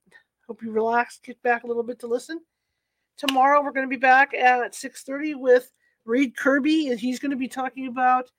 Hope 0.47 0.63
you 0.63 0.73
relaxed, 0.73 1.25
get 1.25 1.43
back 1.43 1.65
a 1.65 1.67
little 1.67 1.83
bit 1.83 1.99
to 2.01 2.07
listen. 2.07 2.43
Tomorrow 3.17 3.63
we're 3.63 3.73
going 3.73 3.87
to 3.87 3.91
be 3.91 3.97
back 3.97 4.35
at 4.35 4.73
6:30 4.73 5.37
with 5.37 5.73
Reed 6.05 6.37
Kirby, 6.37 6.89
and 6.89 7.01
he's 7.01 7.19
going 7.19 7.31
to 7.31 7.37
be 7.37 7.49
talking 7.49 7.87
about 7.87 8.31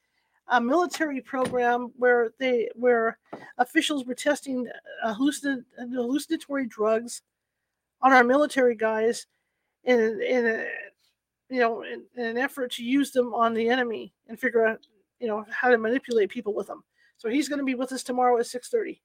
a 0.50 0.62
military 0.62 1.20
program 1.20 1.92
where 1.98 2.30
they 2.38 2.70
where 2.76 3.18
officials 3.58 4.06
were 4.06 4.14
testing 4.14 4.68
uh, 5.04 5.16
hallucin- 5.16 5.66
hallucinatory 5.80 6.68
drugs 6.68 7.24
on 8.04 8.14
our 8.14 8.24
military 8.24 8.76
guys 8.76 9.26
in 9.84 10.22
in 10.22 10.46
a, 10.46 10.68
you 11.52 11.60
know, 11.60 11.84
in, 11.84 12.04
in 12.16 12.26
an 12.26 12.38
effort 12.38 12.72
to 12.72 12.84
use 12.84 13.12
them 13.12 13.34
on 13.34 13.54
the 13.54 13.68
enemy 13.68 14.14
and 14.30 14.40
figure 14.40 14.66
out, 14.66 14.80
you 15.20 15.28
know, 15.28 15.46
how 15.50 15.70
to 15.70 15.78
manipulate 15.78 16.30
people 16.30 16.56
with 16.56 16.66
them. 16.66 16.82
So 17.18 17.30
he's 17.30 17.50
going 17.50 17.60
to 17.60 17.66
be 17.66 17.76
with 17.76 17.92
us 17.92 18.04
tomorrow 18.04 18.40
at 18.40 18.46
6:30. 18.46 19.00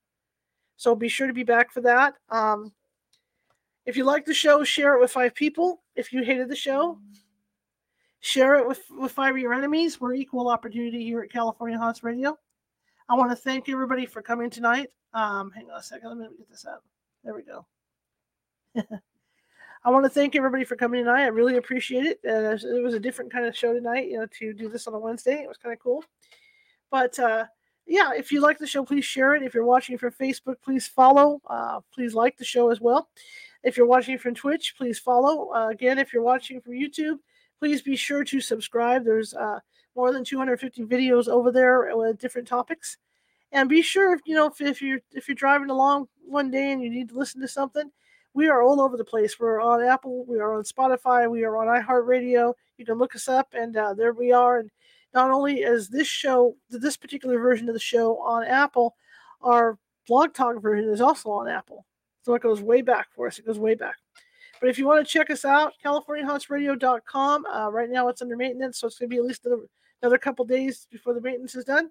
So 0.77 0.95
be 0.95 1.09
sure 1.09 1.27
to 1.27 1.33
be 1.33 1.43
back 1.43 1.73
for 1.73 1.81
that. 1.83 2.15
Um, 2.31 2.73
if 3.85 3.97
you 3.97 4.05
like 4.05 4.25
the 4.25 4.33
show, 4.33 4.63
share 4.63 4.95
it 4.95 5.01
with 5.01 5.11
five 5.11 5.35
people. 5.35 5.83
If 5.97 6.13
you 6.13 6.23
hated 6.23 6.49
the 6.49 6.57
show, 6.57 6.99
share 8.21 8.55
it 8.57 8.67
with, 8.67 8.83
with 8.91 9.13
five 9.13 9.35
of 9.35 9.41
your 9.41 9.53
enemies. 9.53 10.01
We're 10.01 10.15
equal 10.15 10.49
opportunity 10.49 11.05
here 11.05 11.23
at 11.23 11.33
California 11.33 11.79
Haunts 11.79 12.05
Radio. 12.05 12.39
I 13.09 13.15
want 13.15 13.31
to 13.31 13.37
thank 13.37 13.69
everybody 13.69 14.07
for 14.07 14.23
coming 14.23 14.51
tonight. 14.51 14.89
Um, 15.15 15.51
hang 15.51 15.71
on 15.71 15.79
a 15.79 15.83
second. 15.83 16.09
Let 16.09 16.19
me 16.19 16.37
get 16.39 16.51
this 16.51 16.67
out. 16.67 16.83
There 17.25 17.35
we 17.35 17.43
go. 17.43 17.67
I 19.87 19.91
want 19.91 20.05
to 20.05 20.11
thank 20.11 20.35
everybody 20.35 20.65
for 20.65 20.75
coming 20.75 21.05
tonight. 21.05 21.23
I 21.23 21.29
really 21.29 21.59
appreciate 21.59 22.07
it. 22.07 22.19
Uh, 22.27 22.59
it 22.77 22.83
was 22.83 22.95
a 22.95 22.99
different 22.99 23.33
kind 23.33 23.47
of 23.47 23.57
show 23.57 23.73
tonight, 23.73 24.09
you 24.09 24.19
know, 24.19 24.27
to 24.41 24.53
do 24.53 24.69
this 24.69 24.89
on 24.89 24.95
a 24.95 24.99
Wednesday. 24.99 25.35
It 25.45 25.47
was 25.47 25.59
kind 25.59 25.73
of 25.73 25.79
cool. 25.79 26.03
But 26.91 27.17
uh, 27.21 27.45
yeah, 27.87 28.11
if 28.13 28.33
you 28.33 28.41
like 28.41 28.59
the 28.59 28.67
show, 28.67 28.85
please 28.85 29.05
share 29.05 29.37
it. 29.37 29.45
If 29.45 29.55
you're 29.55 29.65
watching 29.65 29.97
from 29.97 30.11
Facebook, 30.11 30.57
please 30.61 30.89
follow. 30.89 31.41
Uh, 31.49 31.79
please 31.95 32.15
like 32.15 32.37
the 32.37 32.45
show 32.45 32.71
as 32.71 32.81
well. 32.81 33.11
If 33.63 33.77
you're 33.77 33.87
watching 33.87 34.19
from 34.19 34.35
Twitch, 34.35 34.75
please 34.77 34.99
follow. 34.99 35.53
Uh, 35.55 35.69
again, 35.69 36.01
if 36.01 36.13
you're 36.13 36.21
watching 36.21 36.61
from 36.61 36.73
YouTube, 36.73 37.19
please 37.61 37.81
be 37.81 37.95
sure 37.95 38.25
to 38.25 38.41
subscribe. 38.41 39.05
There's 39.05 39.35
uh, 39.35 39.61
more 39.95 40.13
than 40.13 40.25
250 40.25 40.83
videos 40.83 41.29
over 41.29 41.53
there 41.53 41.97
with 41.97 42.19
different 42.19 42.49
topics. 42.49 42.97
And 43.53 43.69
be 43.69 43.83
sure, 43.83 44.15
if, 44.15 44.21
you 44.27 44.35
know, 44.35 44.49
if, 44.49 44.61
if 44.61 44.83
you're 44.83 44.99
if 45.13 45.29
you're 45.29 45.37
driving 45.37 45.71
along 45.71 46.09
one 46.27 46.51
day 46.51 46.73
and 46.73 46.83
you 46.83 46.91
need 46.91 47.11
to 47.11 47.17
listen 47.17 47.41
to 47.41 47.47
something, 47.47 47.93
we 48.37 48.49
are 48.49 48.63
all 48.63 48.83
over 48.83 48.99
the 48.99 49.05
place. 49.05 49.41
We're 49.41 49.63
on 49.63 49.83
Apple, 49.83 50.27
we 50.27 50.39
are 50.39 50.55
on 50.55 50.65
Spotify, 50.65 51.29
we 51.29 51.43
are 51.43 51.57
on 51.57 51.83
iHeartRadio. 51.83 52.53
You 52.77 52.85
can 52.85 52.99
look 52.99 53.17
us 53.17 53.29
up, 53.29 53.55
and 53.55 53.75
uh, 53.75 53.95
there 53.95 54.13
we 54.13 54.31
are. 54.31 54.59
And 54.59 54.71
not 55.15 55.31
only 55.31 55.61
is 55.61 55.89
this 55.89 56.07
show, 56.07 56.55
this 56.69 56.99
particular 56.99 57.39
version 57.39 57.67
of 57.69 57.75
the 57.75 57.81
show 57.81 58.19
on 58.19 58.45
Apple, 58.45 58.95
our 59.41 59.79
blog 60.07 60.35
talk 60.35 60.61
version 60.61 60.91
is 60.91 61.01
also 61.01 61.31
on 61.31 61.49
Apple. 61.49 61.87
So 62.25 62.35
it 62.35 62.43
goes 62.43 62.61
way 62.61 62.83
back 62.83 63.09
for 63.15 63.27
us. 63.27 63.39
It 63.39 63.47
goes 63.47 63.59
way 63.59 63.75
back. 63.75 63.97
But 64.61 64.69
if 64.69 64.79
you 64.79 64.87
want 64.87 65.07
to 65.07 65.11
check 65.11 65.31
us 65.31 65.47
out, 65.47 65.73
CaliforniaHauntsRadio.com. 65.83 67.47
Uh, 67.47 67.71
right 67.71 67.89
now 67.89 68.09
it's 68.09 68.21
under 68.21 68.37
maintenance, 68.37 68.79
so 68.79 68.87
it's 68.87 68.99
going 68.99 69.09
to 69.09 69.15
be 69.15 69.19
at 69.19 69.25
least 69.25 69.47
another, 69.47 69.63
another 70.03 70.19
couple 70.19 70.45
days 70.45 70.87
before 70.91 71.15
the 71.15 71.23
maintenance 71.23 71.55
is 71.55 71.65
done. 71.65 71.89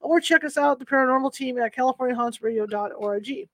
Or 0.00 0.20
check 0.20 0.44
us 0.44 0.58
out, 0.58 0.78
the 0.78 0.84
paranormal 0.84 1.32
team 1.32 1.58
at 1.58 1.74
CaliforniaHauntsRadio.org. 1.74 3.48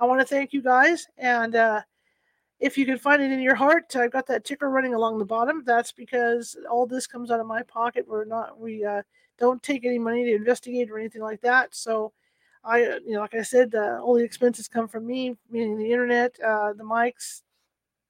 I 0.00 0.06
want 0.06 0.20
to 0.20 0.26
thank 0.26 0.52
you 0.52 0.62
guys. 0.62 1.06
And 1.18 1.54
uh, 1.56 1.82
if 2.60 2.78
you 2.78 2.86
can 2.86 2.98
find 2.98 3.22
it 3.22 3.32
in 3.32 3.40
your 3.40 3.54
heart, 3.54 3.94
I've 3.96 4.12
got 4.12 4.26
that 4.28 4.44
ticker 4.44 4.70
running 4.70 4.94
along 4.94 5.18
the 5.18 5.24
bottom. 5.24 5.62
That's 5.64 5.92
because 5.92 6.56
all 6.70 6.86
this 6.86 7.06
comes 7.06 7.30
out 7.30 7.40
of 7.40 7.46
my 7.46 7.62
pocket. 7.62 8.06
We're 8.06 8.24
not, 8.24 8.58
we 8.58 8.84
uh, 8.84 9.02
don't 9.38 9.62
take 9.62 9.84
any 9.84 9.98
money 9.98 10.24
to 10.24 10.34
investigate 10.34 10.90
or 10.90 10.98
anything 10.98 11.22
like 11.22 11.40
that. 11.42 11.74
So, 11.74 12.12
I, 12.64 12.80
you 12.80 13.12
know, 13.12 13.20
like 13.20 13.34
I 13.34 13.42
said, 13.42 13.74
uh, 13.74 14.00
all 14.02 14.14
the 14.14 14.24
expenses 14.24 14.68
come 14.68 14.88
from 14.88 15.06
me, 15.06 15.36
meaning 15.50 15.78
the 15.78 15.90
internet, 15.90 16.38
uh, 16.40 16.72
the 16.72 16.84
mics, 16.84 17.42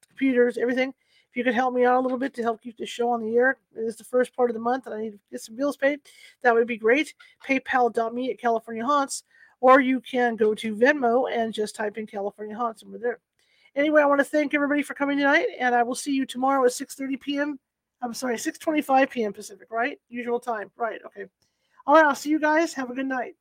computers, 0.07 0.57
everything. 0.57 0.93
If 1.29 1.37
you 1.37 1.43
could 1.43 1.53
help 1.53 1.75
me 1.75 1.85
out 1.85 1.95
a 1.95 1.99
little 1.99 2.17
bit 2.17 2.33
to 2.35 2.41
help 2.41 2.61
keep 2.61 2.77
the 2.77 2.87
show 2.87 3.11
on 3.11 3.21
the 3.21 3.35
air, 3.35 3.57
it 3.75 3.81
is 3.81 3.95
the 3.95 4.03
first 4.03 4.35
part 4.35 4.49
of 4.49 4.55
the 4.55 4.59
month 4.59 4.87
and 4.87 4.95
I 4.95 5.01
need 5.01 5.11
to 5.11 5.19
get 5.31 5.41
some 5.41 5.55
bills 5.55 5.77
paid. 5.77 5.99
That 6.41 6.55
would 6.55 6.67
be 6.67 6.77
great. 6.77 7.13
PayPal.me 7.47 8.31
at 8.31 8.39
California 8.39 8.83
Haunts, 8.83 9.23
or 9.61 9.79
you 9.79 10.01
can 10.01 10.35
go 10.35 10.53
to 10.55 10.75
Venmo 10.75 11.31
and 11.31 11.53
just 11.53 11.75
type 11.75 11.97
in 11.97 12.07
California 12.07 12.55
Haunts 12.55 12.81
and 12.81 12.91
we're 12.91 12.99
there. 12.99 13.19
Anyway, 13.75 14.01
I 14.01 14.05
want 14.05 14.19
to 14.19 14.25
thank 14.25 14.53
everybody 14.53 14.81
for 14.81 14.93
coming 14.93 15.17
tonight, 15.17 15.47
and 15.59 15.75
I 15.75 15.83
will 15.83 15.95
see 15.95 16.11
you 16.11 16.25
tomorrow 16.25 16.65
at 16.65 16.71
6:30 16.71 17.19
p.m. 17.19 17.59
I'm 18.01 18.13
sorry, 18.13 18.35
6:25 18.35 19.09
p.m. 19.09 19.33
Pacific, 19.33 19.67
right? 19.69 19.99
Usual 20.09 20.39
time, 20.39 20.71
right? 20.75 20.99
Okay. 21.05 21.25
All 21.85 21.95
right, 21.95 22.05
I'll 22.05 22.15
see 22.15 22.29
you 22.29 22.39
guys. 22.39 22.73
Have 22.73 22.89
a 22.89 22.95
good 22.95 23.05
night. 23.05 23.35